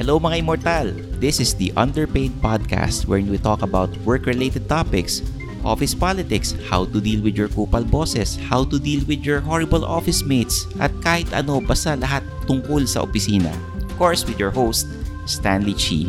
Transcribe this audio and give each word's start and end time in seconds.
Hello 0.00 0.16
mga 0.16 0.40
immortal! 0.40 0.88
This 1.20 1.44
is 1.44 1.52
the 1.60 1.76
Underpaid 1.76 2.32
Podcast 2.40 3.04
wherein 3.04 3.28
we 3.28 3.36
talk 3.36 3.60
about 3.60 3.92
work-related 4.08 4.64
topics, 4.64 5.20
office 5.60 5.92
politics, 5.92 6.56
how 6.72 6.88
to 6.88 7.04
deal 7.04 7.20
with 7.20 7.36
your 7.36 7.52
kupal 7.52 7.84
bosses, 7.84 8.40
how 8.48 8.64
to 8.64 8.80
deal 8.80 9.04
with 9.04 9.20
your 9.28 9.44
horrible 9.44 9.84
office 9.84 10.24
mates, 10.24 10.64
at 10.80 10.88
kahit 11.04 11.28
ano 11.36 11.60
basta 11.60 12.00
lahat 12.00 12.24
tungkol 12.48 12.88
sa 12.88 13.04
opisina. 13.04 13.52
Of 13.84 13.92
course, 14.00 14.24
with 14.24 14.40
your 14.40 14.56
host, 14.56 14.88
Stanley 15.28 15.76
Chi. 15.76 16.08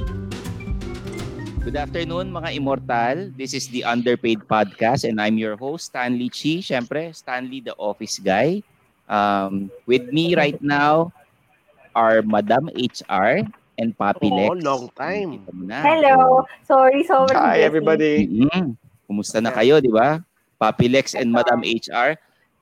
Good 1.66 1.82
afternoon 1.82 2.30
mga 2.30 2.62
immortal. 2.62 3.34
This 3.34 3.58
is 3.58 3.66
the 3.74 3.82
Underpaid 3.82 4.46
Podcast 4.46 5.02
and 5.02 5.18
I'm 5.18 5.34
your 5.42 5.58
host, 5.58 5.90
Stanley 5.90 6.30
Chi. 6.30 6.62
Siyempre, 6.62 7.10
Stanley 7.10 7.58
the 7.58 7.74
office 7.82 8.22
guy. 8.22 8.62
Um, 9.10 9.74
with 9.90 10.14
me 10.14 10.38
right 10.38 10.62
now 10.62 11.10
are 11.98 12.22
Madam 12.22 12.70
HR, 12.70 13.42
and 13.82 13.98
Papi 13.98 14.30
Lex. 14.30 14.46
Oh, 14.46 14.62
long 14.62 14.94
time. 14.94 15.42
Hello. 15.82 16.46
Sorry, 16.70 17.02
sorry. 17.02 17.34
Hi, 17.34 17.66
everybody. 17.66 18.30
Mm-hmm. 18.30 18.78
Kumusta 19.10 19.42
na 19.42 19.50
kayo, 19.50 19.82
di 19.82 19.90
ba? 19.90 20.22
Papi 20.62 20.86
Lex 20.86 21.18
and 21.18 21.34
Madam 21.34 21.66
HR. 21.66 22.14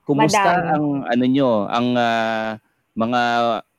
Kumusta 0.08 0.64
Madam. 0.64 0.72
ang 0.72 0.84
ano 1.12 1.24
nyo, 1.28 1.50
ang 1.68 1.88
uh, 1.92 2.56
mga 2.96 3.20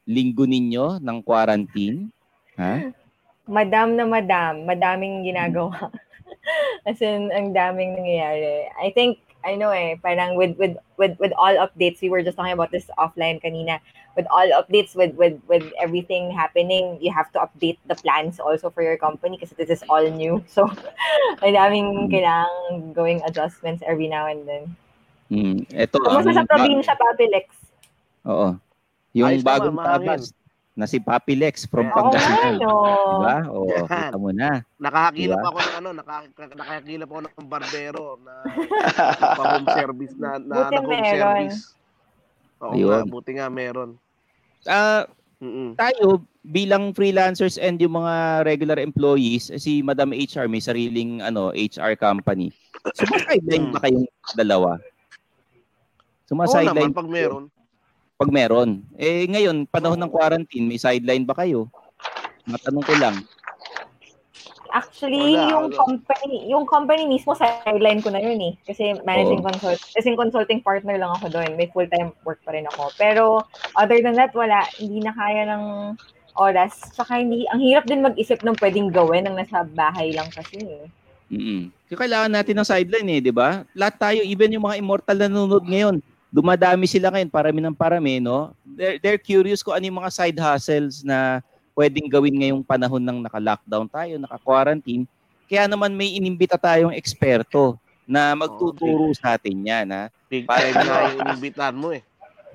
linggo 0.06 0.46
ninyo 0.46 1.02
ng 1.02 1.18
quarantine? 1.26 2.14
Ha? 2.62 3.05
Madam 3.46 3.96
na 3.96 4.06
madam, 4.06 4.66
madaming 4.66 5.22
ginagawa. 5.26 5.94
As 6.86 7.02
in, 7.02 7.30
ang 7.34 7.54
daming 7.54 7.98
nangyayari. 7.98 8.70
I 8.78 8.90
think, 8.94 9.22
I 9.46 9.54
know 9.54 9.70
eh, 9.70 9.98
parang 10.02 10.38
with, 10.38 10.58
with, 10.58 10.78
with, 10.98 11.18
with 11.20 11.34
all 11.38 11.54
updates, 11.58 12.02
we 12.02 12.10
were 12.10 12.22
just 12.22 12.38
talking 12.38 12.54
about 12.54 12.72
this 12.72 12.90
offline 12.98 13.42
kanina. 13.42 13.80
With 14.16 14.28
all 14.32 14.48
updates 14.56 14.96
with 14.96 15.12
with 15.20 15.36
with 15.52 15.68
everything 15.76 16.32
happening 16.32 16.98
you 17.04 17.12
have 17.12 17.28
to 17.36 17.40
update 17.44 17.76
the 17.92 18.00
plans 18.00 18.40
also 18.40 18.72
for 18.72 18.80
your 18.80 18.96
company 18.96 19.36
because 19.36 19.52
this 19.60 19.68
is 19.68 19.84
all 19.92 20.08
new. 20.08 20.40
So 20.56 20.72
ang 21.44 21.52
daming 21.52 22.08
kailangang 22.08 22.96
going 22.96 23.20
adjustments 23.28 23.84
every 23.84 24.08
now 24.08 24.32
and 24.32 24.48
then. 24.48 24.64
Mm, 25.28 25.68
ito 25.68 26.00
Kumusta 26.00 26.32
um, 26.32 26.38
sa 26.40 26.48
probinsya 26.48 26.96
Papi 26.96 27.28
Lex? 27.28 27.48
Oo. 28.24 28.56
Yung 29.20 29.28
Ayos 29.36 29.44
bagong 29.44 29.84
tabas 29.84 30.32
na 30.76 30.86
si 30.86 31.00
Papi 31.00 31.40
Lex 31.40 31.64
from 31.66 31.88
yeah. 31.88 31.96
Pangasinan. 31.96 32.56
Oh, 32.60 32.68
no. 32.68 32.76
Diba? 33.16 33.38
Oo, 33.48 33.64
oh, 33.72 33.88
kita 33.88 34.18
mo 34.20 34.30
na. 34.36 34.60
Nakakakilap 34.76 35.40
diba? 35.40 35.48
ako 35.48 35.58
ng 35.60 35.76
ano, 35.80 35.90
nakakakilap 35.96 37.08
ako 37.08 37.20
ng 37.24 37.48
barbero 37.48 38.06
na 38.20 38.34
pa-home 39.40 39.68
service 39.72 40.16
na, 40.20 40.36
na, 40.38 40.68
na 40.68 40.80
home 40.84 40.92
meron. 40.92 41.16
service. 41.16 41.60
Oo 42.60 42.74
Ayun. 42.76 42.92
nga, 42.92 43.00
buti 43.08 43.32
nga 43.40 43.48
meron 43.48 43.96
uh, 44.70 45.04
tayo 45.78 46.24
bilang 46.46 46.94
freelancers 46.96 47.58
and 47.62 47.78
yung 47.82 47.98
mga 47.98 48.46
regular 48.46 48.78
employees, 48.82 49.52
si 49.62 49.82
Madam 49.82 50.14
HR 50.14 50.50
may 50.50 50.62
sariling 50.62 51.22
ano 51.22 51.54
HR 51.54 51.98
company. 51.98 52.50
Sumasideline 52.98 53.74
ba 53.74 53.80
kayong 53.82 54.08
dalawa? 54.38 54.78
Sumasideline 56.26 56.90
Oo 56.90 56.94
naman, 56.94 56.98
pag 56.98 57.10
meron. 57.10 57.44
Pag 58.16 58.32
meron. 58.32 58.80
Eh 58.96 59.28
ngayon, 59.28 59.68
panahon 59.68 60.00
ng 60.00 60.12
quarantine, 60.12 60.64
may 60.64 60.80
sideline 60.80 61.28
ba 61.28 61.36
kayo? 61.36 61.68
Matanong 62.48 62.86
ko 62.88 62.96
lang. 62.96 63.16
Actually, 64.72 65.36
wala, 65.36 65.52
yung 65.52 65.66
wala. 65.72 65.80
company, 65.84 66.38
yung 66.52 66.66
company 66.68 67.04
mismo 67.08 67.36
sideline 67.36 68.00
ko 68.00 68.12
na 68.12 68.24
yun 68.24 68.40
eh. 68.40 68.54
Kasi 68.64 68.96
managing 69.04 69.44
oh. 69.44 69.48
consult, 69.52 69.80
kasi 69.92 70.16
consulting 70.16 70.64
partner 70.64 70.96
lang 70.96 71.12
ako 71.16 71.28
doon. 71.28 71.60
May 71.60 71.68
full-time 71.72 72.16
work 72.24 72.40
pa 72.48 72.56
rin 72.56 72.68
ako. 72.72 72.92
Pero 72.96 73.24
other 73.76 74.00
than 74.00 74.16
that, 74.16 74.32
wala. 74.32 74.64
Hindi 74.80 75.04
na 75.04 75.12
kaya 75.12 75.48
ng 75.52 75.64
oras. 76.40 76.96
Saka 76.96 77.20
hindi, 77.20 77.44
ang 77.52 77.60
hirap 77.60 77.84
din 77.84 78.04
mag-isip 78.04 78.44
ng 78.44 78.56
pwedeng 78.64 78.92
gawin 78.96 79.28
ng 79.28 79.36
nasa 79.36 79.68
bahay 79.68 80.16
lang 80.16 80.32
kasi 80.32 80.60
eh. 80.64 80.88
Mm-hmm. 81.32 81.62
So, 81.92 82.00
kailangan 82.00 82.32
natin 82.32 82.56
ng 82.60 82.68
sideline 82.68 83.10
eh, 83.12 83.20
di 83.20 83.34
ba? 83.36 83.68
Lahat 83.76 83.96
tayo, 84.00 84.24
even 84.24 84.56
yung 84.56 84.68
mga 84.68 84.80
immortal 84.80 85.18
na 85.20 85.28
nanonood 85.28 85.68
ngayon, 85.68 86.00
dumadami 86.36 86.84
sila 86.84 87.08
ngayon, 87.16 87.32
parami 87.32 87.64
ng 87.64 87.78
parami, 87.80 88.20
no? 88.20 88.52
They're, 88.68 89.00
they're 89.00 89.22
curious 89.22 89.64
kung 89.64 89.80
ano 89.80 89.88
yung 89.88 90.04
mga 90.04 90.12
side 90.12 90.36
hustles 90.36 91.00
na 91.00 91.40
pwedeng 91.72 92.12
gawin 92.12 92.36
ngayong 92.36 92.64
panahon 92.68 93.00
ng 93.00 93.24
naka-lockdown 93.24 93.88
tayo, 93.88 94.20
naka-quarantine. 94.20 95.08
Kaya 95.48 95.72
naman 95.72 95.96
may 95.96 96.12
inimbita 96.20 96.60
tayong 96.60 96.92
eksperto 96.92 97.80
na 98.04 98.36
magtuturo 98.36 99.16
okay. 99.16 99.20
sa 99.24 99.40
atin 99.40 99.56
yan. 99.64 99.88
Ha? 99.96 100.12
Big 100.28 100.44
time 100.44 100.76
na 100.76 101.08
yung 101.08 101.20
inimbitan 101.24 101.74
mo 101.74 101.96
eh. 101.96 102.04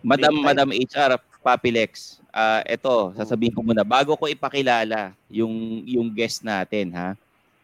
Madam, 0.05 0.33
Madam 0.45 0.69
HR, 0.77 1.17
Papilex, 1.41 2.21
uh, 2.37 2.61
eto, 2.69 3.17
sasabihin 3.17 3.57
ko 3.57 3.65
muna, 3.65 3.81
bago 3.81 4.13
ko 4.13 4.29
ipakilala 4.29 5.17
yung, 5.33 5.85
yung 5.89 6.13
guest 6.13 6.45
natin, 6.45 6.93
ha? 6.93 7.09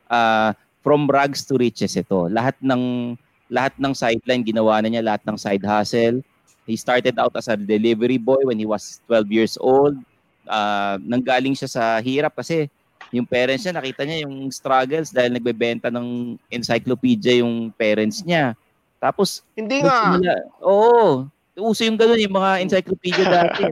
Uh, 0.09 0.51
from 0.81 1.05
rags 1.13 1.45
to 1.45 1.61
riches 1.61 1.93
ito. 1.93 2.31
Lahat 2.33 2.57
ng 2.63 3.13
lahat 3.47 3.75
ng 3.79 3.93
sideline 3.95 4.43
ginawa 4.43 4.83
na 4.83 4.89
niya, 4.91 5.03
lahat 5.07 5.23
ng 5.27 5.39
side 5.39 5.65
hustle. 5.65 6.23
He 6.67 6.75
started 6.75 7.15
out 7.19 7.35
as 7.39 7.47
a 7.47 7.55
delivery 7.55 8.19
boy 8.19 8.43
when 8.43 8.59
he 8.59 8.67
was 8.67 8.99
12 9.07 9.31
years 9.31 9.55
old 9.61 9.95
uh, 10.49 10.97
nanggaling 11.03 11.55
siya 11.55 11.69
sa 11.71 11.85
hirap 12.01 12.35
kasi 12.35 12.71
yung 13.15 13.27
parents 13.27 13.63
niya, 13.63 13.75
nakita 13.79 14.03
niya 14.03 14.27
yung 14.27 14.51
struggles 14.51 15.15
dahil 15.15 15.39
nagbebenta 15.39 15.91
ng 15.95 16.39
encyclopedia 16.51 17.39
yung 17.39 17.71
parents 17.71 18.23
niya. 18.27 18.59
Tapos, 18.99 19.47
hindi 19.55 19.87
nga. 19.87 20.19
Nila, 20.19 20.43
oo. 20.59 21.31
Uso 21.57 21.87
yung 21.87 21.97
gano'n, 21.97 22.21
yung 22.21 22.37
mga 22.37 22.53
encyclopedia 22.67 23.25
dati. 23.25 23.65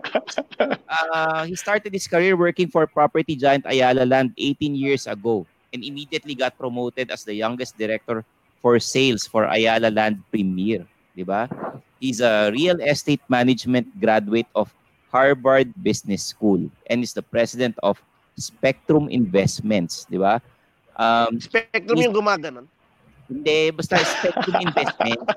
Uh, 0.89 1.43
he 1.51 1.55
started 1.59 1.93
his 1.93 2.07
career 2.07 2.39
working 2.39 2.71
for 2.71 2.87
property 2.87 3.35
giant 3.35 3.67
Ayala 3.67 4.07
Land 4.07 4.33
18 4.39 4.73
years 4.73 5.05
ago 5.05 5.45
and 5.75 5.83
immediately 5.83 6.39
got 6.39 6.55
promoted 6.55 7.11
as 7.11 7.27
the 7.27 7.35
youngest 7.35 7.77
director 7.77 8.23
for 8.65 8.81
sales 8.81 9.29
for 9.29 9.45
Ayala 9.45 9.93
Land 9.93 10.25
Premier. 10.33 10.89
Di 11.13 11.21
ba? 11.21 11.53
He's 12.01 12.25
a 12.25 12.49
real 12.49 12.81
estate 12.81 13.21
management 13.29 13.93
graduate 14.01 14.49
of 14.57 14.73
Harvard 15.13 15.69
Business 15.85 16.25
School 16.25 16.73
and 16.89 17.05
is 17.05 17.13
the 17.13 17.21
president 17.21 17.77
of 17.85 18.01
Spectrum 18.41 19.13
Investments, 19.13 20.09
di 20.09 20.17
ba? 20.17 20.41
Um, 20.97 21.37
Spectrum 21.37 22.01
yung 22.01 22.17
gumaganon? 22.17 22.65
Hindi, 23.29 23.69
basta 23.77 24.01
Spectrum 24.01 24.57
Investments. 24.65 25.29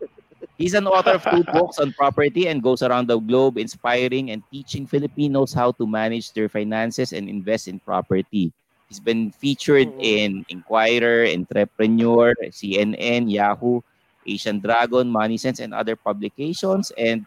He's 0.60 0.72
an 0.72 0.88
author 0.88 1.20
of 1.20 1.24
two 1.28 1.44
books 1.52 1.76
on 1.76 1.92
property 1.92 2.48
and 2.48 2.64
goes 2.64 2.80
around 2.80 3.08
the 3.08 3.18
globe 3.20 3.60
inspiring 3.60 4.32
and 4.32 4.40
teaching 4.48 4.88
Filipinos 4.88 5.52
how 5.52 5.76
to 5.76 5.84
manage 5.84 6.32
their 6.32 6.48
finances 6.48 7.12
and 7.12 7.28
invest 7.28 7.68
in 7.68 7.82
property. 7.84 8.52
He's 8.92 9.00
been 9.00 9.32
featured 9.32 9.88
in 10.04 10.44
Inquirer, 10.52 11.24
Entrepreneur, 11.24 12.36
CNN, 12.52 13.24
Yahoo, 13.32 13.80
Asian 14.28 14.60
Dragon, 14.60 15.08
Money 15.08 15.40
Sense, 15.40 15.64
and 15.64 15.72
other 15.72 15.96
publications. 15.96 16.92
And 17.00 17.24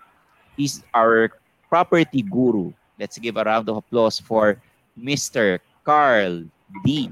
he's 0.54 0.86
our 0.94 1.34
property 1.66 2.22
guru. 2.22 2.70
Let's 3.02 3.18
give 3.18 3.42
a 3.42 3.44
round 3.50 3.66
of 3.66 3.82
applause 3.82 4.22
for 4.22 4.62
Mr. 4.94 5.58
Carl 5.82 6.46
D. 6.86 7.10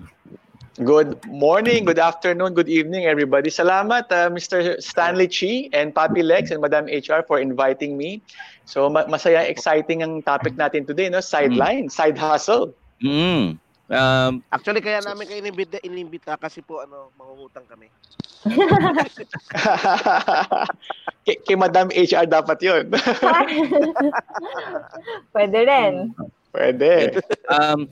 Good 0.78 1.25
morning, 1.25 1.90
good 1.90 1.97
afternoon, 1.97 2.53
good 2.53 2.70
evening, 2.70 3.09
everybody. 3.09 3.50
Salamat, 3.50 4.06
uh, 4.14 4.30
Mr. 4.30 4.78
Stanley 4.78 5.25
Chi 5.34 5.74
and 5.74 5.97
Papi 5.97 6.22
Lex 6.22 6.53
and 6.53 6.62
Madam 6.62 6.85
HR 6.85 7.25
for 7.25 7.41
inviting 7.41 7.97
me. 7.97 8.22
So 8.70 8.85
ma- 8.85 9.09
masaya, 9.09 9.50
exciting 9.50 10.06
ang 10.06 10.22
topic 10.22 10.53
natin 10.53 10.85
today, 10.85 11.09
no? 11.09 11.25
Sideline, 11.25 11.90
mm. 11.90 11.94
side 11.94 12.22
hustle. 12.22 12.70
Mm. 13.02 13.58
Um, 13.92 14.40
Actually, 14.48 14.80
kaya 14.80 15.04
namin 15.04 15.28
kayo 15.28 15.40
inimbita, 15.44 15.78
inimbita 15.84 16.40
kasi 16.40 16.64
po 16.64 16.80
ano, 16.84 17.12
mangungutang 17.20 17.68
kami. 17.68 17.92
kay, 21.28 21.35
kay 21.44 21.58
Madam 21.59 21.91
HR 21.91 22.28
dapat 22.28 22.58
yun. 22.64 22.88
Pwede 25.35 25.58
rin. 25.68 26.16
Pwede. 26.56 27.20
Um, 27.52 27.91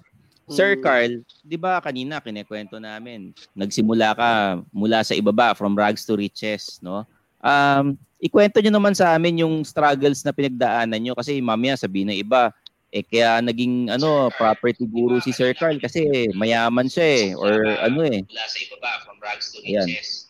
Sir 0.51 0.75
hmm. 0.75 0.83
Carl, 0.83 1.11
di 1.43 1.55
ba 1.55 1.79
kanina 1.79 2.19
kinekwento 2.19 2.75
namin, 2.75 3.31
nagsimula 3.55 4.15
ka 4.15 4.29
mula 4.75 5.03
sa 5.03 5.15
ibaba, 5.15 5.55
from 5.55 5.75
rags 5.75 6.03
to 6.03 6.19
riches, 6.19 6.79
no? 6.83 7.07
Um, 7.39 7.95
ikwento 8.19 8.59
nyo 8.59 8.71
naman 8.75 8.93
sa 8.93 9.15
amin 9.15 9.41
yung 9.41 9.63
struggles 9.63 10.21
na 10.27 10.35
pinagdaanan 10.35 10.99
nyo 10.99 11.13
kasi 11.15 11.39
mamaya 11.39 11.79
sabihin 11.79 12.11
ng 12.11 12.19
iba, 12.19 12.51
eh 12.91 13.03
kaya 13.07 13.39
naging 13.39 13.87
ano 13.87 14.27
property 14.35 14.83
guru 14.83 15.23
si 15.23 15.31
Sir 15.31 15.55
Carl 15.55 15.79
kasi 15.79 16.27
mayaman 16.35 16.91
siya 16.91 17.07
eh 17.07 17.25
or 17.39 17.63
ano 17.79 18.03
eh. 18.03 18.19
Mula 18.27 18.45
sa 18.47 18.57
ibaba 18.67 18.91
from 19.07 19.17
rags 19.23 19.55
to 19.55 19.63
riches. 19.63 20.27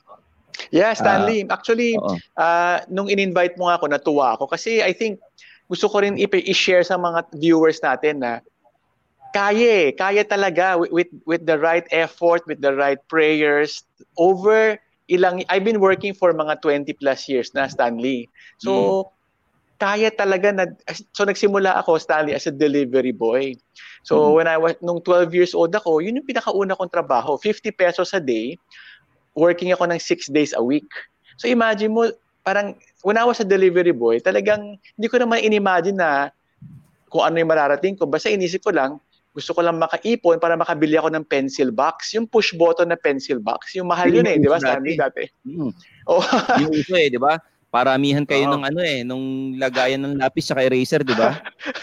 Yeah, 0.69 0.93
Stanley. 0.93 1.43
Uh, 1.49 1.57
Actually, 1.57 1.97
uh, 2.37 2.85
nung 2.87 3.09
in-invite 3.09 3.57
mo 3.57 3.67
nga 3.67 3.81
ako, 3.81 3.85
natuwa 3.89 4.37
ako 4.37 4.45
kasi 4.45 4.85
I 4.85 4.93
think 4.93 5.17
gusto 5.65 5.89
ko 5.89 6.05
rin 6.05 6.21
i-share 6.21 6.85
sa 6.85 7.01
mga 7.01 7.33
viewers 7.33 7.81
natin 7.81 8.21
na 8.21 8.45
kaya 9.31 9.89
eh, 9.89 9.95
kaya 9.95 10.21
talaga 10.27 10.75
with, 10.77 10.91
with 10.91 11.11
with 11.23 11.43
the 11.47 11.55
right 11.55 11.87
effort, 11.89 12.43
with 12.45 12.59
the 12.59 12.75
right 12.75 12.99
prayers 13.07 13.87
over 14.19 14.75
ilang 15.07 15.43
I've 15.47 15.63
been 15.63 15.79
working 15.79 16.15
for 16.15 16.31
mga 16.35 16.59
20 16.63 16.91
plus 16.99 17.27
years 17.27 17.51
na 17.55 17.67
Stanley. 17.67 18.27
So 18.59 18.71
mm. 18.71 19.03
Kaya 19.81 20.13
talaga 20.13 20.53
na 20.53 20.69
so 21.09 21.25
nagsimula 21.25 21.73
ako 21.81 21.97
Stanley 21.97 22.37
as 22.37 22.45
a 22.45 22.53
delivery 22.53 23.09
boy. 23.09 23.57
So 24.05 24.29
mm. 24.29 24.33
when 24.37 24.47
I 24.47 24.61
was 24.61 24.77
nung 24.77 25.01
12 25.01 25.33
years 25.33 25.57
old 25.57 25.73
ako, 25.73 26.05
yun 26.05 26.21
yung 26.21 26.29
pinakauna 26.29 26.77
kong 26.77 26.93
trabaho, 26.93 27.33
50 27.41 27.73
pesos 27.73 28.13
a 28.13 28.21
day, 28.21 28.61
working 29.33 29.73
ako 29.73 29.89
ng 29.89 29.97
6 29.97 30.29
days 30.29 30.53
a 30.53 30.61
week. 30.61 30.85
So 31.41 31.49
imagine 31.49 31.97
mo 31.97 32.13
parang 32.45 32.77
when 33.01 33.17
I 33.17 33.25
was 33.25 33.41
a 33.41 33.47
delivery 33.47 33.89
boy, 33.97 34.21
talagang 34.21 34.77
hindi 34.77 35.07
ko 35.09 35.17
naman 35.17 35.41
inimagine 35.41 35.97
na 35.97 36.29
kung 37.09 37.25
ano 37.25 37.41
yung 37.41 37.49
mararating 37.49 37.97
ko. 37.97 38.05
Basta 38.05 38.29
inisip 38.29 38.61
ko 38.61 38.69
lang, 38.69 39.01
gusto 39.33 39.57
ko 39.57 39.65
lang 39.65 39.81
makaipon 39.81 40.37
para 40.37 40.53
makabili 40.53 40.93
ako 41.01 41.09
ng 41.09 41.25
pencil 41.25 41.73
box. 41.73 42.13
Yung 42.13 42.29
push 42.29 42.53
button 42.53 42.93
na 42.93 42.99
pencil 43.01 43.41
box. 43.41 43.73
Yung 43.73 43.89
mahal 43.89 44.13
yun 44.13 44.29
eh, 44.29 44.37
di 44.37 44.45
ba? 44.45 44.61
Stanley 44.61 44.93
dati. 44.93 45.25
Mm. 45.49 45.73
Oh. 46.05 46.21
yung 46.61 46.69
uso 46.69 46.93
eh, 46.93 47.09
di 47.09 47.17
ba? 47.17 47.41
Paramihan 47.71 48.27
kayo 48.27 48.51
oh. 48.51 48.59
ng 48.59 48.63
ano 48.67 48.79
eh, 48.83 49.07
nung 49.07 49.55
lagayan 49.55 50.03
ng 50.03 50.19
lapis 50.19 50.51
sa 50.51 50.59
eraser, 50.59 51.07
di 51.07 51.15
ba? 51.15 51.39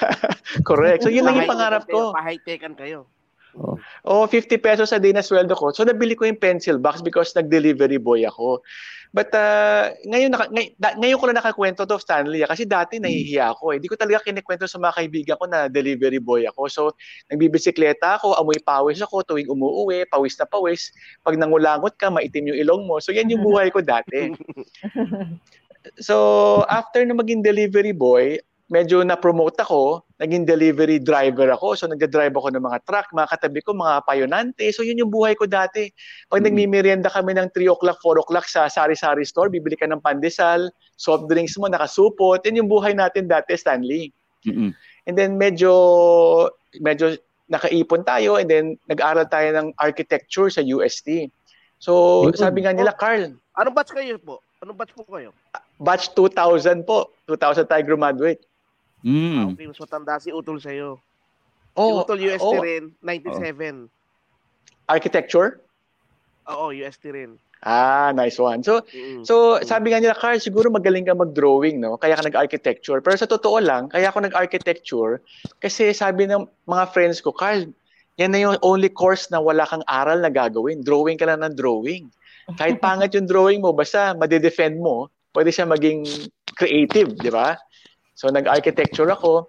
Correct. 0.68 1.08
So 1.08 1.08
yun 1.08 1.24
lang 1.24 1.40
yung 1.40 1.48
pangarap 1.48 1.88
ko. 1.88 2.12
Pa-high-tekan 2.12 2.76
kayo. 2.76 3.08
Oh. 3.56 3.80
oh, 4.04 4.24
50 4.28 4.60
pesos 4.60 4.92
a 4.92 5.00
day 5.00 5.10
na 5.10 5.24
sweldo 5.24 5.56
ko. 5.56 5.72
So 5.72 5.82
nabili 5.82 6.12
ko 6.12 6.28
yung 6.28 6.38
pencil 6.38 6.76
box 6.76 7.00
because 7.00 7.32
nag-delivery 7.32 7.96
boy 7.96 8.22
ako. 8.28 8.60
But 9.08 9.32
uh, 9.32 9.96
ngayon, 10.04 10.30
naka, 10.36 10.52
ngay, 10.52 10.76
da, 10.76 10.92
ngayon 11.00 11.16
ko 11.16 11.24
lang 11.24 11.38
nakakwento 11.40 11.88
to, 11.88 11.96
Stanley. 11.96 12.44
Ah, 12.44 12.50
kasi 12.52 12.68
dati 12.68 13.00
hmm. 13.00 13.08
nahihiya 13.08 13.56
ako. 13.56 13.72
Eh. 13.72 13.76
Hindi 13.80 13.88
ko 13.88 13.96
talaga 13.96 14.20
kinikwento 14.28 14.68
sa 14.68 14.76
mga 14.76 14.96
kaibigan 15.00 15.36
ko 15.40 15.48
na 15.48 15.64
delivery 15.72 16.20
boy 16.20 16.44
ako. 16.44 16.68
So, 16.68 16.82
nagbibisikleta 17.32 18.20
ako, 18.20 18.36
amoy 18.36 18.60
pawis 18.60 19.00
ako 19.00 19.24
tuwing 19.24 19.48
umuuwi, 19.48 20.04
pawis 20.12 20.36
na 20.36 20.44
pawis. 20.44 20.92
Pag 21.24 21.40
nangulangot 21.40 21.96
ka, 21.96 22.12
maitim 22.12 22.52
yung 22.52 22.60
ilong 22.60 22.84
mo. 22.84 23.00
So, 23.00 23.16
yan 23.16 23.32
yung 23.32 23.40
buhay 23.48 23.72
ko 23.72 23.80
dati. 23.80 24.28
so, 25.96 26.66
after 26.68 27.00
na 27.08 27.16
maging 27.16 27.40
delivery 27.40 27.96
boy, 27.96 28.36
medyo 28.68 29.00
na-promote 29.00 29.56
ako, 29.64 30.04
naging 30.20 30.44
delivery 30.44 31.00
driver 31.00 31.48
ako. 31.56 31.72
So 31.72 31.88
nagda-drive 31.88 32.36
ako 32.36 32.52
ng 32.52 32.64
mga 32.64 32.78
truck, 32.84 33.08
mga 33.16 33.28
katabi 33.32 33.60
ko, 33.64 33.72
mga 33.72 34.04
payonante. 34.04 34.68
So 34.76 34.84
yun 34.84 35.00
yung 35.00 35.12
buhay 35.12 35.32
ko 35.40 35.48
dati. 35.48 35.88
Pag 36.28 36.44
mm-hmm. 36.44 36.46
nagmimerienda 36.52 37.08
kami 37.08 37.32
ng 37.32 37.48
3 37.56 37.64
o'clock, 37.72 37.98
4 38.04 38.22
o'clock 38.22 38.44
sa 38.44 38.68
sari-sari 38.68 39.24
store, 39.24 39.48
bibili 39.48 39.74
ka 39.74 39.88
ng 39.88 40.04
pandesal, 40.04 40.68
soft 41.00 41.32
drinks 41.32 41.56
mo, 41.56 41.72
nakasupot. 41.72 42.44
Yan 42.44 42.60
yung 42.60 42.70
buhay 42.70 42.92
natin 42.92 43.24
dati, 43.24 43.56
Stanley. 43.56 44.12
Mm-hmm. 44.44 44.70
And 45.08 45.14
then 45.16 45.40
medyo, 45.40 45.72
medyo 46.84 47.16
nakaipon 47.48 48.04
tayo 48.04 48.36
and 48.36 48.52
then 48.52 48.76
nag-aral 48.84 49.24
tayo 49.24 49.48
ng 49.56 49.72
architecture 49.80 50.52
sa 50.52 50.60
UST. 50.60 51.32
So 51.80 52.28
sabi 52.36 52.68
nga 52.68 52.76
nila, 52.76 52.92
Carl. 52.92 53.32
Anong 53.56 53.72
batch 53.74 53.96
kayo 53.96 54.20
po? 54.20 54.44
Anong 54.58 54.76
batch 54.78 54.94
po 54.94 55.06
kayo? 55.06 55.30
Batch 55.78 56.10
2000 56.18 56.82
po. 56.82 57.14
2000 57.30 57.70
tayo 57.70 57.82
graduate. 57.86 58.42
Mm. 59.06 59.38
Ah, 59.38 59.44
okay, 59.54 59.66
mas 59.70 59.78
matanda 59.78 60.18
si 60.18 60.34
Utol 60.34 60.58
sa'yo. 60.58 60.98
Oh, 61.78 61.86
si 61.86 61.92
Utol 62.02 62.18
UST 62.18 62.42
oh, 62.42 62.58
rin, 62.58 62.90
97. 62.98 63.86
Oh. 63.86 63.86
Architecture? 64.90 65.62
Oo, 66.50 66.74
UST 66.74 67.04
rin. 67.14 67.38
Ah, 67.62 68.10
nice 68.14 68.38
one. 68.38 68.62
So, 68.62 68.82
mm-hmm. 68.86 69.22
so 69.22 69.58
sabi 69.62 69.90
nga 69.90 70.02
nila, 70.02 70.14
Carl, 70.18 70.38
siguro 70.42 70.70
magaling 70.70 71.06
ka 71.06 71.14
mag-drawing, 71.14 71.78
no? 71.78 71.98
Kaya 71.98 72.18
ka 72.18 72.26
nag-architecture. 72.26 72.98
Pero 73.02 73.14
sa 73.18 73.30
totoo 73.30 73.62
lang, 73.62 73.90
kaya 73.90 74.10
ako 74.10 74.26
nag-architecture 74.26 75.22
kasi 75.62 75.90
sabi 75.90 76.26
ng 76.26 76.46
mga 76.66 76.84
friends 76.90 77.18
ko, 77.22 77.30
Carl, 77.34 77.66
yan 78.18 78.34
na 78.34 78.42
yung 78.42 78.58
only 78.66 78.90
course 78.90 79.30
na 79.30 79.38
wala 79.38 79.62
kang 79.66 79.86
aral 79.86 80.18
na 80.18 80.30
gagawin. 80.30 80.82
Drawing 80.82 81.18
ka 81.18 81.26
lang 81.26 81.42
ng 81.46 81.54
drawing. 81.54 82.10
Kahit 82.56 82.80
pangit 82.80 83.12
yung 83.12 83.28
drawing 83.28 83.60
mo, 83.60 83.76
basta 83.76 84.16
madedefend 84.16 84.80
mo, 84.80 85.12
pwede 85.36 85.52
siya 85.52 85.68
maging 85.68 86.08
creative, 86.56 87.12
di 87.20 87.28
ba? 87.28 87.60
So 88.16 88.32
nag-architecture 88.32 89.06
ako. 89.12 89.46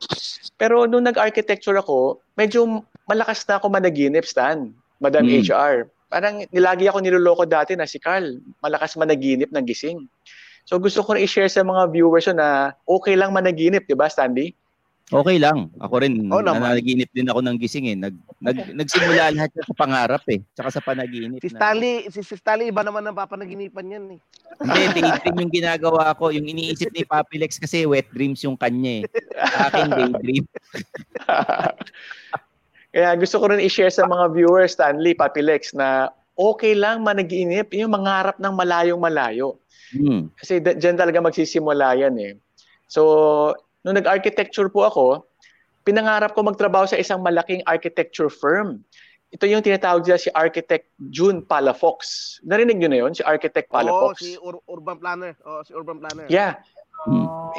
Pero 0.59 0.83
nung 0.83 1.07
nag-architecture 1.07 1.79
ako, 1.79 2.19
medyo 2.35 2.83
malakas 3.07 3.47
na 3.47 3.57
ako 3.57 3.71
managinip, 3.71 4.27
Stan, 4.27 4.69
Madam 4.99 5.25
mm. 5.25 5.47
HR. 5.47 5.87
Parang 6.11 6.43
nilagi 6.51 6.85
ako 6.85 6.99
niloloko 6.99 7.43
dati 7.47 7.73
na 7.73 7.87
si 7.87 7.97
Carl, 7.97 8.37
malakas 8.59 8.99
managinip 8.99 9.49
ng 9.49 9.63
gising. 9.63 10.05
So 10.69 10.77
gusto 10.77 11.01
ko 11.01 11.17
na 11.17 11.23
i-share 11.25 11.49
sa 11.49 11.65
mga 11.65 11.89
viewers 11.89 12.29
na 12.29 12.77
okay 12.85 13.17
lang 13.17 13.33
managinip, 13.33 13.89
di 13.89 13.97
ba, 13.97 14.05
Stanley? 14.05 14.53
Okay 15.09 15.41
lang. 15.41 15.73
Ako 15.81 16.05
rin, 16.05 16.29
oh, 16.29 16.37
nanaginip 16.45 17.09
din 17.09 17.25
ako 17.25 17.41
ng 17.41 17.57
gising 17.57 17.89
eh. 17.89 17.97
Nag, 17.97 18.13
nag, 18.45 18.77
nagsimula 18.77 19.33
lahat 19.33 19.49
sa 19.57 19.73
pangarap 19.73 20.21
eh. 20.29 20.45
Tsaka 20.53 20.69
sa 20.69 20.81
panaginip. 20.85 21.41
Si 21.41 21.49
Stanley, 21.49 22.05
na. 22.05 22.13
si, 22.13 22.21
si 22.21 22.37
Stanley 22.37 22.69
iba 22.69 22.85
naman 22.85 23.01
ang 23.01 23.17
papanaginipan 23.17 23.89
yan 23.89 24.05
eh. 24.13 24.19
Hindi, 24.61 24.81
daydream 25.01 25.37
yung 25.41 25.53
ginagawa 25.53 26.13
ko. 26.13 26.29
Yung 26.29 26.45
iniisip 26.45 26.93
ni 26.93 27.01
Papi 27.09 27.41
Lex 27.41 27.57
kasi 27.57 27.89
wet 27.89 28.05
dreams 28.13 28.45
yung 28.45 28.53
kanya 28.53 29.01
eh. 29.01 29.03
Akin 29.65 29.89
daydream. 29.89 30.45
Kaya 32.93 33.09
gusto 33.17 33.41
ko 33.41 33.49
rin 33.49 33.65
i-share 33.65 33.93
sa 33.93 34.05
mga 34.05 34.29
viewers, 34.29 34.77
Stanley, 34.77 35.17
Papi 35.17 35.41
Lex, 35.41 35.73
na 35.73 36.13
okay 36.37 36.77
lang 36.77 37.01
managinip 37.01 37.73
yung 37.73 37.97
mangarap 37.97 38.37
ng 38.37 38.53
malayong 38.53 39.01
malayo. 39.01 39.57
Hmm. 39.89 40.29
Kasi 40.37 40.61
d- 40.61 40.77
dyan 40.77 41.01
talaga 41.01 41.17
magsisimula 41.17 41.97
yan 41.97 42.13
eh. 42.21 42.33
So, 42.89 43.57
nung 43.89 43.97
nag-architecture 43.97 44.69
po 44.69 44.85
ako, 44.85 45.05
pinangarap 45.81 46.37
ko 46.37 46.45
magtrabaho 46.45 46.85
sa 46.85 47.01
isang 47.01 47.25
malaking 47.25 47.65
architecture 47.65 48.29
firm. 48.29 48.85
Ito 49.33 49.49
yung 49.49 49.65
tinatawag 49.65 50.05
niya 50.05 50.21
si 50.21 50.29
Architect 50.37 50.85
June 51.09 51.41
Palafox. 51.41 52.37
Narinig 52.45 52.77
niyo 52.77 52.89
na 52.93 52.99
yun, 53.01 53.17
si 53.17 53.25
Architect 53.25 53.73
Palafox? 53.73 54.21
Oo, 54.21 54.21
si 54.21 54.37
Ur- 54.37 54.61
Urban 54.69 55.01
Planner. 55.01 55.33
Oo, 55.41 55.65
si 55.65 55.73
Urban 55.73 55.97
Planner. 55.97 56.29
Yeah. 56.29 56.61
Oh. 57.09 57.53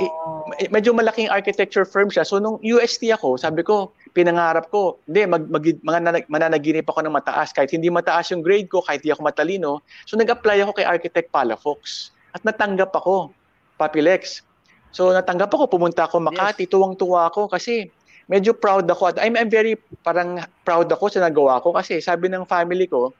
Eh, 0.61 0.69
medyo 0.71 0.95
malaking 0.95 1.33
architecture 1.33 1.87
firm 1.89 2.11
siya. 2.13 2.23
So 2.23 2.39
nung 2.39 2.63
UST 2.63 3.11
ako, 3.11 3.39
sabi 3.41 3.67
ko, 3.67 3.91
pinangarap 4.15 4.71
ko, 4.71 5.03
hindi, 5.11 5.27
mag, 5.27 5.51
mag, 5.51 5.63
mga 5.63 6.27
mananaginip 6.31 6.87
ako 6.87 7.07
ng 7.07 7.15
mataas. 7.15 7.51
Kahit 7.51 7.75
hindi 7.75 7.91
mataas 7.91 8.31
yung 8.31 8.43
grade 8.45 8.71
ko, 8.71 8.83
kahit 8.85 9.03
hindi 9.03 9.15
ako 9.15 9.23
matalino. 9.27 9.73
So 10.07 10.15
nag-apply 10.15 10.63
ako 10.63 10.79
kay 10.79 10.87
Architect 10.87 11.35
Palafox. 11.35 12.15
At 12.31 12.43
natanggap 12.47 12.95
ako, 12.95 13.35
Papilex. 13.81 14.45
So 14.91 15.15
natanggap 15.15 15.51
ako, 15.55 15.71
pumunta 15.71 16.07
ako 16.07 16.19
Makati, 16.19 16.67
yes. 16.67 16.71
tuwang-tuwa 16.75 17.31
ako 17.31 17.47
kasi 17.47 17.91
medyo 18.31 18.55
proud 18.55 18.87
ako. 18.87 19.15
I'm, 19.19 19.35
I'm 19.39 19.51
very 19.51 19.79
parang 20.07 20.43
proud 20.63 20.91
ako 20.91 21.11
sa 21.11 21.23
nagawa 21.23 21.63
ko 21.63 21.75
kasi 21.75 21.99
sabi 22.03 22.31
ng 22.31 22.47
family 22.47 22.87
ko, 22.87 23.15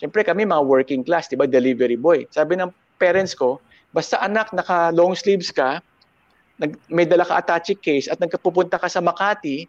siyempre 0.00 0.24
kami 0.24 0.44
mga 0.48 0.64
working 0.64 1.02
class, 1.04 1.28
di 1.28 1.36
ba, 1.36 1.48
delivery 1.48 1.96
boy. 1.96 2.24
Sabi 2.32 2.56
ng 2.56 2.72
parents 2.96 3.36
ko, 3.36 3.60
basta 3.92 4.20
anak, 4.20 4.52
naka 4.56 4.92
long 4.92 5.12
sleeves 5.12 5.52
ka, 5.52 5.84
nag, 6.58 6.76
may 6.88 7.04
dala 7.04 7.28
ka 7.28 7.40
attache 7.40 7.76
case 7.76 8.06
at 8.08 8.20
nagpupunta 8.20 8.80
ka 8.80 8.88
sa 8.88 9.04
Makati, 9.04 9.68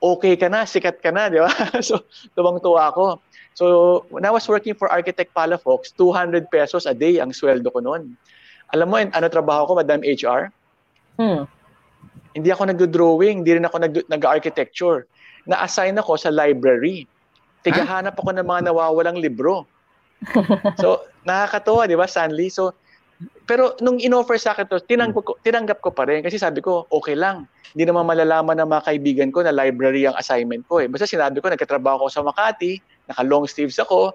okay 0.00 0.36
ka 0.36 0.46
na, 0.46 0.68
sikat 0.68 1.00
ka 1.00 1.10
na, 1.10 1.28
di 1.32 1.40
ba? 1.40 1.48
so, 1.86 2.00
tuwang-tuwa 2.36 2.92
ako. 2.92 3.20
So, 3.56 3.64
when 4.12 4.28
I 4.28 4.32
was 4.32 4.44
working 4.44 4.76
for 4.76 4.92
Architect 4.92 5.32
Palafox, 5.32 5.92
200 5.96 6.52
pesos 6.52 6.84
a 6.84 6.92
day 6.92 7.16
ang 7.18 7.32
sweldo 7.32 7.72
ko 7.72 7.80
noon. 7.80 8.12
Alam 8.76 8.86
mo, 8.92 8.96
ano 9.00 9.26
trabaho 9.32 9.72
ko, 9.72 9.72
Madam 9.80 10.04
HR? 10.04 10.52
Hmm. 11.16 11.44
Hindi 12.36 12.48
ako 12.52 12.62
nag-drawing, 12.68 13.44
hindi 13.44 13.52
rin 13.56 13.64
ako 13.64 13.76
nag- 13.80 14.08
nag-architecture. 14.12 15.08
Na-assign 15.48 15.96
ako 15.96 16.20
sa 16.20 16.28
library. 16.28 17.08
Tigahanap 17.64 18.14
ako 18.20 18.36
ng 18.36 18.46
mga 18.46 18.70
nawawalang 18.70 19.18
libro. 19.18 19.64
so, 20.80 21.04
nakakatuwa, 21.24 21.88
di 21.88 21.96
ba, 21.96 22.04
Stanley? 22.04 22.52
So, 22.52 22.76
pero 23.48 23.72
nung 23.80 23.96
inoffer 23.96 24.36
sa 24.36 24.52
akin 24.52 24.68
to, 24.68 24.82
tinanggap 24.82 25.24
ko, 25.24 25.32
tinanggap 25.40 25.80
ko 25.80 25.88
pa 25.94 26.04
rin 26.04 26.20
kasi 26.20 26.36
sabi 26.36 26.60
ko, 26.60 26.84
okay 26.92 27.16
lang. 27.16 27.48
Hindi 27.72 27.88
naman 27.88 28.04
malalaman 28.04 28.60
ng 28.60 28.68
mga 28.68 28.82
kaibigan 28.84 29.30
ko 29.32 29.40
na 29.40 29.54
library 29.54 30.04
ang 30.04 30.16
assignment 30.18 30.68
ko. 30.68 30.84
Eh. 30.84 30.88
Basta 30.90 31.08
sinabi 31.08 31.40
ko, 31.40 31.48
nagkatrabaho 31.48 32.04
ako 32.04 32.08
sa 32.12 32.24
Makati, 32.26 32.80
naka-long 33.08 33.48
sleeves 33.48 33.80
ako, 33.80 34.12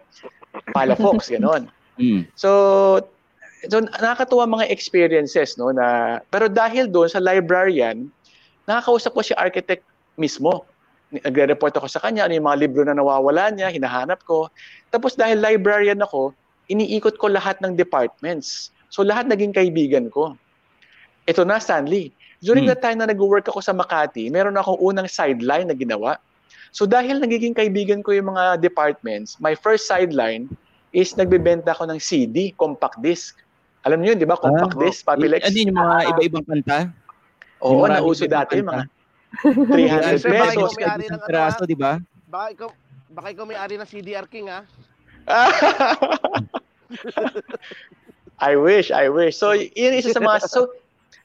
Palafox, 0.75 1.29
gano'n. 1.33 1.65
Mm. 1.97 2.27
So, 2.37 2.49
so 3.69 3.77
nakakatuwa 3.81 4.61
mga 4.61 4.69
experiences 4.73 5.53
no 5.59 5.69
na 5.69 6.17
pero 6.33 6.49
dahil 6.49 6.89
doon 6.89 7.11
sa 7.11 7.21
librarian 7.21 8.09
nakakausap 8.69 9.11
ko 9.13 9.21
si 9.25 9.33
architect 9.37 9.85
mismo. 10.15 10.65
Nagre-report 11.11 11.75
ako 11.75 11.87
sa 11.91 11.99
kanya 11.99 12.23
ano 12.23 12.39
yung 12.39 12.47
mga 12.47 12.61
libro 12.63 12.81
na 12.87 12.95
nawawala 12.95 13.51
niya 13.51 13.67
hinahanap 13.67 14.23
ko. 14.23 14.47
Tapos 14.95 15.19
dahil 15.19 15.43
librarian 15.43 15.99
ako 15.99 16.31
iniikot 16.71 17.19
ko 17.19 17.27
lahat 17.27 17.59
ng 17.59 17.75
departments. 17.75 18.71
So 18.87 19.03
lahat 19.03 19.27
naging 19.27 19.51
kaibigan 19.51 20.07
ko. 20.07 20.39
Ito 21.27 21.43
na 21.43 21.59
Stanley. 21.59 22.15
During 22.39 22.65
hmm. 22.65 22.73
the 22.73 22.79
time 22.79 22.97
na 23.03 23.11
nag-work 23.11 23.43
ako 23.51 23.59
sa 23.59 23.75
Makati 23.75 24.31
meron 24.31 24.55
akong 24.55 24.79
unang 24.79 25.11
sideline 25.11 25.67
na 25.67 25.75
ginawa. 25.75 26.15
So 26.71 26.87
dahil 26.87 27.19
nagiging 27.19 27.59
kaibigan 27.59 27.99
ko 27.99 28.15
yung 28.15 28.31
mga 28.31 28.63
departments 28.63 29.35
my 29.43 29.51
first 29.51 29.91
sideline 29.91 30.47
is 30.95 31.15
nagbebenta 31.19 31.75
ako 31.75 31.91
ng 31.91 31.99
CD, 31.99 32.55
compact 32.55 33.03
disc. 33.03 33.35
Alam 33.81 33.97
niyo 34.01 34.13
yun, 34.13 34.21
di 34.21 34.29
ba? 34.29 34.37
Compact 34.37 34.77
ah, 34.77 34.81
disc, 34.85 35.01
Papilex. 35.01 35.41
Ano 35.41 35.57
yung 35.57 35.73
mga 35.73 35.95
iba-ibang 36.13 36.45
kanta? 36.45 36.93
Oo, 37.65 37.85
nauso 37.89 38.29
dati, 38.29 38.61
mga 38.61 38.85
300 39.41 40.21
pesos. 40.21 40.71
Isang 40.77 41.23
piraso, 41.25 41.61
di 41.65 41.77
ba? 41.77 41.97
Baka 42.29 42.45
ikaw, 42.53 42.69
baka 43.09 43.27
ikaw 43.33 43.45
may 43.49 43.57
ari 43.57 43.77
ng 43.81 43.89
CDR 43.89 44.29
King, 44.29 44.53
ha? 44.53 44.61
I 48.41 48.57
wish, 48.57 48.89
I 48.89 49.09
wish. 49.09 49.37
So, 49.37 49.53
yun 49.53 49.97
isa 49.97 50.13
sa 50.13 50.21
mga... 50.21 50.45
So, 50.49 50.73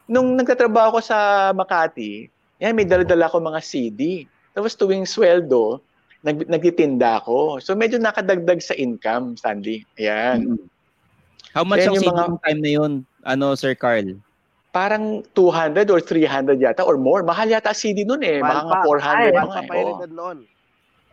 nung 0.09 0.37
nagtatrabaho 0.37 1.01
ko 1.01 1.01
sa 1.01 1.51
Makati, 1.57 2.29
yan, 2.61 2.77
may 2.77 2.89
dala-dala 2.89 3.29
ko 3.29 3.41
mga 3.41 3.61
CD. 3.61 4.25
Tapos 4.57 4.77
tuwing 4.77 5.05
sweldo, 5.05 5.81
nag, 6.25 6.49
nagtitinda 6.49 7.21
ako. 7.21 7.61
So, 7.61 7.77
medyo 7.77 8.01
nakadagdag 8.01 8.61
sa 8.65 8.77
income, 8.77 9.37
Stanley. 9.37 9.85
Ayan. 10.01 10.57
Mm-hmm. 10.57 10.76
How 11.57 11.65
much 11.65 11.81
ang 11.81 11.97
mga- 11.97 12.37
time 12.45 12.61
na 12.61 12.71
yun, 12.71 12.93
ano, 13.25 13.57
Sir 13.57 13.73
Carl? 13.73 14.21
Parang 14.69 15.25
200 15.33 15.89
or 15.89 16.05
300 16.05 16.61
yata 16.61 16.85
or 16.85 17.01
more. 17.01 17.25
Mahal 17.25 17.49
yata 17.49 17.73
CD 17.73 18.05
nun 18.05 18.21
eh. 18.21 18.45
Mahal 18.45 18.69
Mga 18.69 18.75
pa. 18.77 18.85
400 18.85 18.93
Mahal 18.93 19.33
Mahal 19.33 19.33
mga 19.33 19.57
pa 19.57 19.65
eh. 19.65 19.69
pirated 19.73 20.13
noon. 20.13 20.39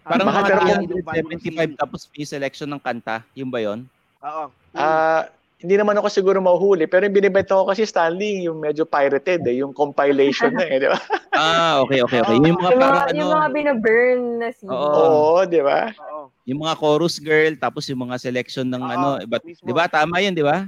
Parang 0.03 0.27
Mahal 0.27 0.43
mga 0.43 0.49
pero 0.51 0.59
kung- 0.59 0.87
375 0.99 1.71
tapos 1.79 2.01
may 2.11 2.25
selection 2.27 2.67
ng 2.67 2.81
kanta. 2.83 3.23
Yung 3.33 3.47
ba 3.47 3.63
yun? 3.63 3.87
Oo. 4.19 4.51
Ah, 4.75 5.31
hindi 5.63 5.79
naman 5.79 5.95
ako 5.95 6.11
siguro 6.11 6.43
mahuhuli, 6.43 6.91
pero 6.91 7.07
yung 7.07 7.15
binibenta 7.15 7.55
ko 7.55 7.63
kasi 7.63 7.87
Stanley, 7.87 8.51
yung 8.51 8.59
medyo 8.59 8.83
pirated 8.83 9.47
eh, 9.47 9.63
yung 9.63 9.71
compilation 9.71 10.51
na 10.51 10.67
eh, 10.67 10.77
di 10.83 10.91
ba? 10.91 10.99
Ah, 11.33 11.81
okay, 11.81 11.97
okay, 12.05 12.21
okay. 12.21 12.37
Yung 12.37 12.61
mga 12.61 12.77
Yung 12.77 12.83
parang 12.83 12.93
mga, 12.93 13.05
ano, 13.09 13.17
yung 13.17 13.31
mga 13.33 13.49
binaburn 13.57 14.21
na 14.37 14.49
CD. 14.53 14.69
Oo. 14.69 15.01
Oo, 15.01 15.41
di 15.49 15.61
ba? 15.65 15.89
Oo. 15.97 16.29
yung 16.45 16.59
mga 16.61 16.75
chorus 16.77 17.15
girl, 17.17 17.55
tapos 17.57 17.89
yung 17.89 18.05
mga 18.05 18.21
selection 18.21 18.67
ng 18.69 18.83
Oo, 18.83 18.91
ano, 18.93 19.07
mismo. 19.41 19.65
di 19.65 19.73
ba? 19.73 19.89
Tama 19.89 20.21
yun, 20.21 20.35
di 20.37 20.45
ba? 20.45 20.67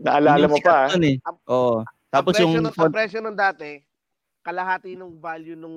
Naalala 0.00 0.46
mo 0.48 0.56
pa. 0.62 0.88
nun 0.94 1.04
eh. 1.04 1.16
Oo. 1.50 1.84
Tapos 2.08 2.38
ang 2.38 2.48
presyo 2.48 2.56
yung 2.56 2.72
font, 2.72 2.88
ang 2.88 2.94
presyo 2.96 3.18
nung 3.20 3.36
dati, 3.36 3.84
kalahati 4.40 4.96
ng 4.96 5.18
value 5.20 5.58
nung 5.58 5.76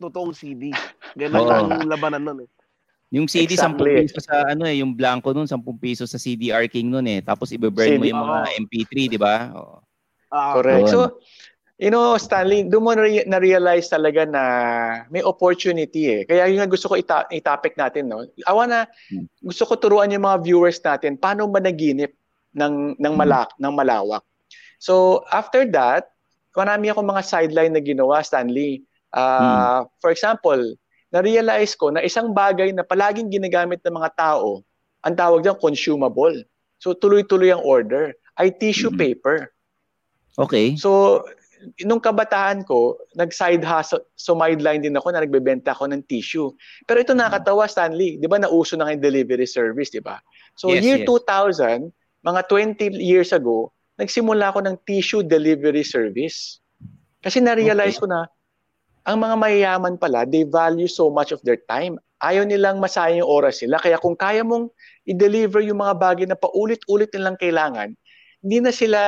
totoong 0.00 0.34
CD. 0.34 0.74
Ganun 1.14 1.46
Oo. 1.46 1.52
ang 1.54 1.86
labanan 1.86 2.26
nun 2.26 2.38
eh. 2.42 2.48
Yung 3.12 3.26
CD, 3.28 3.54
10 3.54 3.76
Exactly. 3.76 4.08
piso 4.08 4.18
sa 4.22 4.48
ano 4.48 4.64
eh, 4.64 4.80
yung 4.80 4.96
blanco 4.96 5.30
nun, 5.30 5.46
10 5.46 5.60
piso 5.76 6.04
sa 6.08 6.16
CDR 6.16 6.66
King 6.66 6.88
nun 6.90 7.06
eh. 7.06 7.20
Tapos 7.20 7.52
ibe-burn 7.52 8.00
mo 8.00 8.04
yung 8.08 8.22
mga 8.22 8.38
oo. 8.48 8.56
MP3, 8.64 8.94
di 9.06 9.20
ba? 9.20 9.52
Oo. 9.54 9.76
Ah, 10.34 10.58
Correct. 10.58 10.90
So, 10.90 11.22
you 11.78 11.94
know, 11.94 12.18
Stanley, 12.18 12.66
doon 12.66 12.82
mo 12.82 12.90
na- 12.90 13.26
na-realize 13.26 13.86
talaga 13.86 14.26
na 14.26 14.42
may 15.14 15.22
opportunity 15.22 16.10
eh. 16.10 16.20
Kaya 16.26 16.50
yun 16.50 16.58
nga 16.58 16.70
gusto 16.70 16.90
ko 16.90 16.98
ita- 16.98 17.30
i-topic 17.30 17.78
natin, 17.78 18.10
no? 18.10 18.26
I 18.26 18.50
wanna, 18.50 18.90
Hmm. 19.10 19.30
gusto 19.38 19.62
ko 19.62 19.78
turuan 19.78 20.10
yung 20.10 20.26
mga 20.26 20.42
viewers 20.42 20.82
natin 20.82 21.14
paano 21.14 21.46
managinip 21.46 22.14
ng, 22.54 22.98
ng, 22.98 23.14
malak, 23.14 23.50
ng 23.58 23.74
malawak. 23.74 24.22
So, 24.78 25.22
after 25.30 25.62
that, 25.70 26.10
marami 26.50 26.90
akong 26.90 27.06
mga 27.06 27.22
sideline 27.22 27.74
na 27.74 27.82
ginawa, 27.82 28.22
Stanley. 28.22 28.82
Ah, 29.14 29.86
For 30.02 30.10
example, 30.10 30.74
na-realize 31.14 31.78
ko 31.78 31.94
na 31.94 32.02
isang 32.02 32.34
bagay 32.34 32.74
na 32.74 32.82
palaging 32.82 33.30
ginagamit 33.30 33.78
ng 33.86 33.94
mga 33.94 34.10
tao, 34.18 34.66
ang 35.06 35.14
tawag 35.14 35.46
diyan 35.46 35.54
consumable. 35.62 36.42
So, 36.82 36.90
tuloy-tuloy 36.90 37.54
ang 37.54 37.62
order, 37.62 38.18
ay 38.34 38.50
tissue 38.50 38.90
Mhm. 38.90 38.98
paper. 38.98 39.54
Okay. 40.34 40.74
So, 40.74 41.22
nung 41.86 42.02
kabataan 42.02 42.66
ko, 42.66 42.98
nag-side 43.14 43.62
hustle, 43.62 44.02
so 44.18 44.34
sideline 44.34 44.82
din 44.82 44.98
ako 44.98 45.14
na 45.14 45.22
nagbebenta 45.22 45.70
ako 45.70 45.86
ng 45.94 46.02
tissue. 46.10 46.50
Pero 46.84 46.98
ito 46.98 47.14
nakakatawa, 47.14 47.70
Stanley. 47.70 48.18
Di 48.18 48.26
ba 48.26 48.42
nauso 48.42 48.74
na 48.74 48.90
yung 48.90 49.00
delivery 49.00 49.46
service, 49.46 49.94
di 49.94 50.02
ba? 50.02 50.18
So, 50.58 50.74
Yes, 50.74 50.82
year 50.82 50.98
yes. 51.00 51.08
2000, 51.08 51.94
mga 52.26 52.40
20 52.50 52.90
years 52.98 53.30
ago, 53.30 53.70
nagsimula 53.96 54.50
ako 54.50 54.66
ng 54.66 54.76
tissue 54.82 55.22
delivery 55.22 55.86
service. 55.86 56.58
Kasi 57.22 57.38
na-realize 57.38 57.96
ko 58.02 58.10
na, 58.10 58.26
ang 59.04 59.20
mga 59.20 59.36
mayayaman 59.36 59.94
pala, 60.00 60.24
they 60.24 60.48
value 60.48 60.88
so 60.88 61.12
much 61.12 61.28
of 61.28 61.40
their 61.44 61.60
time. 61.68 62.00
Ayaw 62.24 62.48
nilang 62.48 62.80
masayang 62.80 63.20
yung 63.20 63.28
oras 63.30 63.60
nila. 63.60 63.76
Kaya 63.76 64.00
kung 64.00 64.16
kaya 64.16 64.40
mong 64.40 64.72
i-deliver 65.04 65.60
yung 65.60 65.84
mga 65.84 65.94
bagay 66.00 66.24
na 66.24 66.40
paulit-ulit 66.40 67.12
nilang 67.12 67.36
kailangan, 67.36 67.92
hindi 68.44 68.58
na 68.60 68.72
sila, 68.72 69.00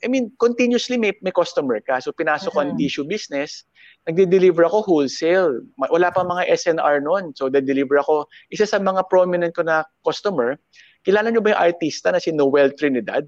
I 0.00 0.08
mean, 0.08 0.32
continuously 0.40 0.96
may, 0.96 1.12
may 1.20 1.32
customer 1.32 1.80
ka. 1.80 2.00
So, 2.00 2.12
pinasok 2.12 2.52
ko 2.52 2.60
ang 2.60 2.72
Mhm. 2.76 2.80
tissue 2.80 3.04
business, 3.04 3.64
nagde-deliver 4.08 4.64
ako 4.64 4.84
wholesale. 4.84 5.60
Ma- 5.80 5.88
Wala 5.88 6.12
pa 6.12 6.24
mga 6.24 6.48
SNR 6.48 7.00
noon. 7.00 7.32
So, 7.36 7.48
nag-deliver 7.48 8.00
ako. 8.00 8.28
Isa 8.52 8.68
sa 8.68 8.80
mga 8.80 9.08
prominent 9.08 9.56
ko 9.56 9.64
na 9.64 9.88
customer, 10.04 10.60
kilala 11.00 11.32
nyo 11.32 11.40
ba 11.40 11.56
yung 11.56 11.62
artista 11.72 12.12
na 12.12 12.20
si 12.20 12.32
Noel 12.32 12.76
Trinidad? 12.76 13.24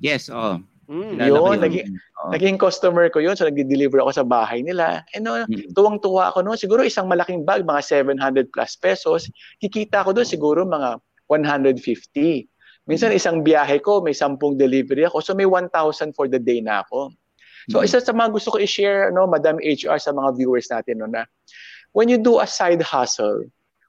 Yes, 0.00 0.28
oo. 0.28 0.60
Mm. 0.86 1.18
Kilala 1.18 1.36
ko 1.36 1.46
Yun, 1.46 1.50
yun. 1.50 1.62
naging- 1.66 1.88
Oo. 1.92 2.30
Naging 2.30 2.56
customer 2.56 3.06
ko 3.10 3.18
yun. 3.18 3.34
So, 3.34 3.46
nagde-deliver 3.46 3.98
ako 4.00 4.10
sa 4.14 4.22
bahay 4.22 4.62
nila. 4.62 5.02
And 5.12 5.26
no, 5.26 5.34
Mm. 5.46 5.74
tuwang-tuwa 5.74 6.30
ako 6.30 6.46
noon. 6.46 6.58
Siguro 6.58 6.86
isang 6.86 7.10
malaking 7.10 7.42
bag, 7.42 7.66
mga 7.66 7.82
700 7.82 8.46
plus 8.54 8.78
pesos. 8.78 9.26
Kikita 9.58 10.06
ko 10.06 10.14
doon 10.14 10.26
siguro 10.26 10.62
mga 10.62 11.02
150. 11.26 12.46
Minsan 12.86 13.10
isang 13.10 13.42
biyahe 13.42 13.82
ko, 13.82 13.98
may 13.98 14.14
10 14.14 14.54
delivery 14.54 15.02
ako. 15.04 15.18
So 15.18 15.34
may 15.34 15.46
1,000 15.46 16.14
for 16.14 16.30
the 16.30 16.38
day 16.38 16.62
na 16.62 16.86
ako. 16.86 17.10
So 17.66 17.82
Mm. 17.82 17.84
isa 17.84 17.98
sa 17.98 18.14
mga 18.14 18.30
gusto 18.30 18.54
ko 18.54 18.62
i-share, 18.62 19.10
no, 19.10 19.26
Madam 19.26 19.58
HR, 19.58 19.98
sa 19.98 20.14
mga 20.14 20.38
viewers 20.38 20.70
natin, 20.70 21.02
no, 21.02 21.10
na 21.10 21.26
when 21.90 22.06
you 22.06 22.14
do 22.14 22.38
a 22.38 22.46
side 22.46 22.78
hustle, 22.78 23.42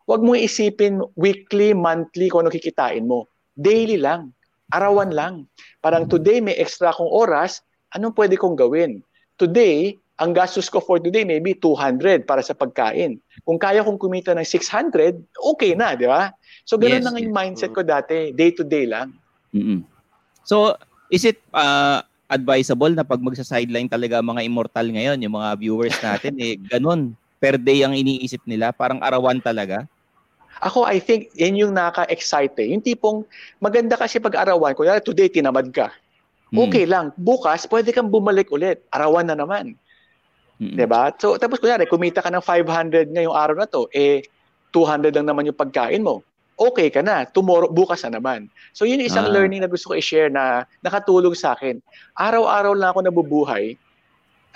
wag 0.10 0.26
mo 0.26 0.34
isipin 0.34 0.98
weekly, 1.14 1.78
monthly 1.78 2.26
kung 2.26 2.42
ano 2.42 2.50
kikitain 2.50 3.06
mo. 3.06 3.30
Daily 3.54 4.02
lang. 4.02 4.34
Arawan 4.74 5.12
lang. 5.16 5.36
Parang 5.80 6.08
today 6.08 6.44
may 6.44 6.56
extra 6.60 6.92
akong 6.92 7.08
oras, 7.08 7.64
anong 7.96 8.16
pwede 8.16 8.36
kong 8.36 8.60
gawin? 8.60 9.00
Today, 9.40 9.96
ang 10.18 10.34
gastos 10.34 10.68
ko 10.68 10.82
for 10.82 10.98
today 10.98 11.22
maybe 11.22 11.54
200 11.54 12.26
para 12.26 12.42
sa 12.42 12.58
pagkain. 12.58 13.22
Kung 13.46 13.62
kaya 13.62 13.86
kong 13.86 14.02
kumita 14.02 14.34
ng 14.34 14.44
600, 14.44 15.22
okay 15.38 15.78
na, 15.78 15.94
di 15.94 16.10
ba? 16.10 16.34
So, 16.66 16.76
ganun 16.76 17.00
Yes, 17.00 17.06
lang 17.06 17.16
yung 17.22 17.36
mindset 17.38 17.72
ko 17.72 17.86
dati, 17.86 18.34
day 18.34 18.50
to 18.52 18.66
day 18.66 18.90
lang. 18.90 19.14
Mm-mm. 19.54 19.86
So, 20.42 20.76
is 21.14 21.24
it 21.24 21.40
uh, 21.54 22.02
advisable 22.28 22.92
na 22.92 23.08
pag 23.08 23.24
magsa-sideline 23.24 23.88
talaga 23.88 24.20
mga 24.20 24.44
immortal 24.44 24.90
ngayon, 24.90 25.22
yung 25.22 25.38
mga 25.38 25.50
viewers 25.62 25.96
natin, 26.04 26.34
eh, 26.42 26.60
ganun, 26.60 27.16
per 27.38 27.56
day 27.56 27.86
ang 27.86 27.94
iniisip 27.94 28.42
nila, 28.50 28.74
parang 28.74 29.00
arawan 29.00 29.40
talaga? 29.40 29.86
Ako, 30.62 30.90
I 30.90 30.98
think, 30.98 31.30
yan 31.38 31.58
yung 31.58 31.74
naka-excite 31.74 32.58
eh. 32.62 32.74
Yung 32.74 32.82
tipong, 32.82 33.26
maganda 33.62 33.94
kasi 33.94 34.18
pag 34.18 34.34
arawan, 34.38 34.74
kunyari 34.74 35.02
today, 35.02 35.30
tinamad 35.30 35.70
ka. 35.70 35.94
Mm. 36.50 36.58
Okay 36.68 36.86
lang. 36.88 37.06
Bukas, 37.20 37.68
pwede 37.68 37.92
kang 37.92 38.08
bumalik 38.08 38.48
ulit. 38.50 38.82
Arawan 38.90 39.28
na 39.28 39.36
naman. 39.36 39.76
Mm-mm. 40.58 40.74
'Di 40.74 40.86
ba? 40.90 41.14
So, 41.20 41.38
tapos 41.38 41.62
kunyari, 41.62 41.86
kumita 41.86 42.24
ka 42.24 42.34
ng 42.34 42.42
500 42.42 43.14
ngayong 43.14 43.36
araw 43.36 43.56
na 43.62 43.68
to, 43.70 43.86
eh, 43.94 44.26
200 44.74 45.14
lang 45.14 45.30
naman 45.30 45.46
yung 45.46 45.60
pagkain 45.60 46.02
mo. 46.02 46.26
Okay 46.58 46.90
ka 46.90 47.06
na. 47.06 47.22
Tomorrow, 47.30 47.70
bukas 47.70 48.02
na 48.08 48.18
naman. 48.18 48.50
So, 48.74 48.90
yun 48.90 48.98
yung 48.98 49.12
isang 49.12 49.30
Ah. 49.30 49.34
learning 49.34 49.62
na 49.62 49.70
gusto 49.70 49.94
ko 49.94 49.94
i-share 49.94 50.34
na 50.34 50.66
nakatulong 50.82 51.38
sa 51.38 51.54
akin. 51.54 51.78
Araw-araw 52.18 52.74
lang 52.74 52.90
ako 52.90 53.06
nabubuhay. 53.06 53.78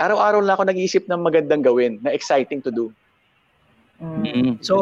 Araw-araw 0.02 0.42
lang 0.42 0.58
ako 0.58 0.66
nag-iisip 0.66 1.06
ng 1.06 1.22
magandang 1.22 1.62
gawin, 1.62 2.02
na 2.02 2.10
exciting 2.10 2.58
to 2.58 2.74
do. 2.74 2.90
Mm. 4.02 4.26
Mm-mm. 4.26 4.54
So. 4.66 4.82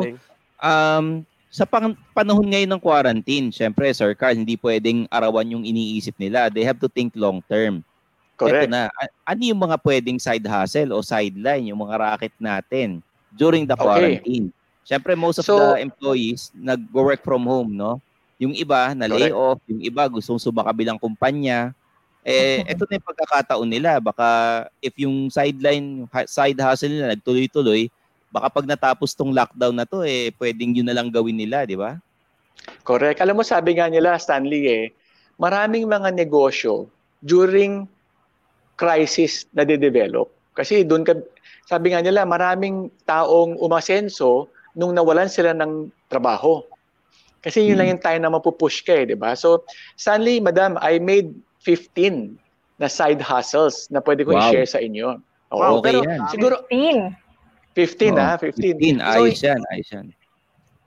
Um, 0.59 1.23
sa 1.49 1.65
pang- 1.65 1.97
panahon 2.13 2.45
ngayon 2.45 2.69
ng 2.69 2.83
quarantine, 2.83 3.49
syempre, 3.49 3.89
Sir 3.89 4.13
Carl, 4.13 4.37
hindi 4.37 4.53
pwedeng 4.61 5.09
arawan 5.09 5.49
yung 5.49 5.65
iniisip 5.65 6.13
nila. 6.21 6.47
They 6.53 6.61
have 6.61 6.77
to 6.77 6.85
think 6.85 7.17
long 7.17 7.41
term. 7.49 7.81
Ito 8.37 8.45
Correct. 8.47 8.71
na, 8.71 8.87
a- 8.93 9.13
ano 9.27 9.41
yung 9.43 9.59
mga 9.59 9.75
pwedeng 9.81 10.21
side 10.21 10.45
hustle 10.45 10.93
o 10.93 11.01
sideline, 11.03 11.67
yung 11.73 11.81
mga 11.81 11.95
racket 11.97 12.35
natin 12.39 13.01
during 13.33 13.65
the 13.65 13.75
Okay. 13.75 13.83
quarantine? 13.83 14.53
Syempre, 14.85 15.17
most 15.17 15.41
of 15.41 15.45
So- 15.49 15.57
the 15.75 15.81
employees 15.81 16.53
nag-work 16.53 17.25
from 17.25 17.43
home, 17.43 17.75
no? 17.75 17.99
Yung 18.39 18.55
iba, 18.55 18.95
na 18.95 19.09
lay 19.09 19.27
Correct. 19.27 19.35
off. 19.35 19.59
Yung 19.67 19.81
iba, 19.83 20.07
gustong 20.07 20.39
sumakabilang 20.39 20.95
kumpanya. 20.95 21.75
Eh, 22.23 22.63
ito 22.71 22.87
na 22.87 22.95
yung 22.95 23.07
pagkakataon 23.09 23.67
nila. 23.67 23.99
Baka 23.99 24.27
if 24.79 24.95
yung 24.95 25.27
sideline, 25.27 26.07
side 26.23 26.55
hustle 26.55 26.93
nila 26.93 27.11
nagtuloy-tuloy, 27.17 27.91
baka 28.29 28.47
pag 28.49 28.65
natapos 28.69 29.17
tong 29.17 29.33
lockdown 29.33 29.73
na 29.73 29.85
to, 29.85 30.05
eh, 30.05 30.29
pwedeng 30.37 30.77
yun 30.77 30.87
na 30.87 30.95
lang 30.95 31.09
gawin 31.09 31.35
nila, 31.37 31.65
di 31.65 31.73
ba? 31.75 31.97
Correct. 32.85 33.19
Alam 33.21 33.41
mo, 33.41 33.43
sabi 33.43 33.77
nga 33.77 33.89
nila, 33.89 34.17
Stanley, 34.21 34.63
eh, 34.69 34.85
maraming 35.41 35.89
mga 35.89 36.13
negosyo 36.13 36.89
during 37.21 37.89
crisis 38.77 39.49
na 39.51 39.65
de-develop. 39.65 40.29
Kasi 40.55 40.85
doon 40.85 41.03
ka, 41.03 41.17
sabi 41.67 41.91
nga 41.91 42.01
nila, 42.03 42.23
maraming 42.23 42.91
taong 43.03 43.57
umasenso 43.59 44.47
nung 44.75 44.93
nawalan 44.93 45.27
sila 45.27 45.51
ng 45.55 45.89
trabaho. 46.07 46.63
Kasi 47.39 47.63
yun 47.63 47.75
Hmm. 47.75 47.79
lang 47.79 47.89
yung 47.95 48.03
time 48.03 48.21
na 48.21 48.31
mapupush 48.31 48.83
ka 48.83 48.93
eh, 48.93 49.07
di 49.07 49.15
ba? 49.15 49.33
So, 49.33 49.63
Stanley, 49.95 50.43
madam, 50.43 50.75
I 50.79 50.99
made 50.99 51.31
15 51.63 52.35
na 52.79 52.87
side 52.87 53.19
hustles 53.19 53.87
na 53.91 53.99
pwede 53.99 54.23
ko 54.23 54.31
Wow. 54.31 54.39
i-share 54.39 54.67
sa 54.67 54.79
inyo. 54.79 55.19
Oo, 55.51 55.59
Wow, 55.59 55.73
okay 55.79 55.83
pero 55.83 55.99
yan. 56.07 56.19
siguro 56.31 56.55
15. 56.71 57.28
15 57.77 58.13
Oo, 58.13 58.19
ha, 58.19 58.35
15. 58.37 58.77
15, 58.77 58.99
So, 58.99 59.05
ayos 59.23 59.41
yan, 59.41 59.61
ayos 59.71 59.89
yan. 59.93 60.05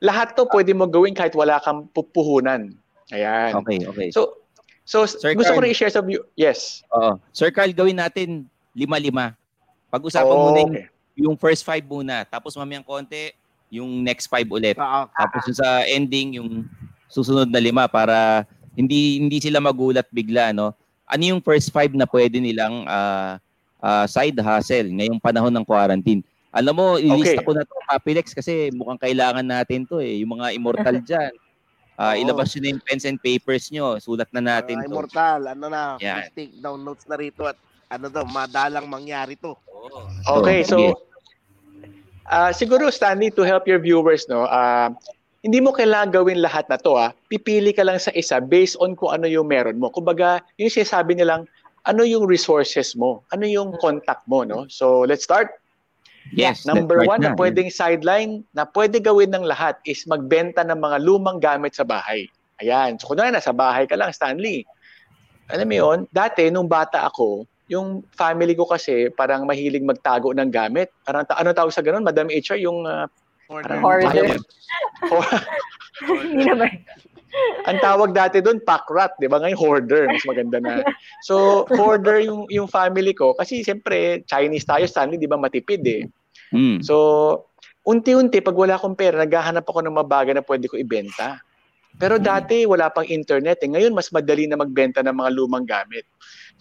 lahat 0.03 0.35
to 0.35 0.45
pwede 0.51 0.75
mo 0.75 0.85
gawin 0.87 1.15
kahit 1.15 1.33
wala 1.33 1.63
kang 1.63 1.87
pupuhunan. 1.95 2.75
Ayan. 3.15 3.55
Okay, 3.63 3.79
okay. 3.87 4.09
So, 4.11 4.41
so 4.83 5.07
Sir 5.07 5.37
gusto 5.39 5.55
ko 5.55 5.63
Carl. 5.63 5.65
rin 5.69 5.75
i-share 5.75 5.95
sa 5.95 6.03
view. 6.03 6.25
Yes. 6.35 6.83
Oo. 6.91 7.21
Sir 7.31 7.55
Carl, 7.55 7.71
gawin 7.71 7.97
natin 7.97 8.45
lima-lima. 8.75 9.37
Pag-usapan 9.93 10.33
Oo, 10.33 10.45
muna 10.51 10.59
yung, 10.65 10.75
okay. 10.75 10.87
yung 11.15 11.37
first 11.39 11.63
five 11.63 11.85
muna. 11.87 12.25
Tapos 12.27 12.57
mamayang 12.59 12.83
konti, 12.83 13.31
yung 13.71 14.03
next 14.03 14.27
five 14.27 14.49
ulit. 14.51 14.75
Oo. 14.75 15.03
Tapos 15.13 15.41
yung 15.47 15.59
sa 15.61 15.87
ending, 15.87 16.41
yung 16.41 16.67
susunod 17.07 17.47
na 17.47 17.61
lima 17.63 17.87
para 17.87 18.43
Hindi 18.73 19.21
hindi 19.21 19.37
sila 19.37 19.61
magulat 19.61 20.09
bigla, 20.09 20.49
no? 20.57 20.73
Ano 21.05 21.23
yung 21.29 21.45
first 21.45 21.69
five 21.69 21.93
na 21.93 22.09
pwede 22.09 22.41
nilang 22.41 22.89
uh, 22.89 23.37
uh, 23.85 24.09
side 24.09 24.33
hustle 24.41 24.89
ngayong 24.89 25.21
panahon 25.21 25.53
ng 25.53 25.61
quarantine? 25.61 26.25
Alam 26.53 26.75
mo, 26.77 26.87
ilista 27.01 27.41
okay. 27.41 27.47
ko 27.49 27.53
na 27.57 27.65
to, 27.65 27.77
Capilex, 27.89 28.37
kasi 28.37 28.69
mukhang 28.77 29.01
kailangan 29.01 29.45
natin 29.45 29.89
to 29.89 30.05
eh. 30.05 30.21
Yung 30.21 30.37
mga 30.37 30.53
immortal 30.53 31.01
dyan. 31.09 31.33
Uh, 31.97 32.15
ilabas 32.17 32.53
nyo 32.53 32.61
na 32.61 32.69
yung 32.77 32.83
pens 32.85 33.05
and 33.09 33.21
papers 33.25 33.73
nyo. 33.73 33.97
Sulat 33.97 34.29
na 34.37 34.45
natin 34.45 34.81
uh, 34.81 34.85
to. 34.85 34.93
Immortal, 34.93 35.41
ano 35.49 35.67
na, 35.73 35.97
yeah. 35.97 36.29
take 36.37 36.53
down 36.61 36.85
notes 36.85 37.09
na 37.09 37.17
rito 37.17 37.49
at 37.49 37.57
ano 37.89 38.13
to, 38.13 38.21
madalang 38.29 38.89
mangyari 38.89 39.37
to. 39.41 39.57
Oh. 39.73 40.41
Okay, 40.41 40.65
so 40.65 40.97
uh, 42.29 42.53
siguro 42.53 42.89
Stanley 42.93 43.33
to 43.33 43.45
help 43.45 43.69
your 43.69 43.81
viewers 43.83 44.25
no, 44.31 44.49
uh, 44.49 44.89
hindi 45.43 45.59
mo 45.59 45.75
kailangan 45.75 46.15
gawin 46.15 46.39
lahat 46.39 46.71
na 46.71 46.79
to 46.79 46.95
ah. 46.95 47.11
Pipili 47.27 47.75
ka 47.75 47.83
lang 47.83 47.99
sa 47.99 48.15
isa 48.15 48.39
based 48.39 48.79
on 48.79 48.95
kung 48.95 49.11
ano 49.11 49.27
yung 49.27 49.51
meron 49.51 49.77
mo. 49.83 49.91
Kumbaga, 49.91 50.39
yung 50.55 50.71
sinasabi 50.71 51.19
nilang 51.19 51.51
ano 51.83 52.07
yung 52.07 52.31
resources 52.31 52.95
mo, 52.95 53.27
ano 53.35 53.43
yung 53.43 53.75
contact 53.83 54.23
mo, 54.31 54.47
no? 54.47 54.71
So, 54.71 55.03
let's 55.03 55.27
start. 55.27 55.51
Yes. 56.31 56.63
Number 56.63 57.03
one 57.03 57.19
na, 57.19 57.35
na 57.35 57.39
pwedeng 57.39 57.69
sideline 57.69 58.47
na 58.55 58.63
pwede 58.63 59.03
gawin 59.03 59.35
ng 59.35 59.43
lahat 59.43 59.83
is 59.83 60.07
magbenta 60.07 60.63
ng 60.63 60.79
mga 60.79 61.03
lumang 61.03 61.43
gamit 61.43 61.75
sa 61.75 61.83
bahay. 61.83 62.31
Ayan. 62.63 62.97
So, 63.03 63.11
kunwari, 63.11 63.35
nasa 63.35 63.51
bahay 63.51 63.91
ka 63.91 63.99
lang, 63.99 64.15
Stanley. 64.15 64.63
Alam 65.51 65.67
mo 65.67 65.75
yun, 65.75 65.99
dati, 66.15 66.47
nung 66.49 66.71
bata 66.71 67.03
ako, 67.11 67.45
yung 67.67 68.07
family 68.15 68.55
ko 68.55 68.71
kasi 68.71 69.11
parang 69.11 69.43
mahilig 69.45 69.83
magtago 69.83 70.31
ng 70.31 70.49
gamit. 70.49 70.95
Parang, 71.03 71.27
ano 71.27 71.51
tawag 71.51 71.75
sa 71.75 71.83
ganun? 71.83 72.07
Madam 72.07 72.31
HR, 72.31 72.63
yung... 72.63 72.87
Uh, 72.87 73.11
Hoarder. 73.51 73.79
Hoarder. 73.83 74.39
Hindi 76.33 76.45
naman. 76.49 76.71
Ang 77.65 77.79
tawag 77.81 78.11
dati 78.13 78.45
doon, 78.45 78.61
pack 78.61 78.91
rat, 78.93 79.17
di 79.17 79.31
ba? 79.31 79.41
Ngayon, 79.41 79.59
hoarder. 79.59 80.05
Mas 80.11 80.25
maganda 80.29 80.59
na. 80.61 80.85
So, 81.25 81.65
hoarder 81.73 82.21
yung, 82.21 82.45
yung 82.53 82.69
family 82.69 83.17
ko. 83.17 83.33
Kasi, 83.33 83.65
siyempre, 83.65 84.27
Chinese 84.29 84.69
tayo, 84.69 84.85
Stanley, 84.85 85.17
di 85.17 85.31
ba, 85.31 85.41
matipid 85.41 85.81
eh. 85.87 86.05
Mm. 86.53 86.85
So, 86.85 87.49
unti-unti, 87.89 88.45
pag 88.45 88.59
wala 88.59 88.77
akong 88.77 88.99
pera, 88.99 89.25
naghahanap 89.25 89.65
ako 89.65 89.81
ng 89.81 89.95
mga 89.97 90.09
bagay 90.11 90.33
na 90.37 90.45
pwede 90.45 90.69
ko 90.69 90.77
ibenta. 90.77 91.41
Pero 91.97 92.21
mm. 92.21 92.25
dati, 92.25 92.57
wala 92.69 92.93
pang 92.93 93.09
internet. 93.09 93.65
Eh. 93.65 93.71
Ngayon, 93.71 93.97
mas 93.97 94.13
madali 94.13 94.45
na 94.45 94.61
magbenta 94.61 95.01
ng 95.01 95.17
mga 95.17 95.31
lumang 95.33 95.65
gamit. 95.65 96.05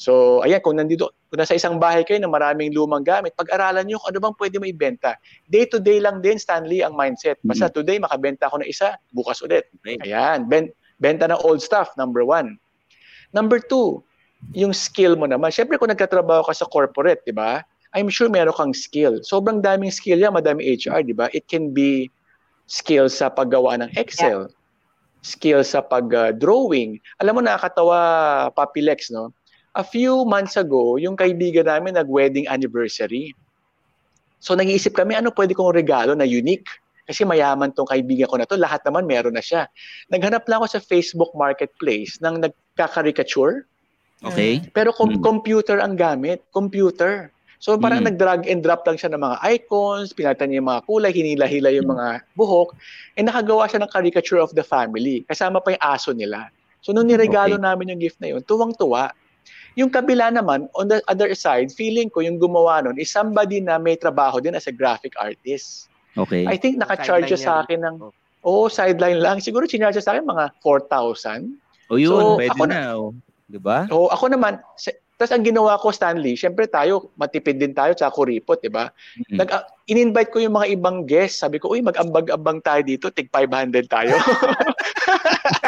So, 0.01 0.41
ayan, 0.41 0.65
kung 0.65 0.81
nandito, 0.81 1.13
kung 1.29 1.37
nasa 1.37 1.53
isang 1.53 1.77
bahay 1.77 2.01
kayo 2.01 2.17
na 2.17 2.25
maraming 2.25 2.73
lumang 2.73 3.05
gamit, 3.05 3.37
pag-aralan 3.37 3.85
nyo 3.85 4.01
kung 4.01 4.09
ano 4.09 4.17
bang 4.17 4.35
pwede 4.41 4.55
mo 4.57 4.65
ibenta. 4.65 5.13
Day-to-day 5.45 6.01
lang 6.01 6.25
din, 6.25 6.41
Stanley, 6.41 6.81
ang 6.81 6.97
mindset. 6.97 7.37
Basta 7.45 7.69
mm-hmm. 7.69 7.77
today, 7.77 7.97
makabenta 8.01 8.49
ako 8.49 8.65
ng 8.65 8.69
isa, 8.73 8.97
bukas 9.13 9.45
ulit. 9.45 9.69
Ayan, 9.85 10.49
ben- 10.49 10.73
benta 10.97 11.29
ng 11.29 11.37
old 11.45 11.61
stuff, 11.61 11.93
number 12.01 12.25
one. 12.25 12.57
Number 13.29 13.61
two, 13.61 14.01
yung 14.57 14.73
skill 14.73 15.13
mo 15.13 15.29
naman. 15.29 15.53
Siyempre, 15.53 15.77
kung 15.77 15.93
nagkatrabaho 15.93 16.49
ka 16.49 16.53
sa 16.57 16.65
corporate, 16.65 17.21
di 17.21 17.37
ba? 17.37 17.61
I'm 17.93 18.09
sure 18.09 18.25
meron 18.25 18.57
kang 18.57 18.73
skill. 18.73 19.21
Sobrang 19.21 19.61
daming 19.61 19.93
skill 19.93 20.17
yan, 20.17 20.33
madami 20.33 20.65
HR, 20.65 21.05
di 21.05 21.13
ba? 21.13 21.29
It 21.29 21.45
can 21.45 21.77
be 21.77 22.09
skill 22.65 23.05
sa 23.05 23.29
paggawa 23.29 23.77
ng 23.85 23.93
Excel, 23.93 24.49
yeah. 24.49 24.57
skill 25.21 25.61
sa 25.61 25.85
pag-drawing. 25.85 26.97
Uh, 26.97 27.21
Alam 27.21 27.37
mo, 27.37 27.41
nakakatawa, 27.45 27.99
Papilex, 28.57 29.13
no? 29.13 29.29
A 29.71 29.83
few 29.83 30.27
months 30.27 30.59
ago, 30.59 30.99
yung 30.99 31.15
kaibigan 31.15 31.67
namin 31.67 31.95
nag-wedding 31.95 32.47
anniversary. 32.51 33.31
So 34.43 34.51
nag-iisip 34.57 34.97
kami, 34.97 35.15
ano 35.15 35.31
pwede 35.31 35.55
kong 35.55 35.71
regalo 35.71 36.11
na 36.11 36.27
unique? 36.27 36.67
Kasi 37.07 37.23
mayaman 37.23 37.71
tong 37.71 37.87
kaibigan 37.87 38.27
ko 38.27 38.35
na 38.39 38.47
to, 38.47 38.59
lahat 38.59 38.83
naman 38.83 39.07
meron 39.07 39.35
na 39.35 39.43
siya. 39.43 39.71
Naghanap 40.11 40.43
lang 40.47 40.63
ako 40.63 40.75
sa 40.75 40.81
Facebook 40.83 41.31
Marketplace 41.35 42.19
ng 42.19 42.43
nagka-caricature. 42.43 43.67
Okay. 44.21 44.61
Pero 44.75 44.93
com- 44.93 45.17
hmm. 45.17 45.23
computer 45.23 45.81
ang 45.81 45.97
gamit, 45.97 46.43
computer. 46.53 47.31
So 47.61 47.77
parang 47.77 48.01
mm. 48.01 48.09
nag-drag 48.09 48.49
and 48.49 48.65
drop 48.65 48.81
lang 48.89 48.97
siya 48.97 49.13
ng 49.13 49.21
mga 49.21 49.37
icons, 49.53 50.17
pinatan 50.17 50.49
niya 50.49 50.65
yung 50.65 50.69
mga 50.73 50.81
kulay, 50.89 51.13
hinila-hila 51.13 51.69
yung 51.69 51.93
mga 51.93 52.25
buhok, 52.33 52.73
and 53.21 53.29
nakagawa 53.29 53.69
siya 53.69 53.85
ng 53.85 53.91
caricature 53.93 54.41
of 54.41 54.49
the 54.57 54.65
family. 54.65 55.21
Kasama 55.29 55.61
pa 55.61 55.77
yung 55.77 55.83
aso 55.85 56.09
nila. 56.09 56.49
So 56.81 56.89
nung 56.89 57.05
niregalo 57.05 57.61
okay. 57.61 57.65
namin 57.69 57.93
yung 57.93 58.01
gift 58.01 58.17
na 58.17 58.33
yun, 58.33 58.41
tuwang-tuwa. 58.41 59.13
Yung 59.79 59.91
kabila 59.91 60.31
naman, 60.33 60.67
on 60.75 60.91
the 60.91 60.99
other 61.07 61.31
side, 61.31 61.71
feeling 61.71 62.11
ko 62.11 62.19
yung 62.19 62.39
gumawa 62.39 62.83
nun 62.83 62.99
is 62.99 63.07
somebody 63.07 63.63
na 63.63 63.79
may 63.79 63.95
trabaho 63.95 64.43
din 64.43 64.55
as 64.55 64.67
a 64.67 64.73
graphic 64.75 65.15
artist. 65.15 65.87
Okay. 66.19 66.43
I 66.43 66.59
think 66.59 66.75
naka-charge 66.75 67.31
sa 67.39 67.63
akin 67.63 67.87
ng, 67.87 67.95
oh, 68.43 68.67
sideline 68.67 69.23
lang. 69.23 69.39
Siguro 69.39 69.63
sinarge 69.63 70.03
sa 70.03 70.15
akin 70.15 70.27
mga 70.27 70.51
4,000. 70.59 71.55
O 71.87 71.95
oh, 71.95 71.99
yun, 71.99 72.19
so, 72.19 72.35
pwede 72.35 72.51
ako 72.51 72.65
na. 72.67 72.75
na 72.75 72.83
oh. 72.99 73.11
Diba? 73.51 73.83
Oh, 73.91 74.07
ako 74.07 74.31
naman, 74.31 74.63
tapos 75.21 75.37
ang 75.37 75.45
ginawa 75.45 75.77
ko, 75.77 75.93
Stanley, 75.93 76.33
syempre 76.33 76.65
tayo, 76.65 77.13
matipid 77.13 77.61
din 77.61 77.77
tayo, 77.77 77.93
tsaka 77.93 78.15
kuripot, 78.15 78.57
di 78.57 78.73
ba? 78.73 78.89
Mm-hmm. 78.89 79.37
Nag, 79.37 79.49
uh, 79.53 79.63
in-invite 79.85 80.33
ko 80.33 80.41
yung 80.41 80.57
mga 80.57 80.73
ibang 80.73 81.05
guests. 81.05 81.45
Sabi 81.45 81.61
ko, 81.61 81.69
uy, 81.69 81.85
mag-ambag-ambang 81.85 82.57
tayo 82.65 82.81
dito, 82.81 83.13
tig 83.13 83.29
500 83.29 83.85
tayo. 83.85 84.17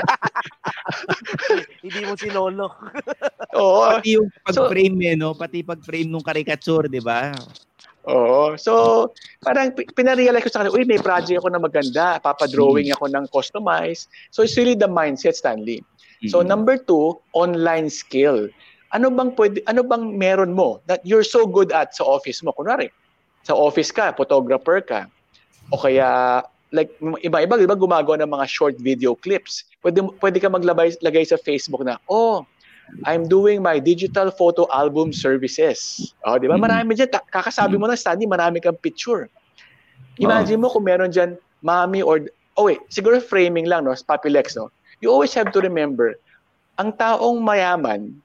Hindi 1.84 2.00
mo 2.06 2.14
sinolo. 2.18 2.68
Oo. 3.60 3.86
Pati 3.98 4.18
yung 4.18 4.30
pag-frame 4.44 4.98
so, 4.98 5.08
eh, 5.08 5.16
no? 5.16 5.30
Pati 5.38 5.58
pag-frame 5.62 6.10
nung 6.10 6.26
caricature, 6.26 6.90
di 6.90 7.02
ba? 7.04 7.32
Oo. 8.10 8.58
So, 8.60 9.14
parang 9.44 9.72
pinarealize 9.76 10.44
ko 10.46 10.52
sa 10.52 10.60
kanila, 10.64 10.76
uy, 10.76 10.86
may 10.86 11.00
project 11.00 11.40
ako 11.40 11.50
na 11.54 11.62
maganda. 11.62 12.18
Papadrawing 12.20 12.92
mm-hmm. 12.92 13.00
ako 13.00 13.06
ng 13.14 13.26
customize. 13.32 14.10
So, 14.34 14.44
it's 14.44 14.58
really 14.58 14.76
the 14.76 14.90
mindset, 14.90 15.38
Stanley. 15.38 15.86
So, 16.28 16.40
mm-hmm. 16.40 16.52
number 16.52 16.76
two, 16.80 17.20
online 17.36 17.92
skill 17.92 18.48
ano 18.94 19.10
bang 19.10 19.34
pwede, 19.34 19.60
ano 19.66 19.82
bang 19.82 20.14
meron 20.16 20.54
mo 20.54 20.78
that 20.86 21.02
you're 21.02 21.26
so 21.26 21.50
good 21.50 21.74
at 21.74 21.98
sa 21.98 22.06
office 22.06 22.46
mo? 22.46 22.54
Kunwari, 22.54 22.94
sa 23.42 23.58
office 23.58 23.90
ka, 23.90 24.14
photographer 24.14 24.80
ka, 24.80 25.10
o 25.74 25.82
kaya 25.82 26.42
like 26.74 26.90
iba-iba, 27.22 27.56
iba 27.62 27.78
gumagawa 27.78 28.18
ng 28.20 28.34
mga 28.34 28.46
short 28.50 28.76
video 28.82 29.14
clips. 29.14 29.64
Pwede 29.86 30.02
pwede 30.20 30.42
ka 30.42 30.50
maglagay 30.50 30.98
lagay 31.06 31.24
sa 31.24 31.38
Facebook 31.38 31.86
na, 31.86 32.02
"Oh, 32.10 32.44
I'm 33.06 33.30
doing 33.30 33.62
my 33.62 33.78
digital 33.78 34.34
photo 34.34 34.66
album 34.74 35.14
services." 35.14 36.12
Oh, 36.26 36.42
di 36.42 36.50
ba? 36.50 36.58
Mm-hmm. 36.58 36.66
Marami 36.66 36.92
diyan 36.98 37.10
kakasabi 37.30 37.78
mo 37.78 37.86
na 37.86 37.96
study, 37.96 38.26
marami 38.26 38.58
kang 38.60 38.76
picture. 38.82 39.30
Imagine 40.18 40.60
mo 40.60 40.68
kung 40.74 40.84
meron 40.84 41.14
diyan 41.14 41.38
mommy 41.62 42.02
or 42.02 42.26
oh 42.58 42.70
wait, 42.70 42.82
siguro 42.90 43.22
framing 43.22 43.70
lang 43.70 43.86
no, 43.86 43.94
Papilex 43.94 44.58
no. 44.58 44.74
You 45.02 45.14
always 45.14 45.34
have 45.38 45.52
to 45.54 45.60
remember, 45.60 46.16
ang 46.80 46.96
taong 46.96 47.44
mayaman, 47.44 48.23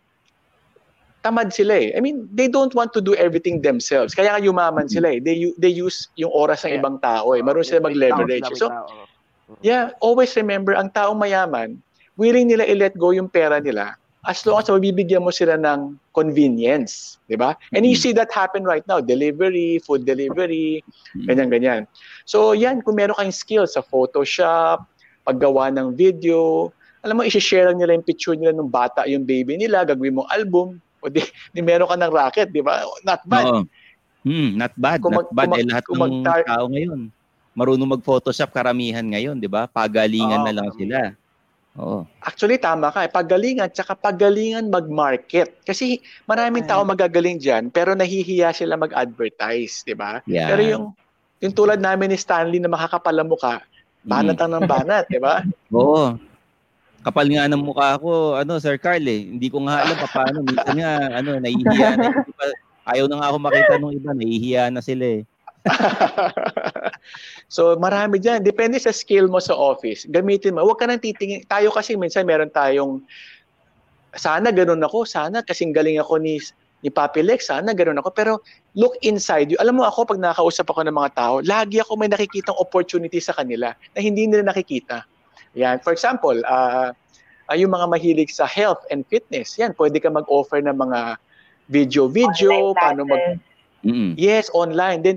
tamad 1.28 1.52
sila 1.52 1.76
eh. 1.76 1.92
I 1.92 2.00
mean, 2.00 2.24
they 2.32 2.48
don't 2.48 2.72
want 2.72 2.96
to 2.96 3.04
do 3.04 3.12
everything 3.20 3.60
themselves. 3.60 4.16
Kaya 4.16 4.32
nga 4.32 4.40
yumaman 4.40 4.88
sila 4.88 5.12
eh. 5.12 5.20
They, 5.20 5.52
they 5.60 5.68
use 5.68 6.08
yung 6.16 6.32
oras 6.32 6.64
ng 6.64 6.72
yeah. 6.72 6.80
ibang 6.80 6.96
tao 7.04 7.36
eh. 7.36 7.44
Marunong 7.44 7.68
sila 7.68 7.84
mag-leverage. 7.84 8.48
So, 8.56 8.72
yeah, 9.60 9.92
always 10.00 10.32
remember, 10.40 10.72
ang 10.72 10.88
taong 10.96 11.20
mayaman, 11.20 11.76
willing 12.16 12.48
nila 12.48 12.64
i-let 12.64 12.96
go 12.96 13.12
yung 13.12 13.28
pera 13.28 13.60
nila 13.60 14.00
as 14.26 14.44
long 14.44 14.60
as 14.60 14.68
mabibigyan 14.68 15.24
mo 15.24 15.32
sila 15.32 15.56
ng 15.56 15.96
convenience, 16.12 17.16
di 17.32 17.38
ba? 17.38 17.56
And 17.72 17.86
you 17.86 17.96
mm-hmm. 17.96 18.02
see 18.02 18.12
that 18.18 18.28
happen 18.28 18.60
right 18.66 18.84
now, 18.84 19.00
delivery, 19.00 19.80
food 19.80 20.04
delivery, 20.04 20.84
mm-hmm. 20.84 21.32
ganyan-ganyan. 21.32 21.88
So 22.28 22.52
yan, 22.52 22.82
kung 22.82 23.00
meron 23.00 23.16
kang 23.16 23.32
skills 23.32 23.78
sa 23.78 23.80
Photoshop, 23.80 24.84
paggawa 25.24 25.72
ng 25.72 25.96
video, 25.96 26.68
alam 27.06 27.16
mo, 27.16 27.22
isi-share 27.24 27.72
lang 27.72 27.78
nila 27.80 27.96
yung 27.96 28.04
picture 28.04 28.36
nila 28.36 28.52
ng 28.52 28.68
bata, 28.68 29.06
yung 29.06 29.22
baby 29.22 29.56
nila, 29.56 29.86
gagawin 29.86 30.18
mong 30.18 30.28
album, 30.34 30.82
o 31.08 31.12
di, 31.12 31.24
di 31.56 31.60
meron 31.64 31.88
ka 31.88 31.96
ng 31.96 32.12
racket, 32.12 32.48
di 32.52 32.60
ba? 32.60 32.84
Not 33.02 33.24
bad. 33.24 33.44
Oo. 33.48 33.60
Hmm, 34.28 34.60
not 34.60 34.74
bad, 34.76 35.00
kung 35.00 35.16
not 35.16 35.32
bad. 35.32 35.48
Kung, 35.48 35.56
eh, 35.56 35.66
lahat 35.66 35.84
ng 35.88 35.98
mag- 35.98 36.46
tao 36.46 36.64
ngayon, 36.68 37.00
marunong 37.56 37.90
mag-photoshop 37.98 38.52
karamihan 38.52 39.02
ngayon, 39.02 39.40
di 39.40 39.48
ba? 39.48 39.64
Pagalingan 39.66 40.44
oh, 40.44 40.46
na 40.46 40.52
lang 40.52 40.68
sila. 40.76 41.16
Oo. 41.78 41.98
Actually, 42.20 42.58
tama 42.60 42.92
ka. 42.92 43.06
Eh. 43.06 43.10
Pagalingan, 43.10 43.70
tsaka 43.72 43.94
pagalingan 43.96 44.68
mag-market. 44.68 45.62
Kasi 45.64 46.02
maraming 46.28 46.66
tao 46.68 46.84
magagaling 46.84 47.40
dyan, 47.40 47.72
pero 47.72 47.96
nahihiya 47.96 48.52
sila 48.52 48.76
mag-advertise, 48.76 49.86
di 49.86 49.94
ba? 49.96 50.20
Yeah. 50.28 50.50
Pero 50.52 50.62
yung, 50.62 50.84
yung 51.40 51.54
tulad 51.54 51.80
namin 51.80 52.12
ni 52.12 52.18
Stanley 52.18 52.60
na 52.60 52.70
makakapala 52.70 53.22
mukha, 53.24 53.62
banat 54.04 54.38
ang 54.38 54.58
ng 54.58 54.66
banat, 54.66 55.06
di 55.08 55.18
ba? 55.22 55.42
Oo 55.74 56.18
kapal 57.02 57.26
nga 57.30 57.48
ng 57.48 57.62
mukha 57.62 57.98
ko, 57.98 58.38
ano, 58.38 58.58
Sir 58.58 58.76
Carl 58.76 59.04
eh. 59.06 59.30
Hindi 59.30 59.48
ko 59.48 59.62
nga 59.64 59.86
alam 59.86 59.96
paano. 60.08 60.38
Minsan 60.44 60.74
nga, 60.76 60.92
ano, 61.14 61.30
nahihiya 61.38 61.90
na. 61.96 62.08
Ayaw 62.88 63.04
na 63.06 63.16
nga 63.20 63.28
ako 63.32 63.38
makita 63.38 63.74
nung 63.76 63.94
iba, 63.94 64.10
nahihiya 64.16 64.72
na 64.72 64.80
sila 64.80 65.20
eh. 65.20 65.22
so 67.54 67.76
marami 67.76 68.16
dyan. 68.16 68.40
Depende 68.40 68.80
sa 68.80 68.94
skill 68.94 69.28
mo 69.28 69.42
sa 69.42 69.52
office. 69.52 70.08
Gamitin 70.08 70.56
mo. 70.56 70.64
Huwag 70.64 70.80
ka 70.80 70.86
nang 70.88 71.02
titingin. 71.02 71.44
Tayo 71.44 71.68
kasi 71.74 71.98
minsan 71.98 72.24
meron 72.24 72.48
tayong 72.48 73.04
sana 74.16 74.48
ganun 74.48 74.80
ako. 74.80 75.04
Sana 75.04 75.44
kasing 75.44 75.76
galing 75.76 76.00
ako 76.00 76.16
ni 76.22 76.40
ni 76.78 76.94
Papi 76.94 77.26
Lex, 77.26 77.50
sana 77.50 77.74
ganun 77.74 77.98
ako. 77.98 78.14
Pero 78.14 78.32
look 78.78 78.94
inside 79.02 79.50
you. 79.50 79.58
Alam 79.58 79.82
mo 79.82 79.84
ako, 79.84 80.14
pag 80.14 80.22
nakausap 80.22 80.70
ako 80.70 80.86
ng 80.86 80.94
mga 80.94 81.10
tao, 81.18 81.34
lagi 81.42 81.82
ako 81.82 81.98
may 81.98 82.06
nakikitang 82.06 82.54
opportunity 82.54 83.18
sa 83.18 83.34
kanila 83.34 83.74
na 83.94 83.98
hindi 83.98 84.30
nila 84.30 84.46
nakikita. 84.46 85.02
Yan. 85.54 85.80
For 85.80 85.92
example, 85.92 86.36
uh, 86.44 86.92
yung 87.56 87.72
mga 87.72 87.86
mahilig 87.88 88.28
sa 88.34 88.44
health 88.44 88.84
and 88.92 89.06
fitness, 89.08 89.56
yan, 89.56 89.72
pwede 89.80 89.96
ka 90.02 90.12
mag-offer 90.12 90.60
ng 90.60 90.76
mga 90.76 91.16
video-video, 91.68 92.76
paano 92.76 93.08
mag... 93.08 93.40
Mm-hmm. 93.86 94.18
Yes, 94.18 94.50
online. 94.52 95.06
Then, 95.06 95.16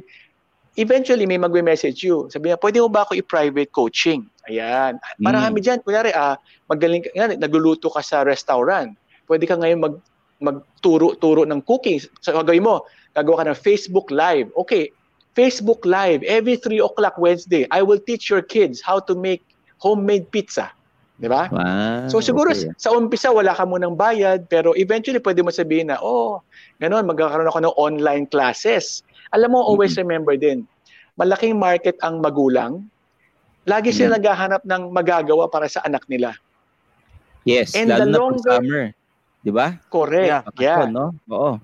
eventually, 0.78 1.26
may 1.26 1.42
magme-message 1.42 2.06
you. 2.06 2.30
Sabi 2.30 2.54
niya, 2.54 2.62
pwede 2.62 2.78
mo 2.80 2.88
ba 2.88 3.04
ako 3.04 3.18
i-private 3.18 3.72
coaching? 3.74 4.30
Ayan. 4.48 5.02
Marami 5.18 5.60
mm. 5.60 5.64
dyan. 5.66 5.80
Kunyari, 5.82 6.14
ah, 6.14 6.38
magaling 6.70 7.04
yan, 7.18 7.36
nagluluto 7.42 7.90
ka 7.90 8.06
sa 8.06 8.22
restaurant. 8.22 8.94
Pwede 9.26 9.50
ka 9.50 9.58
ngayon 9.58 9.80
mag, 9.82 9.96
magturo-turo 10.40 11.44
ng 11.44 11.62
cooking. 11.66 12.00
So, 12.22 12.32
gagawin 12.38 12.64
mo, 12.64 12.86
gagawa 13.18 13.44
ka 13.44 13.46
ng 13.52 13.60
Facebook 13.60 14.08
Live. 14.14 14.54
Okay, 14.56 14.94
Facebook 15.36 15.84
Live, 15.88 16.24
every 16.28 16.56
3 16.60 16.80
o'clock 16.84 17.16
Wednesday, 17.18 17.66
I 17.72 17.82
will 17.82 18.00
teach 18.00 18.30
your 18.30 18.44
kids 18.44 18.82
how 18.82 19.00
to 19.08 19.16
make 19.16 19.42
homemade 19.82 20.30
pizza. 20.30 20.72
Di 21.22 21.30
ba? 21.30 21.46
Wow, 21.54 22.10
so 22.10 22.18
siguro 22.18 22.50
okay. 22.50 22.74
sa 22.82 22.98
umpisa 22.98 23.30
wala 23.30 23.54
ka 23.54 23.62
munang 23.62 23.94
bayad, 23.94 24.50
pero 24.50 24.74
eventually 24.74 25.22
pwede 25.22 25.46
mo 25.46 25.54
sabihin 25.54 25.94
na, 25.94 26.02
oh, 26.02 26.42
ganun, 26.82 27.06
magkakaroon 27.06 27.46
ako 27.46 27.60
ng 27.62 27.76
online 27.78 28.26
classes. 28.26 29.06
Alam 29.30 29.54
mo, 29.54 29.62
always 29.62 29.94
mm-hmm. 29.94 30.10
remember 30.10 30.34
din, 30.34 30.66
malaking 31.22 31.62
market 31.62 31.94
ang 32.02 32.26
magulang. 32.26 32.82
Lagi 33.70 33.94
sila 33.94 34.18
mm-hmm. 34.18 34.26
naghahanap 34.26 34.62
ng 34.66 34.84
magagawa 34.90 35.46
para 35.46 35.70
sa 35.70 35.86
anak 35.86 36.02
nila. 36.10 36.34
Yes, 37.46 37.78
And 37.78 37.94
lalo 37.94 38.02
the 38.02 38.10
longer, 38.18 38.38
na 38.42 38.58
summer. 38.58 38.86
Di 39.42 39.52
ba? 39.54 39.68
Correct. 39.90 40.30
Yeah. 40.30 40.42
yeah. 40.58 40.86
no? 40.90 41.14
Oo. 41.30 41.58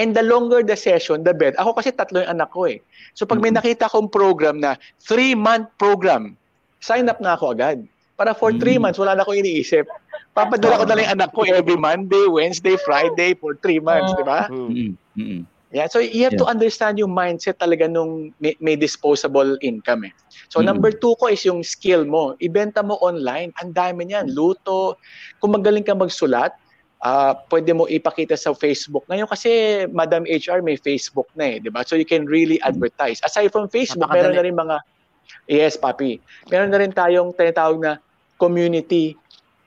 And 0.00 0.16
the 0.16 0.24
longer 0.24 0.64
the 0.64 0.76
session, 0.76 1.24
the 1.28 1.36
better. 1.36 1.60
Ako 1.60 1.76
kasi 1.76 1.92
tatlo 1.92 2.24
yung 2.24 2.32
anak 2.32 2.48
ko 2.56 2.64
eh. 2.64 2.80
So 3.12 3.28
pag 3.28 3.44
may 3.44 3.52
nakita 3.52 3.84
akong 3.84 4.08
program 4.08 4.56
na 4.56 4.80
three-month 5.04 5.68
program, 5.76 6.39
sign 6.80 7.08
up 7.08 7.20
na 7.20 7.36
ako 7.36 7.54
agad. 7.54 7.84
Para 8.16 8.36
for 8.36 8.52
three 8.52 8.76
mm. 8.76 8.88
months, 8.88 9.00
wala 9.00 9.16
na 9.16 9.24
akong 9.24 9.40
iniisip. 9.40 9.88
Papadala 10.36 10.80
ko 10.80 10.84
na 10.84 10.94
lang 10.96 11.04
yung 11.08 11.14
anak 11.20 11.30
ko 11.32 11.48
every 11.48 11.76
Monday, 11.76 12.24
Wednesday, 12.28 12.76
Friday 12.84 13.32
for 13.32 13.56
three 13.64 13.80
months, 13.80 14.12
di 14.12 14.24
ba? 14.24 14.46
Mm-hmm. 14.46 15.42
Yeah, 15.70 15.86
so 15.86 16.02
you 16.02 16.26
have 16.26 16.34
yeah. 16.34 16.42
to 16.42 16.50
understand 16.50 16.98
yung 16.98 17.14
mindset 17.14 17.62
talaga 17.62 17.86
nung 17.86 18.34
may, 18.42 18.58
may 18.58 18.74
disposable 18.74 19.54
income 19.62 20.10
eh. 20.10 20.14
So 20.50 20.58
mm-hmm. 20.58 20.66
number 20.66 20.90
two 20.90 21.14
ko 21.22 21.30
is 21.30 21.46
yung 21.46 21.62
skill 21.62 22.02
mo. 22.02 22.34
Ibenta 22.42 22.82
mo 22.82 22.98
online. 22.98 23.54
Ang 23.62 23.70
dami 23.70 24.10
niyan. 24.10 24.34
Luto. 24.34 24.98
Kung 25.38 25.54
magaling 25.54 25.86
ka 25.86 25.94
magsulat, 25.94 26.58
uh, 27.06 27.32
pwede 27.48 27.70
mo 27.70 27.86
ipakita 27.86 28.34
sa 28.34 28.50
Facebook. 28.50 29.06
Ngayon 29.06 29.30
kasi 29.30 29.50
Madam 29.94 30.26
HR 30.26 30.58
may 30.58 30.74
Facebook 30.74 31.30
na 31.38 31.54
eh, 31.54 31.62
di 31.62 31.70
ba? 31.70 31.86
So 31.86 31.94
you 31.94 32.06
can 32.06 32.26
really 32.26 32.58
advertise. 32.66 33.22
Aside 33.22 33.54
from 33.54 33.70
Facebook, 33.70 34.10
meron 34.10 34.34
na 34.34 34.44
rin 34.44 34.58
mga 34.58 34.82
Yes, 35.50 35.74
papi. 35.74 36.22
Meron 36.46 36.70
na 36.70 36.78
rin 36.78 36.94
tayong 36.94 37.34
tinatawag 37.34 37.78
na 37.82 37.92
community 38.38 39.18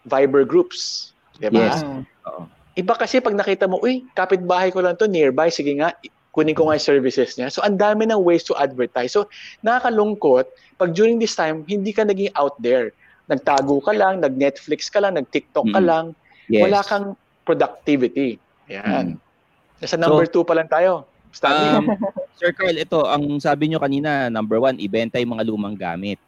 Viber 0.08 0.44
groups. 0.44 1.12
Di 1.40 1.48
ba? 1.48 1.72
Yes. 1.72 1.84
Oo. 2.28 2.48
Iba 2.74 2.98
kasi 2.98 3.22
pag 3.22 3.38
nakita 3.38 3.70
mo, 3.70 3.78
uy, 3.84 4.02
kapitbahay 4.18 4.74
ko 4.74 4.82
lang 4.82 4.98
to 4.98 5.06
nearby, 5.06 5.48
sige 5.48 5.78
nga, 5.78 5.94
kunin 6.34 6.58
ko 6.58 6.66
nga 6.66 6.76
yung 6.76 6.90
services 6.90 7.38
niya. 7.38 7.54
So, 7.54 7.62
ang 7.62 7.78
dami 7.78 8.10
ng 8.10 8.18
ways 8.18 8.42
to 8.50 8.58
advertise. 8.58 9.14
So, 9.14 9.30
nakakalungkot, 9.62 10.50
pag 10.82 10.90
during 10.98 11.22
this 11.22 11.38
time, 11.38 11.62
hindi 11.70 11.94
ka 11.94 12.10
naging 12.10 12.34
out 12.34 12.58
there. 12.58 12.90
Nagtago 13.30 13.78
ka 13.86 13.94
lang, 13.94 14.26
nag-Netflix 14.26 14.90
ka 14.90 15.06
lang, 15.06 15.16
nag-TikTok 15.22 15.70
ka 15.70 15.80
mm. 15.80 15.88
lang. 15.88 16.06
Yes. 16.50 16.62
Wala 16.66 16.80
kang 16.82 17.08
productivity. 17.46 18.42
Yan. 18.74 19.16
Mm. 19.16 19.86
Nasa 19.86 19.96
number 20.02 20.26
so, 20.26 20.42
two 20.42 20.44
pa 20.44 20.58
lang 20.58 20.68
tayo. 20.68 21.06
Um, 21.42 21.98
Sir 22.38 22.54
Carl, 22.54 22.78
ito, 22.78 23.02
ang 23.10 23.42
sabi 23.42 23.72
nyo 23.72 23.82
kanina, 23.82 24.30
number 24.30 24.62
one, 24.62 24.78
ibenta 24.78 25.18
yung 25.18 25.34
mga 25.40 25.48
lumang 25.50 25.74
gamit. 25.74 26.22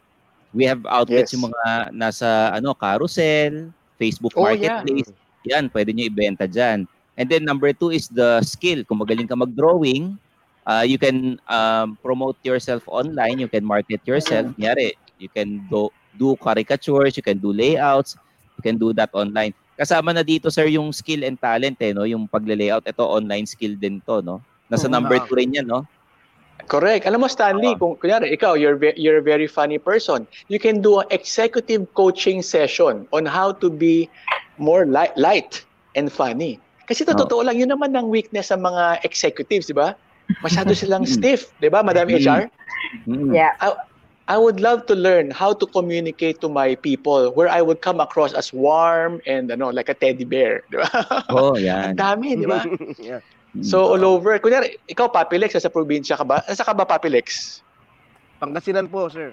We 0.56 0.64
have 0.64 0.82
outlets 0.88 1.30
yes. 1.30 1.34
yung 1.36 1.52
mga 1.52 1.92
nasa 1.92 2.50
ano 2.56 2.72
carousel, 2.72 3.70
Facebook 4.00 4.32
oh, 4.34 4.48
Marketplace. 4.48 5.12
Yeah. 5.44 5.60
Yan, 5.60 5.70
pwede 5.70 5.92
nyo 5.92 6.04
ibenta 6.08 6.48
dyan. 6.48 6.88
And 7.16 7.26
then 7.28 7.44
number 7.44 7.72
two 7.72 7.92
is 7.92 8.08
the 8.08 8.40
skill. 8.42 8.84
Kung 8.84 9.00
magaling 9.00 9.28
ka 9.28 9.36
mag-drawing, 9.36 10.18
uh, 10.66 10.84
you 10.84 10.98
can 10.98 11.40
um, 11.48 11.96
promote 12.02 12.36
yourself 12.42 12.84
online. 12.86 13.38
You 13.38 13.48
can 13.48 13.64
market 13.64 14.04
yourself. 14.04 14.52
Nyari, 14.58 14.92
you 15.18 15.30
can 15.32 15.64
do, 15.70 15.88
do 16.18 16.36
caricatures, 16.36 17.16
you 17.16 17.24
can 17.24 17.38
do 17.38 17.52
layouts, 17.52 18.16
you 18.58 18.62
can 18.62 18.76
do 18.76 18.92
that 18.92 19.08
online. 19.14 19.54
Kasama 19.76 20.12
na 20.12 20.24
dito, 20.24 20.48
sir, 20.48 20.68
yung 20.72 20.92
skill 20.92 21.24
and 21.24 21.36
talent, 21.36 21.76
eh, 21.84 21.92
no? 21.92 22.08
yung 22.08 22.24
pagle-layout. 22.24 22.84
Ito, 22.88 23.04
online 23.04 23.44
skill 23.44 23.76
din 23.76 24.00
to. 24.04 24.24
No? 24.24 24.40
Nasa 24.70 24.90
number 24.90 25.18
2 25.18 25.38
rin 25.38 25.54
yan, 25.54 25.66
no? 25.70 25.86
Correct. 26.66 27.06
Alam 27.06 27.22
mo, 27.22 27.28
Stanley, 27.30 27.78
kung 27.78 27.94
kunyari, 28.02 28.34
ikaw, 28.34 28.58
you're, 28.58 28.74
you're 28.98 29.22
a 29.22 29.24
very 29.24 29.46
funny 29.46 29.78
person. 29.78 30.26
You 30.50 30.58
can 30.58 30.82
do 30.82 30.98
an 30.98 31.06
executive 31.14 31.86
coaching 31.94 32.42
session 32.42 33.06
on 33.14 33.22
how 33.26 33.54
to 33.62 33.70
be 33.70 34.10
more 34.58 34.86
light, 34.86 35.14
light 35.14 35.62
and 35.94 36.10
funny. 36.10 36.58
Kasi 36.90 37.06
to, 37.06 37.14
uh, 37.14 37.22
totoo 37.22 37.46
lang, 37.46 37.58
yun 37.58 37.70
naman 37.70 37.94
ang 37.94 38.10
weakness 38.10 38.50
sa 38.50 38.58
mga 38.58 39.04
executives, 39.06 39.70
di 39.70 39.78
ba? 39.78 39.94
Masyado 40.42 40.74
silang 40.78 41.06
stiff, 41.06 41.54
di 41.62 41.70
ba, 41.70 41.86
Madam 41.86 42.10
HR? 42.10 42.50
Yeah. 43.06 43.54
I, 43.62 43.78
I 44.26 44.36
would 44.38 44.58
love 44.58 44.90
to 44.90 44.94
learn 44.98 45.30
how 45.30 45.54
to 45.54 45.66
communicate 45.70 46.42
to 46.42 46.50
my 46.50 46.74
people 46.74 47.30
where 47.38 47.46
I 47.46 47.62
would 47.62 47.78
come 47.78 48.02
across 48.02 48.34
as 48.34 48.50
warm 48.50 49.22
and 49.22 49.46
ano, 49.54 49.70
like 49.70 49.86
a 49.88 49.94
teddy 49.94 50.26
bear, 50.26 50.66
di 50.66 50.82
ba? 50.82 50.90
Oh, 51.30 51.54
yan. 51.62 51.94
Ang 51.94 51.98
dami, 52.02 52.34
di 52.34 52.46
ba? 52.46 52.66
yeah. 52.98 53.22
So, 53.62 53.94
all 53.94 54.04
over. 54.04 54.36
Kunyari, 54.42 54.76
ikaw, 54.90 55.08
Papilex, 55.08 55.56
sa 55.56 55.72
probinsya 55.72 56.18
ka 56.18 56.24
ba? 56.24 56.42
Sa 56.50 56.64
ka 56.64 56.74
ba, 56.74 56.84
Papilex? 56.84 57.60
Pangasinan 58.40 58.90
po, 58.90 59.08
sir. 59.08 59.32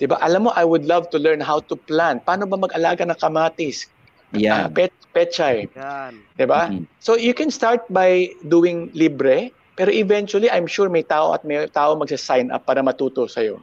Diba? 0.00 0.18
Alam 0.18 0.48
mo, 0.48 0.50
I 0.56 0.64
would 0.66 0.88
love 0.88 1.10
to 1.14 1.18
learn 1.20 1.38
how 1.38 1.62
to 1.70 1.78
plant. 1.78 2.26
Paano 2.26 2.48
ba 2.48 2.58
mag-alaga 2.58 3.06
ng 3.06 3.14
kamatis? 3.14 3.86
Yeah. 4.34 4.66
Uh, 4.66 4.68
pet, 4.72 4.92
petchay. 5.14 5.70
Yan. 5.76 6.18
Diba? 6.34 6.72
Mm-hmm. 6.72 6.88
So, 6.98 7.14
you 7.14 7.36
can 7.36 7.52
start 7.52 7.86
by 7.92 8.32
doing 8.48 8.90
libre, 8.96 9.52
pero 9.78 9.92
eventually, 9.92 10.50
I'm 10.50 10.66
sure 10.66 10.88
may 10.88 11.04
tao 11.04 11.36
at 11.36 11.44
may 11.44 11.68
tao 11.70 11.94
magsa-sign 11.94 12.50
up 12.50 12.66
para 12.66 12.82
matuto 12.82 13.30
sa'yo. 13.30 13.62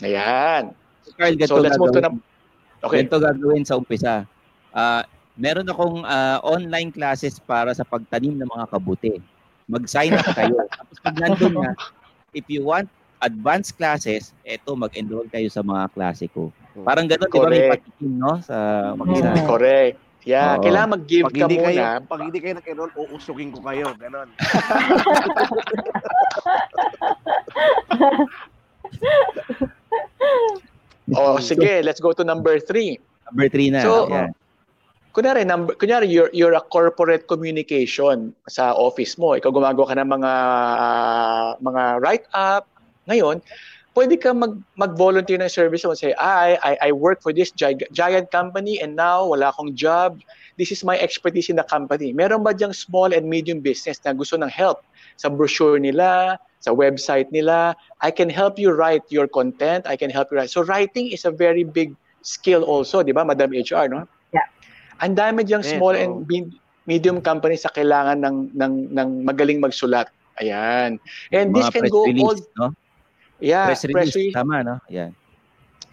Ayan. 0.00 0.72
Carl, 1.18 1.34
so, 1.44 1.60
let's 1.60 1.76
move 1.76 1.92
to 1.92 2.00
na... 2.00 2.10
Okay. 2.84 3.02
Ganito 3.02 3.18
gagawin 3.18 3.64
sa 3.66 3.76
umpisa. 3.76 4.28
Uh, 4.70 5.02
meron 5.36 5.68
akong 5.68 6.00
uh, 6.02 6.40
online 6.42 6.88
classes 6.90 7.36
para 7.38 7.70
sa 7.76 7.84
pagtanim 7.84 8.40
ng 8.40 8.48
mga 8.48 8.66
kabuti. 8.72 9.20
Mag-sign 9.68 10.16
up 10.16 10.24
kayo. 10.32 10.56
Tapos 10.80 10.98
pag 11.04 11.14
nandun 11.20 11.54
na, 11.60 11.76
if 12.32 12.48
you 12.48 12.64
want 12.64 12.88
advanced 13.20 13.76
classes, 13.76 14.32
eto 14.48 14.72
mag-enroll 14.76 15.28
kayo 15.28 15.48
sa 15.52 15.60
mga 15.60 15.92
klase 15.92 16.28
ko. 16.32 16.48
Parang 16.84 17.08
gano'n, 17.08 17.28
di 17.32 17.38
ba 17.40 17.48
may 17.48 17.68
patikin, 17.72 18.12
no? 18.20 18.40
Sa 18.44 18.56
mag-isa. 18.96 19.32
Mm, 19.32 19.46
correct. 19.48 19.96
Yeah, 20.26 20.58
Oo. 20.58 20.66
kailangan 20.66 20.90
mag-give 20.98 21.30
pag 21.30 21.38
ka 21.38 21.46
muna. 21.46 21.62
Kayo, 21.62 22.02
pag 22.10 22.20
hindi 22.26 22.42
kayo 22.42 22.58
nag-enroll, 22.58 22.90
uusukin 22.98 23.54
ko 23.54 23.62
kayo. 23.62 23.94
Ganon. 23.94 24.26
oh, 31.14 31.38
sige, 31.38 31.78
let's 31.86 32.02
go 32.02 32.10
to 32.10 32.26
number 32.26 32.58
three. 32.58 32.98
Number 33.30 33.46
three 33.46 33.70
na. 33.70 33.86
So, 33.86 34.10
yeah 34.10 34.34
kunyari, 35.16 35.48
number, 35.48 35.72
kunyari 35.80 36.12
you're, 36.12 36.28
you're 36.36 36.52
a 36.52 36.60
corporate 36.60 37.24
communication 37.24 38.36
sa 38.52 38.76
office 38.76 39.16
mo. 39.16 39.32
Ikaw 39.32 39.48
gumagawa 39.48 39.88
ka 39.88 39.96
ng 39.96 40.10
mga 40.12 40.32
uh, 40.76 41.48
mga 41.64 41.82
write-up. 42.04 42.68
Ngayon, 43.08 43.40
pwede 43.96 44.20
ka 44.20 44.36
mag, 44.36 44.60
mag-volunteer 44.76 45.40
ng 45.40 45.48
service 45.48 45.88
mo. 45.88 45.96
Say, 45.96 46.12
I, 46.20 46.60
I, 46.60 46.72
I 46.84 46.90
work 46.92 47.24
for 47.24 47.32
this 47.32 47.48
gi- 47.48 47.88
giant 47.96 48.28
company 48.28 48.76
and 48.84 48.92
now 48.92 49.24
wala 49.24 49.48
akong 49.56 49.72
job. 49.72 50.20
This 50.60 50.68
is 50.68 50.84
my 50.84 51.00
expertise 51.00 51.48
in 51.48 51.56
the 51.56 51.64
company. 51.64 52.12
Meron 52.12 52.44
ba 52.44 52.52
diyang 52.52 52.76
small 52.76 53.16
and 53.16 53.24
medium 53.24 53.64
business 53.64 53.96
na 54.04 54.12
gusto 54.12 54.36
ng 54.36 54.52
help 54.52 54.84
sa 55.16 55.32
brochure 55.32 55.80
nila, 55.80 56.36
sa 56.60 56.76
website 56.76 57.32
nila? 57.32 57.72
I 58.04 58.12
can 58.12 58.28
help 58.28 58.60
you 58.60 58.76
write 58.76 59.08
your 59.08 59.32
content. 59.32 59.88
I 59.88 59.96
can 59.96 60.12
help 60.12 60.28
you 60.28 60.36
write. 60.36 60.52
So 60.52 60.60
writing 60.60 61.08
is 61.08 61.24
a 61.24 61.32
very 61.32 61.64
big 61.64 61.96
skill 62.20 62.68
also, 62.68 63.00
di 63.00 63.16
ba, 63.16 63.24
Madam 63.24 63.56
HR, 63.56 63.88
no? 63.88 64.04
Ang 65.04 65.14
dami 65.16 65.44
diyang 65.44 65.64
small 65.64 65.92
yes, 65.92 66.08
and 66.08 66.24
medium 66.86 67.18
companies 67.20 67.66
sa 67.66 67.70
kailangan 67.74 68.22
ng 68.22 68.36
ng 68.54 68.72
ng 68.94 69.08
magaling 69.26 69.60
magsulat. 69.60 70.08
Ayan. 70.40 71.00
And 71.32 71.52
this 71.52 71.68
can 71.72 71.88
go 71.88 72.06
release, 72.06 72.22
all 72.22 72.36
no? 72.56 72.66
Yeah, 73.40 73.68
press 73.72 73.84
release, 73.84 73.96
press 73.96 74.10
release. 74.16 74.34
tama 74.36 74.64
no? 74.64 74.76
Yeah. 74.88 75.12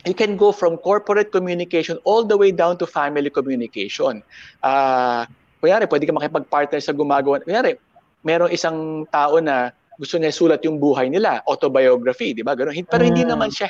You 0.04 0.16
can 0.16 0.36
go 0.36 0.52
from 0.52 0.76
corporate 0.84 1.32
communication 1.32 1.96
all 2.04 2.28
the 2.28 2.36
way 2.36 2.52
down 2.52 2.76
to 2.84 2.86
family 2.88 3.32
communication. 3.32 4.20
Ah, 4.60 4.68
uh, 4.68 5.22
kunyari, 5.64 5.88
pwede 5.88 6.04
ka 6.04 6.12
makipag-partner 6.12 6.80
sa 6.84 6.92
gumagawa. 6.92 7.40
Kunyari, 7.40 7.80
merong 8.28 8.52
isang 8.52 9.08
tao 9.08 9.40
na 9.40 9.72
gusto 9.96 10.20
niya 10.20 10.36
sulat 10.36 10.60
yung 10.68 10.76
buhay 10.76 11.08
nila, 11.08 11.40
autobiography, 11.48 12.36
di 12.36 12.44
ba? 12.44 12.52
Ganun. 12.52 12.76
Pero 12.84 13.04
hindi 13.08 13.24
mm. 13.24 13.30
naman 13.32 13.48
siya 13.48 13.68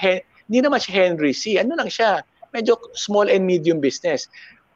hindi 0.49 0.59
naman 0.59 0.81
siya 0.81 0.93
Henry 1.05 1.33
C. 1.37 1.61
Ano 1.61 1.77
lang 1.77 1.87
siya? 1.87 2.25
Medyo 2.49 2.77
small 2.97 3.29
and 3.29 3.45
medium 3.45 3.77
business. 3.77 4.25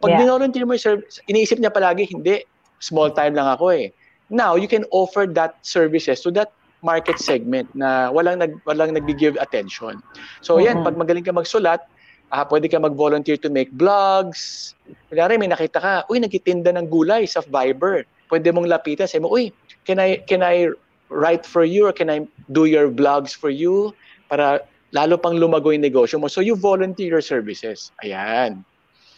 Pag 0.02 0.12
yeah. 0.14 0.20
binolunteer 0.22 0.66
mo 0.66 0.78
yung 0.78 0.84
service, 0.84 1.20
iniisip 1.26 1.58
niya 1.58 1.74
palagi, 1.74 2.06
hindi, 2.10 2.46
small 2.80 3.10
time 3.10 3.34
lang 3.34 3.50
ako 3.50 3.74
eh. 3.74 3.90
Now, 4.30 4.60
you 4.60 4.68
can 4.68 4.86
offer 4.92 5.26
that 5.26 5.58
services 5.64 6.22
to 6.28 6.32
that 6.38 6.52
market 6.86 7.18
segment 7.18 7.72
na 7.74 8.14
walang 8.14 8.38
nag 8.38 8.54
walang 8.70 8.94
nagbi-give 8.94 9.40
attention. 9.42 10.04
So, 10.46 10.58
mm-hmm. 10.58 10.66
yan, 10.66 10.78
pag 10.86 10.96
magaling 11.00 11.26
ka 11.26 11.34
magsulat, 11.34 11.82
Ah, 12.28 12.44
pwede 12.44 12.68
ka 12.68 12.76
mag-volunteer 12.76 13.40
to 13.40 13.48
make 13.48 13.72
vlogs. 13.72 14.76
Kunyari, 15.08 15.40
may 15.40 15.48
nakita 15.48 15.80
ka, 15.80 15.94
uy, 16.12 16.20
nagtitinda 16.20 16.76
ng 16.76 16.92
gulay 16.92 17.24
sa 17.24 17.40
Viber. 17.40 18.04
Pwede 18.28 18.52
mong 18.52 18.68
lapitan, 18.68 19.08
sabi 19.08 19.24
mo, 19.24 19.32
uy, 19.32 19.56
can 19.88 19.96
I, 19.96 20.20
can 20.28 20.44
I 20.44 20.76
write 21.08 21.48
for 21.48 21.64
you 21.64 21.88
or 21.88 21.96
can 21.96 22.12
I 22.12 22.28
do 22.52 22.68
your 22.68 22.92
vlogs 22.92 23.32
for 23.32 23.48
you? 23.48 23.96
Para 24.28 24.68
lalo 24.92 25.16
pang 25.16 25.40
lumago 25.40 25.72
yung 25.72 25.88
negosyo 25.88 26.20
mo. 26.20 26.28
So, 26.28 26.44
you 26.44 26.60
volunteer 26.60 27.16
your 27.16 27.24
services. 27.24 27.96
Ayan. 28.04 28.68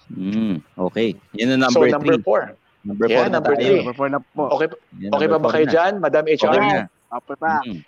Mm, 0.10 0.66
okay. 0.76 1.14
Yan 1.38 1.54
ang 1.54 1.70
number 1.70 1.86
so, 1.86 1.94
number 1.94 2.16
three. 2.18 2.26
four. 2.26 2.42
Number 2.82 3.06
Yeah, 3.06 3.18
four 3.20 3.26
na 3.28 3.34
number 3.38 3.54
tayo. 3.54 3.62
three. 3.62 3.80
Number 3.84 3.96
four 3.96 4.10
na 4.10 4.20
po. 4.24 4.44
Okay, 4.56 4.68
Yan, 4.98 5.12
okay 5.14 5.28
pa 5.28 5.38
ba 5.38 5.50
kayo 5.52 5.66
na. 5.68 5.72
dyan, 5.72 5.94
Madam 6.00 6.24
HR? 6.26 6.50
Okay 6.50 6.60
na. 6.64 6.84
Apo 7.10 7.34
pa. 7.36 7.54
Mm. 7.62 7.80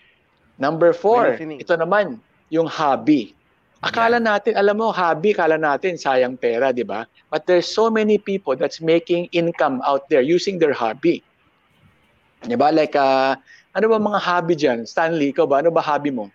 Number 0.58 0.92
four, 0.94 1.34
Listening. 1.34 1.60
ito 1.60 1.74
naman, 1.74 2.22
yung 2.54 2.70
hobby. 2.70 3.34
Akala 3.82 4.22
natin, 4.22 4.54
alam 4.54 4.78
mo, 4.78 4.94
hobby, 4.94 5.34
akala 5.34 5.58
natin 5.58 5.98
sayang 5.98 6.38
pera, 6.38 6.70
di 6.70 6.86
ba? 6.86 7.10
But 7.34 7.50
there's 7.50 7.66
so 7.66 7.90
many 7.90 8.22
people 8.22 8.54
that's 8.54 8.78
making 8.78 9.26
income 9.34 9.82
out 9.82 10.06
there 10.06 10.22
using 10.22 10.62
their 10.62 10.76
hobby. 10.76 11.26
Di 12.46 12.54
ba? 12.54 12.70
Like, 12.70 12.94
uh, 12.94 13.34
ano 13.74 13.86
ba 13.90 13.98
mga 13.98 14.22
hobby 14.22 14.54
dyan? 14.54 14.86
Stanley, 14.86 15.34
ikaw 15.34 15.50
ba? 15.50 15.66
Ano 15.66 15.74
ba 15.74 15.82
hobby 15.82 16.14
mo? 16.14 16.30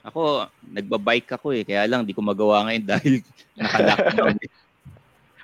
Ako, 0.00 0.48
nagbabike 0.64 1.28
ako 1.28 1.52
eh. 1.52 1.60
Kaya 1.68 1.84
lang, 1.84 2.08
di 2.08 2.16
ko 2.16 2.24
magawa 2.24 2.64
ngayon 2.64 2.84
dahil 2.96 3.20
naka-lockdown. 3.52 4.36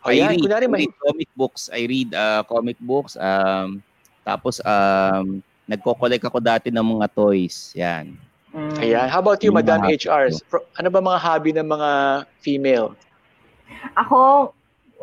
Eh. 0.05 0.11
I 0.11 0.15
Ayan, 0.15 0.29
read, 0.31 0.41
kunyari 0.41 0.65
I 0.65 0.71
may- 0.71 0.81
read 0.85 0.95
comic 1.01 1.31
books. 1.33 1.63
I 1.69 1.83
read 1.85 2.11
uh, 2.13 2.43
comic 2.45 2.77
books. 2.79 3.17
Um, 3.17 3.81
tapos, 4.21 4.61
um, 4.61 5.41
nagko-collect 5.65 6.25
ako 6.25 6.39
dati 6.39 6.69
ng 6.69 6.85
mga 6.99 7.07
toys. 7.11 7.73
Yan. 7.75 8.13
Mm. 8.53 8.77
Ayan. 8.79 9.07
How 9.09 9.19
about 9.19 9.41
you, 9.41 9.49
Yung 9.51 9.59
Madam 9.59 9.83
mga 9.83 9.97
HR? 9.99 10.25
Pro- 10.47 10.69
Ano 10.77 10.89
ba 10.89 11.01
mga 11.01 11.19
hobby 11.19 11.51
ng 11.51 11.67
mga 11.67 11.91
female? 12.39 12.93
Ako, 13.97 14.53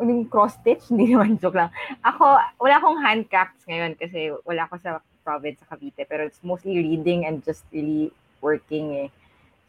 yung 0.00 0.24
cross-stitch, 0.26 0.88
hindi 0.90 1.12
naman 1.12 1.36
joke 1.36 1.58
lang. 1.58 1.68
Ako, 2.00 2.38
wala 2.58 2.74
akong 2.78 2.98
handcrafts 2.98 3.66
ngayon 3.66 3.94
kasi 3.94 4.32
wala 4.42 4.64
ako 4.64 4.78
sa 4.78 4.90
province 5.22 5.60
sa 5.60 5.74
Cavite. 5.74 6.06
Pero 6.06 6.24
it's 6.24 6.40
mostly 6.40 6.78
reading 6.78 7.26
and 7.26 7.42
just 7.42 7.66
really 7.70 8.10
working 8.40 9.06
eh. 9.06 9.08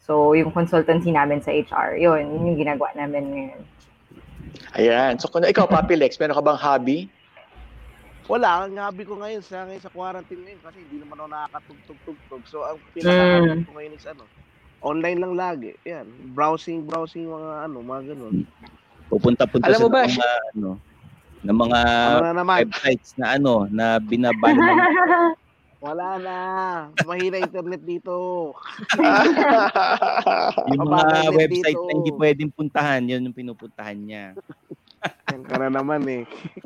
So, 0.04 0.36
yung 0.36 0.52
consultancy 0.52 1.12
namin 1.12 1.40
sa 1.40 1.52
HR, 1.52 1.96
yun, 1.96 2.28
yun 2.28 2.48
yung 2.52 2.60
ginagawa 2.60 2.92
namin 2.94 3.24
ngayon. 3.32 3.62
Ayan. 4.78 5.18
So, 5.22 5.30
kung 5.30 5.46
ikaw, 5.46 5.66
Papi 5.70 5.98
Lex, 5.98 6.18
meron 6.18 6.38
ka 6.38 6.44
bang 6.46 6.60
hobby? 6.62 7.00
Wala, 8.32 8.64
ang 8.64 8.80
hobby 8.80 9.04
ko 9.04 9.20
ngayon 9.20 9.44
sa 9.44 9.68
ngayon 9.68 9.84
sa 9.84 9.92
quarantine 9.92 10.40
ngayon 10.48 10.62
kasi 10.64 10.78
hindi 10.80 11.04
naman 11.04 11.20
ako 11.20 11.28
nakakatugtog-tugtog. 11.28 12.44
So 12.48 12.64
ang 12.64 12.80
pinaka-hobby 12.96 13.68
ko 13.68 13.72
ngayon 13.76 13.94
is 14.00 14.06
ano, 14.08 14.24
online 14.80 15.20
lang 15.20 15.34
lagi. 15.36 15.76
Yan, 15.84 16.08
browsing, 16.32 16.88
browsing 16.88 17.28
mga 17.28 17.68
ano, 17.68 17.84
mga 17.84 18.16
ganun. 18.16 18.48
Pupunta-punta 19.12 19.68
Alam 19.68 19.80
mo 19.86 19.90
ba, 19.92 20.08
mga, 20.08 20.30
ano, 20.56 20.70
ng 21.44 21.58
mga 21.60 21.80
Ano 21.84 22.24
na 22.24 22.36
naman? 22.40 22.58
websites 22.64 23.12
na 23.20 23.36
ano, 23.36 23.68
na 23.68 24.00
binaban. 24.00 24.56
Wala 25.84 26.16
na. 26.16 26.38
Mahina 27.04 27.44
internet 27.44 27.84
dito. 27.84 28.16
yung 30.72 30.80
mga 30.80 31.36
website 31.36 31.76
dito. 31.76 31.84
na 31.84 31.92
hindi 32.00 32.12
pwedeng 32.16 32.56
puntahan, 32.56 33.04
yun 33.04 33.28
yung 33.28 33.36
pinupuntahan 33.36 34.00
niya. 34.00 34.32
Yan 35.36 35.44
ka 35.44 35.60
na 35.60 35.68
naman 35.68 36.08
eh. 36.08 36.24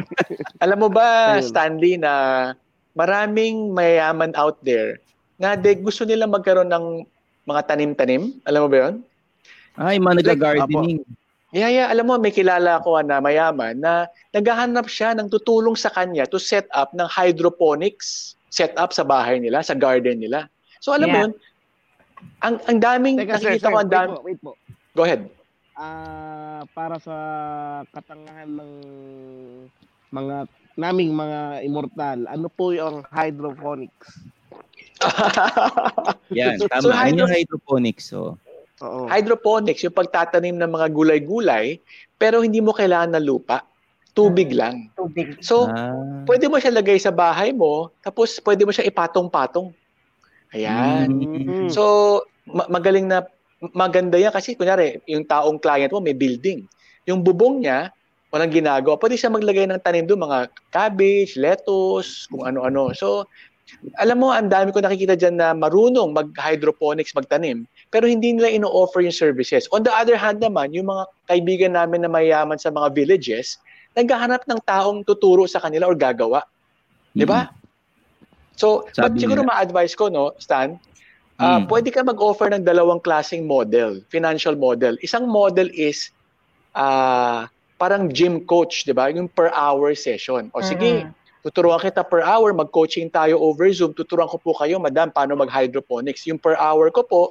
Alam 0.63 0.85
mo 0.85 0.89
ba. 0.93 1.41
Stanley, 1.41 1.97
na 1.97 2.53
maraming 2.93 3.73
mayayaman 3.73 4.37
out 4.37 4.61
there 4.61 5.01
na 5.41 5.57
de, 5.57 5.73
gusto 5.81 6.05
nila 6.05 6.29
magkaroon 6.29 6.69
ng 6.69 7.01
mga 7.49 7.61
tanim-tanim? 7.73 8.37
Alam 8.45 8.61
mo 8.65 8.69
ba 8.69 8.77
yun? 8.85 8.95
Ay, 9.81 9.97
mga 9.97 10.29
nag-gardening. 10.29 11.01
Yeah, 11.57 11.73
yeah. 11.73 11.87
Alam 11.89 12.13
mo, 12.13 12.21
may 12.21 12.29
kilala 12.29 12.85
ko 12.85 13.01
na 13.01 13.17
mayaman 13.17 13.81
na 13.81 14.05
naghahanap 14.29 14.85
siya 14.85 15.17
ng 15.17 15.25
tutulong 15.33 15.73
sa 15.73 15.89
kanya 15.89 16.29
to 16.29 16.37
set 16.37 16.69
up 16.69 16.93
ng 16.93 17.09
hydroponics 17.09 18.36
setup 18.49 18.89
sa 18.89 19.03
bahay 19.03 19.37
nila, 19.37 19.59
sa 19.59 19.73
garden 19.73 20.17
nila. 20.17 20.47
So 20.79 20.91
alam 20.91 21.07
mo 21.07 21.13
Yeah. 21.13 21.23
yun, 21.23 21.33
ang, 22.39 22.55
ang 22.63 22.77
daming, 22.77 23.15
Teka 23.17 23.37
sir, 23.37 23.53
nakikita 23.53 23.61
sir, 23.61 23.71
ko 23.71 23.77
ang 23.77 23.83
wait 23.83 23.93
dami. 23.93 24.09
po, 24.09 24.21
wait 24.23 24.39
po. 24.39 24.51
Go 24.93 25.03
ahead. 25.03 25.21
Ah, 25.73 26.65
para 26.71 26.97
sa 26.97 27.15
katangahan 27.87 28.49
ng 28.49 28.71
mga 30.09 30.35
naming 30.75 31.11
mga 31.11 31.39
immortal, 31.61 32.25
ano 32.25 32.47
po 32.47 32.71
yung 32.71 33.05
hydroponics? 33.07 34.25
Yan, 36.31 36.57
So, 36.57 36.65
tama. 36.67 36.81
so 36.81 36.89
Yun 36.89 36.97
hydro- 36.97 37.19
yung 37.19 37.31
hydroponics. 37.31 38.05
So. 38.07 38.37
Oo. 38.77 39.09
hydroponics, 39.09 39.81
yung 39.81 39.93
pagtatanim 39.95 40.53
ng 40.55 40.69
mga 40.69 40.87
gulay-gulay, 40.91 41.81
pero 42.13 42.41
hindi 42.41 42.61
mo 42.61 42.69
kailangan 42.71 43.17
ng 43.17 43.25
lupa. 43.25 43.65
Tubig 44.17 44.49
lang. 44.49 44.89
Tubig. 44.97 45.37
So, 45.45 45.69
ah, 45.69 45.93
pwede 46.25 46.49
mo 46.49 46.57
siya 46.57 46.73
lagay 46.73 46.97
sa 46.97 47.13
bahay 47.13 47.53
mo, 47.53 47.93
tapos 48.01 48.41
pwede 48.41 48.65
mo 48.65 48.73
siya 48.73 48.89
ipatong-patong. 48.89 49.69
Ayan. 50.57 51.05
Mm. 51.13 51.69
So, 51.69 52.25
ma- 52.49 52.65
magaling 52.65 53.05
na, 53.05 53.29
maganda 53.77 54.17
yan 54.17 54.33
kasi, 54.33 54.57
kunyari, 54.57 54.97
yung 55.05 55.21
taong 55.29 55.61
client 55.61 55.93
mo 55.93 56.01
may 56.01 56.17
building. 56.17 56.65
Yung 57.05 57.21
bubong 57.21 57.61
niya, 57.61 57.93
walang 58.33 58.49
ginagawa. 58.49 58.97
Pwede 58.97 59.21
siya 59.21 59.29
maglagay 59.29 59.69
ng 59.69 59.85
tanim 59.85 60.09
doon, 60.09 60.25
mga 60.25 60.49
cabbage, 60.73 61.37
lettuce, 61.37 62.25
kung 62.33 62.41
ano-ano. 62.41 62.89
So, 62.97 63.29
alam 63.99 64.23
mo, 64.23 64.31
ang 64.31 64.47
dami 64.47 64.71
ko 64.71 64.79
nakikita 64.79 65.19
dyan 65.19 65.37
na 65.37 65.51
marunong 65.51 66.15
mag-hydroponics, 66.15 67.13
magtanim, 67.13 67.67
pero 67.91 68.07
hindi 68.07 68.33
nila 68.33 68.49
ino-offer 68.49 69.03
yung 69.03 69.15
services. 69.15 69.67
On 69.75 69.83
the 69.83 69.91
other 69.91 70.15
hand 70.15 70.39
naman, 70.39 70.71
yung 70.71 70.87
mga 70.87 71.03
kaibigan 71.27 71.73
namin 71.75 72.07
na 72.07 72.09
mayaman 72.11 72.55
sa 72.55 72.71
mga 72.71 72.95
villages, 72.95 73.59
naghahanap 73.97 74.45
ng 74.45 74.61
taong 74.61 75.01
tuturo 75.01 75.49
sa 75.49 75.57
kanila 75.57 75.89
or 75.89 75.97
gagawa. 75.97 76.45
Di 77.09 77.25
ba? 77.25 77.49
So, 78.53 78.85
Sabi 78.93 79.01
but 79.01 79.11
siguro 79.17 79.41
nila. 79.41 79.49
ma-advise 79.57 79.97
ko, 79.97 80.09
no, 80.09 80.37
Stan, 80.37 80.77
ah, 81.37 81.57
Mm. 81.57 81.65
pwede 81.65 81.89
ka 81.89 82.05
mag-offer 82.05 82.53
ng 82.53 82.61
dalawang 82.61 83.01
klaseng 83.01 83.49
model, 83.49 84.05
financial 84.09 84.53
model. 84.53 84.97
Isang 85.01 85.25
model 85.25 85.69
is 85.73 86.13
ah 86.73 87.49
parang 87.77 88.09
gym 88.09 88.41
coach, 88.41 88.85
di 88.85 88.93
ba? 88.93 89.09
Yung 89.09 89.29
per 89.29 89.49
hour 89.53 89.93
session. 89.93 90.49
O 90.53 90.61
sige, 90.61 91.05
Mhm. 91.05 91.13
tuturuan 91.41 91.77
kita 91.77 92.01
per 92.01 92.25
hour, 92.25 92.49
mag-coaching 92.53 93.09
tayo 93.09 93.37
over 93.37 93.69
Zoom, 93.69 93.93
tuturuan 93.93 94.25
ko 94.25 94.37
po 94.37 94.57
kayo, 94.57 94.77
madam, 94.77 95.09
paano 95.09 95.37
mag-hydroponics. 95.37 96.25
Yung 96.25 96.41
per 96.41 96.57
hour 96.57 96.89
ko 96.89 97.05
po, 97.05 97.21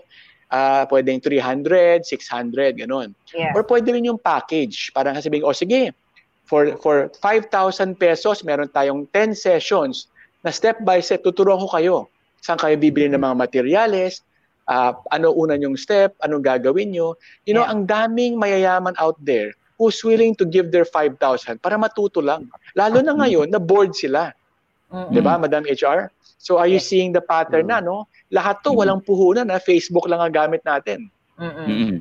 ah 0.47 0.87
pwedeng 0.87 1.19
300, 1.19 2.07
600, 2.07 2.79
ganun. 2.79 3.11
Yeah. 3.35 3.51
Or 3.55 3.67
pwede 3.67 3.91
rin 3.91 4.07
yung 4.07 4.19
package. 4.19 4.95
Parang 4.95 5.19
sabihin, 5.19 5.43
o 5.43 5.51
sige, 5.51 5.91
for, 6.47 6.79
for 6.79 7.11
5,000 7.21 7.51
pesos, 7.95 8.43
meron 8.43 8.71
tayong 8.71 9.05
10 9.11 9.35
sessions 9.35 10.07
na 10.41 10.51
step 10.51 10.79
by 10.81 11.03
step, 11.03 11.23
tuturuan 11.23 11.59
ko 11.59 11.69
kayo. 11.69 11.97
Saan 12.39 12.57
kayo 12.57 12.79
bibili 12.79 13.11
ng 13.11 13.19
mga 13.19 13.35
materyales, 13.37 14.23
ah, 14.65 14.95
ano 15.11 15.35
una 15.35 15.59
yung 15.59 15.75
step, 15.75 16.15
anong 16.23 16.43
gagawin 16.43 16.95
nyo. 16.95 17.19
You 17.43 17.55
know, 17.55 17.67
Yeah. 17.67 17.75
ang 17.75 17.83
daming 17.85 18.39
mayayaman 18.39 18.95
out 18.97 19.19
there 19.19 19.53
who's 19.77 19.99
willing 20.01 20.33
to 20.39 20.47
give 20.47 20.71
their 20.71 20.87
5,000 20.87 21.59
para 21.59 21.75
matuto 21.77 22.23
lang. 22.23 22.47
Lalo 22.73 23.03
na 23.03 23.13
ngayon, 23.13 23.51
na 23.51 23.59
bored 23.59 23.93
sila. 23.93 24.31
Mm-mm. 24.89 25.11
Di 25.11 25.21
ba, 25.21 25.37
Madam 25.37 25.67
HR? 25.67 26.09
So 26.39 26.63
are 26.63 26.71
you 26.71 26.79
Yes. 26.79 26.87
seeing 26.87 27.11
the 27.11 27.21
pattern 27.21 27.67
na, 27.67 27.83
no? 27.83 28.07
Lahat 28.31 28.63
to, 28.63 28.71
walang 28.71 29.03
puhunan 29.03 29.51
na 29.51 29.59
Facebook 29.59 30.07
lang 30.07 30.23
ang 30.23 30.31
gamit 30.31 30.63
natin. 30.63 31.11
Mm-mm. 31.37 31.99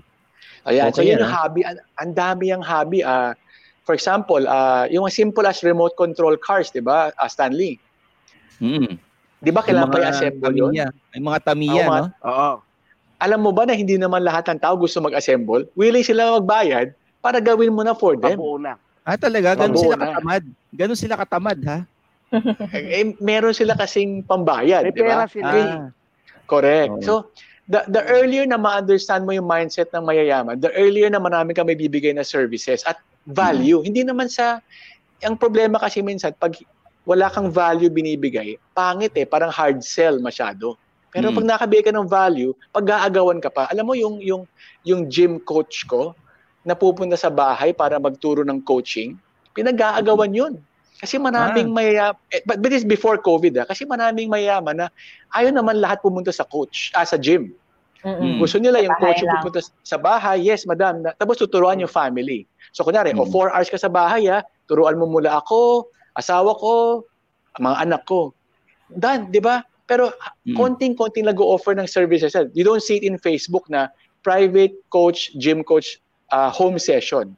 Ayan, 0.66 0.90
so 0.94 1.02
Okay, 1.02 1.10
yun 1.10 1.18
ah. 1.18 1.22
yung 1.26 1.34
hobby. 1.34 1.62
Ang, 1.66 1.78
ang 1.98 2.12
dami 2.14 2.46
ang 2.54 2.62
hobby. 2.62 3.02
ah 3.02 3.34
for 3.86 3.94
example, 3.94 4.42
ah 4.50 4.90
yung 4.90 5.06
simple 5.14 5.46
as 5.46 5.62
remote 5.62 5.94
control 5.96 6.36
cars, 6.36 6.74
di 6.74 6.82
ba, 6.82 7.14
ah, 7.16 7.30
Stanley? 7.30 7.78
Mm-mm. 8.60 8.98
Di 9.40 9.54
ba 9.54 9.62
Yung 9.62 9.68
kailangan 9.70 9.94
pa 9.94 10.00
i-assemble 10.02 10.54
yun? 10.58 10.72
May 11.14 11.22
mga 11.22 11.40
tamiya, 11.46 11.84
mga- 11.86 12.02
no? 12.02 12.08
Oo. 12.26 12.52
Alam 13.16 13.40
mo 13.48 13.52
ba 13.56 13.64
na 13.64 13.78
hindi 13.78 13.96
naman 13.96 14.26
lahat 14.26 14.52
ng 14.52 14.60
tao 14.60 14.76
gusto 14.76 15.00
mag-assemble? 15.00 15.70
Willing 15.78 16.04
sila 16.04 16.36
magbayad 16.42 16.92
para 17.24 17.40
gawin 17.40 17.72
mo 17.72 17.86
na 17.86 17.96
for 17.96 18.20
them. 18.20 18.36
Pabuo 18.36 18.60
na. 18.60 18.76
Ah, 19.06 19.16
talaga? 19.16 19.54
Ganun 19.56 19.78
sila 19.80 19.96
na. 19.96 20.06
katamad. 20.12 20.44
Ganun 20.74 21.00
sila 21.00 21.16
katamad, 21.16 21.60
ha? 21.64 21.80
eh, 22.76 23.16
meron 23.22 23.56
sila 23.56 23.78
kasing 23.78 24.26
pambayad, 24.26 24.90
di 24.90 25.00
ba? 25.00 25.24
pera 25.24 25.26
sila. 25.30 25.48
Ah, 25.48 25.88
Correct. 26.50 26.92
Oo. 27.00 27.06
So, 27.06 27.14
the, 27.70 27.86
the 27.90 28.02
earlier 28.06 28.46
na 28.46 28.58
ma-understand 28.58 29.26
mo 29.26 29.34
yung 29.34 29.48
mindset 29.48 29.90
ng 29.94 30.06
mayayaman, 30.06 30.62
the 30.62 30.74
earlier 30.74 31.10
na 31.10 31.22
marami 31.22 31.54
kang 31.54 31.70
may 31.70 31.78
bibigay 31.78 32.14
na 32.14 32.26
services 32.26 32.86
at 32.86 32.98
value. 33.26 33.82
Hindi 33.82 34.06
naman 34.06 34.30
sa, 34.30 34.62
ang 35.26 35.36
problema 35.36 35.82
kasi 35.82 36.06
minsan, 36.06 36.34
pag 36.38 36.54
wala 37.06 37.30
kang 37.30 37.50
value 37.54 37.90
binibigay, 37.90 38.58
pangit 38.74 39.14
eh, 39.18 39.26
parang 39.30 39.54
hard 39.54 39.82
sell 39.82 40.18
masyado. 40.22 40.78
Pero 41.14 41.30
Mm. 41.30 41.36
pag 41.38 41.46
nakabigay 41.58 41.84
ka 41.90 41.94
ng 41.94 42.10
value, 42.10 42.52
pag-aagawan 42.74 43.38
ka 43.42 43.50
pa, 43.54 43.70
alam 43.70 43.86
mo 43.86 43.94
yung, 43.94 44.20
yung, 44.22 44.44
yung 44.84 45.06
gym 45.10 45.38
coach 45.42 45.86
ko, 45.86 46.18
na 46.66 46.74
pupunta 46.74 47.14
sa 47.14 47.30
bahay 47.30 47.78
para 47.78 48.02
magturo 48.02 48.42
ng 48.42 48.58
coaching, 48.66 49.14
pinag-aagawan 49.54 50.34
yun. 50.34 50.58
Kasi 50.98 51.22
maraming 51.22 51.70
mayaya 51.70 52.18
eh, 52.34 52.42
but, 52.50 52.58
but 52.58 52.74
this 52.74 52.82
before 52.82 53.22
COVID 53.22 53.62
ah, 53.62 53.68
kasi 53.70 53.86
maraming 53.86 54.32
mayaman 54.32 54.74
na 54.74 54.88
ayaw 55.38 55.54
naman 55.54 55.78
lahat 55.78 56.02
pumunta 56.02 56.34
sa 56.34 56.42
coach, 56.42 56.90
ah, 56.98 57.06
sa 57.06 57.22
gym. 57.22 57.54
Mm-mm. 58.06 58.38
Gusto 58.38 58.62
nila 58.62 58.86
yung 58.86 58.94
Sa 58.94 59.02
coach 59.02 59.20
yung 59.26 59.34
lang. 59.34 59.42
pupunta 59.42 59.60
sa 59.82 59.98
bahay, 59.98 60.46
yes, 60.46 60.70
madam. 60.70 61.02
Na, 61.02 61.18
tapos 61.18 61.42
tuturuan 61.42 61.82
yung 61.82 61.90
family. 61.90 62.46
So, 62.70 62.86
kunwari, 62.86 63.18
o 63.18 63.26
Mm. 63.26 63.34
four 63.34 63.50
hours 63.50 63.66
ka 63.66 63.82
sa 63.82 63.90
bahay, 63.90 64.30
ha, 64.30 64.46
turuan 64.70 64.94
mo 64.96 65.10
mula 65.10 65.42
ako, 65.42 65.90
asawa 66.14 66.54
ko, 66.56 67.02
mga 67.58 67.78
anak 67.82 68.06
ko. 68.06 68.30
Done, 68.94 69.34
di 69.34 69.42
ba? 69.42 69.66
Pero 69.90 70.14
Mm. 70.46 70.54
konting-konting 70.54 71.26
nag-offer 71.26 71.74
ng 71.74 71.90
services. 71.90 72.38
You 72.54 72.62
don't 72.62 72.86
see 72.86 73.02
it 73.02 73.06
in 73.06 73.18
Facebook 73.18 73.66
na 73.74 73.90
private 74.22 74.78
coach, 74.90 75.34
gym 75.38 75.66
coach, 75.66 75.98
uh, 76.30 76.54
home 76.54 76.78
session. 76.78 77.34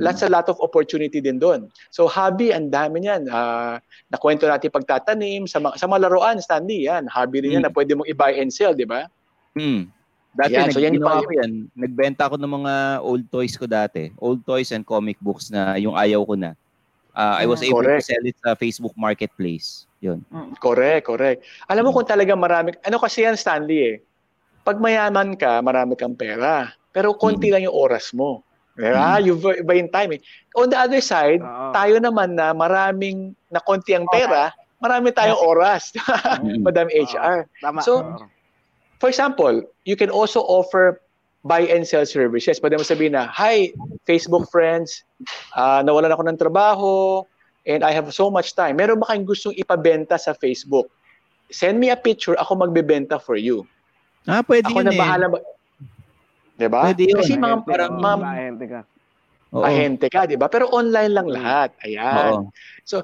Lots 0.00 0.24
a 0.24 0.32
lot 0.32 0.48
of 0.48 0.56
opportunity 0.64 1.20
din 1.20 1.36
doon. 1.36 1.68
So 1.92 2.08
hobby, 2.08 2.56
ang 2.56 2.72
dami 2.72 3.04
niyan. 3.04 3.28
Uh, 3.28 3.76
nakwento 4.08 4.48
natin 4.48 4.72
pagtatanim, 4.72 5.44
sa, 5.44 5.60
mga- 5.60 5.76
sa 5.76 5.84
mga 5.84 6.08
laruan, 6.08 6.40
Stanley, 6.40 6.88
yan. 6.88 7.04
Hobby 7.04 7.44
rin 7.44 7.60
yan 7.60 7.64
Mm. 7.64 7.68
na 7.68 7.76
pwede 7.76 7.92
mong 7.92 8.08
i-buy 8.08 8.32
and 8.40 8.48
sell, 8.48 8.72
di 8.72 8.88
ba? 8.88 9.04
Hmm. 9.52 9.92
Dati 10.30 10.54
Yan, 10.54 10.66
nag- 10.66 10.72
so 10.72 10.78
yan 10.78 10.94
yung 10.94 11.02
ginawa 11.02 11.20
ko 11.20 11.32
yan. 11.34 11.52
Nagbenta 11.74 12.22
ako 12.24 12.38
ng 12.38 12.52
mga 12.54 12.74
old 13.02 13.24
toys 13.26 13.54
ko 13.54 13.66
dati. 13.66 14.14
Old 14.16 14.40
toys 14.40 14.70
and 14.70 14.82
comic 14.82 15.18
books 15.18 15.50
na 15.50 15.74
yung 15.74 15.92
ayaw 15.92 16.22
ko 16.22 16.34
na. 16.34 16.54
Uh, 17.10 17.34
I 17.36 17.44
was 17.44 17.58
Mm. 17.58 17.68
able 17.68 17.82
Correct. 17.82 18.00
to 18.00 18.08
sell 18.08 18.24
it 18.24 18.36
sa 18.38 18.54
Facebook 18.54 18.94
Marketplace. 18.94 19.90
Yun. 19.98 20.22
Correct, 20.56 21.04
correct. 21.04 21.42
Alam 21.66 21.84
mo 21.84 21.92
kung 21.92 22.06
talaga 22.06 22.32
marami, 22.32 22.72
ano 22.80 22.96
kasi 22.96 23.26
yan, 23.26 23.34
Stanley 23.34 23.80
eh. 23.82 23.96
Pag 24.62 24.78
mayaman 24.78 25.34
ka, 25.34 25.58
marami 25.58 25.92
kang 25.92 26.14
pera. 26.14 26.70
Pero 26.88 27.12
konti 27.12 27.50
lang 27.50 27.62
yung 27.62 27.74
oras 27.74 28.10
mo. 28.10 28.46
Diba? 28.72 29.20
You 29.20 29.36
buy 29.36 29.76
in 29.76 29.90
time 29.90 30.16
eh. 30.16 30.20
On 30.54 30.64
the 30.64 30.78
other 30.78 31.02
side, 31.02 31.42
Oo. 31.42 31.74
tayo 31.74 31.98
naman 31.98 32.32
na 32.32 32.54
maraming, 32.54 33.34
na 33.50 33.58
konti 33.58 33.92
ang 33.92 34.06
pera, 34.06 34.54
marami 34.78 35.10
tayong 35.10 35.36
oras. 35.36 35.90
Mm. 36.40 36.62
Madam 36.62 36.86
HR. 36.88 37.44
Tama. 37.60 37.82
So, 37.82 38.00
Oo. 38.00 38.24
For 39.00 39.08
example, 39.08 39.64
you 39.88 39.96
can 39.96 40.12
also 40.12 40.44
offer 40.44 41.00
buy 41.40 41.64
and 41.64 41.88
sell 41.88 42.04
services. 42.04 42.60
Pwede 42.60 42.76
mo 42.76 42.84
sabihin 42.84 43.16
na, 43.16 43.24
Hi, 43.32 43.72
Facebook 44.04 44.52
friends, 44.52 45.08
ah, 45.56 45.80
nawalan 45.80 46.12
ako 46.12 46.22
ng 46.28 46.38
trabaho, 46.38 47.24
and 47.64 47.80
I 47.80 47.96
have 47.96 48.12
so 48.12 48.28
much 48.28 48.52
time. 48.52 48.76
Meron 48.76 49.00
ba 49.00 49.08
kayong 49.08 49.24
gustong 49.24 49.56
ipabenta 49.56 50.20
sa 50.20 50.36
Facebook? 50.36 50.92
Send 51.48 51.80
me 51.80 51.88
a 51.88 51.98
picture, 51.98 52.36
ako 52.36 52.60
magbebenta 52.60 53.16
for 53.16 53.40
you. 53.40 53.64
Ah, 54.28 54.44
pwede 54.44 54.68
Ako 54.68 54.84
yun 54.84 54.86
na 54.86 54.94
eh. 54.94 55.00
bahala. 55.00 55.26
Ba- 55.32 55.46
diba? 56.60 56.80
Pwede 56.84 57.02
yun. 57.08 57.18
Kasi 57.24 57.40
mga 57.40 57.56
parang 57.64 57.96
mga 57.96 58.28
ahente 58.28 58.66
ka. 58.68 58.80
Oo. 59.50 59.64
ahente 59.66 60.06
ka, 60.06 60.30
di 60.30 60.38
ba? 60.38 60.46
Pero 60.46 60.70
online 60.70 61.10
lang 61.10 61.26
lahat. 61.26 61.74
Ayan. 61.82 62.46
Oo. 62.46 63.02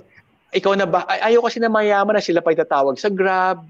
ikaw 0.55 0.73
na 0.79 0.87
ba, 0.87 1.05
ay, 1.11 1.33
ayaw 1.35 1.49
kasi 1.49 1.59
na 1.59 1.73
mayaman 1.73 2.17
na 2.17 2.23
sila 2.23 2.41
pa 2.41 2.55
itatawag 2.55 2.97
sa 2.97 3.11
Grab, 3.11 3.67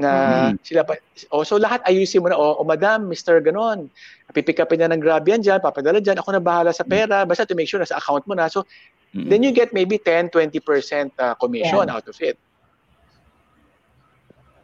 na 0.00 0.12
Mhm. 0.50 0.64
sila 0.64 0.82
pa, 0.82 0.96
oh, 1.28 1.44
so 1.44 1.60
lahat 1.60 1.84
ayusin 1.84 2.24
mo 2.24 2.32
na, 2.32 2.40
oh, 2.40 2.56
oh 2.58 2.66
madam, 2.66 3.04
Mr. 3.06 3.44
Ganon, 3.44 3.92
pipick 4.32 4.56
upin 4.56 4.80
na 4.80 4.88
ng 4.88 4.98
Grab 5.02 5.28
yan 5.28 5.44
dyan, 5.44 5.60
papadala 5.60 6.00
dyan, 6.00 6.16
ako 6.16 6.32
na 6.32 6.42
bahala 6.42 6.72
sa 6.72 6.82
pera, 6.82 7.28
basta 7.28 7.44
to 7.44 7.52
make 7.52 7.68
sure 7.68 7.78
na 7.78 7.86
sa 7.88 8.00
account 8.00 8.24
mo 8.24 8.32
na. 8.32 8.48
So, 8.48 8.64
Mm. 9.10 9.26
then 9.26 9.42
you 9.42 9.50
get 9.50 9.74
maybe 9.74 9.98
10-20% 9.98 11.10
uh, 11.18 11.34
commission 11.34 11.82
out 11.90 12.06
of 12.06 12.14
it. 12.22 12.38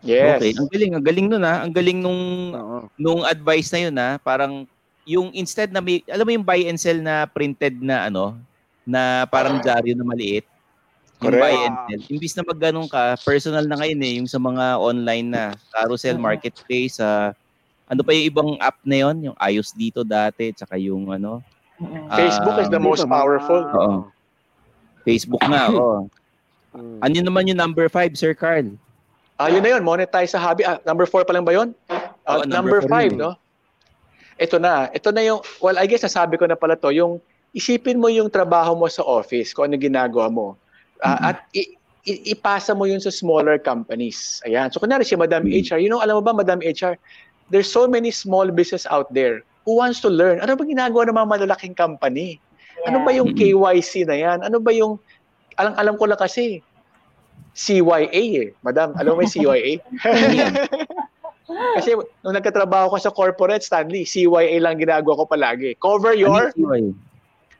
Yes. 0.06 0.38
Okay, 0.38 0.54
ang 0.54 0.68
galing, 0.70 0.92
ang 0.94 1.02
galing 1.04 1.26
nun 1.26 1.42
ah. 1.42 1.66
Ang 1.66 1.74
galing 1.74 1.98
nung 1.98 2.22
Oo. 2.54 2.78
nung 2.94 3.22
advice 3.26 3.74
na 3.74 3.80
yun 3.90 3.96
ah, 3.98 4.14
parang 4.22 4.62
yung 5.02 5.34
instead 5.34 5.74
na 5.74 5.82
may, 5.82 6.06
alam 6.06 6.22
mo 6.22 6.30
yung 6.30 6.46
buy 6.46 6.62
and 6.62 6.78
sell 6.78 6.98
na 7.02 7.26
printed 7.26 7.82
na 7.82 8.06
ano, 8.06 8.38
na 8.86 9.26
parang 9.26 9.58
dyaryo 9.58 9.98
na 9.98 10.06
maliit. 10.06 10.46
Yung 11.16 11.32
Correct. 11.32 11.42
buy 11.42 11.54
and 11.56 11.76
sell. 11.88 12.02
Imbis 12.12 12.34
na 12.36 12.44
magganong 12.44 12.88
ka, 12.88 13.16
personal 13.24 13.64
na 13.64 13.80
ngayon 13.80 14.00
eh, 14.00 14.12
yung 14.20 14.28
sa 14.28 14.36
mga 14.36 14.76
online 14.76 15.26
na 15.32 15.42
carousel, 15.72 16.20
Mhm. 16.20 16.24
marketplace, 16.24 17.00
ah, 17.00 17.32
ano 17.88 18.04
pa 18.04 18.12
yung 18.12 18.26
ibang 18.26 18.50
app 18.60 18.76
na 18.84 18.96
yon 19.00 19.16
yung 19.22 19.36
ayos 19.38 19.72
dito 19.72 20.04
dati, 20.04 20.52
tsaka 20.52 20.76
yung 20.76 21.08
ano, 21.08 21.40
Mm-mm. 21.76 22.08
Facebook 22.12 22.56
is 22.58 22.68
the 22.68 22.76
um, 22.76 22.84
most 22.84 23.04
powerful. 23.04 23.64
Oo. 23.64 23.94
Facebook 25.04 25.40
na, 25.48 25.68
oh. 25.72 26.04
Mm. 26.76 26.98
Ano 27.00 27.16
naman 27.24 27.48
yung 27.48 27.56
number 27.56 27.88
five, 27.88 28.12
Sir 28.12 28.36
Carl? 28.36 28.68
Ah, 29.36 29.48
yun 29.48 29.60
na 29.60 29.76
yun, 29.76 29.84
monetize 29.84 30.32
sa 30.32 30.40
hobby. 30.40 30.64
Ah, 30.64 30.80
number 30.84 31.04
4 31.04 31.24
pa 31.24 31.32
lang 31.32 31.44
ba 31.44 31.52
yun? 31.52 31.72
Ah, 31.88 32.40
Oo, 32.40 32.44
number 32.44 32.80
number 32.80 32.80
four 32.84 32.92
5, 32.92 33.12
yun. 33.12 33.20
no? 33.20 33.32
Ito 34.36 34.56
na. 34.56 34.88
Ito 34.92 35.08
na 35.12 35.20
yung, 35.24 35.40
well, 35.60 35.76
I 35.76 35.84
guess 35.84 36.04
nasabi 36.04 36.36
ko 36.36 36.44
na 36.44 36.56
pala 36.56 36.76
to, 36.76 36.92
yung 36.92 37.20
isipin 37.52 37.96
mo 37.96 38.08
yung 38.08 38.28
trabaho 38.28 38.76
mo 38.76 38.88
sa 38.88 39.00
office, 39.00 39.52
kung 39.52 39.68
ano 39.68 39.76
ginagawa 39.76 40.28
mo. 40.28 40.56
Mhm. 41.04 41.20
At 41.22 41.36
i- 41.52 41.76
i- 42.06 42.22
ipasa 42.32 42.72
mo 42.72 42.86
yun 42.86 43.02
sa 43.02 43.10
smaller 43.10 43.58
companies. 43.58 44.40
Ayan. 44.46 44.70
So, 44.70 44.80
kunwari 44.80 45.04
si 45.04 45.18
Madam. 45.18 45.44
HR, 45.44 45.82
you 45.82 45.90
know, 45.90 46.00
alam 46.00 46.18
mo 46.18 46.22
ba, 46.22 46.32
Madam 46.32 46.62
HR, 46.62 46.96
there's 47.50 47.68
so 47.68 47.84
many 47.90 48.10
small 48.10 48.48
business 48.48 48.86
out 48.88 49.10
there 49.12 49.42
who 49.66 49.76
wants 49.76 49.98
to 50.00 50.08
learn. 50.08 50.38
Ano 50.40 50.54
ba 50.54 50.62
ginagawa 50.62 51.10
ng 51.10 51.16
mga 51.18 51.30
malalaking 51.36 51.74
company? 51.74 52.38
Ano 52.86 53.02
ba 53.02 53.10
yung. 53.10 53.34
KYC 53.34 54.06
na 54.06 54.16
yan? 54.16 54.38
Ano 54.46 54.62
ba 54.62 54.70
yung, 54.70 54.96
alam, 55.58 55.74
alam 55.74 55.94
ko 55.98 56.06
lang 56.06 56.20
kasi, 56.20 56.62
CYA 57.56 58.22
eh. 58.46 58.48
Madam, 58.62 58.94
alam 58.94 59.16
mo 59.16 59.24
yung 59.24 59.32
CYA? 59.32 59.80
kasi 61.80 61.96
nung 62.20 62.36
nagkatrabaho 62.36 62.92
ko 62.94 62.96
sa 63.00 63.10
corporate, 63.10 63.64
Stanley, 63.64 64.04
CYA 64.04 64.60
lang 64.60 64.78
ginagawa 64.78 65.18
ko 65.18 65.24
palagi. 65.26 65.74
Cover 65.80 66.12
your, 66.14 66.52
Ano 66.52 66.94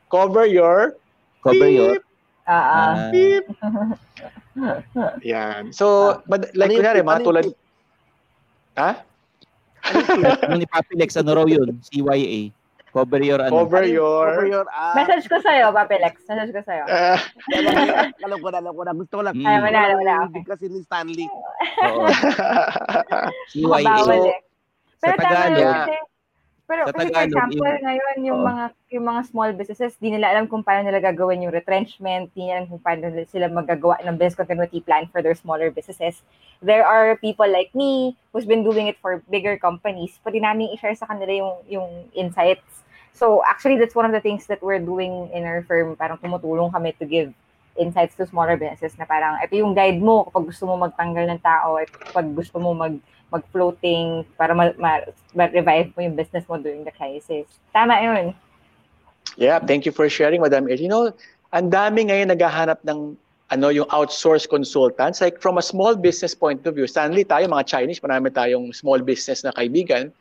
cover 0.07 0.45
your, 0.47 0.95
Cover 1.43 1.67
your, 1.67 1.99
Ah, 2.47 2.55
ah. 2.55 2.71
ah, 2.71 2.95
beep. 3.11 3.45
Yan. 5.35 5.75
So, 5.75 6.17
mad- 6.31 6.55
like, 6.55 6.71
Ano 6.71 6.79
kunyari, 6.79 6.99
mga 7.03 7.19
Ano 7.19 7.27
tulad, 7.27 7.45
ha? 8.79 8.91
ano 10.47 10.53
ni 10.55 10.67
Papi 10.67 10.95
Lex, 10.95 11.19
ano 11.19 11.35
raw 11.35 11.45
yun? 11.45 11.75
CYA. 11.83 12.55
Cover 12.95 13.21
your 13.21 13.43
ano. 13.43 13.51
Cover 13.51 13.83
your, 13.85 14.25
Cover 14.31 14.47
your, 14.47 14.65
ah, 14.71 14.95
Message 14.95 15.27
ko 15.27 15.37
sa'yo, 15.43 15.69
Papilex. 15.75 16.23
Message 16.25 16.55
ko 16.55 16.61
sa'yo. 16.65 16.83
ah, 16.87 17.19
alam 18.25 18.39
ko 18.41 18.49
na, 18.49 18.57
alam 18.63 18.73
ko 18.73 18.81
na, 18.81 18.89
alam 18.89 18.95
na. 18.95 18.99
Gusto 19.03 19.13
ko 19.19 19.23
lang. 19.27 19.35
Mm. 19.37 19.45
Ay, 19.45 19.57
wala, 19.61 19.79
wala, 19.83 19.95
wala. 19.99 20.15
Hindi 20.31 20.41
kasi 20.47 20.65
ni 20.71 20.79
Stanley. 20.81 21.27
Oo. 21.83 22.07
CYA. 23.53 23.95
Eh. 24.07 24.39
Sa 24.97 25.13
Pero 25.13 25.19
tama 25.19 25.29
Tagalog, 25.29 25.59
yun 25.59 25.73
kasi, 25.77 25.95
pero 26.67 26.83
Sa 26.83 26.91
kasi 26.91 27.07
for 27.07 27.15
Tagalog, 27.15 27.31
example, 27.31 27.63
yung- 27.63 27.83
ngayon, 27.87 28.15
yung 28.27 28.39
Oo. 28.43 28.49
mga 28.51 28.65
yung 28.87 29.05
mga 29.07 29.21
small 29.27 29.51
businesses, 29.55 29.95
di 29.99 30.11
nila 30.11 30.35
alam 30.35 30.51
kung 30.51 30.63
paano 30.63 30.83
nila 30.87 30.99
gagawin 30.99 31.43
yung 31.43 31.55
retrenchment, 31.55 32.27
di 32.35 32.43
nila 32.43 32.63
alam 32.63 32.67
kung 32.75 32.83
paano 32.83 33.07
sila 33.23 33.47
magagawa 33.47 33.99
ng 34.03 34.15
business 34.19 34.35
continuity 34.35 34.83
plan 34.83 35.07
for 35.07 35.23
their 35.23 35.35
smaller 35.35 35.71
businesses. 35.71 36.19
There 36.59 36.83
are 36.83 37.15
people 37.19 37.47
like 37.47 37.71
me 37.71 38.19
who's 38.31 38.43
been 38.47 38.67
doing 38.67 38.91
it 38.91 38.99
for 38.99 39.23
bigger 39.31 39.55
companies. 39.55 40.19
Pwede 40.19 40.43
namin 40.43 40.75
i-share 40.75 40.95
sa 40.95 41.07
kanila 41.07 41.31
yung, 41.31 41.53
yung 41.67 41.89
insights. 42.11 42.83
So 43.15 43.41
actually, 43.47 43.79
that's 43.79 43.95
one 43.95 44.05
of 44.05 44.11
the 44.11 44.21
things 44.21 44.45
that 44.51 44.59
we're 44.59 44.83
doing 44.83 45.31
in 45.31 45.47
our 45.47 45.63
firm. 45.63 45.95
Parang 45.95 46.19
tumutulong 46.19 46.69
kami 46.69 46.91
to 46.99 47.07
give 47.07 47.31
insights 47.77 48.17
to 48.17 48.25
smaller 48.25 48.57
businesses 48.57 48.97
na 48.97 49.05
parang 49.05 49.37
ito 49.39 49.53
yung 49.55 49.71
guide 49.71 50.01
mo 50.01 50.25
kapag 50.27 50.49
gusto 50.49 50.65
mo 50.65 50.75
magtanggal 50.81 51.29
ng 51.29 51.41
tao 51.45 51.77
at 51.77 51.87
kapag 51.87 52.27
gusto 52.33 52.57
mo 52.57 52.73
mag 52.73 52.97
mag-floating 53.31 54.23
para 54.39 54.55
ma- 54.55 54.75
ma- 54.79 55.07
ma-revive 55.35 55.91
mo 55.95 55.99
yung 56.03 56.15
business 56.15 56.47
mo 56.47 56.55
during 56.57 56.87
the 56.87 56.93
crisis. 56.95 57.47
Tama 57.75 57.99
yun. 57.99 58.31
Yeah, 59.35 59.59
thank 59.59 59.85
you 59.85 59.91
for 59.91 60.07
sharing, 60.09 60.41
Madam 60.41 60.71
Ed. 60.71 60.79
You 60.79 60.89
know, 60.89 61.11
ang 61.51 61.69
dami 61.69 62.07
ngayon 62.07 62.31
naghahanap 62.31 62.81
ng 62.87 63.15
ano 63.51 63.67
yung 63.69 63.87
outsource 63.91 64.47
consultants. 64.47 65.21
Like 65.21 65.39
from 65.39 65.57
a 65.57 65.63
small 65.63 65.95
business 65.95 66.35
point 66.35 66.65
of 66.67 66.75
view, 66.75 66.87
Stanley 66.87 67.23
tayo, 67.23 67.47
mga 67.47 67.67
Chinese, 67.67 67.99
marami 67.99 68.31
tayong 68.31 68.75
small 68.75 68.99
business 68.99 69.43
na 69.43 69.51
kaibigan. 69.55 70.11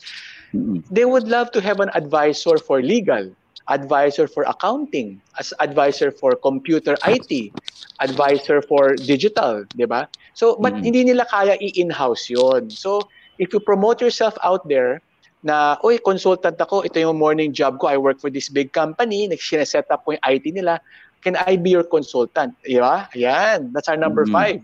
They 0.91 1.05
would 1.05 1.27
love 1.27 1.51
to 1.53 1.61
have 1.61 1.83
an 1.83 1.91
advisor 1.95 2.59
for 2.59 2.83
legal, 2.83 3.31
advisor 3.69 4.27
for 4.27 4.47
accounting, 4.47 5.19
as 5.39 5.53
advisor 5.59 6.11
for 6.11 6.35
computer 6.39 6.95
IT, 7.07 7.51
advisor 7.99 8.63
for 8.63 8.95
digital, 8.95 9.67
di 9.75 9.87
ba? 9.87 10.07
So, 10.35 10.55
but 10.61 10.77
Mm. 10.77 10.83
hindi 10.85 11.01
nila 11.13 11.27
kaya 11.27 11.59
i-in-house 11.59 12.31
yon. 12.31 12.71
So, 12.71 13.03
if 13.39 13.51
you 13.51 13.59
promote 13.59 13.99
yourself 14.01 14.39
out 14.43 14.63
there, 14.71 15.03
na, 15.43 15.79
oy, 15.87 15.99
consultant 16.03 16.59
ako, 16.59 16.83
ito 16.83 16.99
yung 16.99 17.19
morning 17.19 17.55
job 17.55 17.79
ko, 17.79 17.87
I 17.87 17.99
work 17.99 18.19
for 18.19 18.31
this 18.31 18.51
big 18.51 18.75
company, 18.75 19.31
nag-set 19.31 19.87
up 19.91 20.03
ko 20.03 20.19
yung 20.19 20.25
IT 20.27 20.51
nila, 20.51 20.83
can 21.23 21.39
I 21.39 21.55
be 21.59 21.75
your 21.75 21.87
consultant? 21.87 22.55
Di 22.63 22.79
ba? 22.79 23.07
Ayan, 23.15 23.71
that's 23.75 23.87
our 23.91 23.99
number 23.99 24.27
Mm. 24.27 24.33
five. 24.35 24.61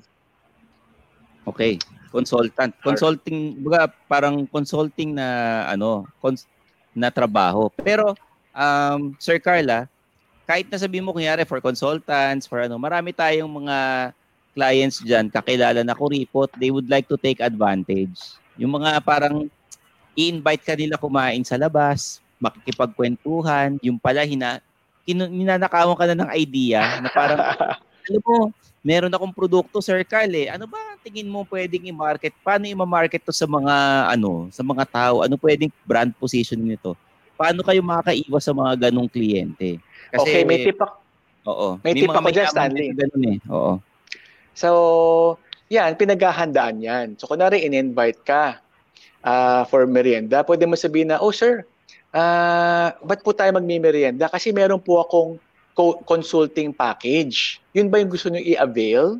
Okay. 1.46 1.78
Consultant. 2.12 2.76
Consulting, 2.84 3.56
baga 3.64 3.88
parang 4.04 4.44
consulting 4.44 5.16
na 5.16 5.64
ano, 5.72 6.04
cons- 6.20 6.46
na 6.92 7.08
trabaho. 7.08 7.72
Pero 7.72 8.12
um 8.52 9.16
Sir 9.16 9.40
Carla, 9.40 9.88
kahit 10.46 10.68
na 10.68 10.78
sabihin 10.78 11.04
mo 11.04 11.16
kunyari 11.16 11.48
for 11.48 11.60
consultants, 11.64 12.44
for 12.44 12.60
ano, 12.60 12.76
marami 12.76 13.10
tayong 13.12 13.48
mga 13.48 13.76
clients 14.52 15.00
diyan, 15.00 15.32
kakilala 15.32 15.80
na 15.80 15.96
kuripot, 15.96 16.52
they 16.60 16.68
would 16.68 16.88
like 16.92 17.08
to 17.08 17.16
take 17.16 17.40
advantage. 17.40 18.36
Yung 18.60 18.76
mga 18.76 19.00
parang 19.00 19.48
i-invite 20.12 20.64
ka 20.64 20.74
nila 20.76 21.00
kumain 21.00 21.40
sa 21.40 21.56
labas, 21.56 22.20
makikipagkwentuhan, 22.36 23.80
yung 23.80 23.96
pala 23.96 24.28
hina 24.28 24.60
ninanakawan 25.08 25.98
ka 25.98 26.04
na 26.12 26.16
ng 26.26 26.30
idea 26.36 27.00
na 27.02 27.10
parang 27.10 27.40
alam 28.06 28.22
mo, 28.22 28.36
meron 28.82 29.14
akong 29.14 29.34
produkto, 29.34 29.78
Sir 29.78 30.02
Carl, 30.02 30.30
eh. 30.34 30.50
Ano 30.50 30.66
ba 30.66 30.78
tingin 31.02 31.30
mo 31.30 31.46
pwedeng 31.48 31.86
i-market? 31.86 32.34
Paano 32.42 32.66
i-market 32.66 33.22
to 33.22 33.34
sa 33.34 33.46
mga, 33.46 33.74
ano, 34.10 34.50
sa 34.50 34.62
mga 34.66 34.84
tao? 34.90 35.14
Ano 35.22 35.38
pwedeng 35.38 35.70
brand 35.86 36.10
positioning 36.18 36.76
nito? 36.76 36.98
Paano 37.42 37.66
kayo 37.66 37.82
makakaiwas 37.82 38.42
sa 38.46 38.54
mga 38.54 38.72
ganong 38.86 39.10
kliyente? 39.10 39.82
Kasi, 40.14 40.30
okay, 40.30 40.42
may 40.46 40.62
tip 40.62 40.78
ako. 40.78 40.94
Oo. 41.50 41.68
May, 41.82 41.98
may 41.98 42.06
tip 42.06 42.14
ako 42.14 42.30
dyan, 42.30 42.46
Stanley. 42.46 42.94
Ganun 42.94 43.24
eh. 43.26 43.38
Oo. 43.50 43.82
So, 44.54 44.68
yan, 45.66 45.98
pinaghahandaan 45.98 46.78
yan. 46.78 47.06
So, 47.18 47.26
kunwari, 47.26 47.66
in-invite 47.66 48.22
ka 48.22 48.62
uh, 49.26 49.66
for 49.66 49.90
merienda, 49.90 50.46
pwede 50.46 50.70
mo 50.70 50.78
sabihin 50.78 51.10
na, 51.10 51.18
oh, 51.18 51.34
sir, 51.34 51.66
uh, 52.14 52.94
ba't 53.02 53.26
po 53.26 53.34
tayo 53.34 53.50
magmi-merienda? 53.58 54.30
Kasi 54.30 54.54
meron 54.54 54.78
po 54.78 55.02
akong 55.02 55.42
co- 55.74 55.98
consulting 56.06 56.70
package. 56.70 57.58
Yun 57.74 57.90
ba 57.90 57.98
yung 57.98 58.12
gusto 58.12 58.30
nyo 58.30 58.38
i-avail? 58.38 59.18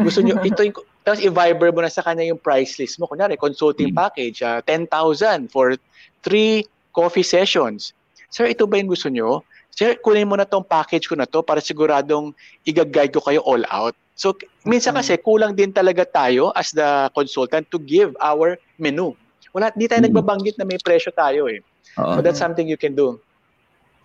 Gusto 0.00 0.24
nyo, 0.24 0.40
ito 0.48 0.64
yung, 0.64 0.76
tapos 1.04 1.20
i-viber 1.20 1.76
mo 1.76 1.84
na 1.84 1.92
sa 1.92 2.00
kanya 2.00 2.24
yung 2.24 2.40
price 2.40 2.80
list 2.80 2.96
mo. 2.96 3.04
Kunwari, 3.04 3.36
consulting 3.36 3.92
hmm. 3.92 4.00
package, 4.00 4.40
uh, 4.40 4.64
ah, 4.64 4.64
10,000 4.64 5.52
for 5.52 5.76
three 6.24 6.64
coffee 6.90 7.26
sessions. 7.26 7.94
Sir, 8.30 8.46
ito 8.50 8.66
ba 8.66 8.78
yung 8.78 8.90
gusto 8.90 9.10
nyo? 9.10 9.42
Sir, 9.74 9.98
kunin 10.02 10.26
mo 10.26 10.34
na 10.38 10.46
tong 10.46 10.66
package 10.66 11.06
ko 11.10 11.14
na 11.18 11.26
to 11.26 11.42
para 11.42 11.62
siguradong 11.62 12.34
i-guide 12.66 13.14
ko 13.14 13.22
kayo 13.22 13.40
all 13.46 13.62
out. 13.70 13.94
So, 14.18 14.36
minsan 14.68 14.94
kasi 14.94 15.16
kulang 15.16 15.56
din 15.56 15.72
talaga 15.72 16.04
tayo 16.04 16.52
as 16.52 16.74
the 16.76 17.08
consultant 17.16 17.70
to 17.72 17.80
give 17.80 18.12
our 18.20 18.60
menu. 18.76 19.16
Wala, 19.50 19.72
di 19.74 19.88
tayo 19.88 20.04
hmm. 20.04 20.12
nagbabanggit 20.12 20.60
na 20.60 20.68
may 20.68 20.78
presyo 20.78 21.10
tayo 21.10 21.48
eh. 21.48 21.64
Uh-huh. 21.98 22.18
So 22.18 22.22
that's 22.22 22.38
something 22.38 22.68
you 22.70 22.78
can 22.78 22.94
do. 22.94 23.18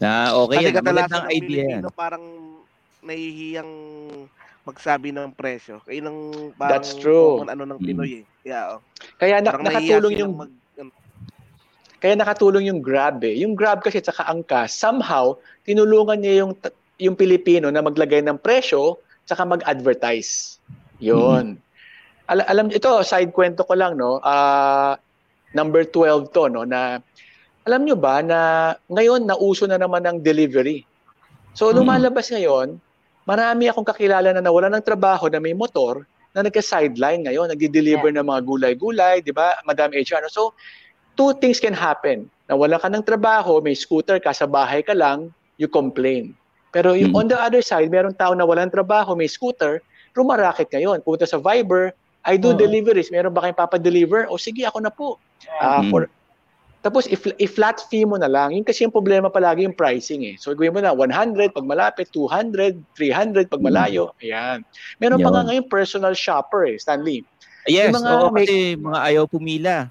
Ah, 0.02 0.34
okay 0.48 0.72
yan. 0.72 0.82
Magandang 0.82 1.28
idea 1.30 1.64
yan. 1.78 1.82
Parang 1.94 2.24
nahihiyang 3.06 3.72
magsabi 4.66 5.14
ng 5.14 5.30
presyo. 5.38 5.78
Kaya 5.86 6.02
ng 6.02 6.52
parang 6.58 6.72
That's 6.74 6.98
true. 6.98 7.46
Kung 7.46 7.54
ano 7.54 7.64
ng 7.70 7.80
mm. 7.80 7.86
Pinoy 7.86 8.12
eh. 8.22 8.26
Yeah, 8.42 8.78
oh. 8.78 8.80
Kaya 9.22 9.40
na, 9.40 9.54
nakatulong 9.54 10.14
yung 10.18 10.34
mag, 10.34 10.52
kaya 12.06 12.14
nakatulong 12.14 12.70
yung 12.70 12.86
Grab 12.86 13.26
eh. 13.26 13.34
Yung 13.42 13.58
Grab 13.58 13.82
kasi 13.82 13.98
at 13.98 14.06
saka 14.06 14.30
Angka, 14.30 14.70
somehow, 14.70 15.34
tinulungan 15.66 16.22
niya 16.22 16.46
yung, 16.46 16.54
yung 17.02 17.18
Pilipino 17.18 17.74
na 17.74 17.82
maglagay 17.82 18.22
ng 18.22 18.38
presyo 18.38 19.02
saka 19.26 19.42
mag-advertise. 19.42 20.62
Yun. 21.02 21.58
Mm-hmm. 21.58 22.30
Al- 22.30 22.46
alam, 22.46 22.70
ito, 22.70 23.02
side 23.02 23.34
kwento 23.34 23.66
ko 23.66 23.74
lang, 23.74 23.98
no? 23.98 24.22
Uh, 24.22 24.94
number 25.58 25.82
12 25.82 26.30
to, 26.30 26.46
no? 26.46 26.62
Na 26.62 27.02
alam 27.66 27.82
nyo 27.82 27.98
ba 27.98 28.22
na 28.22 28.38
ngayon 28.86 29.26
nauso 29.26 29.66
na 29.66 29.82
naman 29.82 30.06
ng 30.06 30.22
delivery? 30.22 30.86
So 31.58 31.74
hmm. 31.74 31.82
lumalabas 31.82 32.30
ngayon, 32.30 32.78
marami 33.26 33.66
akong 33.66 33.90
kakilala 33.90 34.30
na 34.30 34.46
nawala 34.46 34.70
ng 34.70 34.86
trabaho 34.86 35.26
na 35.34 35.42
may 35.42 35.58
motor 35.58 36.06
na 36.38 36.46
nagka-sideline 36.46 37.26
ngayon, 37.26 37.50
nagdi-deliver 37.50 38.14
yeah. 38.14 38.22
ng 38.22 38.28
mga 38.28 38.42
gulay-gulay, 38.44 39.16
di 39.24 39.32
ba, 39.32 39.56
Madam 39.64 39.96
HR? 39.96 40.28
So, 40.28 40.52
two 41.16 41.34
things 41.40 41.60
can 41.60 41.76
happen. 41.76 42.30
Nawala 42.46 42.78
ka 42.78 42.88
ng 42.92 43.04
trabaho, 43.04 43.58
may 43.64 43.74
scooter 43.74 44.22
ka, 44.22 44.36
sa 44.36 44.46
bahay 44.46 44.86
ka 44.86 44.94
lang, 44.94 45.34
you 45.58 45.66
complain. 45.66 46.36
Pero 46.76 46.94
yung 46.94 47.16
hmm. 47.16 47.20
on 47.24 47.28
the 47.32 47.40
other 47.40 47.64
side, 47.64 47.88
meron 47.88 48.14
tao 48.14 48.36
na 48.36 48.44
walang 48.44 48.70
trabaho, 48.70 49.16
may 49.16 49.32
scooter, 49.32 49.82
rumaraket 50.14 50.70
ngayon. 50.70 51.02
Punta 51.02 51.24
sa 51.26 51.40
Viber, 51.40 51.96
I 52.28 52.36
do 52.36 52.52
uh-huh. 52.52 52.60
deliveries. 52.60 53.10
Meron 53.10 53.32
ba 53.32 53.48
kayong 53.48 53.60
papadeliver? 53.60 54.28
O 54.28 54.38
sige, 54.38 54.68
ako 54.68 54.80
na 54.84 54.92
po. 54.92 55.18
Uh, 55.62 55.82
hmm. 55.82 55.90
for 55.90 56.02
tapos, 56.86 57.10
i-flat 57.42 57.82
fee 57.90 58.06
mo 58.06 58.14
na 58.14 58.30
lang. 58.30 58.54
Yun 58.54 58.62
kasi 58.62 58.86
yung 58.86 58.94
problema 58.94 59.26
palagi 59.26 59.66
yung 59.66 59.74
pricing 59.74 60.22
eh. 60.22 60.36
So, 60.38 60.54
gawin 60.54 60.70
mo 60.70 60.86
na 60.86 60.94
100 60.94 61.50
pag 61.50 61.66
malapit, 61.66 62.14
200, 62.14 62.78
300 62.94 63.50
pag 63.50 63.58
malayo. 63.58 64.14
Ayan. 64.22 64.62
Meron 65.02 65.18
Yun. 65.18 65.26
pa 65.26 65.32
nga 65.34 65.44
ngayon 65.50 65.66
personal 65.66 66.14
shopper 66.14 66.70
eh, 66.70 66.78
Stanley. 66.78 67.26
Yes, 67.66 67.90
yung 67.90 68.06
mga 68.06 68.12
oo, 68.14 68.30
may, 68.30 68.46
kasi 68.46 68.78
mga 68.78 69.00
ayaw 69.02 69.24
pumila. 69.26 69.90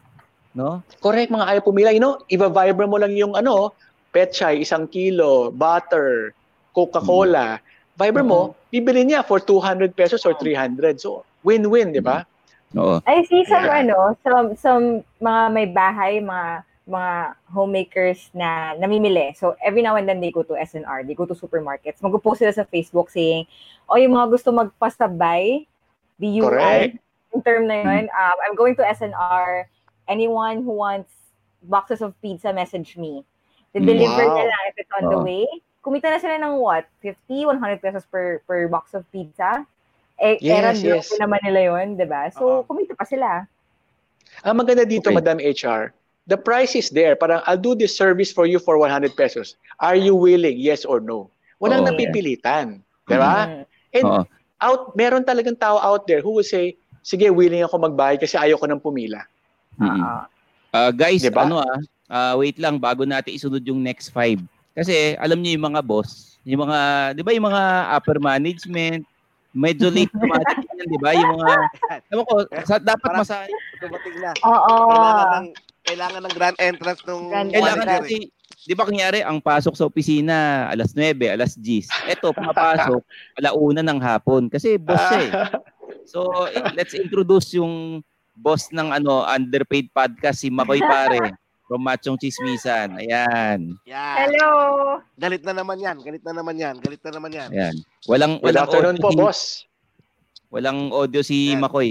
No? 0.54 0.80
Correct, 1.02 1.34
mga 1.34 1.46
ayaw 1.50 1.62
pumila. 1.66 1.90
You 1.90 2.00
know, 2.00 2.22
i-viber 2.30 2.86
mo 2.86 2.96
lang 2.96 3.18
yung 3.18 3.34
ano, 3.34 3.74
petchay, 4.14 4.62
isang 4.62 4.86
kilo, 4.86 5.50
butter, 5.50 6.30
Coca-Cola. 6.70 7.58
Mm-hmm. 7.58 7.98
Viber 7.98 8.24
mo, 8.26 8.40
mm-hmm. 8.54 8.70
bibili 8.70 9.02
niya 9.02 9.26
for 9.26 9.42
200 9.42 9.94
pesos 9.98 10.22
or 10.22 10.38
300. 10.38 11.02
So, 11.02 11.26
win-win, 11.42 11.90
di 11.90 12.02
ba? 12.02 12.22
Oo. 12.78 13.02
I 13.06 13.26
see 13.26 13.42
some, 13.46 13.66
yeah. 13.66 13.82
ano, 13.82 14.18
some, 14.22 14.48
some 14.58 14.86
mga 15.18 15.42
may 15.50 15.66
bahay, 15.70 16.22
mga 16.22 16.62
mga 16.84 17.32
homemakers 17.48 18.28
na 18.36 18.76
namimili. 18.76 19.32
So, 19.36 19.56
every 19.64 19.80
now 19.80 19.96
and 19.96 20.04
then 20.04 20.20
they 20.20 20.30
go 20.30 20.44
to 20.44 20.52
SNR, 20.52 21.08
they 21.08 21.16
go 21.16 21.24
to 21.24 21.32
supermarkets. 21.32 22.04
Mag-post 22.04 22.44
sila 22.44 22.52
sa 22.52 22.68
Facebook 22.68 23.08
saying, 23.08 23.48
o 23.88 23.96
oh, 23.96 23.98
yung 23.98 24.12
mga 24.12 24.28
gusto 24.28 24.52
magpasabay, 24.52 25.64
BUI, 26.20 26.44
Correct. 26.44 26.94
yung 27.32 27.42
term 27.42 27.64
na 27.66 27.76
yun, 27.80 28.04
um, 28.12 28.36
I'm 28.44 28.54
going 28.54 28.76
to 28.76 28.84
SNR, 28.84 29.64
anyone 30.08 30.62
who 30.62 30.72
wants 30.72 31.12
boxes 31.64 32.02
of 32.02 32.14
pizza, 32.20 32.52
message 32.52 32.96
me. 32.96 33.24
De-deliver 33.72 34.26
wow. 34.28 34.38
na 34.38 34.44
lang 34.46 34.62
if 34.70 34.76
it's 34.78 34.94
on 35.00 35.04
oh. 35.08 35.10
the 35.10 35.20
way. 35.24 35.44
Kumita 35.84 36.08
na 36.08 36.18
sila 36.18 36.38
ng 36.40 36.56
what? 36.60 36.86
50, 37.02 37.58
100 37.60 37.82
pesos 37.82 38.04
per 38.08 38.40
per 38.48 38.68
box 38.68 38.94
of 38.94 39.04
pizza. 39.12 39.66
Eh, 40.22 40.38
yes, 40.40 40.80
yes. 40.80 41.10
naman 41.18 41.42
nila 41.42 41.74
yun, 41.74 41.98
di 41.98 42.06
ba? 42.06 42.30
So, 42.30 42.62
uh-huh. 42.62 42.70
kumita 42.70 42.94
pa 42.94 43.02
sila. 43.02 43.44
Ang 44.46 44.62
maganda 44.62 44.86
dito, 44.86 45.10
okay. 45.10 45.18
Madam 45.18 45.42
HR, 45.42 45.90
the 46.30 46.38
price 46.38 46.78
is 46.78 46.88
there. 46.94 47.18
Parang, 47.18 47.42
I'll 47.50 47.60
do 47.60 47.74
this 47.74 47.98
service 47.98 48.30
for 48.30 48.46
you 48.46 48.62
for 48.62 48.78
100 48.78 49.18
pesos. 49.18 49.58
Are 49.82 49.98
you 49.98 50.14
willing? 50.14 50.54
Yes 50.54 50.86
or 50.86 51.02
no? 51.02 51.30
Walang 51.58 51.82
oh, 51.82 51.88
napipilitan. 51.90 52.78
Yeah. 52.78 53.10
Di 53.10 53.16
ba? 53.18 53.34
Mm-hmm. 53.34 53.62
And 53.94 54.06
oh. 54.06 54.24
out, 54.62 54.94
meron 54.94 55.26
talagang 55.26 55.58
tao 55.58 55.82
out 55.82 56.06
there 56.06 56.22
who 56.22 56.30
will 56.30 56.46
say, 56.46 56.78
sige, 57.02 57.28
willing 57.34 57.66
ako 57.66 57.78
magbayad 57.82 58.22
kasi 58.22 58.38
ayoko 58.38 58.64
nang 58.70 58.80
pumila. 58.80 59.26
Mm-hmm. 59.78 60.02
Uh, 60.74 60.90
guys, 60.90 61.22
diba? 61.22 61.46
ano 61.46 61.62
ah, 61.62 61.80
uh, 62.10 62.34
wait 62.38 62.58
lang, 62.58 62.76
bago 62.76 63.06
natin 63.06 63.34
isunod 63.34 63.62
yung 63.62 63.80
next 63.80 64.10
five. 64.10 64.42
Kasi 64.74 65.14
alam 65.22 65.38
niyo 65.38 65.54
yung 65.58 65.70
mga 65.70 65.82
boss, 65.86 66.34
yung 66.42 66.66
mga, 66.66 66.78
di 67.14 67.22
ba 67.22 67.30
yung 67.30 67.46
mga 67.46 67.62
upper 67.94 68.18
management, 68.18 69.06
medyo 69.54 69.86
late 69.86 70.10
dumating 70.18 70.66
yan, 70.66 70.86
di 70.90 70.98
ba? 70.98 71.10
Yung 71.14 71.30
mga, 71.38 71.54
alam 72.10 72.22
ko, 72.26 72.34
sa, 72.66 72.82
dapat 72.82 73.10
masahin. 73.14 73.54
Dumating 73.78 74.16
na. 74.18 74.30
Oo. 74.42 74.74
Kailangan 74.90 75.30
ng 75.30 75.48
kailangan 75.84 76.20
ng 76.24 76.34
grand 76.34 76.58
entrance 76.58 77.00
nung 77.04 77.28
grand 77.28 77.52
kailangan 77.52 77.86
natin 77.86 78.32
Di 78.64 78.72
ba 78.72 78.88
kunyari, 78.88 79.20
ang 79.20 79.44
pasok 79.44 79.76
sa 79.76 79.84
opisina, 79.84 80.72
alas 80.72 80.96
9, 80.96 81.20
alas 81.28 81.52
10. 81.52 81.84
Ito, 82.08 82.32
pumapasok, 82.32 83.00
alauna 83.38 83.84
ng 83.84 84.00
hapon. 84.00 84.48
Kasi 84.48 84.80
boss 84.80 85.12
eh. 85.20 85.30
So, 86.04 86.48
let's 86.76 86.92
introduce 86.92 87.56
yung 87.56 88.04
boss 88.34 88.70
ng 88.74 88.90
ano 88.90 89.22
underpaid 89.24 89.90
podcast, 89.94 90.42
si 90.42 90.50
Makoy 90.50 90.82
Pare. 90.82 91.34
From 91.64 91.80
Machong 91.80 92.20
Chismisan. 92.20 93.00
Ayan. 93.00 93.72
Yan. 93.88 94.16
Hello. 94.20 94.50
Galit 95.16 95.40
na 95.48 95.56
naman 95.56 95.80
yan. 95.80 95.96
Galit 96.04 96.20
na 96.20 96.36
naman 96.36 96.60
yan. 96.60 96.76
Galit 96.76 97.00
na 97.00 97.12
naman 97.16 97.32
yan. 97.32 97.48
Ayan. 97.56 97.74
Walang, 98.04 98.36
Good 98.36 98.52
walang 98.52 98.64
afternoon 98.68 98.96
audio 99.00 99.04
po, 99.04 99.08
si, 99.08 99.16
boss. 99.16 99.40
Walang 100.52 100.78
audio 100.92 101.20
si 101.24 101.56
Ayan. 101.56 101.64
Makoy. 101.64 101.88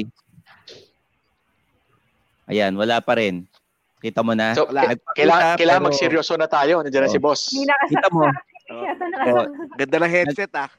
Ayan, 2.53 2.77
wala 2.77 3.01
pa 3.01 3.17
rin. 3.17 3.49
Kita 3.97 4.21
mo 4.21 4.37
na. 4.37 4.53
So, 4.53 4.69
kailangan, 4.69 5.57
kailangan 5.57 5.81
pero... 5.81 5.89
magseryoso 5.89 6.33
na 6.37 6.45
tayo. 6.45 6.83
Nandiyan 6.85 7.03
oh. 7.03 7.07
na 7.09 7.15
si 7.15 7.19
boss. 7.23 7.41
Kita 7.89 8.07
mo. 8.13 8.29
oh. 8.29 9.45
Ganda 9.79 9.95
ng 10.05 10.13
headset 10.13 10.53
ah. 10.53 10.69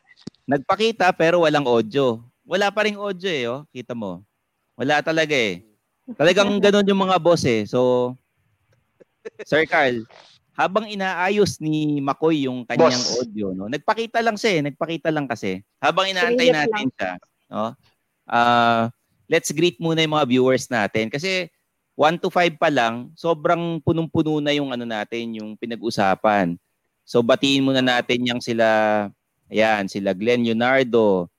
Nagpakita 0.44 1.08
pero 1.16 1.42
walang 1.42 1.64
audio. 1.64 2.20
Wala 2.44 2.68
pa 2.68 2.84
ring 2.84 3.00
audio 3.00 3.30
eh. 3.32 3.44
Oh. 3.48 3.64
Kita 3.72 3.96
mo. 3.96 4.20
Wala 4.74 5.00
talaga 5.00 5.34
eh. 5.34 5.62
Talagang 6.18 6.50
ganun 6.64 6.88
yung 6.88 7.02
mga 7.06 7.16
boss 7.22 7.42
eh. 7.46 7.64
So, 7.64 8.12
Sir 9.46 9.64
Carl, 9.64 10.04
habang 10.54 10.86
inaayos 10.86 11.58
ni 11.58 11.98
Makoy 11.98 12.46
yung 12.46 12.62
kanyang 12.68 12.94
boss. 12.94 13.18
audio, 13.22 13.56
no? 13.56 13.66
Nagpakita 13.66 14.20
lang 14.20 14.38
siya 14.38 14.60
eh. 14.60 14.60
Nagpakita 14.70 15.08
lang 15.10 15.26
kasi. 15.26 15.64
Habang 15.82 16.10
inaantay 16.10 16.48
natin 16.52 16.86
siya, 16.94 17.12
no? 17.50 17.74
Uh, 18.24 18.88
let's 19.26 19.50
greet 19.50 19.80
muna 19.80 20.04
yung 20.04 20.14
mga 20.14 20.28
viewers 20.28 20.68
natin. 20.70 21.10
Kasi 21.10 21.48
1 21.94 22.18
to 22.18 22.28
5 22.30 22.58
pa 22.58 22.70
lang, 22.70 23.14
sobrang 23.14 23.78
punong-puno 23.82 24.42
na 24.42 24.50
yung 24.50 24.74
ano 24.74 24.82
natin, 24.82 25.38
yung 25.38 25.54
pinag-usapan. 25.54 26.58
So 27.06 27.20
batiin 27.20 27.62
muna 27.62 27.84
natin 27.84 28.24
yung 28.24 28.40
sila, 28.40 28.66
ayan, 29.46 29.86
sila 29.86 30.16
Glenn 30.16 30.42
Leonardo, 30.42 31.30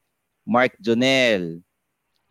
Mark 0.45 0.77
Jonel, 0.77 1.64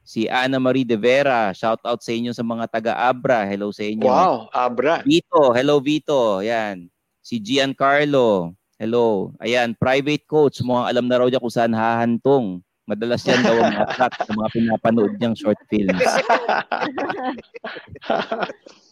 si 0.05 0.29
Ana 0.29 0.61
Marie 0.61 0.85
De 0.85 1.01
Vera, 1.01 1.51
shout 1.57 1.81
out 1.83 2.05
sa 2.05 2.13
inyo 2.13 2.37
sa 2.37 2.45
mga 2.45 2.69
taga-Abra, 2.69 3.49
hello 3.49 3.73
sa 3.73 3.83
inyo. 3.83 4.05
Wow, 4.05 4.53
Abra. 4.53 5.01
Vito, 5.03 5.51
hello 5.57 5.81
Vito, 5.81 6.45
ayan. 6.45 6.93
Si 7.25 7.41
Giancarlo, 7.41 8.53
hello. 8.77 9.33
Ayan, 9.41 9.73
private 9.73 10.29
coach, 10.29 10.61
mukhang 10.61 10.93
alam 10.93 11.09
na 11.09 11.17
raw 11.17 11.27
niya 11.27 11.41
kung 11.41 11.51
saan 11.51 11.73
hahantong. 11.73 12.61
Madalas 12.85 13.25
yan 13.25 13.41
daw 13.41 13.57
ang 13.65 13.81
attract 13.81 14.29
sa 14.29 14.33
mga 14.37 14.49
pinapanood 14.53 15.17
niyang 15.17 15.33
short 15.33 15.57
films. 15.73 16.05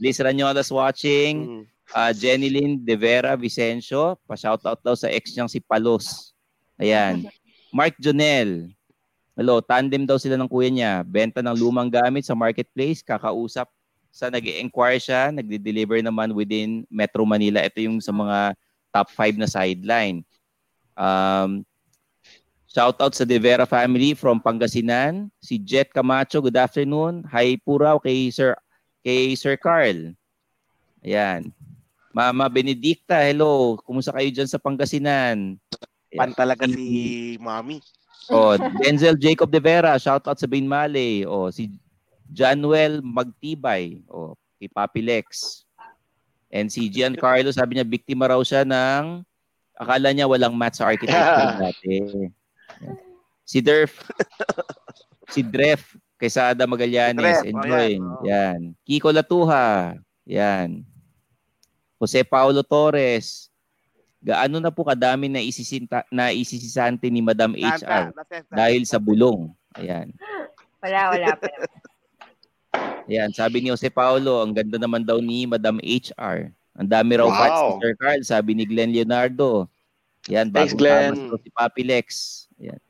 Liz 0.01 0.17
Ranyolas 0.17 0.73
watching. 0.73 1.69
Uh, 1.93 2.09
Jenny 2.17 2.49
Lynn 2.49 2.81
De 2.81 2.97
Vera 2.97 3.37
Vicencio. 3.37 4.17
Pa-shoutout 4.25 4.81
daw 4.81 4.97
sa 4.97 5.13
ex 5.13 5.37
niyang 5.37 5.53
si 5.53 5.61
Palos. 5.61 6.33
Ayan. 6.81 7.29
Mark 7.69 7.93
Jonel. 8.01 8.73
Hello, 9.33 9.65
tandem 9.65 10.05
daw 10.05 10.21
sila 10.21 10.37
ng 10.37 10.51
kuya 10.51 10.69
niya. 10.69 10.93
Benta 11.09 11.41
ng 11.41 11.57
lumang 11.57 11.89
gamit 11.89 12.29
sa 12.29 12.37
marketplace, 12.37 13.01
kakausap 13.01 13.65
sa 14.13 14.29
nag 14.29 14.45
inquire 14.45 15.01
siya, 15.01 15.33
nagde-deliver 15.33 15.97
naman 16.05 16.37
within 16.37 16.85
Metro 16.93 17.25
Manila. 17.25 17.65
Ito 17.65 17.81
yung 17.81 17.97
sa 17.97 18.13
mga 18.13 18.53
top 18.93 19.09
5 19.09 19.41
na 19.41 19.49
sideline. 19.49 20.21
Um, 20.93 21.65
shout 22.69 23.01
out 23.01 23.17
sa 23.17 23.25
De 23.25 23.41
Vera 23.41 23.65
family 23.65 24.13
from 24.13 24.37
Pangasinan. 24.37 25.33
Si 25.41 25.57
Jet 25.57 25.89
Camacho, 25.97 26.45
good 26.45 26.61
afternoon. 26.61 27.25
Hi 27.33 27.57
po 27.57 27.81
raw 27.81 27.97
kay 27.97 28.29
Sir 28.29 28.53
kay 29.01 29.33
Sir 29.33 29.57
Carl. 29.57 30.13
Ayan. 31.01 31.49
Mama 32.13 32.53
Benedicta, 32.53 33.17
hello. 33.25 33.81
Kumusta 33.81 34.13
kayo 34.13 34.29
dyan 34.29 34.45
sa 34.45 34.61
Pangasinan? 34.61 35.57
Pan 36.13 36.37
talaga 36.37 36.69
si 36.69 37.41
Mami. 37.41 37.81
Oh, 38.31 38.55
Denzel 38.85 39.19
Jacob 39.19 39.51
De 39.51 39.59
Vera, 39.59 39.99
shout 39.99 40.27
out 40.29 40.39
sa 40.39 40.47
Bain 40.47 40.67
Male. 40.69 41.27
Oh, 41.27 41.51
si 41.51 41.73
Januel 42.31 43.03
Magtibay. 43.03 44.03
Oh, 44.07 44.39
kay 44.61 44.71
Papi 44.71 45.03
Lex. 45.03 45.63
And 46.53 46.69
si 46.69 46.87
Giancarlo, 46.93 47.49
sabi 47.49 47.81
niya, 47.81 47.89
biktima 47.89 48.29
raw 48.29 48.41
siya 48.45 48.63
ng, 48.63 49.25
akala 49.73 50.13
niya 50.13 50.29
walang 50.29 50.53
math 50.53 50.79
sa 50.79 50.93
architecture 50.93 51.57
dati. 51.57 52.29
Si 53.49 53.59
Derf, 53.65 54.05
si 55.33 55.41
Dref, 55.41 55.97
kay 56.21 56.29
Sada 56.29 56.69
Magallanes, 56.69 57.41
Dref, 57.43 57.49
enjoy. 57.49 57.91
oh, 57.97 58.01
yan, 58.01 58.01
oh. 58.01 58.21
Yan. 58.25 58.61
Kiko 58.85 59.09
Latuha, 59.13 59.97
yan. 60.29 60.85
Jose 62.01 62.21
Paulo 62.27 62.61
Torres, 62.65 63.52
gaano 64.23 64.57
na 64.57 64.71
po 64.71 64.87
kadami 64.87 65.27
na 65.27 65.43
isisinta 65.43 66.07
na 66.09 66.31
isisisante 66.31 67.11
ni 67.11 67.19
Madam 67.19 67.53
HR 67.53 68.15
dahil 68.49 68.87
sa 68.87 68.97
bulong. 68.97 69.51
Ayan. 69.75 70.15
Wala, 70.79 71.01
wala 71.11 71.29
pa. 71.35 71.47
Ayan, 73.05 73.31
sabi 73.31 73.61
ni 73.61 73.69
Jose 73.69 73.91
Paulo, 73.91 74.41
ang 74.41 74.55
ganda 74.55 74.79
naman 74.79 75.03
daw 75.03 75.19
ni 75.19 75.45
Madam 75.45 75.83
HR. 75.83 76.55
Ang 76.73 76.89
dami 76.89 77.19
raw 77.19 77.29
Wow. 77.29 77.37
fans 77.37 77.59
ni 77.61 77.73
Sir 77.79 77.95
Carl, 77.99 78.21
sabi 78.23 78.51
ni 78.55 78.65
Glenn 78.65 78.95
Leonardo. 78.95 79.67
Ayan, 80.25 80.49
Thanks, 80.49 80.73
bagong 80.73 80.79
Glenn. 80.79 81.13
tamas 81.19 81.43
si 81.43 81.51
Papi 81.51 81.83
Lex. 81.83 82.07
Ayan. 82.57 82.81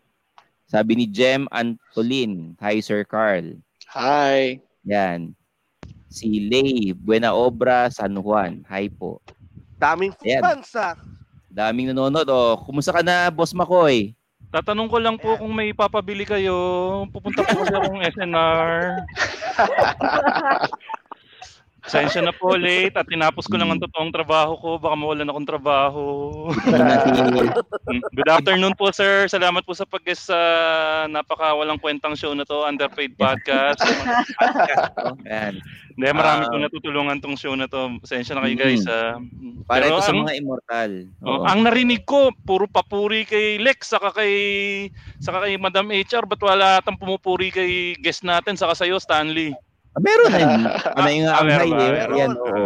Sabi 0.69 0.93
ni 0.95 1.05
Jem 1.05 1.49
Antolin, 1.49 2.55
hi 2.61 2.81
Sir 2.81 3.05
Carl. 3.05 3.57
Hi. 3.89 4.61
Yan. 4.85 5.33
Si 6.09 6.29
Lay 6.45 6.93
Buena 6.93 7.33
Obra 7.33 7.89
San 7.89 8.13
Juan. 8.17 8.65
Hi 8.69 8.89
po. 8.89 9.21
Daming 9.77 10.13
Ayan. 10.23 10.41
fans 10.45 10.73
ah. 10.77 10.93
Daming 11.53 11.93
nanonood. 11.93 12.25
Oh, 12.33 12.57
kumusta 12.65 12.97
ka 12.97 13.05
na, 13.05 13.29
Boss 13.29 13.53
Makoy? 13.53 14.17
Tatanong 14.49 14.89
ko 14.89 14.97
lang 14.97 15.21
po 15.21 15.37
kung 15.37 15.53
may 15.53 15.77
papabili 15.77 16.25
kayo. 16.25 16.57
Pupunta 17.13 17.45
po 17.45 17.61
kasi 17.61 17.73
akong 17.77 18.01
SNR. 18.01 19.05
Sensya 21.93 22.25
na 22.25 22.33
po 22.33 22.57
late 22.57 22.97
at 22.97 23.05
tinapos 23.05 23.45
ko 23.45 23.55
lang 23.55 23.69
ang 23.69 23.77
totoong 23.77 24.09
trabaho 24.09 24.57
ko. 24.57 24.69
Baka 24.81 24.97
mawalan 24.97 25.29
akong 25.29 25.45
trabaho. 25.45 26.05
Good 28.17 28.31
afternoon 28.31 28.73
po 28.73 28.89
sir. 28.91 29.29
Salamat 29.29 29.61
po 29.61 29.77
sa 29.77 29.85
pag-guest 29.85 30.33
sa 30.33 30.39
napaka 31.05 31.53
walang 31.53 31.77
kwentang 31.77 32.17
show 32.17 32.33
na 32.33 32.43
to, 32.43 32.65
Underpaid 32.65 33.13
Podcast. 33.15 33.85
Oh, 35.03 35.19
Yan. 35.27 35.59
Hindi, 35.93 36.09
marami 36.11 36.47
Ah. 36.47 36.49
po 36.49 36.57
natutulungan 36.57 37.19
tong 37.21 37.37
show 37.37 37.53
na 37.53 37.67
to. 37.67 38.01
Sensya 38.03 38.33
na 38.33 38.43
kayo 38.43 38.57
guys. 38.57 38.87
ah. 38.87 39.19
Para 39.67 39.85
Pero 39.85 39.99
ito 39.99 40.03
sa 40.03 40.11
ang- 40.11 40.25
mga 40.25 40.35
immortal. 40.39 40.91
Oh, 41.21 41.45
ang 41.45 41.61
narinig 41.63 42.03
ko, 42.03 42.33
puro 42.43 42.65
papuri 42.65 43.23
kay 43.23 43.59
Lex, 43.59 43.93
saka 43.93 44.15
kay, 44.15 44.33
saka 45.19 45.45
kay 45.45 45.55
Madam 45.57 45.91
HR. 45.91 46.25
Ba't 46.25 46.41
wala 46.41 46.81
atang 46.81 46.97
pumupuri 46.97 47.51
kay 47.51 47.71
guest 47.99 48.23
natin, 48.23 48.57
saka 48.57 48.73
sa'yo, 48.75 48.97
Stanley? 48.97 49.53
Ah, 49.93 50.01
meron 50.01 50.27
na 50.27 50.39
yun. 50.41 50.61
Ano 50.91 51.09
yung 51.11 51.29
Ah, 51.29 51.37
ang 51.37 51.49
high 51.51 51.69
ba? 51.69 51.85
eh. 51.85 51.93
Yan, 52.17 52.33
oo. 52.35 52.65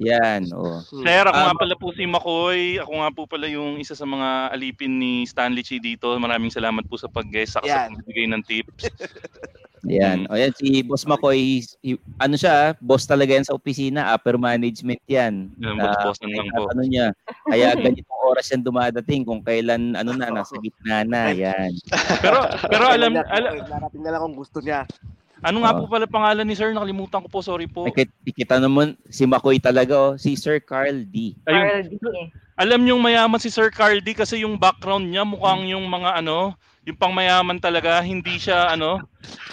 Yan, 0.00 0.42
oo. 0.50 0.76
Sir, 0.80 1.24
ako 1.24 1.36
Um, 1.36 1.44
nga 1.44 1.60
pala 1.60 1.74
po 1.76 1.86
si 1.92 2.02
Makoy. 2.04 2.60
Ako 2.78 2.92
nga 2.94 3.10
po 3.10 3.22
pala 3.26 3.46
yung 3.46 3.76
isa 3.76 3.92
sa 3.92 4.04
mga 4.04 4.28
alipin 4.48 4.96
ni 4.96 5.24
Stanley 5.24 5.60
Chi 5.60 5.76
dito. 5.76 6.08
Maraming 6.10 6.48
salamat 6.48 6.88
po 6.88 6.96
sa 6.96 7.06
pag-guest, 7.06 7.54
saka 7.54 7.68
sa 7.68 7.92
pagbigay 7.92 8.26
ng 8.26 8.42
tips. 8.42 8.80
Yan. 9.84 10.30
O 10.30 10.38
yan, 10.38 10.54
si 10.54 10.78
Boss 10.80 11.02
Makoy, 11.02 11.58
he- 11.82 11.98
ano 12.16 12.34
siya, 12.34 12.78
boss 12.78 13.02
talaga 13.02 13.34
yan 13.34 13.42
sa 13.42 13.52
opisina, 13.52 14.08
upper 14.08 14.38
management 14.38 15.02
yan. 15.04 15.50
Yan, 15.52 15.74
Na 15.74 15.90
boss-bossan 15.90 16.30
lang 16.30 16.46
po. 16.48 16.70
Ano 16.70 16.86
niya, 16.86 17.10
kaya 17.44 17.74
ganitong 17.74 18.22
oras 18.24 18.46
yan 18.46 18.62
dumadating 18.62 19.26
kung 19.26 19.42
kailan, 19.42 19.92
ano 19.92 20.14
na, 20.14 20.30
nasa 20.30 20.54
gitna 20.56 21.02
na, 21.02 21.34
yan. 21.34 21.74
Pero, 22.22 22.38
pero 22.62 22.84
alam, 22.86 23.10
Kailan 23.10 23.26
niya- 23.26 23.28
alam, 23.28 23.52
Darating 23.66 24.02
na 24.02 24.10
lang 24.14 24.22
kung 24.22 24.36
gusto 24.38 24.62
niya. 24.62 24.86
Ano 25.42 25.58
nga 25.60 25.74
po 25.74 25.90
pala 25.90 26.06
pangalan 26.06 26.46
ni 26.46 26.54
Sir? 26.54 26.70
Nakalimutan 26.70 27.20
ko 27.22 27.28
po, 27.28 27.38
sorry 27.42 27.66
po. 27.66 27.84
Ikita 28.22 28.56
naman, 28.56 28.94
si 29.10 29.26
Makoy 29.26 29.58
talaga, 29.58 29.94
oh, 29.94 30.14
si 30.14 30.38
Sir 30.38 30.62
Carl 30.62 31.02
D. 31.04 31.34
Ayun, 31.44 31.62
Carl 31.66 31.82
D. 31.86 31.92
alam 32.54 32.80
niyong 32.80 33.02
mayaman 33.02 33.42
si 33.42 33.50
Sir 33.50 33.68
Carl 33.68 33.98
D 33.98 34.14
kasi 34.14 34.46
yung 34.46 34.54
background 34.54 35.10
niya 35.10 35.26
mukhang 35.26 35.66
yung 35.66 35.82
mga 35.84 36.22
ano, 36.22 36.54
yung 36.82 36.94
pang 36.94 37.10
mayaman 37.10 37.58
talaga, 37.58 37.98
hindi 38.00 38.38
siya 38.38 38.70
ano, 38.70 39.02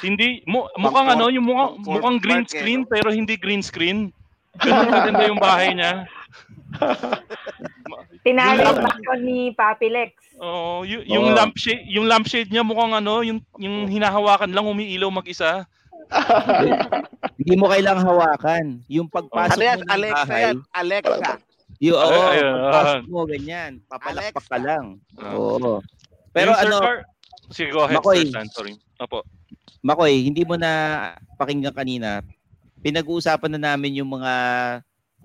hindi 0.02 0.42
mu, 0.46 0.70
mukhang 0.78 1.14
ano, 1.14 1.30
yung 1.30 1.46
mukhang, 1.46 1.72
pang- 1.82 1.94
mukhang 1.98 2.18
green 2.22 2.46
eh, 2.46 2.50
screen 2.50 2.82
no? 2.86 2.90
pero 2.90 3.08
hindi 3.10 3.34
green 3.38 3.62
screen. 3.62 4.14
Ganun 4.60 4.90
maganda 4.90 5.24
yung 5.26 5.42
bahay 5.42 5.74
niya. 5.74 6.06
Tinalo 8.26 8.62
Yung- 8.62 8.66
yung 8.66 8.84
background 8.84 9.24
ni 9.24 9.40
Papi 9.56 9.88
Lex. 9.90 10.12
Oo, 10.40 10.84
y- 10.84 11.08
yung 11.08 11.32
Oo. 11.32 11.36
lampshade, 11.36 11.84
yung 11.88 12.06
lampshade 12.08 12.50
niya 12.52 12.64
mukhang 12.64 12.96
ano, 12.96 13.24
yung 13.24 13.40
yung 13.60 13.88
hinahawakan 13.88 14.52
lang 14.52 14.68
umiilaw 14.68 15.12
mag-isa. 15.12 15.68
Hindi 17.38 17.54
mo 17.56 17.66
kailangang 17.68 18.08
hawakan. 18.08 18.66
Yung 18.88 19.08
pagpasok 19.08 19.56
Ano 19.56 19.64
yan? 19.64 19.78
mo 19.78 19.84
ng 19.84 19.92
Alexa 19.92 20.26
bahay, 20.26 20.42
yan. 20.42 20.56
Alexa. 20.72 21.32
yung, 21.80 21.98
oo, 21.98 22.20
ayun. 22.28 22.54
pagpasok 22.54 23.04
mo, 23.08 23.20
ganyan. 23.26 23.72
Papalakpak 23.86 24.46
ka 24.46 24.58
lang. 24.58 24.86
Ah. 25.16 25.34
Oo. 25.34 25.80
Pero 26.30 26.52
Yung 26.52 26.60
Sir 26.60 26.66
ano, 26.66 26.78
Car- 26.80 27.06
Sige, 27.50 27.70
go 27.72 27.82
ahead, 27.82 27.98
Makoy. 27.98 28.22
Sir 28.22 28.30
Stan, 28.30 28.48
sorry. 28.52 28.74
Opo. 29.00 29.26
Makoy, 29.80 30.22
hindi 30.22 30.44
mo 30.44 30.54
na 30.54 30.72
pakinggan 31.36 31.74
kanina, 31.74 32.20
pinag-uusapan 32.80 33.56
na 33.56 33.74
namin 33.74 33.98
yung 33.98 34.12
mga 34.12 34.34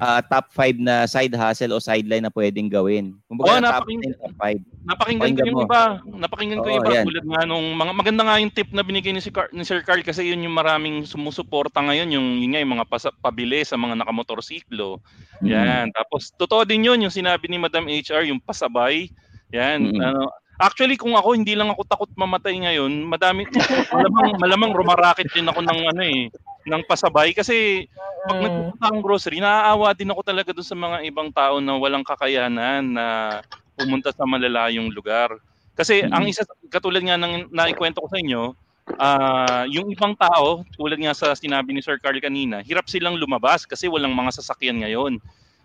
ah, 0.02 0.20
top 0.22 0.50
5 0.50 0.82
na 0.82 1.06
side 1.06 1.34
hustle 1.34 1.74
o 1.74 1.78
sideline 1.78 2.26
na 2.26 2.32
pwedeng 2.34 2.66
gawin. 2.66 3.14
Kumbaga, 3.30 3.62
top 3.62 3.86
napakinggan. 3.86 4.12
10, 4.18 4.22
top 4.22 4.34
5. 4.42 4.88
Napakinggan 4.90 5.30
ko 5.30 5.46
yung 5.46 5.62
iba. 5.62 5.82
Napakinggan 6.02 6.58
ko 6.58 6.68
yung 6.68 6.80
iba. 6.82 6.92
yan. 6.94 7.06
Tulad 7.06 7.26
nga 7.30 7.42
nung 7.46 7.66
mga 7.78 7.92
maganda 7.94 8.22
nga 8.26 8.40
yung 8.42 8.52
tip 8.54 8.70
na 8.74 8.82
binigay 8.82 9.12
ni, 9.14 9.22
si 9.22 9.30
Car- 9.30 9.52
ni 9.54 9.62
Sir 9.62 9.86
Carl 9.86 10.02
kasi 10.02 10.26
yun 10.26 10.42
yung 10.42 10.56
maraming 10.56 11.06
sumusuporta 11.06 11.78
ngayon 11.78 12.10
yung 12.10 12.26
yun 12.42 12.50
nga 12.54 12.62
yung 12.62 12.74
mga 12.74 12.86
pasa- 12.90 13.16
pabili 13.22 13.62
sa 13.62 13.78
mga 13.78 14.02
nakamotorsiklo. 14.02 14.98
Mm. 15.42 15.46
Yan. 15.46 15.86
Tapos 15.94 16.34
totoo 16.34 16.66
din 16.66 16.86
yun 16.86 16.98
yung 16.98 17.14
sinabi 17.14 17.46
ni 17.46 17.62
Madam 17.62 17.86
HR 17.86 18.26
yung 18.26 18.42
pasabay. 18.42 19.06
Yan. 19.54 19.94
Mm. 19.94 20.02
Ano, 20.02 20.26
actually 20.60 20.96
kung 20.98 21.14
ako 21.18 21.34
hindi 21.36 21.54
lang 21.58 21.70
ako 21.72 21.82
takot 21.86 22.10
mamatay 22.16 22.54
ngayon, 22.62 22.92
madami 23.06 23.46
malamang 23.90 24.28
malamang 24.38 24.72
rumaraket 24.74 25.28
din 25.34 25.46
ako 25.50 25.60
ng 25.64 25.80
ano 25.94 26.02
eh 26.04 26.30
ng 26.64 26.82
pasabay 26.88 27.32
kasi 27.36 27.86
pag 28.24 28.40
Mm. 28.40 28.46
nagpupunta 28.48 28.88
akong 28.88 29.04
grocery, 29.04 29.36
naaawa 29.42 29.92
din 29.92 30.08
ako 30.08 30.22
talaga 30.24 30.50
doon 30.56 30.64
sa 30.64 30.72
mga 30.78 30.96
ibang 31.04 31.28
tao 31.28 31.60
na 31.60 31.76
walang 31.76 32.00
kakayanan 32.06 32.80
na 32.96 33.06
pumunta 33.76 34.08
sa 34.16 34.24
malalayong 34.24 34.88
lugar. 34.96 35.28
Kasi 35.76 36.08
Mm. 36.08 36.08
ang 36.08 36.24
isa 36.24 36.40
katulad 36.72 37.04
nga 37.04 37.20
ng 37.20 37.52
naikwento 37.52 38.00
ko 38.00 38.08
sa 38.08 38.16
inyo, 38.16 38.56
ah 38.96 39.68
yung 39.68 39.92
ibang 39.92 40.16
tao, 40.16 40.64
tulad 40.80 40.96
nga 41.04 41.12
sa 41.12 41.36
sinabi 41.36 41.76
ni 41.76 41.84
Sir 41.84 42.00
Carl 42.00 42.16
kanina, 42.22 42.64
hirap 42.64 42.88
silang 42.88 43.20
lumabas 43.20 43.68
kasi 43.68 43.92
walang 43.92 44.16
mga 44.16 44.32
sasakyan 44.40 44.80
ngayon. 44.80 45.20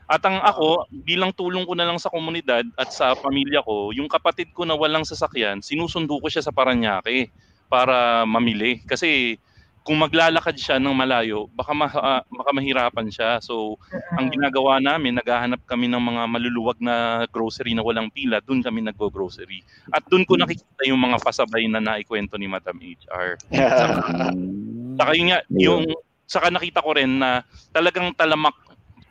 At 0.09 0.25
ang 0.25 0.41
ako, 0.41 0.89
bilang 1.05 1.29
tulong 1.37 1.69
ko 1.69 1.77
na 1.77 1.85
lang 1.85 2.01
sa 2.01 2.09
komunidad 2.09 2.65
at 2.81 2.89
sa 2.89 3.13
pamilya 3.13 3.61
ko, 3.61 3.93
yung 3.93 4.09
kapatid 4.09 4.49
ko 4.57 4.65
na 4.65 4.73
walang 4.73 5.05
sasakyan, 5.05 5.61
sinusundo 5.61 6.17
ko 6.17 6.25
siya 6.25 6.41
sa 6.41 6.49
Paranaque 6.49 7.29
para 7.69 8.25
mamili. 8.25 8.81
Kasi 8.89 9.37
kung 9.85 10.01
maglalakad 10.01 10.57
siya 10.57 10.81
ng 10.81 10.97
malayo, 10.97 11.45
baka, 11.53 11.71
ma- 11.77 11.93
ah, 11.93 12.21
baka 12.25 12.51
mahirapan 12.53 13.07
siya. 13.09 13.37
So, 13.37 13.77
ang 14.17 14.33
ginagawa 14.33 14.81
namin, 14.81 15.17
naghahanap 15.17 15.61
kami 15.69 15.85
ng 15.89 16.01
mga 16.01 16.21
maluluwag 16.25 16.77
na 16.81 17.25
grocery 17.29 17.77
na 17.77 17.85
walang 17.85 18.09
pila, 18.09 18.41
doon 18.41 18.65
kami 18.65 18.81
naggo-grocery. 18.85 19.61
At 19.93 20.05
doon 20.09 20.25
ko 20.25 20.35
nakikita 20.37 20.89
yung 20.89 20.99
mga 20.99 21.21
pasabay 21.21 21.69
na 21.69 21.81
naikwento 21.81 22.37
ni 22.37 22.49
Madam 22.49 22.77
HR. 22.81 23.37
Mm. 23.49 24.97
Saka 24.99 25.11
yun 25.15 25.31
nga, 25.31 25.39
yung 25.47 25.85
saka 26.29 26.53
nakita 26.53 26.85
ko 26.85 26.93
rin 26.93 27.17
na 27.17 27.41
talagang 27.73 28.13
talamak, 28.13 28.53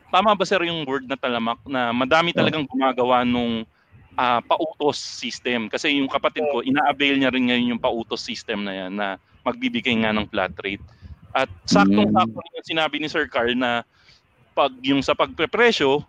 tama 0.09 0.33
ba 0.33 0.45
sir 0.45 0.61
yung 0.65 0.85
word 0.85 1.05
na 1.05 1.17
talamak, 1.17 1.61
na 1.65 1.93
madami 1.93 2.33
talagang 2.33 2.65
gumagawa 2.65 3.21
nung 3.25 3.65
ah, 4.19 4.43
pautos 4.43 4.99
system. 4.99 5.71
Kasi 5.71 5.95
yung 5.95 6.11
kapatid 6.11 6.43
ko, 6.43 6.59
ina-avail 6.59 7.15
niya 7.15 7.31
rin 7.31 7.47
ngayon 7.47 7.71
yung 7.77 7.81
pautos 7.81 8.19
system 8.19 8.67
na 8.67 8.73
yan 8.75 8.91
na 8.99 9.15
magbibigay 9.47 9.95
nga 10.03 10.11
ng 10.11 10.27
flat 10.27 10.51
rate. 10.59 10.83
At 11.31 11.47
saktong-sakto 11.63 12.35
rin 12.35 12.57
yung 12.59 12.67
sinabi 12.67 12.95
ni 12.99 13.07
Sir 13.07 13.31
Carl 13.31 13.55
na 13.55 13.87
pag 14.51 14.75
yung 14.83 14.99
sa 14.99 15.15
pagprepresyo, 15.15 16.03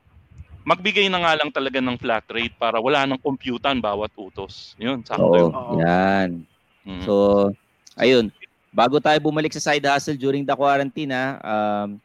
magbigay 0.67 1.07
na 1.07 1.23
nga 1.23 1.39
lang 1.39 1.55
talaga 1.55 1.79
ng 1.79 1.97
flat 2.01 2.27
rate 2.35 2.57
para 2.59 2.83
wala 2.83 3.07
nang 3.07 3.21
computan 3.21 3.79
bawat 3.79 4.11
utos. 4.19 4.75
Yun, 4.81 5.07
sakto 5.07 5.31
Oo, 5.31 5.39
yun. 5.39 5.51
Yan. 5.87 6.31
Mm-hmm. 6.83 7.05
So, 7.07 7.15
ayun. 7.95 8.35
Bago 8.71 8.99
tayo 8.99 9.19
bumalik 9.23 9.55
sa 9.55 9.71
side 9.71 9.87
hustle 9.87 10.19
during 10.19 10.43
the 10.47 10.55
quarantine, 10.55 11.11
ha, 11.11 11.39
um, 11.43 11.99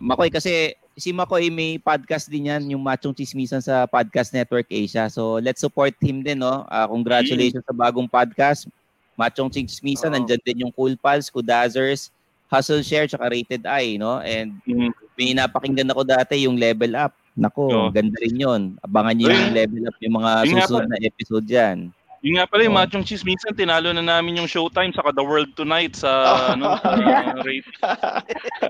Makoy, 0.00 0.30
kasi 0.30 0.76
si 0.96 1.12
Makoy 1.12 1.52
may 1.52 1.76
podcast 1.76 2.26
din 2.26 2.48
yan, 2.48 2.72
yung 2.72 2.80
Machong 2.80 3.12
Chismisan 3.12 3.60
sa 3.60 3.84
Podcast 3.84 4.32
Network 4.32 4.64
Asia. 4.72 5.12
So, 5.12 5.36
let's 5.44 5.60
support 5.60 5.92
him 6.00 6.24
din, 6.24 6.40
no? 6.40 6.64
Uh, 6.72 6.88
congratulations 6.88 7.60
mm-hmm. 7.60 7.76
sa 7.76 7.80
bagong 7.86 8.08
podcast. 8.08 8.64
Machong 9.12 9.52
Chismisan, 9.52 10.10
oh. 10.10 10.14
nandyan 10.16 10.40
din 10.40 10.64
yung 10.64 10.72
Cool 10.72 10.96
Pals, 10.96 11.28
Kudazers, 11.28 12.08
Hustle 12.48 12.80
Share, 12.80 13.04
tsaka 13.04 13.28
Rated 13.28 13.68
I, 13.68 14.00
no? 14.00 14.24
And 14.24 14.56
mm-hmm. 14.64 14.90
may 15.20 15.36
napakinggan 15.36 15.92
ako 15.92 16.02
dati 16.08 16.48
yung 16.48 16.56
Level 16.56 16.96
Up. 16.96 17.12
Nako, 17.36 17.68
oh. 17.68 17.88
ganda 17.92 18.16
rin 18.24 18.40
yun. 18.40 18.62
Abangan 18.80 19.12
niyo 19.12 19.28
yung 19.28 19.52
Level 19.52 19.84
Up, 19.92 19.96
yung 20.00 20.16
mga 20.16 20.32
susunod 20.48 20.88
na 20.88 20.98
episode 21.04 21.44
dyan. 21.44 21.92
Yung 22.24 22.40
nga 22.40 22.48
pala, 22.48 22.64
yung 22.64 22.76
oh. 22.76 22.80
Machong 22.80 23.04
Cheese, 23.04 23.24
minsan 23.24 23.52
tinalo 23.52 23.92
na 23.92 24.00
namin 24.00 24.40
yung 24.40 24.48
Showtime 24.48 24.92
saka 24.96 25.12
The 25.12 25.24
World 25.24 25.52
Tonight 25.52 25.96
sa 25.96 26.10
oh. 26.10 26.50
ano, 26.56 26.76
uh, 26.80 27.36
rating. 27.44 27.76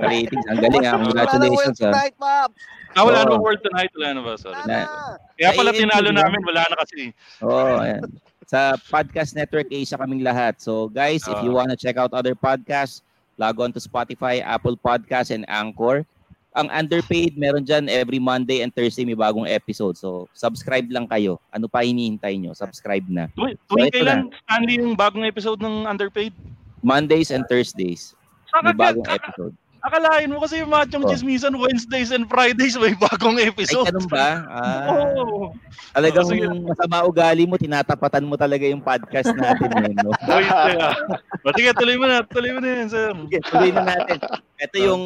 ratings. 0.03 0.47
Ang 0.51 0.59
galing 0.63 0.85
ha. 0.85 0.99
Congratulations 0.99 1.79
ha. 1.79 1.91
Tonight. 1.95 2.15
Ah, 2.97 3.05
wala 3.07 3.23
oh. 3.23 3.37
na 3.37 3.37
World 3.39 3.63
Tonight. 3.63 3.93
Wala 3.95 4.09
na 4.19 4.21
ba? 4.25 4.33
Sorry. 4.35 4.59
Na, 4.67 4.89
Kaya 5.39 5.51
pala 5.55 5.71
tinalo 5.71 6.09
namin. 6.11 6.41
Wala 6.43 6.63
na 6.67 6.77
kasi. 6.83 7.15
Oo, 7.45 7.55
oh, 7.55 7.83
ayan. 7.83 8.03
Sa 8.47 8.79
Podcast 8.91 9.35
Network 9.35 9.67
Asia 9.71 9.99
kaming 9.99 10.23
lahat. 10.23 10.59
So 10.59 10.91
guys, 10.91 11.27
uh, 11.27 11.35
if 11.35 11.43
you 11.43 11.55
ah. 11.55 11.63
wanna 11.63 11.79
check 11.79 11.99
out 11.99 12.15
other 12.15 12.35
podcasts, 12.35 13.03
log 13.39 13.59
on 13.59 13.75
to 13.75 13.83
Spotify, 13.83 14.43
Apple 14.43 14.79
Podcasts, 14.79 15.35
and 15.35 15.47
Anchor 15.51 16.07
ang 16.57 16.73
underpaid, 16.73 17.37
meron 17.37 17.63
dyan 17.63 17.85
every 17.93 18.17
Monday 18.17 18.65
and 18.65 18.73
Thursday 18.73 19.05
may 19.05 19.15
bagong 19.15 19.45
episode. 19.45 20.01
So, 20.01 20.25
subscribe 20.33 20.89
lang 20.89 21.05
kayo. 21.05 21.37
Ano 21.53 21.69
pa 21.69 21.85
hinihintay 21.85 22.41
nyo? 22.41 22.57
Subscribe 22.57 23.05
na. 23.13 23.29
Tuwing 23.37 23.93
so, 23.93 23.93
kailan, 23.93 24.33
Stanley, 24.49 24.81
yung 24.81 24.97
bagong 24.97 25.29
episode 25.29 25.61
ng 25.61 25.85
underpaid? 25.85 26.33
Mondays 26.81 27.29
and 27.29 27.45
Thursdays. 27.45 28.17
May 28.65 28.73
bagong 28.73 29.05
episode. 29.05 29.53
Akalain 29.87 30.33
mo 30.33 30.43
kasi 30.43 30.65
yung 30.65 30.73
Machong 30.73 31.05
oh. 31.05 31.11
Chismisan 31.13 31.55
Wednesdays 31.55 32.11
and 32.11 32.27
Fridays 32.27 32.75
may 32.75 32.97
bagong 32.99 33.39
episode. 33.39 33.87
Ay, 33.87 33.95
ganun 33.95 34.09
ba? 34.11 34.29
Ah, 34.51 34.89
oh. 34.91 35.55
Talagang 35.95 36.27
oh, 36.27 36.31
sige. 36.33 36.43
masama 36.67 37.07
ugali 37.07 37.45
mo, 37.47 37.55
tinatapatan 37.55 38.27
mo 38.27 38.35
talaga 38.35 38.67
yung 38.67 38.83
podcast 38.83 39.31
natin. 39.37 39.71
yun, 39.71 39.95
no? 40.03 40.11
oh, 40.33 40.41
yun, 40.43 41.55
Sige, 41.55 41.71
tuloy 41.77 41.97
mo 42.01 42.11
na. 42.11 42.25
Tuloy 42.27 42.51
mo 42.51 42.59
na 42.65 42.83
yun, 42.83 42.89
sir. 42.91 43.15
Sige, 43.15 43.39
tuloy 43.47 43.71
na 43.71 43.83
natin. 43.87 44.19
Ito 44.59 44.77
yung 44.81 45.03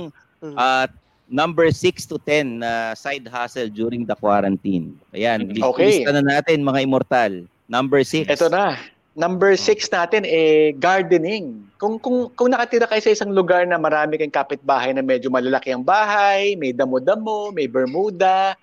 uh, 0.56 0.86
number 1.30 1.70
6 1.70 2.10
to 2.10 2.18
10 2.26 2.60
na 2.60 2.66
uh, 2.66 2.90
side 2.98 3.24
hustle 3.30 3.70
during 3.70 4.04
the 4.04 4.18
quarantine. 4.18 4.98
Ayan, 5.14 5.54
okay. 5.62 6.02
lista 6.02 6.10
na 6.10 6.26
natin 6.26 6.66
mga 6.66 6.82
immortal. 6.84 7.46
Number 7.70 8.02
6. 8.02 8.26
Ito 8.26 8.50
na. 8.50 8.74
Number 9.14 9.54
6 9.54 9.90
natin 9.90 10.22
eh 10.26 10.74
gardening. 10.74 11.66
Kung 11.78 11.98
kung 11.98 12.30
kung 12.34 12.50
nakatira 12.50 12.86
kayo 12.86 13.02
sa 13.02 13.14
isang 13.14 13.32
lugar 13.34 13.64
na 13.66 13.78
marami 13.78 14.18
kayong 14.18 14.34
kapitbahay 14.34 14.90
na 14.94 15.02
medyo 15.02 15.32
malalaki 15.32 15.70
ang 15.72 15.86
bahay, 15.86 16.54
may 16.58 16.70
damo-damo, 16.74 17.50
may 17.54 17.66
bermuda, 17.66 18.54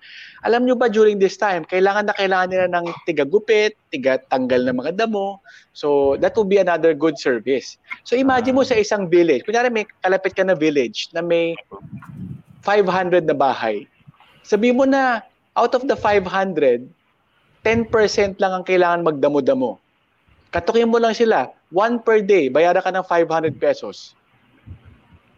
alam 0.46 0.62
nyo 0.64 0.78
ba 0.78 0.86
during 0.86 1.18
this 1.18 1.34
time, 1.34 1.66
kailangan 1.66 2.06
na 2.06 2.14
kailangan 2.14 2.48
nila 2.48 2.66
ng 2.70 2.86
tiga-gupit, 3.04 3.74
tiga-tanggal 3.90 4.62
ng 4.70 4.76
mga 4.78 4.92
damo. 5.04 5.42
So, 5.74 6.18
that 6.22 6.34
will 6.38 6.46
be 6.46 6.62
another 6.62 6.94
good 6.94 7.18
service. 7.18 7.78
So, 8.06 8.14
imagine 8.14 8.54
mo 8.54 8.62
sa 8.62 8.78
isang 8.78 9.10
village. 9.10 9.42
Kunyari 9.46 9.70
may 9.70 9.86
kalapit 10.02 10.38
ka 10.38 10.46
na 10.46 10.54
village 10.54 11.10
na 11.10 11.22
may 11.22 11.58
500 12.68 13.24
na 13.24 13.32
bahay. 13.32 13.88
Sabi 14.44 14.76
mo 14.76 14.84
na, 14.84 15.24
out 15.56 15.72
of 15.72 15.88
the 15.88 15.96
500, 15.96 16.84
10% 17.64 18.36
lang 18.36 18.52
ang 18.52 18.64
kailangan 18.68 19.08
magdamo-damo. 19.08 19.80
Katukin 20.52 20.92
mo 20.92 21.00
lang 21.00 21.16
sila, 21.16 21.48
one 21.72 21.96
per 21.96 22.20
day, 22.20 22.52
bayaran 22.52 22.84
ka 22.84 22.92
ng 22.92 23.04
500 23.04 23.56
pesos. 23.56 24.12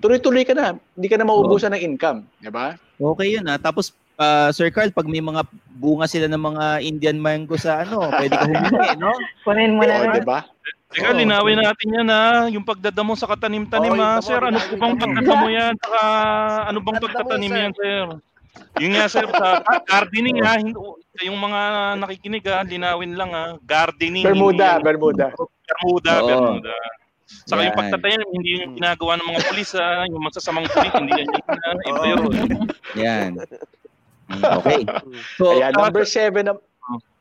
Tuloy-tuloy 0.03 0.43
ka 0.43 0.59
na, 0.59 0.75
hindi 0.99 1.07
ka 1.07 1.19
na 1.19 1.27
maubusan 1.27 1.71
ng 1.75 1.83
income, 1.95 2.27
di 2.43 2.51
ba? 2.51 2.75
Okay 2.99 3.39
yun 3.39 3.47
ha. 3.47 3.55
Ah. 3.55 3.61
Tapos, 3.63 3.95
uh, 4.19 4.51
Sir 4.51 4.69
Carl, 4.75 4.91
pag 4.91 5.09
may 5.09 5.23
mga 5.23 5.47
bunga 5.81 6.07
sila 6.11 6.29
ng 6.29 6.41
mga 6.41 6.65
Indian 6.85 7.19
mango 7.19 7.57
sa 7.57 7.87
ano, 7.87 8.11
pwede 8.13 8.35
ka 8.37 8.47
humingi, 8.47 8.91
no? 9.01 9.13
Kunin 9.47 9.77
mo 9.79 9.85
na. 9.89 9.95
Oh, 10.05 10.13
di 10.13 10.25
ba? 10.25 10.45
Teka, 10.91 11.15
oh, 11.15 11.15
linawin 11.15 11.63
natin 11.63 11.89
yan 12.03 12.09
ha. 12.11 12.51
Yung 12.51 12.67
pagdadamo 12.67 13.15
sa 13.15 13.31
katanim-tanim 13.31 13.95
oh, 13.95 14.03
ha. 14.03 14.19
Sir, 14.19 14.43
ano 14.43 14.59
po 14.59 14.75
bang 14.75 14.99
pagdadamo 14.99 15.47
yan? 15.47 15.75
Saka, 15.79 16.03
ano 16.67 16.79
bang 16.83 16.99
pagtatanim 16.99 17.53
yan, 17.55 17.73
sir? 17.79 18.07
Yung 18.83 18.93
nga, 18.99 19.07
sir, 19.07 19.23
sa 19.31 19.63
gardening 19.87 20.43
ha. 20.43 20.59
Yung 21.23 21.39
mga 21.39 21.61
nakikinig 21.95 22.43
ha, 22.51 22.67
linawin 22.67 23.15
lang 23.15 23.31
ha. 23.31 23.55
Gardening. 23.63 24.27
Bermuda, 24.27 24.83
Bermuda. 24.83 25.31
Bermuda, 25.71 26.13
oh. 26.27 26.59
Bermuda. 26.59 26.75
Saka 27.47 27.63
yan. 27.63 27.67
yung 27.71 27.79
pagtatanim, 27.79 28.29
hindi 28.35 28.51
yung 28.59 28.75
ginagawa 28.75 29.15
ng 29.15 29.27
mga 29.31 29.41
pulis 29.47 29.71
ha. 29.79 30.11
Yung 30.11 30.23
masasamang 30.27 30.67
pulis, 30.75 30.91
hindi 30.91 31.13
yan 31.15 31.29
yung 31.31 31.47
uh, 31.47 31.75
iba 31.91 32.05
yun. 32.11 32.23
Yan. 32.99 33.31
Okay. 34.27 34.83
So, 35.39 35.55
Ayan, 35.55 35.71
number 35.71 36.03
seven. 36.03 36.51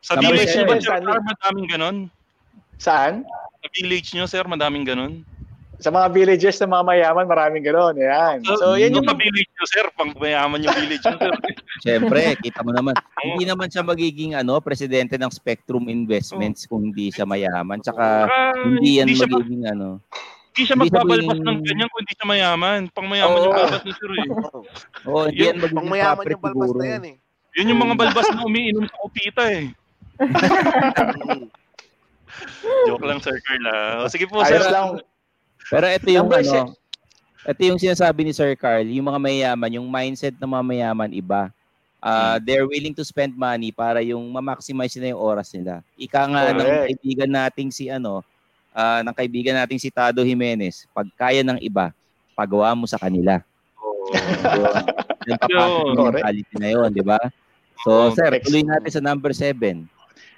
Sa 0.01 0.17
village, 0.17 0.57
sir, 0.57 0.65
madaming 0.65 1.70
ganon. 1.70 1.97
Saan? 2.82 3.30
Sa 3.60 3.68
village 3.76 4.10
nyo, 4.16 4.26
sir, 4.26 4.43
madaming 4.47 4.88
ganun? 4.88 5.28
Sa 5.80 5.91
mga 5.95 6.12
villages 6.12 6.60
ng 6.60 6.72
mga 6.76 6.84
mayaman, 6.91 7.24
maraming 7.24 7.64
gano'n. 7.64 7.95
Yan. 7.95 8.43
So, 8.43 8.55
so 8.60 8.68
yan 8.76 8.91
yung... 8.91 9.07
Sa 9.07 9.16
village 9.16 9.47
nyo, 9.47 9.66
sir, 9.68 9.86
pang 9.95 10.12
mayaman 10.12 10.60
yung 10.60 10.76
village 10.76 11.03
nyo, 11.07 11.16
sir. 11.16 11.32
Siyempre, 11.88 12.36
kita 12.43 12.60
mo 12.68 12.76
naman. 12.76 12.95
hindi 13.24 13.47
naman 13.47 13.72
siya 13.72 13.84
magiging 13.84 14.36
ano, 14.36 14.60
presidente 14.60 15.16
ng 15.16 15.32
Spectrum 15.32 15.88
Investments 15.88 16.68
oh. 16.68 16.76
kung 16.76 16.91
hindi 16.91 17.16
siya 17.16 17.24
mayaman. 17.24 17.80
Tsaka 17.80 18.28
uh, 18.28 18.51
hindi 18.60 18.99
yan 18.99 19.07
hindi 19.07 19.24
magiging 19.24 19.64
ma- 19.64 19.72
ano. 19.72 19.88
Hindi 20.51 20.62
siya 20.68 20.76
magbabalbas 20.76 21.39
ng 21.39 21.60
ganyan 21.64 21.88
kung 21.88 22.01
hindi 22.03 22.16
siya 22.20 22.28
mayaman. 22.28 22.80
Pang 22.91 23.07
mayaman 23.07 23.39
oh. 23.39 23.43
yung 23.47 23.55
balbas 23.55 23.84
ni 23.88 23.93
sir 23.95 24.12
eh. 24.12 24.28
oh, 25.07 25.24
hindi 25.32 25.43
yan 25.47 25.57
magiging 25.64 25.80
pang 25.80 25.91
mayaman 25.95 26.24
yung 26.28 26.43
balbas 26.43 26.72
na 26.76 26.86
yan 26.91 27.03
eh. 27.07 27.16
Yun 27.55 27.72
yung 27.72 27.82
mga 27.88 27.95
balbas 27.95 28.28
na 28.28 28.43
umiinom 28.43 28.84
sa 28.84 28.95
kupita 28.99 29.43
eh. 29.47 29.72
Joke 32.88 33.06
lang, 33.06 33.20
Sir 33.20 33.38
Carl. 33.44 33.66
Ah. 33.68 34.08
Sige 34.08 34.26
po, 34.26 34.42
Ayos 34.44 34.64
Sir. 34.64 34.72
Lang. 34.72 35.00
Pero 35.70 35.86
ito 35.86 36.08
yung 36.10 36.30
ano, 36.32 36.74
ito 37.46 37.62
yung 37.64 37.80
sinasabi 37.80 38.26
ni 38.26 38.34
Sir 38.36 38.58
Carl, 38.58 38.86
yung 38.88 39.08
mga 39.08 39.20
mayaman, 39.22 39.72
yung 39.76 39.88
mindset 39.88 40.36
ng 40.36 40.50
mga 40.50 40.66
mayaman 40.66 41.12
iba. 41.14 41.54
Uh, 42.00 42.40
they're 42.48 42.64
willing 42.64 42.96
to 42.96 43.04
spend 43.04 43.36
money 43.36 43.76
para 43.76 44.00
yung 44.00 44.24
ma-maximize 44.32 44.96
na 45.04 45.12
yung 45.12 45.20
oras 45.20 45.52
nila. 45.52 45.84
Ika 46.00 46.32
nga 46.32 46.42
Correct. 46.48 46.60
ng 46.60 46.72
kaibigan 46.88 47.32
nating 47.36 47.70
si 47.76 47.92
ano, 47.92 48.24
uh, 48.72 49.00
ng 49.04 49.16
kaibigan 49.16 49.60
nating 49.60 49.80
si 49.84 49.92
Tado 49.92 50.24
Jimenez, 50.24 50.88
pag 50.96 51.08
kaya 51.20 51.44
ng 51.44 51.60
iba, 51.60 51.92
pagawa 52.40 52.72
mo 52.72 52.88
sa 52.88 52.96
kanila. 52.96 53.44
Oh. 53.76 54.08
So, 54.16 54.60
yung 55.28 55.40
papasok 55.44 55.84
yung 55.92 56.08
mentality 56.16 56.56
na 56.56 56.70
yun, 56.72 56.90
di 56.96 57.04
ba? 57.04 57.20
So, 57.84 57.92
oh, 57.92 58.12
sir, 58.16 58.32
tuloy 58.44 58.64
natin 58.64 58.92
sa 58.92 59.04
number 59.04 59.32
seven. 59.36 59.88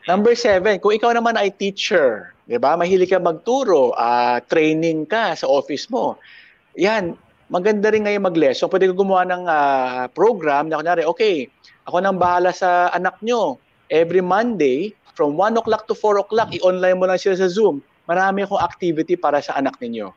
Number 0.10 0.34
seven, 0.34 0.82
kung 0.82 0.98
ikaw 0.98 1.14
naman 1.14 1.38
ay 1.38 1.54
teacher, 1.54 2.34
di 2.50 2.58
ba? 2.58 2.74
Mahilig 2.74 3.14
ka 3.14 3.22
magturo, 3.22 3.94
uh, 3.94 4.42
training 4.50 5.06
ka 5.06 5.38
sa 5.38 5.46
office 5.46 5.86
mo. 5.94 6.18
Yan, 6.74 7.14
maganda 7.54 7.94
rin 7.94 8.10
ngayon 8.10 8.26
mag-lesson. 8.26 8.66
Pwede 8.66 8.90
ka 8.90 8.98
gumawa 8.98 9.30
ng 9.30 9.44
uh, 9.46 10.04
program 10.18 10.74
na 10.74 10.82
kunyari, 10.82 11.06
okay, 11.06 11.46
ako 11.86 12.02
nang 12.02 12.18
bahala 12.18 12.50
sa 12.50 12.90
anak 12.98 13.22
nyo. 13.22 13.62
Every 13.94 14.24
Monday, 14.26 14.96
from 15.14 15.38
1 15.38 15.60
o'clock 15.62 15.86
to 15.86 15.94
4 15.94 16.24
o'clock, 16.26 16.50
i-online 16.56 16.98
mo 16.98 17.06
lang 17.06 17.22
sila 17.22 17.38
sa 17.38 17.52
Zoom. 17.52 17.86
Marami 18.10 18.42
akong 18.42 18.64
activity 18.64 19.14
para 19.14 19.38
sa 19.38 19.54
anak 19.62 19.78
ninyo. 19.78 20.10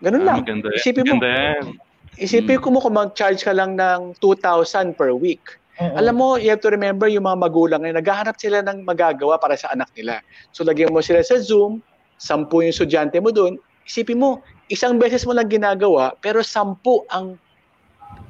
Ganun 0.00 0.24
ah, 0.24 0.26
lang. 0.32 0.38
Maganda, 0.48 0.68
isipin 0.72 1.04
mo, 1.04 1.20
maganda. 1.20 1.76
isipin 2.16 2.56
ko 2.62 2.68
mo 2.72 2.80
kung 2.80 2.96
mag-charge 2.96 3.44
ka 3.44 3.52
lang 3.52 3.76
ng 3.76 4.16
2,000 4.24 4.96
per 4.96 5.12
week 5.12 5.60
Uh-huh. 5.76 6.00
Alam 6.00 6.14
mo, 6.16 6.28
you 6.40 6.48
have 6.48 6.64
to 6.64 6.72
remember 6.72 7.04
yung 7.04 7.28
mga 7.28 7.36
magulang 7.36 7.84
na 7.84 8.00
naghahanap 8.00 8.40
sila 8.40 8.64
ng 8.64 8.88
magagawa 8.88 9.36
para 9.36 9.60
sa 9.60 9.68
anak 9.76 9.92
nila. 9.92 10.24
So 10.56 10.64
lagyan 10.64 10.88
mo 10.88 11.04
sila 11.04 11.20
sa 11.20 11.36
Zoom, 11.36 11.84
sampu 12.16 12.64
yung 12.64 12.72
estudyante 12.72 13.20
mo 13.20 13.28
doon, 13.28 13.60
isipin 13.84 14.16
mo, 14.16 14.40
isang 14.72 14.96
beses 14.96 15.28
mo 15.28 15.36
lang 15.36 15.52
ginagawa, 15.52 16.16
pero 16.24 16.40
sampu 16.40 17.04
ang 17.12 17.36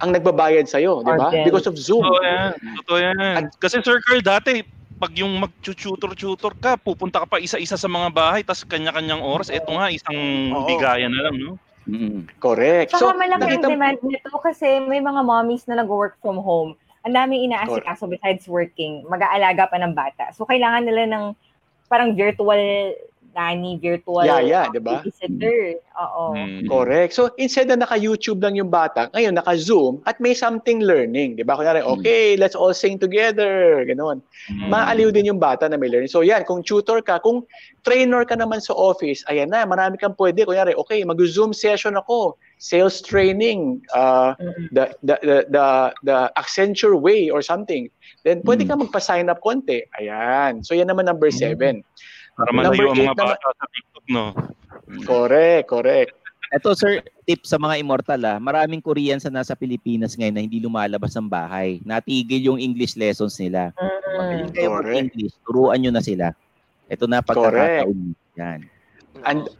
ang 0.02 0.10
nagbabayad 0.12 0.66
sa'yo, 0.66 1.06
di 1.06 1.12
ba? 1.14 1.30
Because 1.46 1.70
of 1.70 1.78
Zoom. 1.78 2.02
Totoo 2.02 2.26
yan. 2.26 2.52
Totoo 2.82 2.98
yan. 2.98 3.34
At, 3.38 3.54
Kasi 3.62 3.80
Sir 3.80 4.02
Carl, 4.02 4.20
dati, 4.20 4.60
pag 4.98 5.14
yung 5.14 5.40
mag-tutor-tutor 5.40 6.52
ka, 6.58 6.76
pupunta 6.76 7.22
ka 7.22 7.26
pa 7.30 7.40
isa-isa 7.40 7.78
sa 7.78 7.88
mga 7.88 8.10
bahay, 8.12 8.40
tapos 8.42 8.66
kanya-kanyang 8.68 9.22
oras, 9.22 9.48
eto 9.48 9.72
nga, 9.72 9.88
isang 9.88 10.18
Oo. 10.52 10.66
bigayan 10.68 11.14
na 11.14 11.30
lang, 11.30 11.36
no? 11.38 11.56
Mm, 11.86 12.26
correct. 12.42 12.92
Saka 12.92 13.14
so, 13.14 13.14
malaki 13.14 13.46
ang 13.46 13.62
demand 13.62 14.00
nito 14.02 14.34
kasi 14.42 14.82
may 14.84 14.98
mga 14.98 15.22
mommies 15.22 15.70
na 15.70 15.80
nag-work 15.80 16.18
from 16.18 16.42
home 16.42 16.74
ang 17.06 17.14
daming 17.14 17.46
inaasikaso 17.46 18.10
besides 18.10 18.50
working, 18.50 19.06
mag-aalaga 19.06 19.70
pa 19.70 19.78
ng 19.78 19.94
bata. 19.94 20.34
So, 20.34 20.42
kailangan 20.42 20.82
nila 20.82 21.06
ng 21.06 21.24
parang 21.86 22.18
virtual 22.18 22.58
nanny, 23.36 23.76
virtual 23.76 24.24
yeah, 24.24 24.40
yeah, 24.40 24.64
diba? 24.72 25.04
babysitter. 25.04 25.76
Oo. 26.00 26.32
Mm. 26.32 26.64
Correct. 26.66 27.12
So, 27.12 27.28
instead 27.36 27.68
na 27.68 27.84
naka-YouTube 27.84 28.40
lang 28.40 28.56
yung 28.56 28.72
bata, 28.72 29.12
ngayon 29.12 29.36
naka-Zoom 29.36 30.00
at 30.08 30.16
may 30.24 30.32
something 30.32 30.80
learning. 30.80 31.36
Di 31.36 31.44
ba? 31.44 31.52
Kunyari, 31.52 31.84
Mm. 31.84 31.92
okay, 32.00 32.24
let's 32.40 32.56
all 32.56 32.72
sing 32.72 32.96
together. 32.96 33.84
Ganon. 33.84 34.24
Mm. 34.48 34.72
Maaliw 34.72 35.12
din 35.12 35.28
yung 35.28 35.38
bata 35.38 35.68
na 35.68 35.76
may 35.76 35.92
learning. 35.92 36.08
So, 36.08 36.24
yan, 36.24 36.48
kung 36.48 36.64
tutor 36.64 37.04
ka, 37.04 37.20
kung 37.20 37.44
trainer 37.84 38.24
ka 38.24 38.34
naman 38.34 38.64
sa 38.64 38.72
office, 38.72 39.20
ayan 39.28 39.52
na, 39.52 39.68
marami 39.68 40.00
kang 40.00 40.16
pwede. 40.16 40.48
Kunyari, 40.48 40.72
okay, 40.72 41.04
mag-Zoom 41.04 41.52
session 41.52 42.00
ako, 42.00 42.40
sales 42.56 43.04
training, 43.04 43.84
uh, 43.92 44.32
Mm. 44.40 44.72
the, 44.72 44.84
the, 45.04 45.16
the, 45.20 45.36
the, 45.52 45.66
the 46.08 46.16
Accenture 46.40 46.96
way 46.96 47.28
or 47.28 47.44
something. 47.44 47.92
Then, 48.24 48.40
pwede 48.48 48.64
Mm. 48.64 48.68
ka 48.72 48.74
magpa-sign 48.80 49.28
up 49.28 49.44
konti. 49.44 49.84
Ayan. 50.00 50.64
So, 50.64 50.72
yan 50.72 50.88
naman 50.88 51.04
number 51.04 51.28
Mm. 51.28 51.36
seven. 51.36 51.74
Para 52.36 52.52
Number 52.52 52.68
malayo 52.68 52.86
ang 52.92 53.00
mga 53.00 53.16
bata 53.16 53.48
sa 53.48 53.66
TikTok, 53.72 54.04
no? 54.12 54.24
Correct, 55.08 55.66
correct. 55.72 56.12
Ito 56.54 56.78
sir, 56.78 57.02
tip 57.26 57.42
sa 57.42 57.58
mga 57.58 57.82
immortal 57.82 58.22
ah. 58.22 58.38
Maraming 58.38 58.78
Koreans 58.78 59.26
na 59.26 59.42
nasa 59.42 59.58
Pilipinas 59.58 60.14
ngayon 60.14 60.34
na 60.36 60.44
hindi 60.44 60.62
lumalabas 60.62 61.16
ng 61.18 61.26
bahay. 61.26 61.82
Natigil 61.82 62.46
yung 62.46 62.60
English 62.62 62.94
lessons 62.94 63.40
nila. 63.42 63.74
Magaling 64.14 64.52
kayo 64.54 64.68
Correct. 64.78 64.86
mag-English, 64.86 65.34
turuan 65.42 65.78
nyo 65.82 65.90
na 65.90 66.04
sila. 66.04 66.30
Ito 66.86 67.10
na 67.10 67.18
pagkakataon. 67.24 68.14
Yan. 68.38 68.60
And 69.26 69.50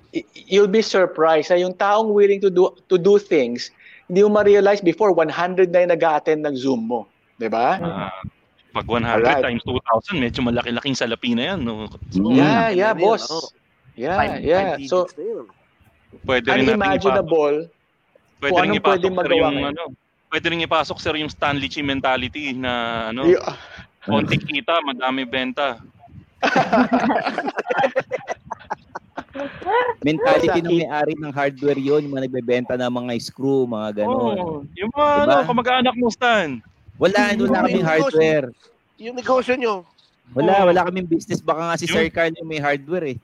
you'll 0.47 0.71
be 0.71 0.85
surprised 0.85 1.51
na 1.51 1.59
yung 1.59 1.75
taong 1.75 2.13
willing 2.13 2.45
to 2.45 2.53
do 2.53 2.71
to 2.87 3.01
do 3.01 3.19
things, 3.19 3.73
hindi 4.07 4.23
mo 4.23 4.39
ma-realize 4.39 4.85
before 4.85 5.11
100 5.11 5.73
na 5.73 5.81
yung 5.83 5.93
nag-attend 5.97 6.47
ng 6.47 6.55
Zoom 6.55 6.87
mo. 6.87 7.09
'Di 7.41 7.49
ba? 7.51 7.81
Ah, 7.83 8.13
pag 8.77 8.85
100 8.85 9.25
Alright. 9.25 9.41
times 9.41 9.65
2,000, 9.65 10.21
medyo 10.21 10.45
malaki-laking 10.45 10.93
salapi 10.93 11.33
na 11.33 11.57
yan, 11.57 11.65
no? 11.65 11.89
Mm. 12.13 12.37
Yeah, 12.37 12.69
yeah, 12.69 12.93
boss. 12.93 13.25
oo. 13.27 13.49
Yeah, 13.97 14.13
Five- 14.15 14.45
yeah. 14.45 14.77
five 14.77 14.85
So. 14.85 15.09
Pwede 16.23 16.45
rin 16.49 16.69
natin 16.69 16.77
ipasok, 16.77 16.77
unimaginable. 16.77 17.57
pwede 18.39 18.59
rin 18.59 18.73
ipasok 18.77 19.01
pwedeng 19.01 19.17
sir, 19.17 19.33
yung 19.33 19.57
ano, 19.65 19.83
pwede 20.29 20.47
rin 20.47 20.61
ipasok 20.61 20.97
sir 20.99 21.15
yung 21.17 21.33
Stanley 21.33 21.67
Chi 21.67 21.81
mentality 21.81 22.53
na 22.53 22.73
ano, 23.09 23.25
Yeah. 23.25 23.57
konti 24.05 24.37
kita, 24.37 24.85
madami 24.85 25.25
benta. 25.25 25.81
Mentality 30.01 30.61
ng 30.61 30.77
may-ari 30.81 31.13
ng 31.17 31.33
hardware 31.33 31.77
yon 31.77 32.05
yung 32.05 32.13
mga 32.15 32.25
nagbebenta 32.29 32.75
ng 32.77 32.89
mga 32.89 33.13
screw, 33.21 33.65
mga 33.67 34.05
ganon. 34.05 34.37
Oo. 34.37 34.57
yung 34.73 34.91
mga 34.93 35.13
Diba? 35.19 35.33
ano, 35.35 35.45
kamag-anak 35.45 35.95
mo 35.97 36.09
Stan. 36.09 36.61
Wala, 36.97 37.33
wala 37.33 37.37
Yung 37.37 37.53
kaming 37.53 37.85
hardware. 37.85 38.47
Yung 38.97 39.17
negosyo 39.17 39.55
nyo, 39.57 39.85
Wala, 40.35 40.67
wala 40.67 40.83
kaming 40.91 41.07
business. 41.07 41.39
Baka 41.39 41.63
nga 41.71 41.77
si 41.79 41.87
Yung- 41.87 41.95
Sir 42.03 42.11
Carl 42.11 42.35
yung 42.35 42.51
may 42.51 42.59
hardware 42.59 43.15
eh. 43.15 43.19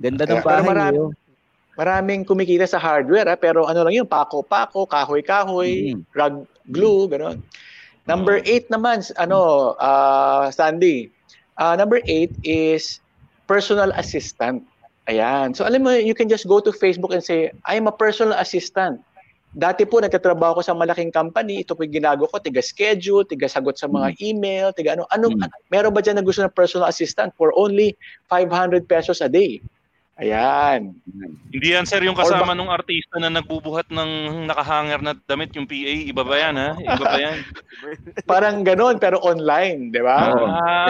Ganda 0.00 0.24
ng 0.24 0.40
Pero 0.40 0.46
bahay 0.46 0.64
marami- 0.64 0.96
niyo. 0.96 1.06
Maraming 1.78 2.22
kumikita 2.26 2.66
sa 2.66 2.80
hardware, 2.82 3.28
ah, 3.30 3.38
pero 3.38 3.62
ano 3.68 3.86
lang 3.86 3.94
yun, 3.94 4.08
pako-pako, 4.08 4.82
kahoy-kahoy, 4.88 5.94
Mm. 5.94 6.02
rug 6.10 6.34
glue, 6.74 7.06
gano'n. 7.06 7.38
Number 8.02 8.42
eight 8.42 8.66
naman, 8.66 9.04
ano, 9.14 9.72
uh, 9.78 10.50
Sandy, 10.50 11.12
uh, 11.54 11.76
number 11.78 12.00
eight 12.08 12.34
is 12.42 12.98
personal 13.46 13.92
assistant. 13.94 14.64
Ayan. 15.06 15.54
So 15.54 15.62
alam 15.68 15.86
mo, 15.86 15.92
you 15.94 16.18
can 16.18 16.26
just 16.26 16.48
go 16.50 16.58
to 16.58 16.72
Facebook 16.72 17.14
and 17.14 17.22
say, 17.22 17.52
I'm 17.62 17.86
a 17.86 17.94
personal 17.94 18.34
assistant. 18.34 18.98
Dati 19.48 19.88
po, 19.88 19.98
nagtatrabaho 19.98 20.60
ko 20.60 20.62
sa 20.62 20.76
malaking 20.76 21.08
company. 21.08 21.64
Ito 21.64 21.72
po 21.72 21.80
yung 21.80 22.04
ginagawa 22.04 22.28
ko, 22.28 22.36
tiga-schedule, 22.36 23.24
tiga-sagot 23.24 23.80
sa 23.80 23.88
mga 23.88 24.12
email, 24.20 24.76
tiga 24.76 24.92
ano. 24.92 25.08
ano 25.08 25.32
Mm. 25.32 25.48
Meron 25.72 25.92
ba 25.96 26.04
dyan 26.04 26.20
na 26.20 26.24
gusto 26.26 26.44
ng 26.44 26.52
personal 26.52 26.88
assistant 26.88 27.32
for 27.32 27.50
only 27.56 27.96
500 28.28 28.84
pesos 28.84 29.24
a 29.24 29.28
day? 29.28 29.64
Ayan. 30.18 30.98
Hindi 31.54 31.68
yan 31.78 31.86
sir 31.86 32.02
yung 32.02 32.18
kasama 32.18 32.50
nung 32.50 32.74
artista 32.74 33.22
na 33.22 33.30
nagbubuhat 33.30 33.86
ng 33.86 34.44
nakahanger 34.50 34.98
na 34.98 35.14
damit 35.14 35.54
yung 35.54 35.62
PA. 35.62 35.94
Iba 35.94 36.22
ba 36.26 36.34
yan 36.34 36.54
ha? 36.58 36.70
Iba 36.74 37.04
ba 37.06 37.18
yan? 37.22 37.38
Parang 38.30 38.66
ganon, 38.66 38.98
pero 38.98 39.22
online, 39.22 39.94
di 39.94 40.02
ba? 40.02 40.34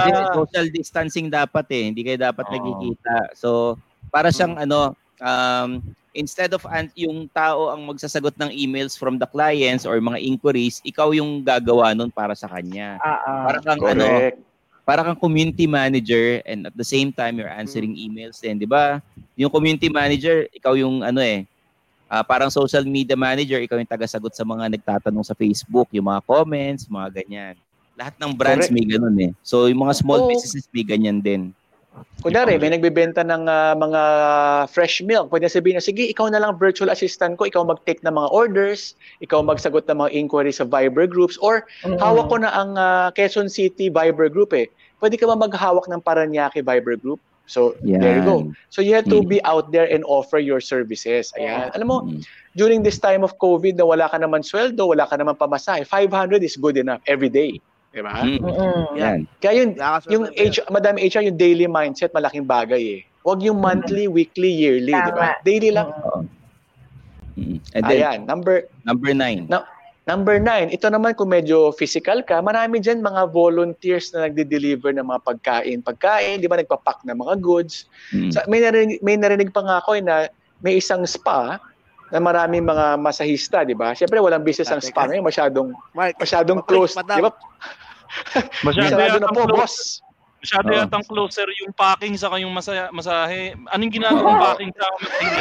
Kasi 0.01 0.09
Ah, 0.17 0.33
social 0.33 0.67
distancing 0.73 1.29
dapat 1.29 1.69
eh. 1.77 1.93
Hindi 1.93 2.09
kayo 2.09 2.19
dapat 2.25 2.49
Oo. 2.49 2.53
nagkikita. 2.57 3.37
So, 3.37 3.77
para 4.09 4.33
siyang 4.33 4.57
ano, 4.57 4.97
um, 5.21 5.85
instead 6.19 6.51
of 6.51 6.67
an- 6.67 6.91
yung 6.99 7.31
tao 7.31 7.71
ang 7.71 7.87
magsasagot 7.87 8.35
ng 8.35 8.51
emails 8.51 8.99
from 8.99 9.23
the 9.23 9.29
clients 9.31 9.87
or 9.87 9.95
mga 10.03 10.19
inquiries, 10.19 10.83
ikaw 10.83 11.15
yung 11.15 11.47
gagawa 11.47 11.95
nun 11.95 12.11
para 12.11 12.35
sa 12.35 12.51
kanya. 12.51 12.99
Oo. 12.99 13.33
Para 13.47 13.59
kang 13.63 13.83
ano, 13.87 14.05
Correct. 14.05 14.39
para 14.83 15.01
kang 15.07 15.19
community 15.23 15.71
manager 15.71 16.43
and 16.43 16.67
at 16.67 16.75
the 16.75 16.83
same 16.83 17.15
time 17.15 17.39
you're 17.39 17.53
answering 17.53 17.95
emails 17.95 18.43
din, 18.43 18.59
'di 18.59 18.67
ba? 18.67 18.99
Yung 19.39 19.53
community 19.55 19.87
manager, 19.87 20.51
ikaw 20.51 20.75
yung 20.75 21.07
ano 21.07 21.23
eh, 21.23 21.47
ah, 22.11 22.27
parang 22.27 22.51
social 22.51 22.83
media 22.83 23.15
manager, 23.15 23.63
ikaw 23.63 23.79
yung 23.79 23.87
tagasagot 23.87 24.35
sa 24.35 24.43
mga 24.43 24.75
nagtatanong 24.75 25.23
sa 25.23 25.39
Facebook, 25.39 25.87
yung 25.95 26.11
mga 26.11 26.25
comments, 26.27 26.91
mga 26.91 27.23
ganyan. 27.23 27.55
Lahat 27.95 28.15
ng 28.19 28.33
brands 28.35 28.67
Correct. 28.67 28.75
may 28.75 28.87
ganun 28.87 29.17
eh. 29.23 29.31
So 29.47 29.71
yung 29.71 29.87
mga 29.87 29.95
small 30.03 30.27
Oo. 30.27 30.29
businesses 30.35 30.67
may 30.75 30.83
ganyan 30.83 31.23
din. 31.23 31.55
Kunwari, 32.19 32.59
may 32.59 32.75
nagbebenta 32.75 33.23
ng 33.23 33.47
ah, 33.47 33.79
mga 33.79 34.03
fresh 34.75 34.99
milk. 35.07 35.31
Pwede 35.31 35.47
sabihin 35.47 35.79
na, 35.79 35.85
sige, 35.85 36.03
ikaw 36.03 36.27
na 36.27 36.43
lang 36.43 36.59
virtual 36.59 36.91
assistant 36.91 37.39
ko, 37.39 37.47
ikaw 37.47 37.63
mag-take 37.63 38.03
ng 38.03 38.11
mga 38.11 38.29
orders, 38.35 38.99
ikaw 39.23 39.39
magsagot 39.39 39.87
ng 39.87 40.03
mga 40.03 40.11
inquiries 40.19 40.59
sa 40.59 40.67
Viber 40.67 41.07
groups, 41.07 41.39
or 41.39 41.63
Mm. 41.87 42.03
hawak 42.03 42.27
ko 42.27 42.37
na 42.43 42.51
ang 42.51 42.75
ah, 42.75 43.09
Quezon 43.15 43.47
City 43.47 43.87
Viber 43.87 44.27
group 44.27 44.51
eh. 44.51 44.67
Pwede 44.99 45.15
ka 45.15 45.31
ba 45.31 45.39
maghawak 45.39 45.87
ng 45.87 46.03
Paranaque 46.03 46.59
Viber 46.59 46.99
group? 46.99 47.23
So, 47.47 47.79
there 47.87 48.19
you 48.19 48.25
go. 48.27 48.51
So, 48.69 48.83
you 48.85 48.93
have 48.99 49.09
to 49.09 49.23
Mm. 49.25 49.31
be 49.31 49.39
out 49.47 49.71
there 49.71 49.87
and 49.89 50.03
offer 50.05 50.37
your 50.43 50.61
services. 50.61 51.31
Ayan. 51.39 51.71
Alam 51.73 51.87
mo, 51.87 51.99
Mm. 52.05 52.21
during 52.59 52.81
this 52.83 52.99
time 52.99 53.23
of 53.23 53.39
COVID 53.39 53.79
na 53.79 53.87
wala 53.87 54.11
ka 54.11 54.19
naman 54.19 54.43
sweldo, 54.43 54.91
wala 54.91 55.07
ka 55.07 55.15
naman 55.17 55.39
pamasahe, 55.39 55.87
500 55.87 56.43
is 56.43 56.59
good 56.59 56.77
enough 56.77 57.01
every 57.07 57.31
day. 57.31 57.63
Diba? 57.99 58.15
Mm. 58.23 58.39
Mm-mm. 58.39 58.83
Yan. 58.95 59.19
Kaya 59.43 59.53
yun, 59.59 59.71
yung 60.07 60.25
na 60.31 60.39
yan. 60.39 60.55
H, 60.55 60.63
Madam 60.71 60.95
HR, 60.95 61.23
yung 61.27 61.39
daily 61.39 61.67
mindset, 61.67 62.15
malaking 62.15 62.47
bagay 62.47 62.79
eh. 62.79 63.01
Huwag 63.27 63.43
yung 63.43 63.59
monthly, 63.59 64.07
weekly, 64.07 64.49
yearly, 64.55 64.95
di 64.95 65.13
ba? 65.13 65.35
Daily 65.43 65.75
lang. 65.75 65.91
Mm. 67.35 67.59
And 67.75 67.83
then 67.87 67.99
Ayan, 67.99 68.19
number 68.27 68.67
number 68.87 69.11
nine. 69.15 69.47
number 70.09 70.41
nine, 70.41 70.73
ito 70.73 70.89
naman 70.89 71.13
kung 71.19 71.29
medyo 71.29 71.75
physical 71.75 72.25
ka, 72.25 72.41
marami 72.41 72.81
dyan 72.81 73.05
mga 73.05 73.29
volunteers 73.29 74.11
na 74.15 74.27
nagde-deliver 74.27 74.95
ng 74.95 75.05
mga 75.05 75.21
pagkain. 75.27 75.79
Pagkain, 75.85 76.41
di 76.41 76.49
ba, 76.49 76.57
nagpapak 76.57 77.05
ng 77.05 77.19
mga 77.19 77.35
goods. 77.43 77.85
Mm. 78.15 78.31
Sa, 78.33 78.47
may, 78.49 78.63
narinig, 78.63 78.99
may 79.05 79.19
narinig 79.21 79.51
pa 79.53 79.61
nga 79.61 79.83
ako 79.83 79.99
eh, 79.99 80.03
na 80.03 80.31
may 80.65 80.81
isang 80.81 81.05
spa 81.05 81.61
na 82.09 82.19
maraming 82.25 82.65
mga 82.65 82.97
masahista, 82.97 83.69
di 83.69 83.77
ba? 83.77 83.93
Siyempre, 83.93 84.17
walang 84.17 84.41
business 84.41 84.73
ang 84.73 84.81
spa 84.81 85.05
ngayon, 85.05 85.25
masyadong, 85.29 85.77
Mark, 85.93 86.17
masyadong 86.17 86.65
close. 86.65 86.97
Di 86.97 87.21
ba? 87.21 87.29
masyado 88.67 88.91
Sarado 88.95 89.19
na 89.21 89.29
po, 89.31 89.43
close, 89.45 89.57
boss. 89.57 89.77
masyado 90.39 90.69
Oo. 90.71 90.79
yatang 90.79 91.05
closer 91.11 91.49
yung 91.61 91.73
packing 91.75 92.15
sa 92.15 92.31
yung 92.39 92.55
masaya, 92.55 92.87
masahe. 92.95 93.59
Anong 93.75 93.91
ginagawang 93.91 94.39
packing 94.39 94.73
sa? 94.79 94.87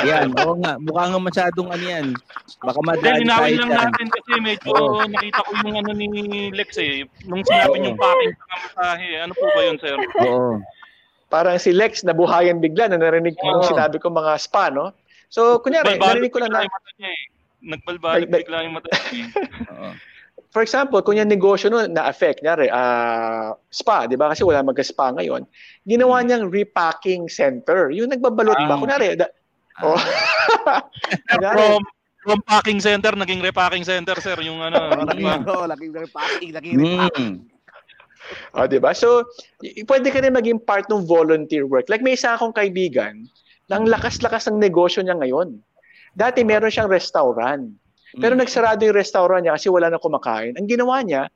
Yan, 0.04 0.34
oo 0.34 0.58
nga. 0.58 0.74
Mukha 0.82 1.04
nga 1.14 1.20
masyadong 1.22 1.70
ano 1.70 1.86
yan. 1.86 2.06
Baka 2.66 2.80
Hindi, 2.82 2.90
madali 2.90 3.20
linawin 3.22 3.38
tayo 3.38 3.56
lang 3.62 3.70
dyan. 3.70 3.82
natin 3.86 4.06
kasi 4.10 4.32
medyo 4.42 4.72
Oo. 4.74 5.06
nakita 5.06 5.40
ko 5.46 5.50
yung 5.62 5.76
ano 5.78 5.92
ni 5.94 6.08
Lex 6.50 6.70
eh. 6.82 7.06
Nung 7.30 7.46
sinabi 7.46 7.78
Oo. 7.78 7.86
yung 7.86 7.98
packing 7.98 8.34
sa 8.34 8.46
masahe, 8.58 9.08
ano 9.22 9.34
po 9.38 9.46
ba 9.54 9.62
yun, 9.62 9.78
sir? 9.78 9.98
Oo. 10.26 10.58
parang 11.28 11.60
si 11.60 11.76
Lex 11.76 12.08
nabuhayan 12.08 12.64
bigla 12.64 12.88
na 12.88 13.04
narinig 13.04 13.36
ko 13.36 13.52
nung 13.52 13.68
Oo. 13.68 13.70
sinabi 13.70 14.00
ko 14.00 14.08
mga 14.08 14.40
spa, 14.40 14.72
no? 14.72 14.96
So, 15.28 15.60
kunyari, 15.60 16.00
narinig 16.00 16.32
ko 16.32 16.40
lang 16.40 16.56
na, 16.56 16.64
eh. 16.64 16.72
Bigla 18.32 18.64
yung 18.64 18.80
mata 18.80 18.88
niya 19.12 19.28
eh. 19.28 19.28
Oo. 19.76 19.92
For 20.50 20.62
example, 20.62 21.00
kung 21.02 21.16
yung 21.16 21.30
negosyo 21.30 21.68
nun 21.68 21.92
na-affect, 21.92 22.42
kunyari, 22.42 22.72
ah, 22.72 23.54
spa, 23.70 24.08
di 24.08 24.16
ba? 24.16 24.32
Kasi 24.32 24.44
wala 24.44 24.64
mag-spa 24.64 25.12
ngayon. 25.14 25.44
Ginawa 25.84 26.24
niyang 26.24 26.48
repacking 26.48 27.28
center. 27.28 27.92
Yung 27.92 28.10
nagbabalot 28.10 28.58
ba? 28.58 28.76
Ah. 28.76 28.80
Kunyari, 28.80 29.16
da, 29.16 29.28
oh. 29.84 29.96
kunyari, 31.32 31.58
From 31.78 31.84
from 32.28 32.40
packing 32.44 32.84
center, 32.84 33.16
naging 33.16 33.40
repacking 33.40 33.88
center, 33.88 34.20
sir. 34.20 34.36
Yung 34.44 34.60
ano, 34.60 34.76
Oh, 34.92 35.08
di 35.16 35.24
laking, 35.24 35.28
ba? 35.28 35.36
oh, 35.48 35.64
laking 35.64 35.92
packing, 36.12 36.52
laking 36.52 36.76
repacking. 36.76 37.32
Mm. 37.40 38.56
oh, 38.60 38.68
di 38.68 38.80
ba? 38.84 38.92
So, 38.92 39.24
y- 39.64 39.88
pwede 39.88 40.12
ka 40.12 40.20
rin 40.20 40.36
maging 40.36 40.60
part 40.60 40.92
ng 40.92 41.08
volunteer 41.08 41.64
work. 41.64 41.88
Like, 41.88 42.04
may 42.04 42.20
isa 42.20 42.36
akong 42.36 42.52
kaibigan 42.52 43.24
na 43.72 43.80
ang 43.80 43.88
lakas-lakas 43.88 44.52
ng 44.52 44.60
negosyo 44.60 45.08
niya 45.08 45.16
ngayon. 45.16 45.56
Dati 46.20 46.44
meron 46.44 46.68
siyang 46.68 46.92
restaurant. 46.92 47.72
Pero 48.16 48.34
Mm. 48.34 48.40
nagsarado 48.42 48.82
yung 48.82 48.96
restaurant 48.96 49.44
niya 49.44 49.56
kasi 49.56 49.68
wala 49.68 49.92
na 49.92 50.00
kumakain. 50.00 50.56
Ang 50.56 50.68
ginawa 50.68 51.04
niya, 51.04 51.28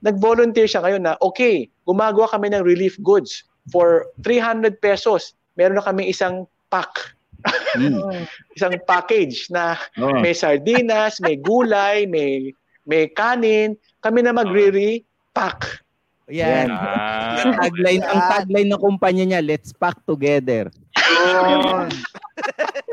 nag-volunteer 0.00 0.64
siya 0.64 0.80
ngayon 0.80 1.02
na, 1.02 1.14
okay, 1.20 1.68
gumagawa 1.84 2.28
kami 2.28 2.48
ng 2.48 2.64
relief 2.64 2.96
goods 3.00 3.44
for 3.68 4.08
300 4.22 4.78
pesos. 4.78 5.34
Meron 5.54 5.76
na 5.76 5.84
kami 5.84 6.08
isang 6.08 6.44
pack, 6.68 7.12
Mm. 7.78 8.00
Isang 8.58 8.74
package 8.82 9.46
na 9.52 9.78
Oo. 10.00 10.18
may 10.18 10.34
sardinas, 10.34 11.22
may 11.22 11.38
gulay, 11.38 12.02
may 12.02 12.50
may 12.82 13.06
kanin. 13.06 13.76
Kami 14.00 14.18
na 14.18 14.34
magre-repack. 14.34 15.84
Yan. 16.26 16.66
Ah, 16.70 17.38
Ang 17.38 17.54
tagline, 17.54 18.02
ang 18.02 18.22
tagline 18.32 18.68
ng 18.72 18.82
kumpanya 18.82 19.24
niya, 19.24 19.40
let's 19.42 19.70
pack 19.70 19.94
together. 20.02 20.74
Yun. 20.98 21.86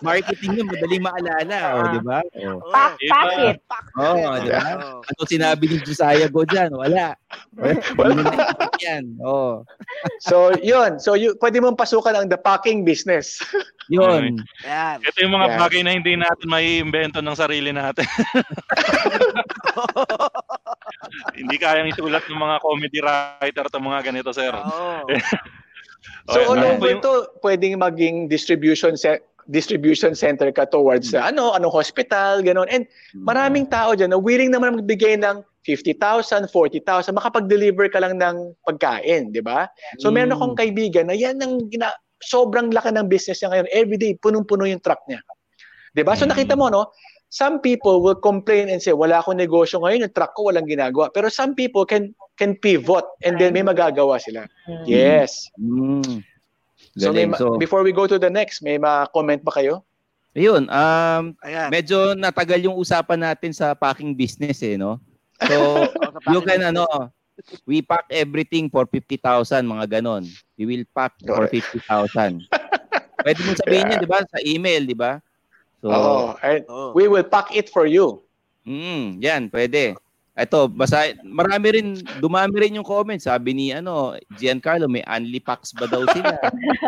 Marketing 0.00 0.56
yun, 0.56 0.66
madaling 0.66 1.00
maalala, 1.00 1.56
oh, 1.76 1.84
di 1.92 2.00
ba? 2.00 2.18
Oh. 2.40 2.58
Pack, 2.72 2.92
Iba. 2.98 3.12
pack 3.12 3.32
it. 3.38 3.56
Oo, 3.96 4.28
di 4.40 4.48
ba? 4.48 4.64
Ano 4.96 5.20
sinabi 5.24 5.64
ni 5.66 5.76
Josiah 5.80 6.26
Go 6.26 6.42
dyan? 6.42 6.72
Wala. 6.72 7.14
Wala. 7.54 7.80
Wala. 7.94 8.22
yan. 8.80 9.14
Oh. 9.20 9.62
So, 10.18 10.50
yun. 10.58 10.96
So, 10.96 11.14
you, 11.14 11.36
pwede 11.38 11.60
mong 11.60 11.76
pasukan 11.76 12.14
ang 12.14 12.26
the 12.28 12.36
packing 12.36 12.82
business. 12.82 13.38
Yun. 13.90 14.38
Yan. 14.62 15.02
Ito 15.02 15.18
yung 15.18 15.34
mga 15.34 15.46
Yes. 15.50 15.58
bagay 15.58 15.80
na 15.82 15.90
hindi 15.90 16.14
natin 16.14 16.46
may 16.46 16.78
invento 16.78 17.18
ng 17.18 17.34
sarili 17.34 17.74
natin. 17.74 18.06
hindi 21.34 21.56
kayang 21.58 21.90
itulat 21.90 22.22
ng 22.22 22.38
mga 22.38 22.56
comedy 22.62 22.98
writer 23.02 23.66
to 23.66 23.78
mga 23.78 24.00
ganito, 24.06 24.30
sir. 24.30 24.54
Oo. 24.54 25.10
So, 26.30 26.38
Okay, 26.38 26.46
all 26.46 26.56
ano 26.56 26.64
po 26.64 26.72
over 26.78 26.90
yung- 26.94 27.02
to, 27.02 27.12
pwedeng 27.42 27.74
maging 27.76 28.16
distribution 28.24 28.94
ce- 28.94 29.20
distribution 29.50 30.14
center 30.14 30.48
ka 30.54 30.64
towards 30.70 31.10
sa 31.10 31.28
ano, 31.28 31.50
ano 31.50 31.66
hospital, 31.66 32.40
ganun. 32.40 32.70
And 32.70 32.86
maraming 33.26 33.66
tao 33.66 33.98
dyan 33.98 34.14
na 34.14 34.18
willing 34.22 34.54
naman 34.54 34.78
magbigay 34.78 35.18
ng 35.18 35.42
50,000, 35.66 36.48
40,000, 36.48 37.12
makapag-deliver 37.12 37.92
ka 37.92 38.00
lang 38.00 38.16
ng 38.16 38.56
pagkain, 38.64 39.28
di 39.28 39.44
ba? 39.44 39.68
So, 40.00 40.08
meron 40.08 40.32
Mm. 40.32 40.36
akong 40.40 40.54
kaibigan 40.56 41.12
na 41.12 41.16
yan 41.18 41.36
ang 41.42 41.68
gina- 41.68 41.98
sobrang 42.24 42.72
laki 42.72 42.94
ng 42.96 43.10
business 43.12 43.44
niya 43.44 43.52
ngayon. 43.52 43.68
Everyday, 43.68 44.12
punong-puno 44.16 44.64
yung 44.64 44.80
truck 44.80 45.04
niya. 45.04 45.20
Di 45.92 46.00
ba? 46.00 46.16
So, 46.16 46.24
Mm. 46.24 46.32
nakita 46.32 46.56
mo, 46.56 46.72
no? 46.72 46.88
Some 47.30 47.60
people 47.62 48.02
will 48.02 48.18
complain 48.18 48.72
and 48.72 48.82
say, 48.82 48.90
wala 48.90 49.20
akong 49.22 49.38
negosyo 49.38 49.78
ngayon, 49.84 50.08
yung 50.08 50.14
truck 50.16 50.32
ko 50.34 50.50
walang 50.50 50.66
ginagawa. 50.66 51.12
Pero 51.12 51.28
some 51.30 51.52
people 51.54 51.84
can 51.84 52.10
can 52.40 52.56
pivot 52.56 53.04
and 53.20 53.36
then 53.36 53.52
may 53.52 53.60
magagawa 53.60 54.16
sila. 54.16 54.48
Mm. 54.64 54.84
Yes. 54.88 55.52
Mm. 55.60 56.24
So, 56.98 57.14
may 57.14 57.26
Galing. 57.26 57.38
So, 57.38 57.58
before 57.58 57.82
we 57.86 57.92
go 57.94 58.06
to 58.06 58.18
the 58.18 58.30
next, 58.30 58.62
may 58.62 58.78
ma-comment 58.78 59.44
pa 59.46 59.54
kayo? 59.54 59.86
ayun, 60.30 60.70
um, 60.70 61.34
Ayan. 61.42 61.68
medyo 61.74 62.14
natagal 62.14 62.62
yung 62.62 62.78
usapan 62.78 63.18
natin 63.18 63.50
sa 63.50 63.74
packing 63.74 64.14
business 64.14 64.62
eh, 64.62 64.78
no? 64.78 65.02
So, 65.42 65.54
sa 66.14 66.30
you 66.30 66.40
can 66.46 66.62
ano, 66.70 66.86
we 67.66 67.82
pack 67.82 68.06
everything 68.10 68.70
for 68.70 68.86
50,000, 68.86 69.66
mga 69.66 70.00
ganon. 70.00 70.26
We 70.54 70.66
will 70.66 70.86
pack 70.94 71.18
for 71.22 71.46
Correct. 71.46 71.74
50,000. 71.82 72.46
Pwede 73.26 73.40
mo 73.44 73.52
sabihin 73.52 73.92
yun, 73.92 74.00
di 74.00 74.08
ba? 74.08 74.24
Sa 74.24 74.38
email, 74.40 74.82
di 74.86 74.96
ba? 74.96 75.20
So, 75.82 75.92
Oo. 75.92 76.36
And 76.40 76.62
Oo. 76.68 76.92
we 76.96 77.08
will 77.08 77.26
pack 77.26 77.52
it 77.52 77.68
for 77.68 77.84
you. 77.84 78.22
mm, 78.64 79.18
yan, 79.20 79.48
pwede. 79.50 79.96
Ito, 80.38 80.70
basta 80.70 81.10
marami 81.26 81.66
rin, 81.74 81.88
dumami 82.22 82.56
rin 82.62 82.78
yung 82.78 82.86
comments. 82.86 83.26
Sabi 83.26 83.50
ni 83.50 83.66
ano, 83.74 84.14
Giancarlo, 84.38 84.86
may 84.86 85.02
only 85.10 85.42
packs 85.42 85.74
ba 85.74 85.90
daw 85.90 86.06
sila? 86.14 86.38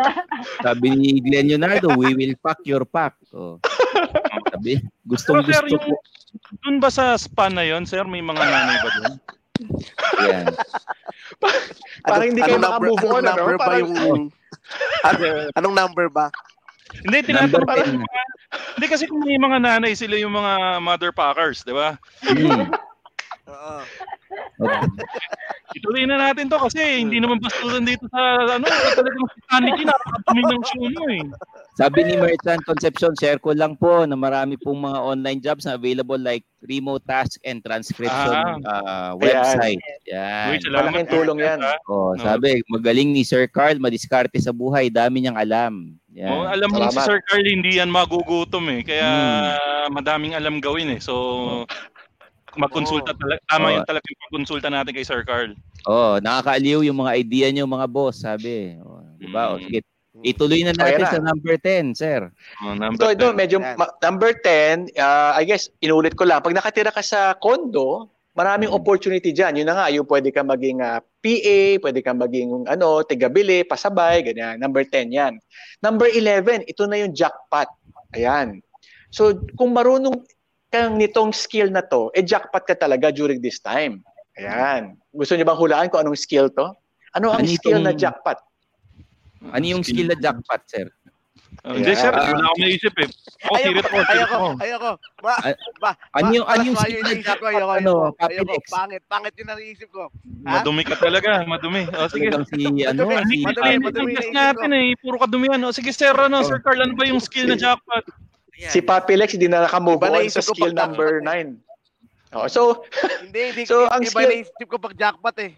Sabi 0.65 0.95
ni 0.95 1.19
Glenn 1.19 1.51
Leonardo, 1.51 1.91
we 1.99 2.15
will 2.15 2.35
pack 2.39 2.63
your 2.63 2.87
pack. 2.87 3.13
Oh. 3.35 3.59
Sabi, 4.55 4.79
gustong 5.05 5.43
Pero 5.43 5.47
sir, 5.51 5.63
gusto 5.67 5.75
yung- 5.75 5.85
ko. 5.85 6.11
Doon 6.65 6.77
ba 6.81 6.89
sa 6.89 7.13
span 7.13 7.53
na 7.53 7.61
yon, 7.61 7.85
sir, 7.85 8.01
may 8.09 8.23
mga 8.23 8.41
nanay 8.41 8.77
ba 8.81 8.89
doon? 8.97 9.15
Yan. 10.25 10.45
Parang 12.09 12.27
hindi 12.33 12.41
kayo 12.41 12.57
makamove 12.57 13.05
on, 13.05 13.21
anong 13.21 13.21
ano? 13.21 13.29
number 13.29 13.53
ba 13.53 13.65
Parang- 13.69 13.81
yung... 13.85 14.21
Ano- 15.05 15.49
anong 15.53 15.75
number 15.77 16.07
ba? 16.09 16.25
Hindi, 17.05 17.17
tinatanong 17.27 17.69
10 17.69 18.01
ko 18.01 18.05
na. 18.07 18.23
Hindi 18.77 18.85
kasi 18.85 19.09
kung 19.09 19.25
may 19.25 19.37
mga 19.37 19.57
nanay, 19.65 19.97
sila 19.97 20.13
yung 20.13 20.33
mga 20.33 20.77
mother 20.77 21.09
packers, 21.09 21.65
di 21.65 21.73
ba? 21.73 21.97
Mm. 22.21 22.69
Oo. 23.49 23.77
Okay. 24.61 24.87
Ituloy 25.77 26.05
na 26.05 26.29
natin 26.29 26.47
to 26.53 26.57
kasi 26.61 27.01
hindi 27.01 27.17
naman 27.17 27.41
bastusan 27.41 27.83
dito 27.83 28.05
sa 28.13 28.21
ano, 28.45 28.65
talagang 28.93 29.25
Sunny 29.49 29.71
G, 29.73 29.79
napakadumi 29.89 30.41
ng 30.45 30.63
show 30.69 30.85
mo 30.85 31.03
eh. 31.09 31.23
Sabi 31.73 32.05
ni 32.05 32.13
Merchant 32.13 32.61
Concepcion, 32.61 33.17
share 33.17 33.41
ko 33.41 33.57
lang 33.57 33.73
po 33.73 34.05
na 34.05 34.13
marami 34.13 34.53
pong 34.61 34.85
mga 34.85 34.99
online 35.01 35.39
jobs 35.41 35.65
na 35.65 35.73
available 35.73 36.21
like 36.21 36.45
remote 36.69 37.01
task 37.09 37.41
and 37.41 37.65
transcription 37.65 38.61
uh, 38.69 39.17
website. 39.17 39.81
Yan. 40.05 40.61
salamat. 40.61 40.93
Malaking 40.93 41.09
tulong 41.09 41.39
yan. 41.41 41.59
Oh, 41.89 42.13
sabi, 42.21 42.61
magaling 42.69 43.09
ni 43.09 43.25
Sir 43.25 43.49
Carl, 43.49 43.81
madiskarte 43.81 44.37
sa 44.37 44.53
buhay, 44.53 44.93
dami 44.93 45.25
niyang 45.25 45.41
alam. 45.41 45.97
Yan. 46.13 46.29
Oh, 46.29 46.45
alam 46.45 46.69
mo 46.69 46.85
si. 46.93 47.01
Sir 47.01 47.17
Carl, 47.25 47.41
hindi 47.41 47.81
yan 47.81 47.89
magugutom 47.89 48.69
eh. 48.69 48.85
Kaya 48.85 49.09
Hmm. 49.09 49.97
madaming 49.97 50.37
alam 50.37 50.61
gawin 50.61 50.93
eh. 50.93 51.01
So, 51.01 51.65
magkonsulta 52.55 53.11
talaga. 53.13 53.41
Tama 53.45 53.65
Oh. 53.65 53.73
yun 53.73 53.83
talaga 53.83 54.05
yung 54.05 54.21
pagkonsulta 54.23 54.67
natin 54.67 54.91
kay 54.91 55.05
Sir 55.05 55.21
Carl. 55.23 55.51
Oh, 55.83 56.17
nakakaaliw 56.17 56.83
yung 56.83 56.97
mga 56.97 57.11
idea 57.15 57.47
niyo 57.49 57.65
mga 57.65 57.87
boss, 57.87 58.21
sabi. 58.21 58.77
Oh, 58.79 59.01
'di 59.17 59.27
ba? 59.29 59.51
O, 59.51 59.57
Mm. 59.57 59.63
sige. 59.63 59.79
Ituloy 60.15 60.61
na 60.61 60.71
natin 60.71 61.01
Ayan 61.01 61.09
na. 61.09 61.09
sa 61.09 61.19
number 61.19 61.55
10, 61.57 61.85
sir. 61.91 62.29
Oh, 62.61 62.77
number 62.77 63.01
So, 63.01 63.09
ito, 63.09 63.27
10. 63.27 63.35
medyo, 63.35 63.57
Yan. 63.57 63.75
ma- 63.75 63.95
number 63.99 64.31
10, 64.37 64.85
uh, 64.93 65.33
I 65.33 65.41
guess, 65.41 65.73
inulit 65.79 66.13
ko 66.13 66.21
lang, 66.23 66.37
pag 66.39 66.53
nakatira 66.53 66.93
ka 66.93 67.01
sa 67.01 67.33
condo, 67.33 68.07
maraming 68.31 68.69
Mm. 68.69 68.77
opportunity 68.77 69.33
dyan. 69.33 69.57
Yun 69.57 69.67
na 69.67 69.75
nga, 69.75 69.87
yung 69.89 70.05
pwede 70.05 70.29
kang 70.29 70.45
maging 70.47 70.79
ah, 70.79 71.01
PA, 71.17 71.57
pwede 71.81 71.99
kang 71.99 72.17
maging 72.17 72.65
ano, 72.65 73.01
tigabili, 73.01 73.65
pasabay, 73.65 74.21
ganyan. 74.23 74.57
Number 74.57 74.85
10 74.85 75.09
yan. 75.09 75.33
Number 75.79 76.05
11, 76.07 76.61
ito 76.63 76.85
na 76.85 77.01
yung 77.01 77.11
jackpot. 77.11 77.67
Ayan. 78.13 78.61
So, 79.09 79.33
kung 79.53 79.73
marunong 79.73 80.13
kang 80.73 80.97
nitong 80.97 81.29
skill 81.29 81.69
na 81.69 81.85
to, 81.85 82.09
eh 82.17 82.25
jackpot 82.25 82.65
ka 82.65 82.73
talaga 82.73 83.13
during 83.13 83.37
this 83.37 83.61
time. 83.61 84.01
Ayan. 84.33 84.97
Gusto 85.13 85.37
niyo 85.37 85.45
bang 85.45 85.61
hulaan 85.61 85.87
kung 85.93 86.01
anong 86.01 86.17
skill 86.17 86.49
to? 86.49 86.73
Ano 87.13 87.29
ang 87.29 87.45
Ano 87.45 87.53
skill 87.53 87.77
na 87.77 87.93
itong- 87.93 88.01
jackpot? 88.01 88.41
Ano 89.53 89.65
yung 89.69 89.85
skill 89.85 90.09
na 90.09 90.17
jackpot, 90.17 90.65
sir? 90.65 90.89
Oh, 91.61 91.77
hindi, 91.77 91.93
sir. 91.93 92.09
Ah. 92.09 92.33
Wala 92.33 92.49
akong 92.49 92.59
naisip 92.65 92.93
eh. 92.97 93.07
Ako, 93.45 93.53
Ayoko, 93.53 93.61
sirit 93.61 93.85
ko. 93.85 93.97
sirit 94.01 94.09
ayoko, 94.09 94.33
ko. 94.33 94.47
ayoko. 94.57 94.91
Ba, 95.21 95.33
ba, 95.77 95.91
ano 96.17 96.27
yung- 96.33 96.47
ano 96.49 96.61
yung 96.65 96.79
skill 96.81 97.01
na 97.05 97.13
jackpot, 97.21 97.49
ayoko, 97.53 97.73
ano, 97.77 97.93
ayoko, 98.17 98.25
ayoko. 98.25 98.55
Pangit, 98.73 99.01
pangit 99.05 99.33
yung 99.37 99.49
naisip 99.53 99.89
ko. 99.93 100.03
Madumi 100.41 100.81
ka 100.81 100.95
talaga. 100.97 101.45
Madumi. 101.45 101.85
O, 101.93 102.09
sige. 102.09 102.33
Talagang 102.33 102.49
si, 102.49 102.65
ano, 102.83 103.05
Madumi, 103.05 103.23
si, 103.29 103.35
madumi, 103.45 103.73
madumi 103.77 104.09
ang 104.09 104.17
naisip 104.17 104.33
natin 104.33 104.69
eh. 104.73 104.87
Puro 104.97 105.15
kadumihan. 105.21 105.61
O, 105.61 105.69
sige, 105.69 105.93
sir. 105.93 106.11
Ano, 106.17 106.41
Sir 106.41 106.57
Carl, 106.57 106.81
ano 106.81 106.97
ba 106.97 107.05
yung 107.05 107.21
skill 107.21 107.45
na 107.45 107.55
jackpot? 107.55 108.03
Si 108.53 108.79
Papi 108.85 109.17
Lex, 109.17 109.33
hindi 109.33 109.49
na 109.49 109.65
nakamove 109.65 109.97
Iba 109.97 110.13
on 110.13 110.29
sa 110.29 110.45
skill 110.45 110.73
pag 110.73 110.77
number 110.77 111.21
jackpot 111.21 111.57
9. 112.33 112.37
Oh, 112.37 112.47
so, 112.49 112.61
Hindi, 113.21 113.41
hindi. 113.53 113.63
So, 113.69 113.89
ang 113.89 114.01
iba 114.05 114.13
skill- 114.13 114.33
naisip 114.33 114.65
ko 114.69 114.77
pag 114.77 114.95
jackpot 114.97 115.37
eh. 115.41 115.51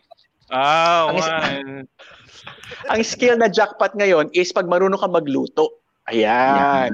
Ah, 0.51 1.11
Ang- 1.11 1.17
nga. 1.19 1.37
eh. 1.51 2.91
ang 2.91 3.01
skill 3.01 3.35
na 3.39 3.49
jackpot 3.49 3.95
ngayon 3.97 4.29
is 4.31 4.53
pag 4.53 4.67
marunong 4.69 4.99
ka 4.99 5.09
magluto. 5.09 5.81
Ayan. 6.07 6.93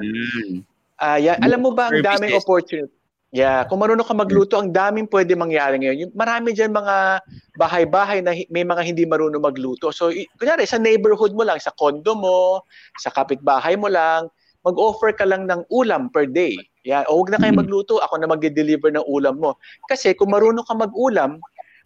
Ayan. 0.96 1.38
Alam 1.42 1.60
mo 1.66 1.70
ba 1.74 1.90
ang 1.92 2.00
daming 2.00 2.34
opportunity? 2.38 2.90
Yeah, 3.32 3.64
kung 3.64 3.80
marunong 3.80 4.04
ka 4.04 4.12
magluto, 4.12 4.60
ang 4.60 4.76
daming 4.76 5.08
pwede 5.08 5.32
mangyari 5.32 5.80
ngayon. 5.80 6.04
Yung 6.04 6.12
marami 6.12 6.52
diyan 6.52 6.68
mga 6.68 7.24
bahay-bahay 7.56 8.20
na 8.20 8.36
may 8.52 8.60
mga 8.60 8.84
hindi 8.84 9.08
marunong 9.08 9.40
magluto. 9.40 9.88
So, 9.88 10.12
kunyari 10.36 10.68
sa 10.68 10.76
neighborhood 10.76 11.32
mo 11.32 11.40
lang, 11.40 11.56
sa 11.56 11.72
condo 11.72 12.12
mo, 12.12 12.60
sa 13.00 13.08
kapitbahay 13.08 13.72
mo 13.80 13.88
lang, 13.88 14.28
mag-offer 14.62 15.10
ka 15.14 15.26
lang 15.26 15.46
ng 15.50 15.66
ulam 15.70 16.10
per 16.10 16.26
day. 16.26 16.54
Yan. 16.86 17.06
O 17.06 17.22
huwag 17.22 17.34
na 17.34 17.38
kayo 17.38 17.54
Mm. 17.54 17.60
magluto, 17.62 18.02
ako 18.02 18.18
na 18.18 18.30
mag-deliver 18.30 18.90
ng 18.90 19.06
ulam 19.06 19.38
mo. 19.38 19.58
Kasi 19.86 20.14
kung 20.14 20.34
marunong 20.34 20.66
ka 20.66 20.74
mag-ulam, 20.74 21.38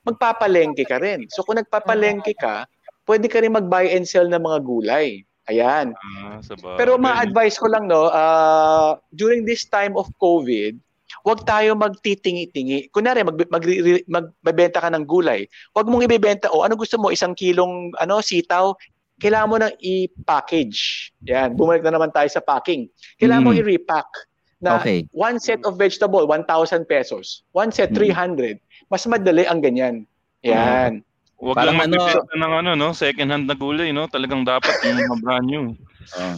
magpapalengke 0.06 0.86
ka 0.86 1.02
rin. 1.02 1.26
So 1.32 1.42
kung 1.42 1.58
nagpapalengke 1.60 2.36
ka, 2.38 2.64
pwede 3.04 3.26
ka 3.26 3.42
rin 3.42 3.56
mag-buy 3.56 3.90
and 3.90 4.06
sell 4.06 4.28
ng 4.28 4.40
mga 4.40 4.58
gulay. 4.62 5.26
Ayan. 5.46 5.94
Ah. 5.94 6.42
Pero 6.74 6.98
ma-advise 6.98 7.54
ko 7.54 7.70
lang 7.70 7.86
no, 7.86 8.10
uh, 8.10 8.98
during 9.14 9.46
this 9.46 9.62
time 9.70 9.94
of 9.94 10.10
COVID, 10.18 10.74
huwag 11.22 11.46
tayo 11.46 11.78
magtitingi-tingi. 11.78 12.90
Kunwari 12.90 13.22
mag 13.22 13.38
mag 13.50 13.62
magbebenta 14.10 14.82
ka 14.82 14.90
ng 14.90 15.06
gulay. 15.06 15.46
Huwag 15.70 15.86
mong 15.86 16.06
ibebenta 16.06 16.50
o 16.50 16.66
ano 16.66 16.74
gusto 16.74 16.98
mo 16.98 17.14
isang 17.14 17.34
kilong 17.38 17.94
ano 17.98 18.18
sitaw, 18.18 18.74
kailangan 19.16 19.48
mo 19.48 19.56
nang 19.56 19.74
i-package. 19.78 21.10
Yan, 21.24 21.56
bumalik 21.56 21.80
na 21.80 21.94
naman 21.94 22.12
tayo 22.12 22.28
sa 22.28 22.40
packing. 22.40 22.88
Kailangan 23.16 23.42
mo 23.42 23.52
Mm. 23.52 23.60
i-repack 23.60 24.08
na 24.58 24.76
Okay. 24.76 25.04
one 25.12 25.36
set 25.36 25.60
of 25.64 25.76
vegetable 25.76 26.24
1,000 26.24 26.84
pesos. 26.84 27.44
One 27.52 27.68
set 27.68 27.92
Mm. 27.92 28.12
300. 28.12 28.56
Mas 28.86 29.04
madali 29.04 29.44
ang 29.44 29.60
ganyan. 29.60 30.04
Yan. 30.40 31.00
Huwag 31.36 31.52
Parang 31.52 31.76
lang 31.76 31.92
ano- 31.92 32.24
ng 32.32 32.52
ano, 32.54 32.70
no? 32.72 32.88
Second 32.92 33.28
hand 33.28 33.44
na 33.44 33.52
gulay, 33.52 33.92
no? 33.92 34.08
Talagang 34.08 34.40
dapat 34.40 34.72
yung 34.80 34.96
mga 34.96 35.16
brand 35.20 35.44
new. 35.44 35.64
Oh. 36.16 36.36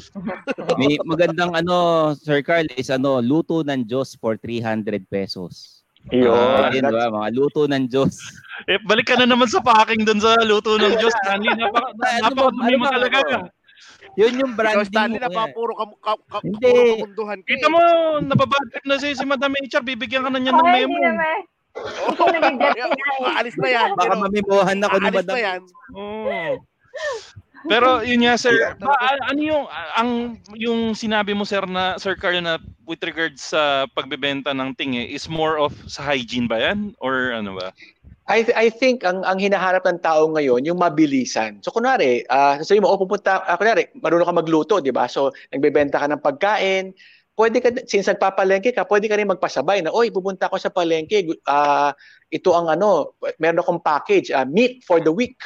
May 0.74 0.99
magandang 1.05 1.55
ano, 1.55 1.76
Sir 2.16 2.43
Carl, 2.43 2.66
is 2.74 2.91
ano, 2.91 3.22
luto 3.22 3.62
ng 3.62 3.87
Diyos 3.87 4.18
for 4.18 4.35
300 4.35 5.07
pesos. 5.07 5.78
Yun. 6.11 6.32
Ah, 6.32 6.68
yun, 6.70 6.82
diba? 6.82 7.06
Mga 7.09 7.28
luto 7.32 7.62
ng 7.64 7.84
Diyos. 7.86 8.14
Eh, 8.66 8.74
balik 8.82 9.06
ka 9.06 9.14
na 9.14 9.22
naman 9.22 9.46
sa 9.46 9.62
packing 9.62 10.02
dun 10.02 10.18
sa 10.18 10.34
luto 10.42 10.74
ng 10.74 10.98
Diyos. 10.98 11.14
Stanley, 11.22 11.54
napaka, 11.54 11.94
Ano 12.20 12.34
ba- 12.34 12.50
napakadumi 12.50 12.66
ano 12.66 12.74
mo 12.74 12.84
ba- 12.84 12.94
talaga. 12.98 13.18
Yun 14.18 14.32
yung 14.34 14.50
Ikaw, 14.50 14.59
branding 14.59 14.88
Stanley, 14.90 15.20
mo. 15.22 15.42
puro 15.54 15.72
ka, 15.72 15.84
ka, 15.96 16.12
ka, 16.26 16.38
Hindi. 16.42 16.66
puro 16.66 16.82
kamunduhan 16.98 17.38
ka 17.38 17.46
Kita 17.46 17.64
eh. 17.64 17.70
mo, 17.70 17.80
nababad 18.18 18.62
trip 18.68 18.84
na 18.84 18.98
si, 18.98 19.14
si 19.14 19.22
Madam 19.22 19.54
HR, 19.54 19.86
bibigyan 19.86 20.26
ka 20.26 20.30
na 20.34 20.42
niya 20.42 20.52
ng 20.52 20.66
Ay, 20.66 20.74
memo. 20.84 20.96
Ikaw 20.98 22.26
Kaya, 22.59 22.84
Aalis 23.30 23.56
na 23.56 23.68
yan. 23.70 23.88
Baka 23.94 24.14
mamimohan 24.18 24.78
ako 24.82 24.96
ni 24.98 25.11
Madam. 25.14 25.30
na 25.30 25.38
yan. 25.38 25.61
Oo. 25.94 26.50
Pero 27.69 28.01
yun 28.09 28.25
nga 28.25 28.35
sir, 28.41 28.75
ba, 28.81 28.97
ano 29.29 29.41
yung 29.41 29.64
ang 29.95 30.11
yung 30.57 30.81
sinabi 30.97 31.37
mo 31.37 31.45
sir 31.45 31.62
na 31.69 32.01
Sir 32.01 32.16
Carl 32.16 32.41
na 32.41 32.57
with 32.89 33.05
regards 33.05 33.53
sa 33.53 33.85
pagbebenta 33.93 34.57
ng 34.57 34.73
tingi 34.75 35.12
is 35.12 35.29
more 35.29 35.61
of 35.61 35.77
sa 35.87 36.01
hygiene 36.01 36.49
ba 36.49 36.59
yan 36.59 36.97
or 36.99 37.37
ano 37.37 37.61
ba? 37.61 37.71
I 38.29 38.45
th- 38.45 38.57
I 38.57 38.69
think 38.69 39.09
ang 39.09 39.25
ang 39.25 39.41
hinahanap 39.41 39.85
ng 39.89 40.01
tao 40.05 40.29
ngayon 40.29 40.64
yung 40.69 40.77
mabilisan. 40.77 41.64
So 41.64 41.73
kunwari, 41.73 42.29
uh, 42.29 42.61
sabi 42.61 42.85
mo, 42.85 42.93
oh, 42.93 43.01
pupunta, 43.01 43.41
uh, 43.41 43.57
kunwari, 43.57 43.89
marunong 43.97 44.29
ka 44.29 44.37
magluto, 44.37 44.75
di 44.85 44.93
ba? 44.93 45.09
So 45.09 45.33
nagbebenta 45.49 45.97
ka 45.97 46.12
ng 46.12 46.21
pagkain, 46.21 46.93
pwede 47.39 47.62
ka, 47.62 47.71
since 47.87 48.11
nagpapalengke 48.11 48.75
ka, 48.75 48.83
pwede 48.85 49.07
ka 49.07 49.14
rin 49.14 49.31
magpasabay 49.31 49.81
na, 49.81 49.95
oy, 49.95 50.11
pupunta 50.11 50.51
ako 50.51 50.59
sa 50.59 50.75
palengke, 50.75 51.25
uh, 51.47 51.95
ito 52.29 52.51
ang 52.53 52.66
ano, 52.66 53.14
meron 53.39 53.62
akong 53.62 53.81
package, 53.81 54.35
uh, 54.35 54.45
meat 54.45 54.83
for 54.83 54.99
the 54.99 55.14
week. 55.14 55.39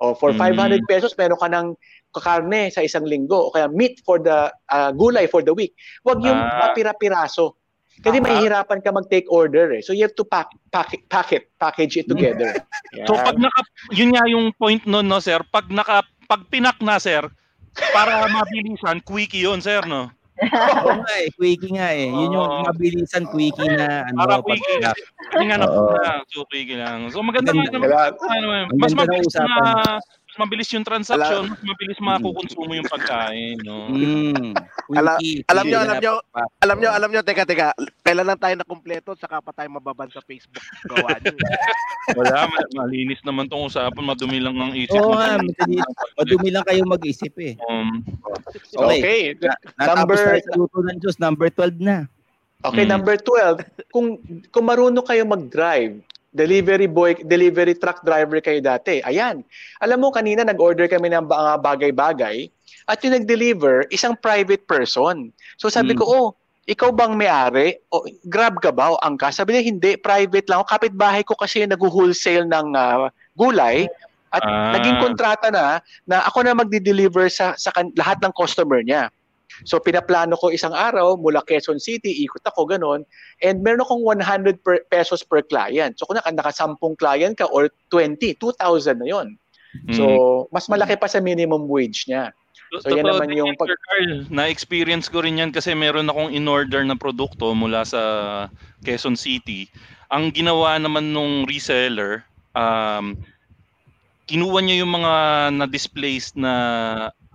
O 0.00 0.16
for 0.16 0.32
500 0.32 0.80
mm. 0.80 0.88
pesos, 0.88 1.12
meron 1.20 1.36
ka 1.36 1.48
ng 1.52 1.76
kakarne 2.10 2.72
sa 2.72 2.80
isang 2.80 3.04
linggo 3.04 3.36
o 3.36 3.52
kaya 3.52 3.68
meat 3.68 4.00
for 4.02 4.16
the 4.16 4.48
uh, 4.72 4.90
gulay 4.96 5.28
for 5.28 5.44
the 5.44 5.52
week. 5.52 5.76
Huwag 6.02 6.24
yung 6.24 6.40
ah. 6.40 6.72
pira-piraso. 6.72 7.60
Kasi 8.00 8.16
uh 8.16 8.24
mahihirapan 8.24 8.80
ka 8.80 8.96
mag-take 8.96 9.28
order 9.28 9.76
eh. 9.76 9.84
So 9.84 9.92
you 9.92 10.08
have 10.08 10.16
to 10.16 10.24
pack, 10.24 10.48
pack, 10.72 10.96
pack 11.12 11.36
it, 11.36 11.52
package 11.60 12.00
it 12.00 12.06
together. 12.08 12.56
yeah. 12.96 13.04
So 13.04 13.12
pag 13.12 13.36
naka, 13.36 13.60
yun 13.92 14.16
nga 14.16 14.24
yung 14.24 14.56
point 14.56 14.80
noon 14.88 15.04
no 15.04 15.20
sir, 15.20 15.44
pag 15.52 15.68
naka, 15.68 16.00
pag 16.24 16.48
pinak 16.48 16.80
na 16.80 16.96
sir, 16.96 17.28
para 17.92 18.24
mabilisan, 18.32 19.04
quickie 19.08 19.44
yun 19.44 19.60
sir 19.60 19.84
no? 19.84 20.08
Oo 20.40 20.90
nga 21.04 21.14
eh, 21.20 21.28
quickie 21.36 21.72
nga 21.76 21.88
eh. 21.92 22.08
Yun 22.08 22.32
yung 22.32 22.64
mabilisan 22.64 23.28
quickie 23.28 23.68
na 23.68 24.08
ano. 24.08 24.16
Para 24.24 24.40
quickie. 24.40 24.80
Tingnan 25.36 25.60
na, 25.60 25.68
so 26.32 26.48
quickie 26.48 26.80
lang. 26.80 27.12
So 27.12 27.20
maganda 27.20 27.52
nga 27.52 27.68
naman. 27.68 28.72
Mas 28.80 28.96
mabilis 28.96 29.28
na 29.36 30.00
mas 30.30 30.46
mabilis 30.46 30.70
yung 30.70 30.86
transaction, 30.86 31.50
mas 31.50 31.58
mabilis 31.66 31.98
makukonsumo 31.98 32.70
yung 32.70 32.86
pagkain, 32.86 33.58
no. 33.66 33.90
Mm. 33.90 34.54
Alam, 34.98 35.18
alam 35.46 35.64
niyo, 35.66 35.78
alam 35.78 35.96
niyo, 36.02 36.14
alam 36.58 36.76
niyo, 36.82 36.90
alam 36.90 37.10
niyo, 37.14 37.22
teka, 37.22 37.46
teka. 37.46 37.70
Kailan 38.02 38.26
lang 38.26 38.42
tayo 38.42 38.58
na 38.58 38.66
kumpleto 38.66 39.14
saka 39.14 39.38
pa 39.38 39.54
tayo 39.54 39.70
mababan 39.70 40.10
sa 40.10 40.18
Facebook 40.26 40.66
gawa 40.90 41.14
niyo. 41.22 41.38
Wala, 42.18 42.50
malinis 42.74 43.22
naman 43.22 43.46
tong 43.46 43.70
usapan, 43.70 44.02
madumi 44.02 44.42
lang 44.42 44.58
ang 44.58 44.74
isip. 44.74 44.98
Oo 44.98 45.14
nga, 45.14 45.38
madumi 46.18 46.50
lang 46.50 46.66
kayo 46.66 46.82
mag-isip 46.90 47.30
eh. 47.38 47.54
Um, 47.70 48.02
okay. 48.74 49.38
okay. 49.38 49.54
Na, 49.78 49.94
number 49.94 50.18
sa 50.18 50.58
luto 50.58 50.82
ng 50.82 50.98
Diyos, 50.98 51.22
number 51.22 51.46
12 51.54 51.78
na. 51.78 52.10
Okay, 52.66 52.82
mm. 52.82 52.90
number 52.90 53.14
12. 53.14 53.62
Kung 53.94 54.18
kung 54.50 54.64
marunong 54.66 55.06
kayo 55.06 55.22
mag-drive, 55.22 56.02
delivery 56.30 56.86
boy, 56.86 57.18
delivery 57.26 57.74
truck 57.74 58.02
driver 58.06 58.38
kayo 58.38 58.62
dati. 58.62 59.02
Ayan. 59.02 59.42
Alam 59.82 60.06
mo, 60.06 60.08
kanina 60.14 60.46
nag-order 60.46 60.86
kami 60.86 61.10
ng 61.10 61.26
mga 61.26 61.52
bagay-bagay 61.58 62.46
at 62.86 62.98
yung 63.02 63.18
nag-deliver, 63.18 63.86
isang 63.90 64.14
private 64.18 64.66
person. 64.66 65.34
So 65.58 65.70
sabi 65.70 65.94
mm. 65.94 65.98
ko, 66.00 66.04
oh, 66.06 66.28
ikaw 66.70 66.94
bang 66.94 67.18
may-ari? 67.18 67.82
O, 67.90 68.06
grab 68.30 68.62
ka 68.62 68.70
ba 68.70 68.94
o 68.94 69.00
angka? 69.02 69.34
Sabi 69.34 69.58
niya, 69.58 69.66
hindi, 69.66 69.90
private 69.98 70.46
lang. 70.46 70.62
Kapitbahay 70.62 71.26
ko 71.26 71.34
kasi 71.34 71.66
nag-wholesale 71.66 72.46
ng 72.46 72.66
uh, 72.78 73.10
gulay 73.34 73.90
at 74.30 74.46
ah. 74.46 74.78
naging 74.78 75.02
kontrata 75.02 75.50
na 75.50 75.82
na 76.06 76.22
ako 76.30 76.46
na 76.46 76.54
magdi-deliver 76.54 77.26
sa, 77.26 77.58
sa 77.58 77.74
kan- 77.74 77.90
lahat 77.98 78.22
ng 78.22 78.30
customer 78.30 78.86
niya. 78.86 79.10
So 79.64 79.80
pinaplano 79.80 80.36
ko 80.36 80.52
isang 80.52 80.72
araw 80.72 81.16
mula 81.20 81.44
Quezon 81.44 81.80
City, 81.80 82.24
ikot 82.24 82.44
ako 82.46 82.68
ganon, 82.68 83.04
and 83.44 83.60
meron 83.60 83.84
akong 83.84 84.04
100 84.04 84.64
per 84.64 84.84
pesos 84.88 85.24
per 85.24 85.44
client. 85.44 85.96
So 85.98 86.06
kung 86.06 86.20
naka, 86.20 86.32
naka 86.32 86.52
10 86.54 86.76
client 87.00 87.34
ka 87.36 87.46
or 87.48 87.68
20, 87.92 88.36
2,000 88.38 89.00
na 89.00 89.06
yon. 89.08 89.28
So 89.94 90.04
mm. 90.04 90.54
mas 90.54 90.66
malaki 90.66 90.98
pa 90.98 91.06
sa 91.06 91.22
minimum 91.22 91.70
wage 91.70 92.10
niya. 92.10 92.34
So, 92.70 92.94
yan 92.94 93.02
naman 93.02 93.34
yung 93.34 93.58
pag... 93.58 93.66
Carl, 93.66 94.30
na-experience 94.30 95.10
ko 95.10 95.26
rin 95.26 95.42
yan 95.42 95.50
kasi 95.50 95.74
meron 95.74 96.06
akong 96.06 96.30
in-order 96.30 96.86
na 96.86 96.94
produkto 96.94 97.50
mula 97.50 97.82
sa 97.82 98.02
Quezon 98.86 99.18
City. 99.18 99.66
Ang 100.06 100.30
ginawa 100.30 100.78
naman 100.78 101.10
nung 101.10 101.50
reseller, 101.50 102.22
um, 102.54 103.18
kinuha 104.30 104.62
niya 104.62 104.86
yung 104.86 104.94
mga 104.94 105.12
na-displaced 105.58 106.38
na 106.38 106.54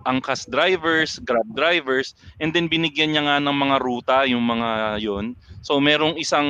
angkas 0.06 0.46
drivers, 0.46 1.18
grab 1.26 1.44
drivers, 1.52 2.14
and 2.38 2.54
then 2.54 2.70
binigyan 2.70 3.12
niya 3.12 3.26
nga 3.26 3.36
ng 3.42 3.56
mga 3.56 3.76
ruta 3.82 4.18
yung 4.30 4.46
mga 4.46 5.02
yon. 5.02 5.34
So 5.66 5.82
merong 5.82 6.14
isang 6.14 6.46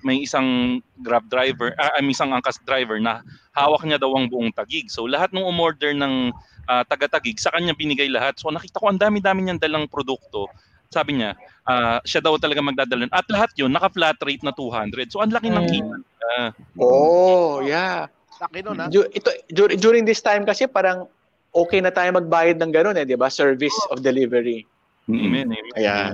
may 0.00 0.24
isang 0.24 0.80
grab 1.04 1.28
driver, 1.28 1.76
ah, 1.76 1.92
I 1.92 2.00
mean, 2.00 2.16
isang 2.16 2.32
angkas 2.32 2.56
driver 2.64 2.96
na 2.96 3.20
hawak 3.52 3.84
niya 3.84 4.00
daw 4.00 4.16
ang 4.16 4.32
buong 4.32 4.56
tagig. 4.56 4.88
So 4.88 5.04
lahat 5.04 5.36
ng 5.36 5.44
umorder 5.44 5.92
ng 5.92 6.32
uh, 6.66 6.82
taga-tagig 6.88 7.36
sa 7.36 7.52
kanya 7.52 7.76
binigay 7.76 8.08
lahat. 8.08 8.40
So 8.40 8.48
nakita 8.48 8.80
ko 8.80 8.88
ang 8.88 8.96
dami-dami 8.96 9.44
niyang 9.44 9.60
dalang 9.60 9.84
produkto. 9.84 10.48
Sabi 10.90 11.22
niya, 11.22 11.38
uh, 11.70 12.02
siya 12.02 12.18
daw 12.18 12.34
talaga 12.40 12.64
magdadala. 12.64 13.06
At 13.14 13.28
lahat 13.30 13.54
yun, 13.54 13.70
naka-flat 13.70 14.18
rate 14.24 14.42
na 14.42 14.50
200. 14.56 15.12
So 15.12 15.22
ang 15.22 15.30
laki 15.30 15.52
ng 15.52 15.66
kita. 15.70 15.96
Uh, 16.18 16.50
oh, 16.80 17.62
yeah. 17.62 18.10
Laki 18.40 18.64
nun, 18.64 18.80
ha? 18.80 18.88
Ito, 18.90 19.30
during 19.78 20.08
this 20.08 20.24
time 20.24 20.48
kasi 20.48 20.64
parang 20.64 21.06
okay 21.50 21.80
na 21.82 21.90
tayo 21.90 22.14
magbayad 22.14 22.56
ng 22.58 22.72
ganun 22.72 22.96
eh, 22.98 23.06
di 23.06 23.18
ba? 23.18 23.30
Service 23.30 23.74
of 23.90 24.02
delivery. 24.02 24.66
Amen. 25.10 25.50
Amen. 25.50 25.64
Ayan. 25.74 26.12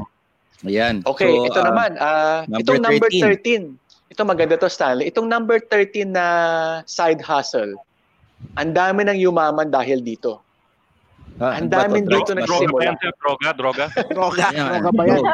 Ayan. 0.64 0.94
Okay, 1.04 1.28
so, 1.28 1.46
ito 1.52 1.60
uh, 1.60 1.66
naman. 1.68 1.90
Uh, 2.00 2.48
number 2.48 2.60
itong 2.64 2.80
number 2.80 3.08
13. 3.12 3.76
13. 3.76 4.12
Ito 4.16 4.22
maganda 4.24 4.54
to, 4.56 4.70
Stanley. 4.70 5.12
Itong 5.12 5.28
number 5.28 5.60
13 5.60 6.08
na 6.08 6.26
side 6.88 7.20
hustle. 7.20 7.76
Ang 8.56 8.72
dami 8.72 9.04
nang 9.04 9.18
yumaman 9.18 9.68
dahil 9.68 10.00
dito. 10.00 10.40
Ah, 11.36 11.60
ang 11.60 11.68
dami 11.68 12.00
dito 12.00 12.32
na 12.32 12.48
nagsimula. 12.48 12.96
Droga, 13.20 13.50
droga. 13.52 13.84
droga, 14.08 14.46
droga 14.56 14.90
ba 14.94 15.04
yan? 15.04 15.24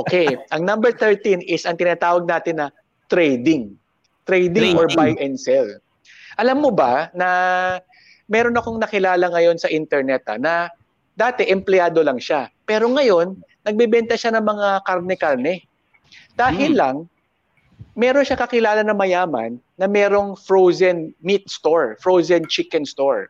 okay, 0.00 0.38
ang 0.54 0.62
number 0.62 0.94
13 0.94 1.42
is 1.42 1.66
ang 1.66 1.74
tinatawag 1.74 2.22
natin 2.22 2.62
na 2.62 2.66
trading. 3.10 3.74
Trading, 4.22 4.78
trading. 4.78 4.78
or 4.78 4.86
buy 4.94 5.18
and 5.18 5.34
sell. 5.34 5.66
Alam 6.38 6.62
mo 6.62 6.70
ba 6.70 7.10
na 7.18 7.28
meron 8.32 8.56
akong 8.56 8.80
nakilala 8.80 9.28
ngayon 9.28 9.60
sa 9.60 9.68
internet 9.68 10.24
ha, 10.24 10.34
ah, 10.34 10.38
na 10.40 10.54
dati 11.12 11.44
empleyado 11.52 12.00
lang 12.00 12.16
siya. 12.16 12.48
Pero 12.64 12.88
ngayon, 12.88 13.36
nagbebenta 13.68 14.16
siya 14.16 14.32
ng 14.32 14.44
mga 14.48 14.68
karne-karne. 14.88 15.60
Dahil 16.32 16.72
hmm. 16.72 16.80
lang, 16.80 16.96
meron 17.92 18.24
siya 18.24 18.40
kakilala 18.40 18.80
na 18.80 18.96
mayaman 18.96 19.60
na 19.76 19.84
merong 19.84 20.32
frozen 20.40 21.12
meat 21.20 21.44
store, 21.52 22.00
frozen 22.00 22.48
chicken 22.48 22.88
store. 22.88 23.28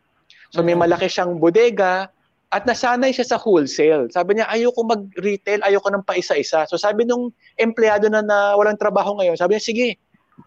So 0.54 0.62
may 0.62 0.78
hmm. 0.78 0.86
malaki 0.86 1.10
siyang 1.10 1.42
bodega 1.42 2.06
at 2.54 2.62
nasanay 2.62 3.10
siya 3.10 3.26
sa 3.34 3.40
wholesale. 3.42 4.06
Sabi 4.14 4.38
niya, 4.38 4.46
ayoko 4.46 4.86
mag-retail, 4.86 5.66
ayoko 5.66 5.88
ng 5.90 6.06
paisa-isa. 6.06 6.68
So 6.70 6.78
sabi 6.78 7.02
nung 7.02 7.34
empleyado 7.58 8.06
na, 8.06 8.22
na 8.22 8.54
walang 8.54 8.78
trabaho 8.78 9.18
ngayon, 9.18 9.34
sabi 9.34 9.58
niya, 9.58 9.64
sige, 9.66 9.88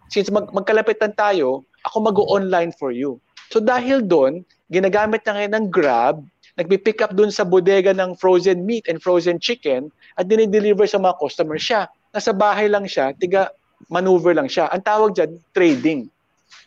since 0.08 0.32
mag 0.32 0.48
magkalapitan 0.56 1.12
tayo, 1.18 1.68
ako 1.84 1.98
mag-online 2.08 2.72
for 2.78 2.96
you. 2.96 3.20
So 3.56 3.64
dahil 3.64 4.04
doon, 4.04 4.44
ginagamit 4.68 5.24
na 5.24 5.40
ngayon 5.40 5.54
ng 5.56 5.68
Grab, 5.72 6.20
nagpi-pick 6.60 7.00
up 7.00 7.16
doon 7.16 7.32
sa 7.32 7.48
bodega 7.48 7.96
ng 7.96 8.20
frozen 8.20 8.68
meat 8.68 8.84
and 8.92 9.00
frozen 9.00 9.40
chicken 9.40 9.88
at 10.20 10.28
dinideliver 10.28 10.84
sa 10.84 11.00
mga 11.00 11.16
customer 11.24 11.56
siya. 11.56 11.88
Nasa 12.12 12.36
bahay 12.36 12.68
lang 12.68 12.84
siya, 12.84 13.16
tiga 13.16 13.56
maneuver 13.88 14.36
lang 14.36 14.52
siya. 14.52 14.68
Ang 14.76 14.84
tawag 14.84 15.16
dyan, 15.16 15.40
trading. 15.56 16.12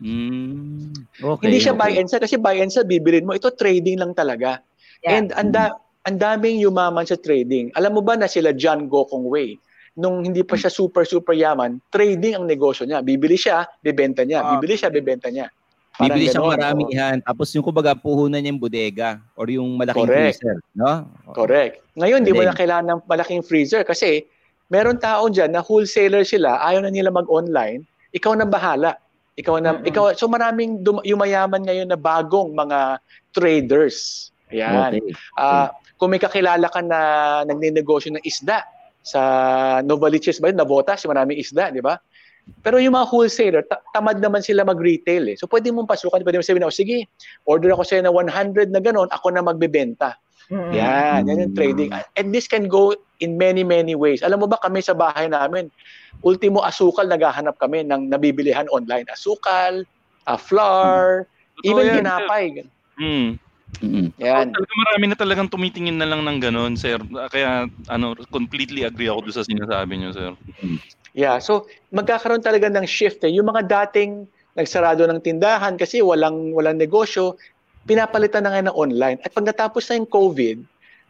Mm, 0.01 0.97
okay, 1.21 1.45
Hindi 1.45 1.59
siya 1.61 1.77
okay. 1.77 1.83
buy 1.85 1.93
and 2.01 2.09
sell 2.09 2.25
kasi 2.25 2.41
buy 2.41 2.57
and 2.57 2.73
sell 2.73 2.89
bibilin 2.89 3.29
mo. 3.29 3.37
Ito 3.37 3.53
trading 3.53 4.01
lang 4.01 4.17
talaga. 4.17 4.65
Yeah. 5.05 5.21
And 5.21 5.29
anda 5.37 5.77
ang 6.09 6.17
daming 6.17 6.57
yumaman 6.57 7.05
sa 7.05 7.21
trading. 7.21 7.69
Alam 7.77 8.01
mo 8.01 8.03
ba 8.05 8.17
na 8.17 8.33
sila 8.33 8.57
John 8.57 8.89
Gokong 8.89 9.29
Wei, 9.29 9.61
nung 10.01 10.25
hindi 10.25 10.41
pa 10.41 10.57
siya 10.57 10.73
super 10.73 11.05
super 11.05 11.37
yaman, 11.37 11.85
trading 11.93 12.41
ang 12.41 12.49
negosyo 12.49 12.89
niya. 12.89 13.05
Bibili 13.05 13.37
siya, 13.37 13.69
bibenta 13.85 14.25
niya. 14.25 14.41
Ah. 14.41 14.57
Bibili 14.57 14.79
siya, 14.79 14.89
bibenta 14.89 15.29
niya. 15.29 15.53
Bibili 15.99 16.31
siyang 16.31 16.55
maramihan. 16.55 17.17
Oh. 17.23 17.35
Tapos 17.35 17.51
yung 17.59 17.67
kumbaga 17.67 17.93
puhunan 17.99 18.39
niya 18.39 18.55
yung 18.55 18.63
bodega 18.63 19.19
or 19.35 19.51
yung 19.51 19.75
malaking 19.75 20.07
Correct. 20.07 20.39
freezer. 20.39 20.57
No? 20.79 21.11
Correct. 21.35 21.83
Ngayon, 21.99 22.23
di 22.23 22.31
mo 22.31 22.47
na 22.47 22.55
kailangan 22.55 22.87
ng 22.87 23.01
malaking 23.11 23.43
freezer 23.43 23.83
kasi 23.83 24.31
meron 24.71 25.03
tao 25.03 25.27
dyan 25.27 25.51
na 25.51 25.61
wholesaler 25.65 26.23
sila, 26.23 26.63
ayaw 26.63 26.87
na 26.87 26.93
nila 26.95 27.11
mag-online, 27.11 27.83
ikaw 28.15 28.39
na 28.39 28.47
bahala. 28.47 28.95
Ikaw 29.39 29.55
na, 29.63 29.71
mm-hmm. 29.75 29.91
ikaw, 29.91 30.05
so 30.19 30.27
maraming 30.27 30.83
dum- 30.83 31.03
yumayaman 31.07 31.63
ngayon 31.63 31.87
na 31.91 31.99
bagong 31.99 32.55
mga 32.55 32.99
traders. 33.31 34.31
Ayan. 34.51 34.99
Okay. 34.99 35.15
Uh, 35.39 35.71
kung 35.99 36.11
may 36.15 36.23
kakilala 36.23 36.67
ka 36.71 36.83
na 36.83 37.01
nagninegosyo 37.47 38.15
ng 38.15 38.25
isda 38.27 38.67
sa 39.03 39.21
Novaliches 39.83 40.43
ba 40.43 40.51
yun, 40.51 40.59
Navotas, 40.59 41.07
maraming 41.07 41.39
isda, 41.39 41.71
di 41.71 41.81
ba? 41.81 41.99
Pero 42.65 42.81
yung 42.83 42.97
mga 42.97 43.09
wholesaler, 43.09 43.63
ta- 43.67 43.83
tamad 43.95 44.19
naman 44.19 44.43
sila 44.43 44.67
mag-retail 44.67 45.33
eh. 45.33 45.37
So 45.39 45.47
pwede 45.49 45.71
mong 45.71 45.89
pasukan, 45.89 46.25
pwede 46.25 46.41
mong 46.41 46.49
sabihin, 46.49 46.69
oh, 46.69 46.75
sige, 46.75 47.07
order 47.47 47.73
ako 47.73 47.83
sa'yo 47.87 48.03
na 48.05 48.13
100 48.13 48.75
na 48.75 48.81
gano'n, 48.83 49.09
ako 49.13 49.27
na 49.33 49.43
magbebenta. 49.45 50.19
Mm-hmm. 50.49 50.73
Yan, 50.73 51.21
yan 51.29 51.45
yung 51.45 51.55
trading. 51.55 51.91
And 52.17 52.33
this 52.33 52.49
can 52.49 52.73
go 52.73 52.97
in 53.21 53.37
many, 53.37 53.61
many 53.63 53.93
ways. 53.93 54.25
Alam 54.25 54.45
mo 54.45 54.47
ba 54.49 54.57
kami 54.65 54.81
sa 54.81 54.97
bahay 54.97 55.29
namin, 55.29 55.69
ultimo 56.25 56.65
asukal, 56.65 57.05
naghahanap 57.05 57.61
kami 57.61 57.85
ng 57.85 58.09
nabibilihan 58.09 58.65
online. 58.73 59.05
Asukal, 59.13 59.85
uh, 60.25 60.41
flour, 60.41 61.29
mm-hmm. 61.63 61.69
even 61.69 61.85
yan, 61.85 61.97
tinapay. 62.01 62.45
Mm. 62.97 63.31
Mm-mm. 63.85 64.09
Yan. 64.17 64.51
Talaga 64.51 64.75
marami 64.89 65.05
na 65.07 65.17
talagang 65.17 65.49
tumitingin 65.53 66.01
na 66.01 66.09
lang 66.09 66.25
ng 66.25 66.41
ganun, 66.41 66.75
sir. 66.75 66.97
Kaya 67.31 67.69
ano, 67.93 68.17
completely 68.33 68.89
agree 68.89 69.13
ako 69.13 69.29
doon 69.29 69.37
sa 69.37 69.47
sinasabi 69.47 70.01
niyo, 70.01 70.11
sir. 70.17 70.33
Yeah, 71.19 71.43
so 71.43 71.67
magkakaroon 71.91 72.47
talaga 72.47 72.71
ng 72.71 72.87
shift 72.87 73.27
eh. 73.27 73.33
Yung 73.35 73.51
mga 73.51 73.67
dating 73.67 74.31
nagsarado 74.55 75.03
ng 75.03 75.19
tindahan 75.19 75.75
kasi 75.75 75.99
walang 75.99 76.55
walang 76.55 76.79
negosyo, 76.79 77.35
pinapalitan 77.91 78.47
na 78.47 78.55
ngayon 78.55 78.67
ng 78.71 78.79
online. 78.79 79.19
At 79.27 79.35
pag 79.35 79.43
natapos 79.43 79.91
na 79.91 79.99
yung 79.99 80.07
COVID, 80.07 80.57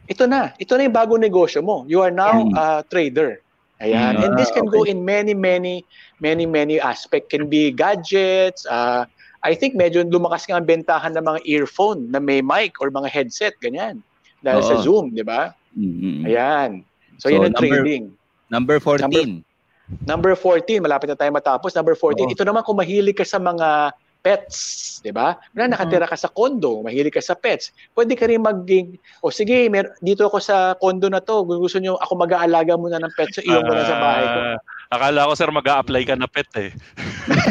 ito 0.09 0.23
na. 0.25 0.57
Ito 0.57 0.73
na 0.73 0.89
yung 0.89 0.97
bagong 0.97 1.21
negosyo 1.21 1.61
mo. 1.61 1.85
You 1.85 2.01
are 2.01 2.09
now 2.09 2.49
a 2.57 2.81
trader. 2.89 3.37
Ayan. 3.85 4.17
Mm. 4.17 4.23
And 4.25 4.31
this 4.33 4.49
can 4.49 4.65
go 4.65 4.81
in 4.81 5.05
many, 5.05 5.37
many, 5.37 5.85
many, 6.17 6.49
many 6.49 6.81
aspect. 6.81 7.29
Can 7.29 7.45
be 7.45 7.69
gadgets. 7.69 8.65
Uh, 8.65 9.05
I 9.45 9.53
think 9.53 9.77
medyo 9.77 10.01
lumakas 10.03 10.49
nga 10.49 10.57
ang 10.57 10.65
bentahan 10.65 11.13
ng 11.15 11.23
mga 11.23 11.39
earphone 11.47 12.09
na 12.09 12.17
may 12.17 12.41
mic 12.41 12.81
or 12.81 12.89
mga 12.89 13.07
headset, 13.07 13.53
ganyan. 13.61 14.01
Dahil 14.41 14.65
sa 14.65 14.75
Oo. 14.81 14.83
Zoom, 14.83 15.05
di 15.13 15.23
ba? 15.23 15.53
Mm-mm. 15.77 16.25
Ayan. 16.25 16.83
So, 17.21 17.29
So, 17.29 17.37
yun 17.37 17.45
ang 17.45 17.55
number- 17.55 17.71
trading. 17.85 18.03
Number 18.49 18.77
14. 18.81 19.05
Number 19.05 19.48
14, 20.05 20.81
malapit 20.81 21.09
na 21.09 21.17
tayo 21.17 21.31
matapos. 21.33 21.73
Number 21.73 21.97
14, 21.97 22.25
Oo. 22.25 22.31
ito 22.33 22.43
naman 22.45 22.61
kung 22.61 22.77
mahilig 22.77 23.17
ka 23.17 23.25
sa 23.25 23.41
mga 23.41 23.93
pets, 24.19 24.99
di 24.99 25.15
ba? 25.15 25.39
Wala, 25.55 25.71
nakatira 25.71 26.03
ka 26.03 26.15
sa 26.19 26.27
condo, 26.27 26.83
mahilig 26.83 27.15
ka 27.15 27.23
sa 27.23 27.39
pets. 27.39 27.71
Pwede 27.95 28.19
ka 28.19 28.27
rin 28.27 28.43
maging, 28.43 28.99
o 29.23 29.31
sige, 29.31 29.71
mer- 29.71 29.95
dito 30.03 30.27
ako 30.27 30.37
sa 30.43 30.75
condo 30.75 31.07
na 31.07 31.23
to, 31.23 31.47
gusto 31.47 31.79
nyo 31.79 31.95
ako 32.03 32.19
mag-aalaga 32.19 32.75
muna 32.75 32.99
ng 32.99 33.13
pets, 33.15 33.39
so 33.39 33.45
iwan 33.47 33.63
ko 33.63 33.71
na 33.73 33.87
sa 33.87 33.97
bahay 33.97 34.25
ko. 34.27 34.39
Ah, 34.39 34.57
akala 34.99 35.27
ko, 35.27 35.33
sir, 35.39 35.49
mag 35.49 35.67
apply 35.67 36.03
ka 36.03 36.15
na 36.19 36.27
pet 36.27 36.51
eh. 36.59 36.71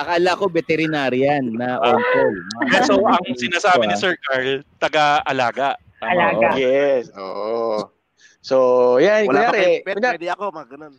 Akala 0.00 0.32
ko 0.32 0.48
veterinarian 0.48 1.44
na 1.60 1.76
on 1.76 2.00
call. 2.00 2.36
Eh, 2.72 2.82
so, 2.88 3.04
ang 3.04 3.36
sinasabi 3.36 3.84
ni 3.84 4.00
Sir 4.00 4.16
Carl, 4.24 4.64
taga-alaga. 4.80 5.76
Alaga. 6.00 6.56
Yes, 6.56 7.12
oo. 7.12 7.84
So, 8.40 8.56
yan, 8.96 9.28
Wala 9.28 9.48
pa 9.48 9.52
kunyari, 9.52 9.84
pet, 9.84 9.94
kunyari, 10.00 10.16
pwede 10.16 10.28
ako, 10.32 10.44
mga 10.48 10.68
ganun. 10.72 10.94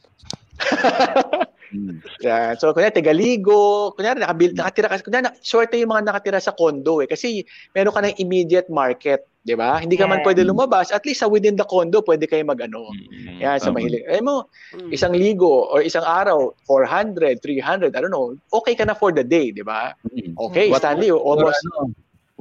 Yan. 2.22 2.54
So, 2.60 2.70
kunyari, 2.76 2.94
tegaligo, 2.94 3.92
kunyari, 3.96 4.22
nakabil, 4.22 4.52
nakatira 4.54 4.92
ka, 4.92 5.02
kunyari, 5.02 5.32
swerte 5.42 5.80
yung 5.80 5.90
mga 5.90 6.06
nakatira 6.12 6.38
sa 6.38 6.54
condo 6.54 7.02
eh, 7.02 7.08
kasi 7.10 7.42
meron 7.74 7.96
ka 7.96 8.04
ng 8.04 8.20
immediate 8.20 8.68
market, 8.70 9.26
di 9.42 9.56
ba? 9.56 9.82
Hindi 9.82 9.98
ka 9.98 10.06
man 10.06 10.22
Yeah. 10.22 10.28
pwede 10.30 10.42
lumabas, 10.46 10.94
at 10.94 11.02
least 11.02 11.24
sa 11.24 11.32
within 11.32 11.58
the 11.58 11.66
condo, 11.66 12.04
pwede 12.06 12.30
kayo 12.30 12.46
mag-ano. 12.46 12.92
Mm, 12.94 13.40
Yan, 13.42 13.58
sa 13.58 13.74
mahilig. 13.74 14.06
Eh 14.06 14.22
mo, 14.22 14.46
Hmm. 14.76 14.92
isang 14.94 15.16
ligo 15.16 15.66
or 15.72 15.82
isang 15.82 16.06
araw, 16.06 16.54
400, 16.68 17.42
300, 17.42 17.96
I 17.96 18.00
don't 18.04 18.14
know, 18.14 18.36
okay 18.54 18.76
ka 18.78 18.86
na 18.86 18.94
for 18.94 19.10
the 19.10 19.24
day, 19.26 19.50
di 19.50 19.64
ba? 19.66 19.96
Mm. 20.06 20.38
Okay, 20.38 20.70
What- 20.70 20.84
Stanley, 20.84 21.10
Or 21.10 21.24
almost, 21.24 21.58
ano, 21.74 21.90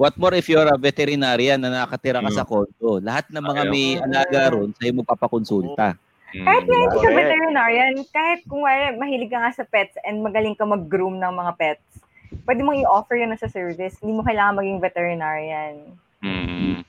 what 0.01 0.17
more 0.17 0.33
if 0.33 0.49
you're 0.49 0.65
a 0.65 0.81
veterinarian 0.81 1.61
na 1.61 1.69
nakatira 1.69 2.17
ka 2.17 2.33
Mm. 2.33 2.37
sa 2.41 2.41
condo? 2.43 2.97
Lahat 2.97 3.29
ng 3.29 3.37
mga 3.37 3.61
Ayaw. 3.61 3.71
may 3.71 3.85
alaga 4.01 4.39
ron, 4.49 4.69
sa'yo 4.73 4.97
mo 4.97 5.05
papakonsulta. 5.05 5.93
Mm. 6.33 6.45
Kahit 6.47 6.63
nga 6.65 6.77
hindi 6.81 6.97
ka 6.97 7.09
veterinarian, 7.13 7.93
kahit 8.09 8.39
kung 8.49 8.65
wala, 8.65 8.97
mahilig 8.97 9.29
ka 9.29 9.37
nga 9.37 9.53
sa 9.53 9.65
pets 9.69 9.93
and 10.01 10.25
magaling 10.25 10.57
ka 10.57 10.65
mag-groom 10.65 11.21
ng 11.21 11.33
mga 11.37 11.51
pets, 11.53 11.85
pwede 12.49 12.65
mong 12.65 12.81
i-offer 12.81 13.21
yun 13.21 13.37
sa 13.37 13.45
service. 13.45 14.01
Hindi 14.01 14.17
mo 14.17 14.25
kailangan 14.25 14.57
maging 14.57 14.81
veterinarian. 14.81 15.75
Mm. 16.25 16.81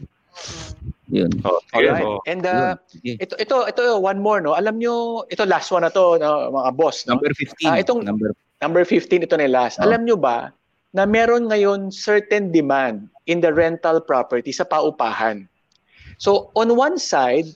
Yun. 1.13 1.29
Oh, 1.45 1.61
sige, 1.69 1.93
alright. 1.93 2.01
so, 2.01 2.25
And 2.25 2.41
uh, 2.49 2.81
Yun. 3.05 3.21
Ito, 3.21 3.37
ito, 3.37 3.57
ito, 3.69 3.83
one 4.01 4.17
more, 4.17 4.41
no? 4.41 4.57
Alam 4.57 4.81
nyo, 4.81 5.29
ito 5.29 5.45
last 5.45 5.69
one 5.69 5.85
na 5.85 5.93
to, 5.93 6.17
no, 6.17 6.49
mga 6.49 6.71
boss, 6.73 7.05
no? 7.05 7.21
Number 7.21 7.37
15. 7.37 7.69
Ah, 7.69 7.77
itong- 7.77 8.01
number 8.09 8.33
Number 8.63 8.87
15, 8.87 9.27
ito 9.27 9.35
na 9.35 9.43
yung 9.45 9.57
last. 9.59 9.83
Oh. 9.83 9.85
Alam 9.85 10.07
nyo 10.07 10.15
ba 10.15 10.55
na 10.93 11.09
meron 11.09 11.49
ngayon 11.49 11.89
certain 11.89 12.53
demand 12.53 13.09
in 13.25 13.41
the 13.41 13.53
rental 13.53 14.01
property 14.01 14.53
sa 14.53 14.69
paupahan? 14.69 15.49
So, 16.21 16.53
on 16.55 16.73
one 16.77 17.01
side, 17.01 17.49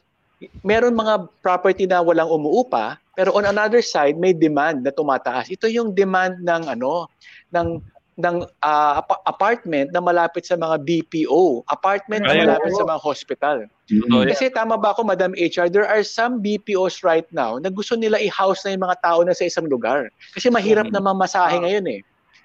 meron 0.65 0.97
mga 0.97 1.29
property 1.41 1.87
na 1.87 2.03
walang 2.03 2.29
umuupa, 2.29 2.99
pero 3.17 3.33
on 3.33 3.49
another 3.49 3.81
side, 3.81 4.21
may 4.21 4.37
demand 4.37 4.85
na 4.85 4.93
tumataas. 4.93 5.49
Ito 5.49 5.69
yung 5.69 5.97
demand 5.97 6.45
ng 6.45 6.63
ano, 6.69 7.09
ng 7.53 7.81
ng 8.17 8.49
ah, 8.65 9.05
apa- 9.05 9.21
apartment 9.29 9.93
na 9.93 10.01
malapit 10.01 10.49
sa 10.49 10.57
mga 10.57 10.81
BPO, 10.89 11.69
apartment 11.69 12.25
na 12.25 12.33
malapit 12.33 12.73
sa 12.73 12.89
mga 12.89 13.01
hospital. 13.05 13.57
Yan. 13.93 14.33
Kasi 14.33 14.49
tama 14.49 14.81
ba 14.81 14.97
ako, 14.97 15.05
Madam 15.05 15.37
HR, 15.37 15.69
there 15.69 15.85
are 15.85 16.01
some 16.01 16.41
BPOs 16.41 17.05
right 17.05 17.29
now 17.31 17.61
na 17.61 17.69
gusto 17.69 17.93
nila 17.93 18.17
i-house 18.17 18.65
na 18.65 18.73
yung 18.73 18.85
mga 18.89 18.99
tao 19.05 19.21
na 19.21 19.37
sa 19.37 19.45
isang 19.45 19.69
lugar. 19.69 20.09
Kasi 20.33 20.49
mahirap 20.49 20.89
na 20.89 20.99
mamasahe 20.99 21.61
ngayon 21.61 21.87
eh. 21.93 22.01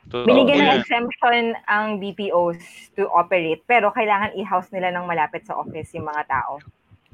Totoo 0.09 0.25
Binigyan 0.25 0.59
ng 0.59 0.71
exemption 0.81 1.43
ang 1.69 2.01
BPOs 2.01 2.57
to 2.97 3.05
operate, 3.13 3.61
pero 3.63 3.93
kailangan 3.93 4.33
i-house 4.33 4.73
nila 4.73 4.89
ng 4.91 5.05
malapit 5.05 5.45
sa 5.45 5.55
office 5.55 5.93
yung 5.93 6.09
mga 6.09 6.25
tao. 6.25 6.57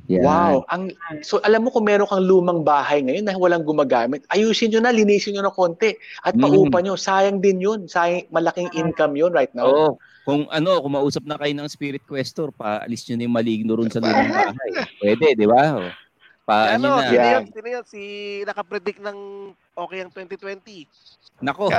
Yan. 0.07 0.23
Wow. 0.23 0.63
Ang, 0.71 0.95
so 1.19 1.43
alam 1.43 1.67
mo 1.67 1.69
kung 1.69 1.83
meron 1.83 2.07
kang 2.07 2.23
lumang 2.23 2.63
bahay 2.63 3.03
ngayon 3.03 3.27
na 3.27 3.35
walang 3.35 3.67
gumagamit, 3.67 4.23
ayusin 4.31 4.71
nyo 4.71 4.79
na, 4.79 4.95
linisin 4.95 5.35
nyo 5.35 5.43
na 5.43 5.51
konti. 5.51 5.91
At 6.23 6.31
Mm. 6.31 6.47
paupa 6.47 6.79
nyo. 6.79 6.95
Sayang 6.95 7.43
din 7.43 7.59
yun. 7.59 7.91
Sayang, 7.91 8.23
malaking 8.31 8.71
income 8.71 9.19
yun 9.19 9.35
right 9.35 9.51
now. 9.51 9.67
Oo. 9.67 9.89
Kung 10.23 10.47
ano, 10.47 10.79
kung 10.79 10.95
mausap 10.95 11.27
na 11.27 11.35
kayo 11.35 11.51
ng 11.51 11.67
spirit 11.67 12.07
questor, 12.07 12.55
paalis 12.55 13.03
nyo 13.07 13.15
na 13.19 13.23
yung 13.27 13.35
maligno 13.35 13.75
ron 13.75 13.91
sa 13.91 13.99
lumang 13.99 14.31
bahay. 14.31 14.69
Pwede, 15.03 15.35
di 15.35 15.43
ba? 15.43 15.91
Paan 16.47 16.79
ano, 16.79 17.03
na. 17.03 17.11
sino 17.11 17.19
Yeah. 17.19 17.31
yun? 17.35 17.45
Sino 17.51 17.67
yun? 17.67 17.83
Si 17.83 18.01
nakapredict 18.47 19.03
ng 19.03 19.19
okay 19.77 20.01
ang 20.01 20.09
2020. 20.09 20.89
Nako, 21.37 21.69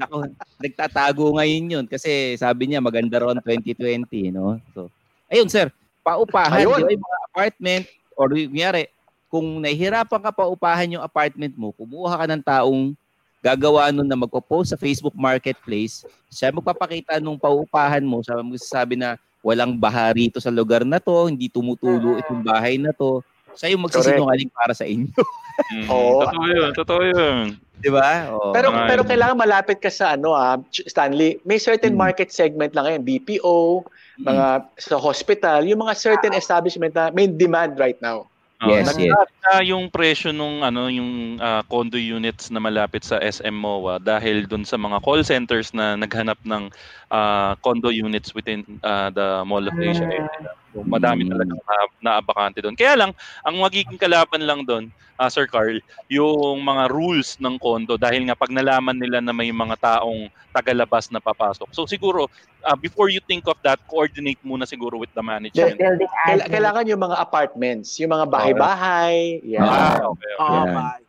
nako, 0.00 0.28
nagtatago 0.60 1.40
ngayon 1.40 1.72
yun 1.72 1.86
kasi 1.88 2.36
sabi 2.36 2.68
niya 2.68 2.84
maganda 2.84 3.16
ron 3.16 3.40
2020, 3.40 4.28
no? 4.28 4.60
So, 4.76 4.92
ayun 5.32 5.48
sir, 5.48 5.72
paupahan, 6.04 6.68
Ayun. 6.68 6.84
di 6.84 6.84
ba, 6.84 6.92
yung 6.92 7.06
mga 7.08 7.20
apartment 7.32 7.84
or 8.12 8.28
kunyari, 8.28 8.92
kung 9.32 9.64
nahihirapan 9.64 10.20
ka 10.20 10.32
paupahan 10.36 11.00
yung 11.00 11.06
apartment 11.06 11.56
mo, 11.56 11.72
kumuha 11.72 12.20
ka 12.20 12.26
ng 12.28 12.44
taong 12.44 12.92
gagawa 13.40 13.88
nun 13.88 14.04
na 14.04 14.20
magpo-post 14.20 14.76
sa 14.76 14.78
Facebook 14.80 15.16
Marketplace, 15.16 16.04
siya 16.28 16.52
magpapakita 16.52 17.24
nung 17.24 17.40
paupahan 17.40 18.04
mo, 18.04 18.20
siya 18.20 18.44
magsasabi 18.44 19.00
na 19.00 19.16
walang 19.40 19.80
baha 19.80 20.12
rito 20.12 20.36
sa 20.36 20.52
lugar 20.52 20.84
na 20.84 21.00
to, 21.00 21.24
hindi 21.24 21.48
tumutulo 21.48 22.20
itong 22.20 22.44
bahay 22.44 22.76
na 22.76 22.92
to, 22.92 23.24
siya 23.54 23.68
yung 23.70 23.82
magsisinungaling 23.82 24.50
para 24.50 24.72
sa 24.72 24.84
inyo. 24.84 25.10
Mm, 25.60 25.92
Oo. 25.92 26.24
Totoo 26.24 26.46
yun, 26.48 26.70
totoo 26.72 27.02
yun. 27.04 27.44
di 27.76 27.92
ba? 27.92 28.32
Oo. 28.32 28.48
Pero 28.50 28.72
Mga- 28.72 28.88
pero 28.88 29.02
kailangan 29.04 29.36
malapit 29.36 29.76
ka 29.76 29.92
sa 29.92 30.16
ano 30.16 30.32
ah, 30.32 30.56
Stanley. 30.72 31.36
May 31.44 31.56
certain 31.56 31.92
Mm. 31.92 32.00
market 32.00 32.32
segment 32.32 32.72
lang 32.72 32.88
ngayon, 32.88 33.02
BPO, 33.04 33.84
mga 34.18 34.46
sa 34.74 34.96
hospital, 34.96 35.60
yung 35.64 35.80
mga 35.80 35.92
certain 35.94 36.32
establishment 36.32 36.92
na 36.92 37.08
may 37.10 37.28
demand 37.28 37.76
right 37.76 38.00
now. 38.00 38.24
Oh, 38.60 38.68
Yes, 38.68 38.92
yes. 38.94 39.12
na 39.42 39.60
yung 39.60 39.88
presyo 39.88 40.28
nung 40.30 40.60
ano 40.60 40.88
yung 40.88 41.36
ah, 41.36 41.60
condo 41.62 41.96
units 41.96 42.48
na 42.48 42.56
malapit 42.56 43.00
sa 43.00 43.16
SM 43.16 43.52
MOA 43.52 43.96
dahil 43.98 44.44
dun 44.44 44.64
sa 44.64 44.76
mga 44.76 45.00
call 45.00 45.20
centers 45.20 45.72
na 45.72 45.92
naghanap 45.94 46.40
ng 46.42 46.72
ah, 47.10 47.58
condo 47.60 47.90
units 47.90 48.32
within 48.32 48.62
ah, 48.80 49.10
the 49.10 49.42
Mall 49.42 49.66
of 49.66 49.74
Asia 49.76 50.06
area. 50.06 50.30
So, 50.70 50.86
madami 50.86 51.26
Mm. 51.26 51.34
talaga 51.34 51.50
na, 51.50 51.76
naabakante 52.00 52.62
doon. 52.62 52.78
Kaya 52.78 52.94
lang, 52.94 53.10
ang 53.42 53.58
magiging 53.58 53.98
kalaban 53.98 54.46
lang 54.46 54.62
doon, 54.62 54.86
ah, 55.18 55.26
Sir 55.26 55.50
Carl, 55.50 55.82
yung 56.06 56.62
mga 56.62 56.86
rules 56.86 57.34
ng 57.42 57.58
condo 57.58 57.98
dahil 57.98 58.30
nga 58.30 58.38
pag 58.38 58.54
nalaman 58.54 58.94
nila 58.94 59.18
na 59.18 59.34
may 59.34 59.50
mga 59.50 59.74
taong 59.76 60.30
tagalabas 60.54 61.10
na 61.10 61.18
papasok. 61.18 61.74
So 61.74 61.90
siguro, 61.90 62.30
ah, 62.62 62.78
before 62.78 63.10
you 63.10 63.18
think 63.26 63.50
of 63.50 63.58
that, 63.66 63.82
coordinate 63.90 64.38
muna 64.46 64.62
siguro 64.62 64.94
with 64.94 65.10
the 65.10 65.22
management. 65.26 65.74
Building 65.74 66.06
Kaila- 66.22 66.46
admin. 66.46 66.54
kailangan 66.54 66.84
yung 66.86 67.02
mga 67.02 67.16
apartments, 67.18 67.98
yung 67.98 68.14
mga 68.14 68.26
bahay-bahay. 68.30 69.42
Yeah. 69.42 69.66
Ah, 69.66 70.06
okay. 70.06 70.32
Oo, 70.38 70.54
Yan. 70.54 70.74
bye. 70.78 71.04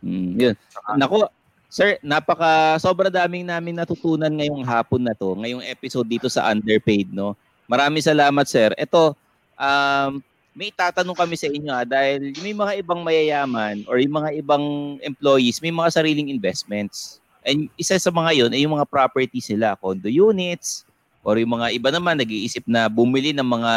Mm, 0.00 0.30
yun. 0.36 0.54
Nako, 0.96 1.28
sir, 1.70 1.96
napaka 2.02 2.76
sobra 2.82 3.08
daming 3.08 3.46
namin 3.46 3.78
natutunan 3.78 4.28
ngayong 4.28 4.66
hapon 4.66 5.06
na 5.06 5.14
to, 5.14 5.38
ngayong 5.38 5.62
episode 5.64 6.10
dito 6.10 6.26
sa 6.26 6.50
Underpaid, 6.50 7.14
no. 7.14 7.38
Maraming 7.70 8.02
salamat, 8.02 8.44
sir. 8.50 8.74
Ito, 8.74 9.14
um, 9.54 10.18
may 10.50 10.74
tatanong 10.74 11.14
kami 11.14 11.38
sa 11.38 11.46
inyo 11.46 11.70
ha, 11.70 11.86
dahil 11.86 12.34
may 12.42 12.50
mga 12.50 12.82
ibang 12.82 13.00
mayayaman 13.06 13.86
or 13.86 14.02
yung 14.02 14.18
mga 14.18 14.30
ibang 14.42 14.64
employees, 15.00 15.62
may 15.62 15.70
mga 15.70 15.94
sariling 15.94 16.28
investments. 16.28 17.22
And 17.46 17.70
isa 17.78 17.96
sa 17.96 18.10
mga 18.10 18.36
yon 18.36 18.50
ay 18.52 18.66
yung 18.66 18.74
mga 18.74 18.90
properties 18.90 19.48
sila, 19.48 19.78
condo 19.78 20.10
units, 20.10 20.84
or 21.22 21.38
yung 21.38 21.54
mga 21.56 21.72
iba 21.72 21.88
naman 21.94 22.18
nag-iisip 22.18 22.66
na 22.66 22.90
bumili 22.90 23.30
ng 23.32 23.46
mga 23.46 23.72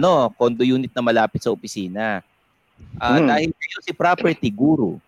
ano 0.00 0.32
condo 0.34 0.64
unit 0.64 0.90
na 0.96 1.04
malapit 1.04 1.44
sa 1.44 1.52
opisina. 1.52 2.24
Ah, 2.98 3.20
Hmm. 3.20 3.28
Dahil 3.30 3.50
kayo 3.54 3.78
si 3.84 3.92
property 3.94 4.50
guru, 4.50 4.98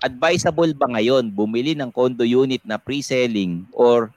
advisable 0.00 0.72
ba 0.72 0.88
ngayon 0.96 1.28
bumili 1.32 1.76
ng 1.76 1.92
condo 1.92 2.24
unit 2.24 2.64
na 2.64 2.80
pre-selling 2.80 3.68
or 3.72 4.08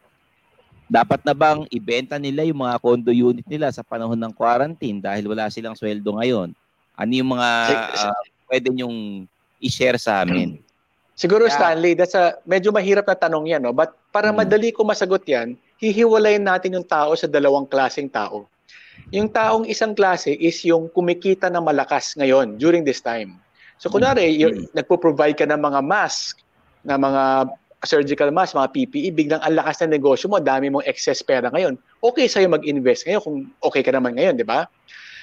dapat 0.88 1.24
na 1.24 1.36
bang 1.36 1.68
ibenta 1.72 2.20
nila 2.20 2.44
yung 2.44 2.64
mga 2.64 2.80
condo 2.80 3.12
unit 3.12 3.46
nila 3.48 3.72
sa 3.72 3.84
panahon 3.84 4.20
ng 4.20 4.34
quarantine 4.36 5.00
dahil 5.00 5.32
wala 5.32 5.48
silang 5.52 5.76
sweldo 5.76 6.20
ngayon? 6.20 6.52
Ano 6.94 7.12
yung 7.12 7.34
mga 7.34 7.50
ah, 7.98 8.24
pwede 8.46 8.70
nyong 8.70 9.26
i-share 9.58 9.98
sa 9.98 10.22
amin? 10.22 10.62
Siguro 11.14 11.46
yeah. 11.46 11.54
Stanley, 11.54 11.94
that's 11.94 12.18
a 12.18 12.38
medyo 12.46 12.74
mahirap 12.74 13.06
na 13.06 13.18
tanong 13.18 13.46
'yan, 13.50 13.62
no? 13.62 13.74
But 13.74 13.94
para 14.10 14.34
hmm. 14.34 14.46
madali 14.46 14.70
ko 14.74 14.86
masagot 14.86 15.26
'yan, 15.26 15.58
hihiwalayin 15.78 16.46
natin 16.46 16.78
yung 16.78 16.88
tao 16.88 17.14
sa 17.14 17.30
dalawang 17.30 17.70
klaseng 17.70 18.10
tao. 18.10 18.50
Yung 19.10 19.30
taong 19.30 19.66
isang 19.66 19.94
klase 19.98 20.34
is 20.38 20.62
yung 20.66 20.90
kumikita 20.90 21.50
na 21.50 21.62
malakas 21.62 22.14
ngayon 22.18 22.58
during 22.58 22.86
this 22.86 23.02
time. 23.02 23.43
So 23.84 23.92
kunwari, 23.92 24.40
mm-hmm. 24.40 24.72
nagpo-provide 24.80 25.36
ka 25.36 25.44
ng 25.44 25.60
mga 25.60 25.84
mask, 25.84 26.40
na 26.88 26.96
mga 26.96 27.52
surgical 27.84 28.32
mask, 28.32 28.56
mga 28.56 28.72
PPE, 28.72 29.10
biglang 29.12 29.44
ang 29.44 29.60
lakas 29.60 29.84
ng 29.84 29.92
negosyo 29.92 30.32
mo, 30.32 30.40
dami 30.40 30.72
mong 30.72 30.88
excess 30.88 31.20
pera 31.20 31.52
ngayon. 31.52 31.76
Okay 32.00 32.32
sa'yo 32.32 32.48
mag-invest 32.48 33.04
ngayon 33.04 33.20
kung 33.20 33.38
okay 33.60 33.84
ka 33.84 33.92
naman 33.92 34.16
ngayon, 34.16 34.40
di 34.40 34.48
ba? 34.48 34.72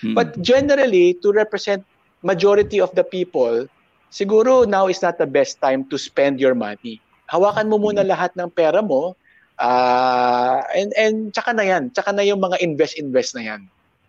Mm-hmm. 0.04 0.12
But 0.12 0.36
generally, 0.44 1.16
to 1.24 1.32
represent 1.32 1.88
majority 2.20 2.84
of 2.84 2.92
the 2.92 3.00
people, 3.00 3.64
siguro 4.12 4.68
now 4.68 4.92
is 4.92 5.00
not 5.00 5.16
the 5.16 5.24
best 5.24 5.56
time 5.64 5.88
to 5.88 5.96
spend 5.96 6.36
your 6.36 6.52
money. 6.52 7.00
Hawakan 7.32 7.72
mo 7.72 7.80
muna 7.80 8.04
lahat 8.04 8.36
ng 8.36 8.52
pera 8.52 8.84
mo 8.84 9.16
uh, 9.56 10.60
and 10.76 10.92
and 11.00 11.16
tsaka 11.32 11.56
na 11.56 11.64
yan, 11.64 11.88
tsaka 11.96 12.12
na 12.12 12.28
yung 12.28 12.44
mga 12.44 12.60
invest 12.60 13.00
invest 13.00 13.32
na 13.32 13.56
yan. 13.56 13.60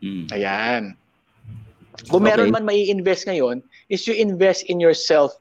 Mm. 0.04 0.26
Ayan. 0.36 0.84
Kung 2.12 2.24
okay. 2.24 2.36
meron 2.36 2.52
man 2.52 2.68
mai 2.68 2.92
invest 2.92 3.32
ngayon, 3.32 3.64
is 3.92 4.08
you 4.08 4.16
invest 4.16 4.64
in 4.72 4.80
yourself 4.80 5.36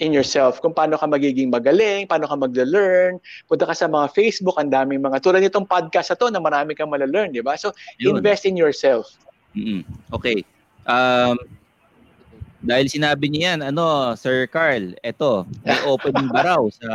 in 0.00 0.14
yourself 0.14 0.62
kung 0.62 0.72
paano 0.72 0.96
ka 0.96 1.04
magiging 1.04 1.52
magaling, 1.52 2.06
paano 2.08 2.24
ka 2.24 2.38
magle-learn. 2.38 3.20
Punta 3.44 3.68
ka 3.68 3.74
sa 3.74 3.90
mga 3.90 4.14
Facebook, 4.14 4.56
ang 4.56 4.70
daming 4.70 5.02
mga 5.02 5.20
tulad 5.20 5.42
nitong 5.44 5.68
podcast 5.68 6.14
na 6.14 6.16
to 6.16 6.26
na 6.32 6.40
marami 6.40 6.72
kang 6.72 6.88
mala-learn, 6.88 7.34
di 7.34 7.42
ba? 7.42 7.58
So, 7.58 7.74
Yun. 8.00 8.16
invest 8.16 8.46
in 8.46 8.56
yourself. 8.56 9.12
Mm-hmm. 9.52 9.82
Okay. 10.14 10.46
Um, 10.86 11.36
dahil 12.62 12.86
sinabi 12.90 13.30
niya 13.30 13.54
yan, 13.54 13.60
ano, 13.74 14.14
Sir 14.14 14.46
Carl, 14.50 14.94
eto, 15.02 15.46
may 15.66 15.78
opening 15.86 16.30
ba 16.30 16.42
raw 16.54 16.62
sa 16.70 16.90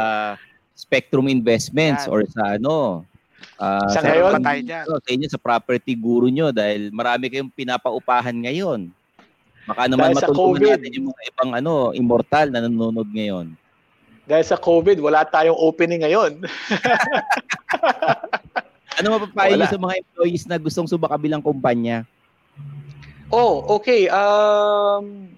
Spectrum 0.74 1.28
Investments 1.28 2.08
yan. 2.08 2.12
or 2.12 2.20
sa 2.28 2.56
ano, 2.58 3.04
uh, 3.60 3.88
sa, 3.91 4.00
sa 4.00 4.08
ngayon, 4.08 4.44
sa 4.84 5.12
inyo, 5.12 5.28
sa 5.28 5.40
property 5.40 5.95
guru 5.95 6.32
nyo 6.32 6.52
dahil 6.56 6.91
marami 6.91 7.28
kayong 7.32 7.52
pinapaupahan 7.52 8.36
ngayon. 8.36 8.91
Baka 9.64 9.88
naman 9.88 10.15
matulungan 10.15 10.76
natin 10.76 10.95
yung 10.95 11.07
mga 11.11 11.22
ibang 11.31 11.52
ano, 11.56 11.73
immortal 11.95 12.52
na 12.52 12.64
nanonood 12.64 13.07
ngayon. 13.14 13.56
Dahil 14.23 14.45
sa 14.48 14.56
COVID, 14.56 15.03
wala 15.03 15.27
tayong 15.27 15.56
opening 15.56 16.03
ngayon. 16.03 16.40
ano 18.99 19.07
mapapayo 19.19 19.60
sa 19.68 19.80
mga 19.80 19.99
employees 19.99 20.48
na 20.48 20.56
gustong 20.56 20.88
subakabilang 20.88 21.44
kumpanya? 21.44 22.07
Oh, 23.31 23.68
okay. 23.68 24.07
Um, 24.07 25.34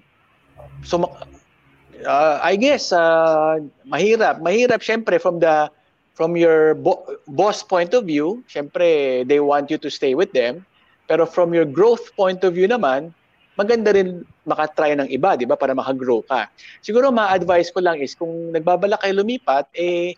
So 0.86 1.02
uh, 1.02 2.38
I 2.42 2.56
guess 2.56 2.94
uh, 2.94 3.60
mahirap, 3.90 4.40
mahirap 4.40 4.86
syempre 4.86 5.18
from 5.18 5.42
the 5.42 5.68
from 6.14 6.38
your 6.38 6.78
bo- 6.78 7.04
boss 7.28 7.66
point 7.66 7.92
of 7.98 8.06
view, 8.06 8.46
syempre 8.48 9.26
they 9.28 9.42
want 9.42 9.74
you 9.74 9.82
to 9.82 9.90
stay 9.90 10.14
with 10.14 10.32
them. 10.32 10.64
Pero 11.10 11.26
from 11.26 11.54
your 11.54 11.66
growth 11.66 12.14
point 12.16 12.46
of 12.46 12.54
view 12.54 12.70
naman, 12.70 13.12
maganda 13.56 13.96
rin 13.96 14.24
makatry 14.44 14.96
ng 14.96 15.10
iba, 15.10 15.40
di 15.40 15.48
ba, 15.48 15.56
para 15.56 15.72
makagrow 15.72 16.22
ka. 16.28 16.52
Siguro 16.84 17.10
ma-advise 17.10 17.72
ko 17.72 17.80
lang 17.80 18.00
is 18.04 18.16
kung 18.16 18.52
nagbabala 18.52 19.00
kayo 19.00 19.24
lumipat, 19.24 19.72
eh, 19.76 20.16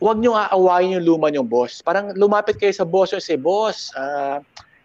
huwag 0.00 0.20
nyo 0.20 0.36
aawayin 0.36 1.00
yung 1.00 1.06
luma 1.06 1.28
yung 1.32 1.48
boss. 1.48 1.84
Parang 1.84 2.12
lumapit 2.16 2.56
kayo 2.56 2.72
sa 2.72 2.88
boss 2.88 3.12
yung 3.12 3.22
say, 3.22 3.36
boss, 3.36 3.92
uh, 3.94 4.40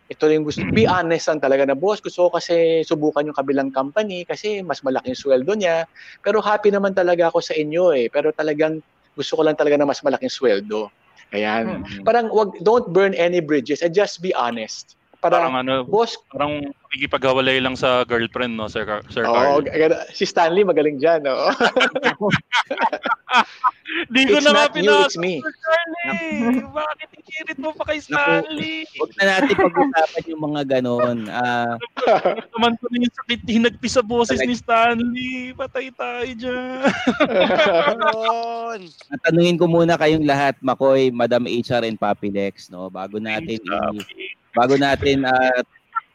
ito 0.09 0.25
yung 0.25 0.43
gusto, 0.43 0.65
be 0.73 0.89
honest 0.89 1.29
lang 1.29 1.37
talaga 1.37 1.63
na 1.69 1.77
boss, 1.77 2.01
gusto 2.01 2.27
ko 2.27 2.41
kasi 2.41 2.81
subukan 2.81 3.29
yung 3.29 3.37
kabilang 3.37 3.69
company 3.69 4.25
kasi 4.25 4.65
mas 4.65 4.81
malaking 4.81 5.13
sweldo 5.13 5.53
niya. 5.53 5.85
Pero 6.25 6.41
happy 6.41 6.73
naman 6.73 6.97
talaga 6.97 7.29
ako 7.29 7.45
sa 7.45 7.53
inyo 7.53 7.93
eh. 7.93 8.09
Pero 8.09 8.33
talagang 8.33 8.81
gusto 9.13 9.37
ko 9.37 9.41
lang 9.45 9.55
talaga 9.55 9.77
na 9.77 9.85
mas 9.85 10.01
malaking 10.01 10.33
sweldo. 10.33 10.89
Ayan. 11.29 11.85
Mm-hmm. 11.85 12.03
Parang 12.09 12.33
wag, 12.33 12.57
don't 12.65 12.89
burn 12.89 13.13
any 13.13 13.37
bridges 13.37 13.85
and 13.85 13.93
just 13.93 14.17
be 14.19 14.33
honest. 14.33 14.97
Parang, 15.19 15.51
parang 15.51 15.55
ano, 15.59 15.75
boss, 15.83 16.15
parang 16.31 16.71
pagkipaghiwalay 16.87 17.59
lang 17.59 17.75
sa 17.75 18.07
girlfriend, 18.07 18.55
no, 18.55 18.71
Sir, 18.71 18.87
Car- 18.87 19.03
Sir 19.11 19.27
oh, 19.27 19.59
Carl? 19.59 19.67
si 20.15 20.23
Stanley 20.23 20.63
magaling 20.63 20.95
dyan, 20.95 21.27
no? 21.27 21.35
Di 24.13 24.21
ko 24.31 24.39
na 24.39 24.49
nga 24.55 24.65
pinasok, 24.71 25.11
Sir 25.19 25.53
Carly. 25.59 26.63
Bakit 26.71 27.09
ikirit 27.19 27.59
mo 27.59 27.75
pa 27.75 27.83
kay 27.91 27.99
Stanley? 27.99 28.87
Huwag 28.95 29.11
na 29.19 29.23
natin 29.27 29.59
pag-usapan 29.59 30.23
yung 30.31 30.43
mga 30.47 30.61
ganon. 30.79 31.17
Uh, 31.27 31.75
naman 32.55 32.79
ko 32.79 32.87
na 32.87 33.03
yung 33.03 33.15
sakit 33.19 33.41
hinagpi 33.43 33.89
sa 33.91 33.99
boses 33.99 34.39
ni 34.39 34.55
Stanley. 34.55 35.51
Patay 35.59 35.91
tayo 35.91 36.31
dyan. 36.31 36.79
Natanungin 39.11 39.59
ko 39.59 39.67
muna 39.67 39.99
kayong 39.99 40.23
lahat, 40.23 40.55
Makoy, 40.63 41.11
Madam 41.11 41.43
HR 41.43 41.83
and 41.83 41.99
Papi 41.99 42.31
Lex, 42.31 42.71
no? 42.71 42.87
Bago 42.87 43.19
natin 43.19 43.59
i- 43.59 44.38
bago 44.53 44.75
natin 44.75 45.25
uh, 45.25 45.61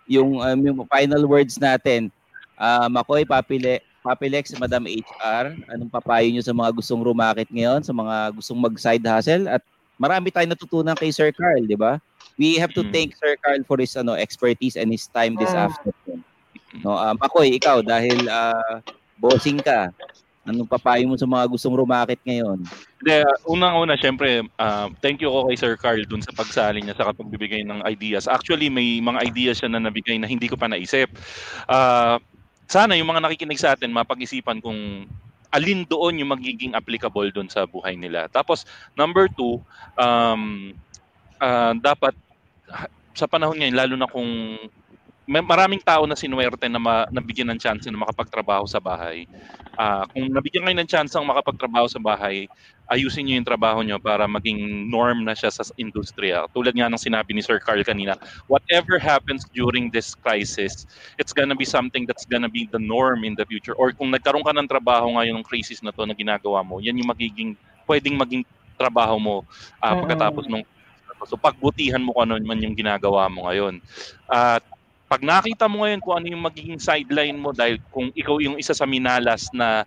yung, 0.09 0.41
um, 0.41 0.59
yung 0.61 0.79
final 0.89 1.23
words 1.25 1.57
natin, 1.57 2.13
uh, 2.59 2.87
Makoy, 2.91 3.25
Papile, 3.25 3.81
Papilex, 4.05 4.53
Madam 4.61 4.85
HR, 4.85 5.57
anong 5.73 5.89
papayo 5.89 6.29
nyo 6.29 6.45
sa 6.45 6.53
mga 6.53 6.71
gustong 6.77 7.01
rumakit 7.01 7.49
ngayon, 7.49 7.81
sa 7.81 7.97
mga 7.97 8.37
gustong 8.37 8.61
mag-side 8.61 9.01
hustle? 9.01 9.49
At 9.49 9.65
marami 9.97 10.29
tayong 10.29 10.53
natutunan 10.53 10.93
kay 10.93 11.09
Sir 11.09 11.33
Carl, 11.33 11.65
di 11.65 11.73
ba? 11.73 11.97
We 12.37 12.61
have 12.61 12.77
to 12.77 12.85
mm. 12.85 12.93
thank 12.93 13.17
Sir 13.17 13.41
Carl 13.41 13.65
for 13.65 13.81
his 13.81 13.97
ano 13.97 14.13
expertise 14.13 14.77
and 14.77 14.93
his 14.93 15.09
time 15.09 15.41
this 15.41 15.55
mm. 15.55 15.65
afternoon. 15.71 16.21
No, 16.85 16.99
um, 17.01 17.17
Makoy, 17.17 17.57
ikaw 17.57 17.81
dahil 17.81 18.29
uh, 18.29 18.83
bossing 19.23 19.63
ka, 19.63 19.89
Anong 20.45 20.69
papayo 20.69 21.09
mo 21.09 21.17
sa 21.17 21.25
mga 21.25 21.49
gustong 21.49 21.73
rumakit 21.73 22.21
ngayon? 22.29 22.61
Hindi, 23.01 23.15
uh, 23.25 23.37
unang-una, 23.49 23.97
syempre, 23.97 24.45
uh, 24.61 24.93
thank 25.01 25.25
you 25.25 25.33
ko 25.33 25.49
kay 25.49 25.57
Sir 25.57 25.75
Carl 25.81 26.05
dun 26.05 26.21
sa 26.21 26.37
pagsali 26.37 26.85
niya 26.85 26.93
sa 26.93 27.09
kapagbibigay 27.09 27.65
ng 27.65 27.81
ideas. 27.89 28.29
Actually, 28.29 28.69
may 28.69 29.01
mga 29.01 29.25
ideas 29.25 29.65
siya 29.65 29.73
na 29.73 29.81
nabigay 29.81 30.21
na 30.21 30.29
hindi 30.29 30.45
ko 30.45 30.61
pa 30.61 30.69
naisip. 30.69 31.09
Uh, 31.65 32.21
sana 32.69 32.93
yung 32.93 33.09
mga 33.09 33.25
nakikinig 33.25 33.57
sa 33.57 33.73
atin, 33.73 33.89
mapag-isipan 33.89 34.61
kung 34.61 35.09
alin 35.49 35.89
doon 35.89 36.21
yung 36.21 36.37
magiging 36.37 36.77
applicable 36.77 37.33
doon 37.33 37.49
sa 37.49 37.65
buhay 37.65 37.97
nila. 37.97 38.29
Tapos, 38.29 38.69
number 39.01 39.33
two, 39.33 39.57
um, 39.97 40.77
uh, 41.41 41.73
dapat 41.81 42.13
sa 43.15 43.25
panahon 43.25 43.57
ngayon, 43.57 43.77
lalo 43.79 43.95
na 43.97 44.11
kung 44.11 44.59
may 45.25 45.41
maraming 45.41 45.81
tao 45.81 46.05
na 46.05 46.13
sinuwerte 46.13 46.69
na 46.69 46.77
ma, 46.77 47.09
nabigyan 47.09 47.49
ng 47.53 47.61
chance 47.61 47.89
na 47.89 47.97
makapagtrabaho 47.97 48.69
sa 48.69 48.77
bahay. 48.77 49.25
Uh, 49.75 50.05
kung 50.13 50.29
nabigyan 50.29 50.69
kayo 50.69 50.77
ng 50.77 50.91
chance 50.91 51.17
ang 51.17 51.25
makapagtrabaho 51.25 51.89
sa 51.89 51.97
bahay, 51.97 52.45
ayusin 52.93 53.25
niyo 53.25 53.41
yung 53.41 53.49
trabaho 53.49 53.81
niyo 53.81 53.97
para 53.97 54.29
maging 54.29 54.87
norm 54.93 55.25
na 55.25 55.33
siya 55.33 55.49
sa 55.49 55.65
industriya. 55.81 56.45
Tulad 56.53 56.77
nga 56.77 56.93
ng 56.93 57.01
sinabi 57.01 57.33
ni 57.33 57.41
Sir 57.41 57.57
Carl 57.57 57.81
kanina, 57.81 58.21
whatever 58.53 59.01
happens 59.01 59.49
during 59.57 59.89
this 59.89 60.13
crisis, 60.13 60.85
it's 61.17 61.33
gonna 61.33 61.57
be 61.57 61.65
something 61.65 62.05
that's 62.05 62.29
gonna 62.29 62.51
be 62.53 62.69
the 62.69 62.81
norm 62.81 63.25
in 63.25 63.33
the 63.33 63.49
future. 63.49 63.73
Or 63.81 63.97
kung 63.97 64.13
nagkaroon 64.13 64.45
ka 64.45 64.53
ng 64.53 64.69
trabaho 64.69 65.17
ngayon 65.17 65.41
ng 65.41 65.47
crisis 65.49 65.81
na 65.81 65.97
to 65.97 66.05
na 66.05 66.13
ginagawa 66.13 66.61
mo, 66.61 66.85
yan 66.85 67.01
yung 67.01 67.09
magiging, 67.09 67.57
pwedeng 67.89 68.21
maging 68.21 68.45
trabaho 68.77 69.17
mo 69.17 69.37
uh, 69.81 69.95
pagkatapos 70.05 70.45
nung 70.53 70.67
So 71.25 71.41
pagbutihan 71.41 72.05
mo 72.05 72.13
kung 72.13 72.29
ano 72.29 72.37
man 72.45 72.61
yung 72.61 72.77
ginagawa 72.77 73.31
mo 73.33 73.49
ngayon. 73.49 73.81
At 74.29 74.61
pag 75.05 75.21
nakita 75.21 75.69
mo 75.69 75.85
ngayon 75.85 76.01
kung 76.01 76.15
ano 76.17 76.27
yung 76.33 76.45
magiging 76.45 76.81
sideline 76.81 77.37
mo 77.37 77.53
dahil 77.53 77.77
kung 77.93 78.09
ikaw 78.17 78.41
yung 78.41 78.57
isa 78.57 78.73
sa 78.73 78.89
minalas 78.89 79.53
na 79.53 79.85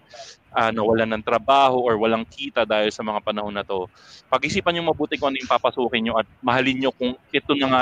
uh, 0.53 0.72
nawalan 0.72 1.10
ng 1.18 1.23
trabaho 1.26 1.81
or 1.81 1.98
walang 1.98 2.23
kita 2.26 2.64
dahil 2.64 2.94
sa 2.94 3.02
mga 3.02 3.19
panahon 3.26 3.53
na 3.53 3.65
to, 3.65 3.89
pag-isipan 4.30 4.77
nyo 4.77 4.94
mabuti 4.94 5.18
kung 5.18 5.34
ano 5.34 5.41
yung 5.41 5.49
papasukin 5.49 6.02
nyo 6.06 6.14
at 6.22 6.27
mahalin 6.41 6.77
nyo 6.77 6.91
kung 6.94 7.18
ito 7.34 7.52
na 7.57 7.68
nga, 7.68 7.81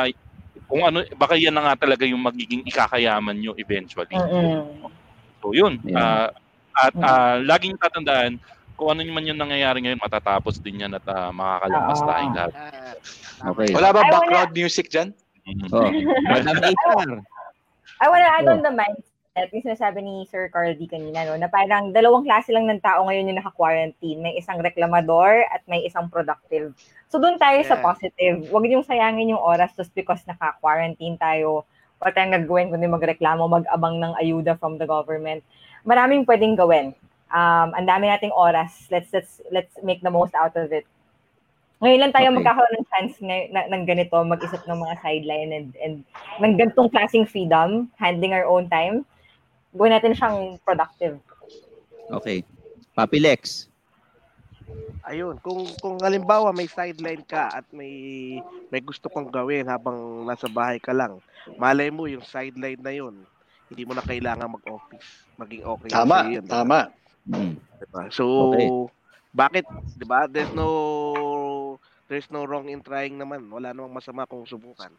kung 0.66 0.82
ano, 0.88 1.04
baka 1.20 1.36
yan 1.36 1.54
na 1.54 1.72
nga 1.72 1.86
talaga 1.86 2.08
yung 2.08 2.24
magiging 2.24 2.64
ikakayaman 2.64 3.36
nyo 3.36 3.52
eventually. 3.60 4.16
Mm-hmm. 4.16 4.88
So 5.44 5.52
yun, 5.52 5.84
yeah. 5.84 6.00
uh, 6.00 6.30
at 6.76 6.94
uh, 6.96 7.36
laging 7.44 7.76
tatandaan, 7.80 8.40
kung 8.76 8.92
ano 8.92 9.08
man 9.08 9.24
yung 9.24 9.40
nangyayari 9.40 9.80
ngayon, 9.84 10.04
matatapos 10.04 10.60
din 10.60 10.84
yan 10.84 10.92
at 10.96 11.06
uh, 11.08 11.32
makakalamas 11.32 12.00
uh, 12.00 12.08
tayong 12.08 12.36
lahat. 12.36 12.54
Okay. 13.56 13.70
Wala 13.72 13.90
ba 13.96 14.02
background 14.12 14.52
music 14.52 14.92
dyan? 14.92 15.16
Oh, 15.46 15.86
Madam 16.30 16.58
HR. 16.58 17.22
I 18.02 18.06
wanna 18.10 18.28
add 18.28 18.50
on 18.50 18.66
the 18.66 18.74
mindset, 18.74 19.54
yung 19.54 19.62
sinasabi 19.62 20.02
ni 20.02 20.26
Sir 20.26 20.50
Carl 20.50 20.74
D 20.74 20.90
kanina, 20.90 21.22
no, 21.22 21.38
na 21.38 21.46
parang 21.46 21.94
dalawang 21.94 22.26
klase 22.26 22.50
lang 22.50 22.66
ng 22.66 22.82
tao 22.82 23.06
ngayon 23.06 23.30
yung 23.30 23.40
naka-quarantine. 23.40 24.20
May 24.26 24.42
isang 24.42 24.58
reklamador 24.58 25.46
at 25.54 25.62
may 25.70 25.86
isang 25.86 26.10
productive. 26.10 26.74
So 27.14 27.22
doon 27.22 27.38
tayo 27.38 27.62
yeah. 27.62 27.70
sa 27.70 27.78
positive. 27.78 28.50
Huwag 28.50 28.66
niyong 28.66 28.90
sayangin 28.90 29.38
yung 29.38 29.44
oras 29.44 29.70
just 29.78 29.94
because 29.94 30.26
naka-quarantine 30.26 31.22
tayo. 31.22 31.70
Wala 32.02 32.12
tayong 32.12 32.36
gagawin 32.42 32.74
kundi 32.74 32.90
magreklamo, 32.90 33.46
mag-abang 33.46 34.02
ng 34.02 34.18
ayuda 34.18 34.58
from 34.58 34.82
the 34.82 34.90
government. 34.90 35.46
Maraming 35.86 36.26
pwedeng 36.26 36.58
gawin. 36.58 36.98
Um, 37.30 37.70
ang 37.78 37.86
dami 37.86 38.10
nating 38.10 38.34
oras. 38.34 38.90
Let's 38.90 39.14
let's 39.14 39.42
let's 39.54 39.74
make 39.86 40.02
the 40.02 40.12
most 40.14 40.34
out 40.34 40.58
of 40.58 40.74
it. 40.74 40.90
Ngayon 41.84 42.00
lang 42.08 42.14
tayo 42.16 42.28
okay. 42.32 42.38
magkakaroon 42.40 42.76
ng 42.80 42.88
chance 42.88 43.14
ng, 43.20 43.44
ng, 43.52 43.66
ng 43.72 43.84
ganito, 43.84 44.16
mag-isip 44.24 44.62
ng 44.64 44.80
mga 44.80 44.96
sideline 45.04 45.52
and, 45.52 45.70
and 45.84 45.96
ng 46.40 46.54
ganitong 46.56 46.88
klaseng 46.88 47.28
freedom, 47.28 47.92
handling 48.00 48.32
our 48.32 48.48
own 48.48 48.72
time. 48.72 49.04
Gawin 49.76 49.92
natin 49.92 50.16
siyang 50.16 50.56
productive. 50.64 51.20
Okay. 52.08 52.48
Papi 52.96 53.20
Lex. 53.20 53.68
Ayun, 55.06 55.38
kung 55.44 55.70
kung 55.84 56.02
halimbawa 56.02 56.50
may 56.50 56.66
sideline 56.66 57.22
ka 57.22 57.62
at 57.62 57.66
may 57.70 57.94
may 58.74 58.82
gusto 58.82 59.06
kang 59.12 59.30
gawin 59.30 59.70
habang 59.70 60.26
nasa 60.26 60.50
bahay 60.50 60.82
ka 60.82 60.96
lang, 60.96 61.22
malay 61.62 61.94
mo 61.94 62.10
yung 62.10 62.26
sideline 62.26 62.82
na 62.82 62.90
yun, 62.90 63.14
hindi 63.70 63.84
mo 63.86 63.94
na 63.94 64.02
kailangan 64.02 64.58
mag-office. 64.58 65.30
Maging 65.38 65.62
okay 65.62 65.90
Tama, 65.94 66.20
yun. 66.34 66.46
tama. 66.50 66.90
Hmm. 67.30 67.54
Diba? 67.78 68.04
So, 68.10 68.24
Okay. 68.50 68.68
bakit, 69.36 69.66
'di 70.00 70.06
ba? 70.08 70.26
There's 70.26 70.50
no 70.56 70.70
there's 72.08 72.30
no 72.30 72.46
wrong 72.46 72.70
in 72.70 72.82
trying 72.82 73.18
naman. 73.18 73.50
Wala 73.50 73.74
namang 73.74 73.98
masama 73.98 74.30
kung 74.30 74.46
subukan. 74.46 74.92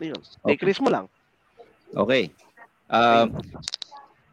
Yun. 0.00 0.20
Take 0.44 0.60
Okay. 0.60 0.68
risk 0.68 0.80
mo 0.84 0.90
lang. 0.92 1.06
Okay. 1.92 2.30
Um, 2.88 3.32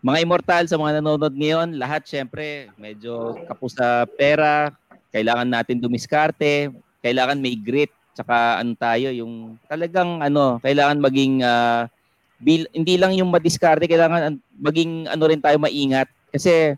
mga 0.01 0.17
immortal 0.25 0.63
sa 0.65 0.77
mga 0.81 0.99
nanonood 0.99 1.33
ngayon, 1.37 1.77
lahat 1.77 2.03
syempre 2.09 2.73
medyo 2.75 3.37
kapos 3.45 3.77
sa 3.77 4.03
pera, 4.17 4.73
kailangan 5.13 5.47
natin 5.47 5.77
dumiskarte, 5.77 6.73
kailangan 7.05 7.37
may 7.37 7.53
grit, 7.53 7.91
tsaka 8.17 8.59
ano 8.59 8.73
tayo, 8.75 9.13
yung 9.13 9.55
talagang 9.69 10.19
ano, 10.19 10.57
kailangan 10.59 10.99
maging 10.99 11.45
ah, 11.45 11.85
bil, 12.41 12.65
hindi 12.73 12.97
lang 12.97 13.13
yung 13.13 13.29
madiskarte, 13.29 13.85
kailangan 13.85 14.33
an- 14.33 14.43
maging 14.57 15.05
ano 15.05 15.23
rin 15.29 15.41
tayo 15.41 15.61
maingat 15.61 16.09
kasi 16.33 16.73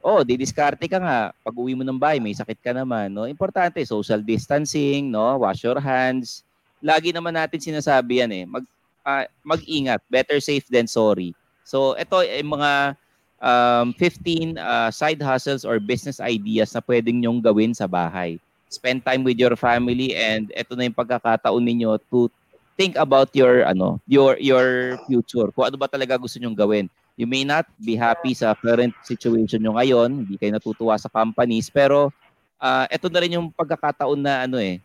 oh, 0.00 0.24
didiskarte 0.24 0.84
ka 0.88 0.98
nga, 1.00 1.18
pag 1.32 1.56
uwi 1.56 1.76
mo 1.76 1.84
ng 1.84 2.00
bahay, 2.00 2.18
may 2.18 2.32
sakit 2.32 2.58
ka 2.60 2.72
naman, 2.72 3.12
no? 3.12 3.28
Importante 3.28 3.84
social 3.84 4.20
distancing, 4.24 5.12
no? 5.12 5.40
Wash 5.40 5.64
your 5.64 5.80
hands. 5.80 6.44
Lagi 6.80 7.12
naman 7.12 7.36
natin 7.36 7.60
sinasabi 7.60 8.24
yan 8.24 8.32
eh. 8.32 8.44
Mag 8.48 8.64
ah, 9.04 9.28
mag-ingat, 9.44 10.00
better 10.08 10.40
safe 10.40 10.64
than 10.72 10.88
sorry. 10.88 11.36
So 11.64 11.94
ito 11.94 12.24
ay 12.24 12.42
mga 12.42 12.96
um, 13.40 13.92
15 13.96 14.56
uh, 14.56 14.90
side 14.92 15.20
hustles 15.20 15.64
or 15.64 15.80
business 15.80 16.20
ideas 16.20 16.72
na 16.72 16.84
pwedeng 16.84 17.20
nyong 17.20 17.40
gawin 17.40 17.72
sa 17.76 17.88
bahay. 17.88 18.40
Spend 18.70 19.02
time 19.02 19.26
with 19.26 19.36
your 19.36 19.56
family 19.58 20.14
and 20.14 20.52
ito 20.54 20.78
na 20.78 20.86
yung 20.86 20.96
pagkakataon 20.96 21.64
ninyo 21.64 21.98
to 22.08 22.30
think 22.78 22.94
about 22.96 23.28
your 23.36 23.66
ano, 23.66 23.98
your 24.06 24.38
your 24.38 24.96
future. 25.04 25.50
Kung 25.52 25.68
ano 25.68 25.76
ba 25.76 25.90
talaga 25.90 26.16
gusto 26.16 26.38
nyong 26.38 26.56
gawin. 26.56 26.86
You 27.20 27.28
may 27.28 27.44
not 27.44 27.68
be 27.76 28.00
happy 28.00 28.32
sa 28.32 28.56
current 28.56 28.96
situation 29.04 29.60
nyo 29.60 29.76
ngayon, 29.76 30.24
hindi 30.24 30.40
kayo 30.40 30.56
natutuwa 30.56 30.96
sa 30.96 31.12
companies, 31.12 31.68
pero 31.68 32.08
uh, 32.56 32.88
ito 32.88 33.12
na 33.12 33.20
rin 33.20 33.36
yung 33.36 33.52
pagkakataon 33.52 34.16
na 34.16 34.48
ano 34.48 34.56
eh, 34.56 34.80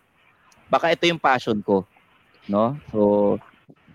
baka 0.67 0.91
ito 0.91 1.07
yung 1.07 1.15
passion 1.15 1.55
ko, 1.63 1.87
no? 2.51 2.75
So, 2.91 3.39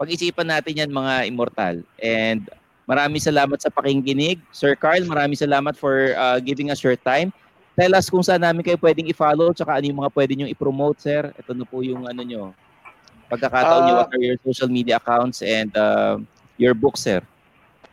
pag-isipan 0.00 0.48
natin 0.48 0.72
yan 0.72 0.88
mga 0.88 1.28
immortal. 1.28 1.84
And 2.00 2.48
maraming 2.88 3.20
salamat 3.20 3.60
sa 3.60 3.68
pakikinig. 3.68 4.40
Sir 4.56 4.72
Carl, 4.72 5.04
maraming 5.04 5.36
salamat 5.36 5.76
for 5.76 6.16
uh, 6.16 6.40
giving 6.40 6.72
us 6.72 6.80
your 6.80 6.96
time. 6.96 7.28
Tell 7.76 7.92
us 7.92 8.08
kung 8.08 8.24
saan 8.24 8.40
namin 8.40 8.64
kayo 8.64 8.80
pwedeng 8.80 9.12
i-follow 9.12 9.52
tsaka 9.52 9.76
ano 9.76 9.84
yung 9.84 10.00
mga 10.00 10.12
pwede 10.16 10.32
nyo 10.32 10.48
i-promote, 10.48 10.96
sir. 11.04 11.28
Ito 11.36 11.52
na 11.52 11.68
po 11.68 11.84
yung 11.84 12.08
ano 12.08 12.24
nyo. 12.24 12.56
Pagkakataon 13.28 13.82
nyo, 13.84 13.94
Ah. 13.94 14.00
what 14.00 14.16
are 14.16 14.24
your 14.24 14.40
social 14.40 14.72
media 14.72 14.96
accounts 14.96 15.44
and 15.44 15.68
uh, 15.76 16.16
your 16.56 16.72
book, 16.72 16.96
sir. 16.96 17.20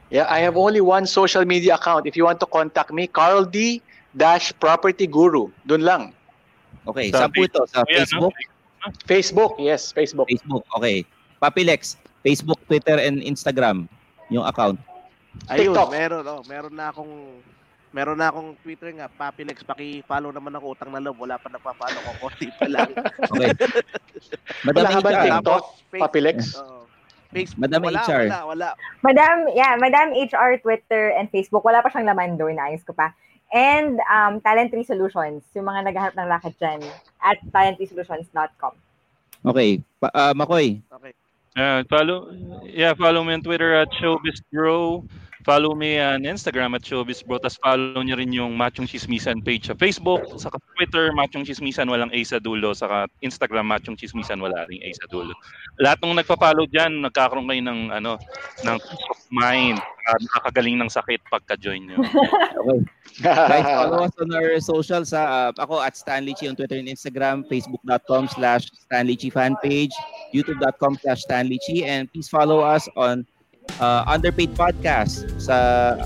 Yeah, 0.10 0.26
I 0.32 0.40
have 0.40 0.56
only 0.56 0.80
one 0.80 1.06
social 1.06 1.44
media 1.44 1.76
account. 1.76 2.08
If 2.08 2.16
you 2.16 2.24
want 2.24 2.40
to 2.40 2.48
contact 2.48 2.96
me, 2.96 3.08
Carl 3.08 3.44
D 3.44 3.84
dash 4.16 4.56
Property 4.56 5.06
Guru. 5.06 5.52
Doon 5.68 5.84
lang. 5.84 6.04
Okay, 6.88 7.12
Sa 7.12 7.28
po 7.28 7.44
ito? 7.44 7.68
Sa 7.68 7.84
Facebook? 7.84 8.32
Facebook, 9.04 9.60
yes, 9.60 9.92
Facebook. 9.92 10.32
Facebook, 10.32 10.64
okay. 10.80 11.04
Papilex, 11.44 12.00
Facebook, 12.24 12.56
Twitter, 12.72 12.96
and 12.96 13.20
Instagram, 13.20 13.92
yung 14.32 14.48
account. 14.48 14.80
Ayun, 15.52 15.76
TikTok. 15.76 15.90
meron 15.92 16.24
oh, 16.26 16.42
meron 16.48 16.74
na 16.74 16.90
akong 16.90 17.44
meron 17.92 18.18
na 18.18 18.32
akong 18.32 18.56
Twitter 18.64 18.96
nga, 18.96 19.12
Papilex, 19.12 19.68
paki-follow 19.68 20.32
naman 20.32 20.56
ako 20.56 20.74
utang 20.74 20.96
na 20.96 21.04
loob. 21.04 21.20
Wala 21.20 21.36
pa 21.36 21.52
nagpa-follow 21.52 22.00
ko, 22.00 22.12
konti 22.24 22.48
pa 22.56 22.68
lang. 22.72 22.90
Okay. 23.36 23.52
Madam 24.66 24.82
Wala 24.88 24.90
ka 24.96 25.00
ba 25.04 25.12
TikTok? 25.20 25.64
Papilex. 25.92 26.38
oo. 26.56 26.87
Facebook, 27.32 27.68
Madam 27.68 27.84
wala, 27.84 28.02
HR. 28.04 28.24
wala, 28.28 28.40
wala. 28.48 28.70
Madam, 29.04 29.52
yeah, 29.54 29.76
Madam 29.76 30.16
HR, 30.16 30.58
Twitter, 30.60 31.12
and 31.16 31.28
Facebook. 31.32 31.64
Wala 31.64 31.84
pa 31.84 31.92
siyang 31.92 32.08
laman 32.08 32.40
doon. 32.40 32.56
Naayos 32.58 32.84
ko 32.88 32.94
pa. 32.96 33.12
And 33.52 34.00
um, 34.12 34.44
Talent 34.44 34.76
Tree 34.76 34.84
Solutions. 34.84 35.44
Yung 35.56 35.68
mga 35.68 35.88
naghahanap 35.88 36.16
ng 36.20 36.28
lakad 36.28 36.54
dyan. 36.60 36.80
At 37.24 37.40
talenttreesolutions.com. 37.52 38.76
Okay. 39.48 39.80
Pa, 40.04 40.12
ah, 40.12 40.34
Makoy, 40.36 40.84
Okay. 40.92 41.14
Yeah, 41.58 41.82
follow 41.90 42.30
yeah, 42.70 42.94
follow 42.94 43.26
me 43.26 43.34
on 43.34 43.42
Twitter 43.42 43.74
at 43.74 43.90
showbizbro. 43.98 45.02
Follow 45.48 45.72
me 45.80 45.96
on 45.96 46.28
Instagram 46.28 46.76
at 46.76 46.84
showbizbro. 46.84 47.40
Tapos 47.40 47.56
follow 47.64 48.04
niyo 48.04 48.20
rin 48.20 48.36
yung 48.36 48.60
Machong 48.60 48.84
Chismisan 48.84 49.40
page 49.40 49.72
sa 49.72 49.80
Facebook. 49.80 50.20
Sa 50.36 50.52
Twitter, 50.76 51.16
Machong 51.16 51.48
Chismisan, 51.48 51.88
walang 51.88 52.12
A 52.12 52.20
sa 52.28 52.36
dulo. 52.36 52.76
Sa 52.76 53.08
Instagram, 53.24 53.64
Machong 53.64 53.96
Chismisan, 53.96 54.44
wala 54.44 54.68
ring 54.68 54.84
A 54.84 54.92
sa 54.92 55.08
dulo. 55.08 55.32
Lahat 55.80 56.04
ng 56.04 56.20
nagpa-follow 56.20 56.68
dyan, 56.68 57.00
nagkakaroon 57.00 57.48
kayo 57.48 57.64
ng, 57.64 57.96
ano, 57.96 58.20
ng 58.68 58.76
peace 58.76 59.08
of 59.08 59.20
mind. 59.32 59.80
Uh, 59.80 60.20
nakakagaling 60.20 60.76
ng 60.84 60.92
sakit 60.92 61.24
pagka-join 61.32 61.80
nyo. 61.80 61.96
okay. 62.04 62.80
Guys, 63.24 63.64
follow 63.64 64.04
us 64.04 64.16
on 64.20 64.28
our 64.36 64.60
socials. 64.60 65.16
Sa, 65.16 65.56
ako 65.56 65.80
at 65.80 65.96
Stanley 65.96 66.36
Chi 66.36 66.52
on 66.52 66.60
Twitter 66.60 66.76
and 66.76 66.92
Instagram, 66.92 67.48
facebook.com 67.48 68.28
slash 68.36 68.68
Stanley 68.84 69.16
Chi 69.16 69.32
fanpage, 69.32 69.96
youtube.com 70.36 71.00
slash 71.00 71.24
Stanley 71.24 71.56
Chi, 71.64 71.88
and 71.88 72.12
please 72.12 72.28
follow 72.28 72.60
us 72.60 72.84
on 73.00 73.24
uh, 73.80 74.04
Underpaid 74.08 74.56
Podcast 74.56 75.28
sa 75.42 75.58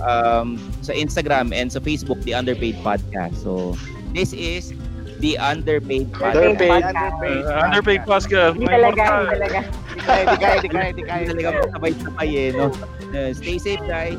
um, 0.05 0.59
sa 0.81 0.91
Instagram 0.93 1.53
and 1.53 1.71
sa 1.71 1.79
Facebook, 1.79 2.21
The 2.23 2.33
Underpaid 2.33 2.77
Podcast. 2.81 3.41
So, 3.41 3.77
this 4.13 4.33
is 4.33 4.73
The 5.21 5.37
Underpaid 5.37 6.11
Podcast. 6.11 6.57
Underpaid. 6.57 6.83
Underpaid. 6.83 7.43
Uh, 7.45 7.61
underpaid 7.61 8.01
podcast. 8.09 8.53
Hindi 8.57 8.67
talaga, 8.67 9.03
hindi 9.21 9.35
talaga. 9.37 9.59
Di 9.91 10.01
kaya, 10.01 10.23
di 10.25 10.37
kaya, 10.37 10.57
di 10.59 10.69
kaya, 10.69 10.89
di 10.91 11.03
kaya. 11.05 11.21
Hindi 11.29 11.43
talaga 11.45 11.69
sabay-sabay 11.77 12.29
eh, 12.33 12.49
no? 12.57 12.67
Uh, 13.13 13.29
stay 13.37 13.57
safe, 13.61 13.83
guys. 13.85 14.17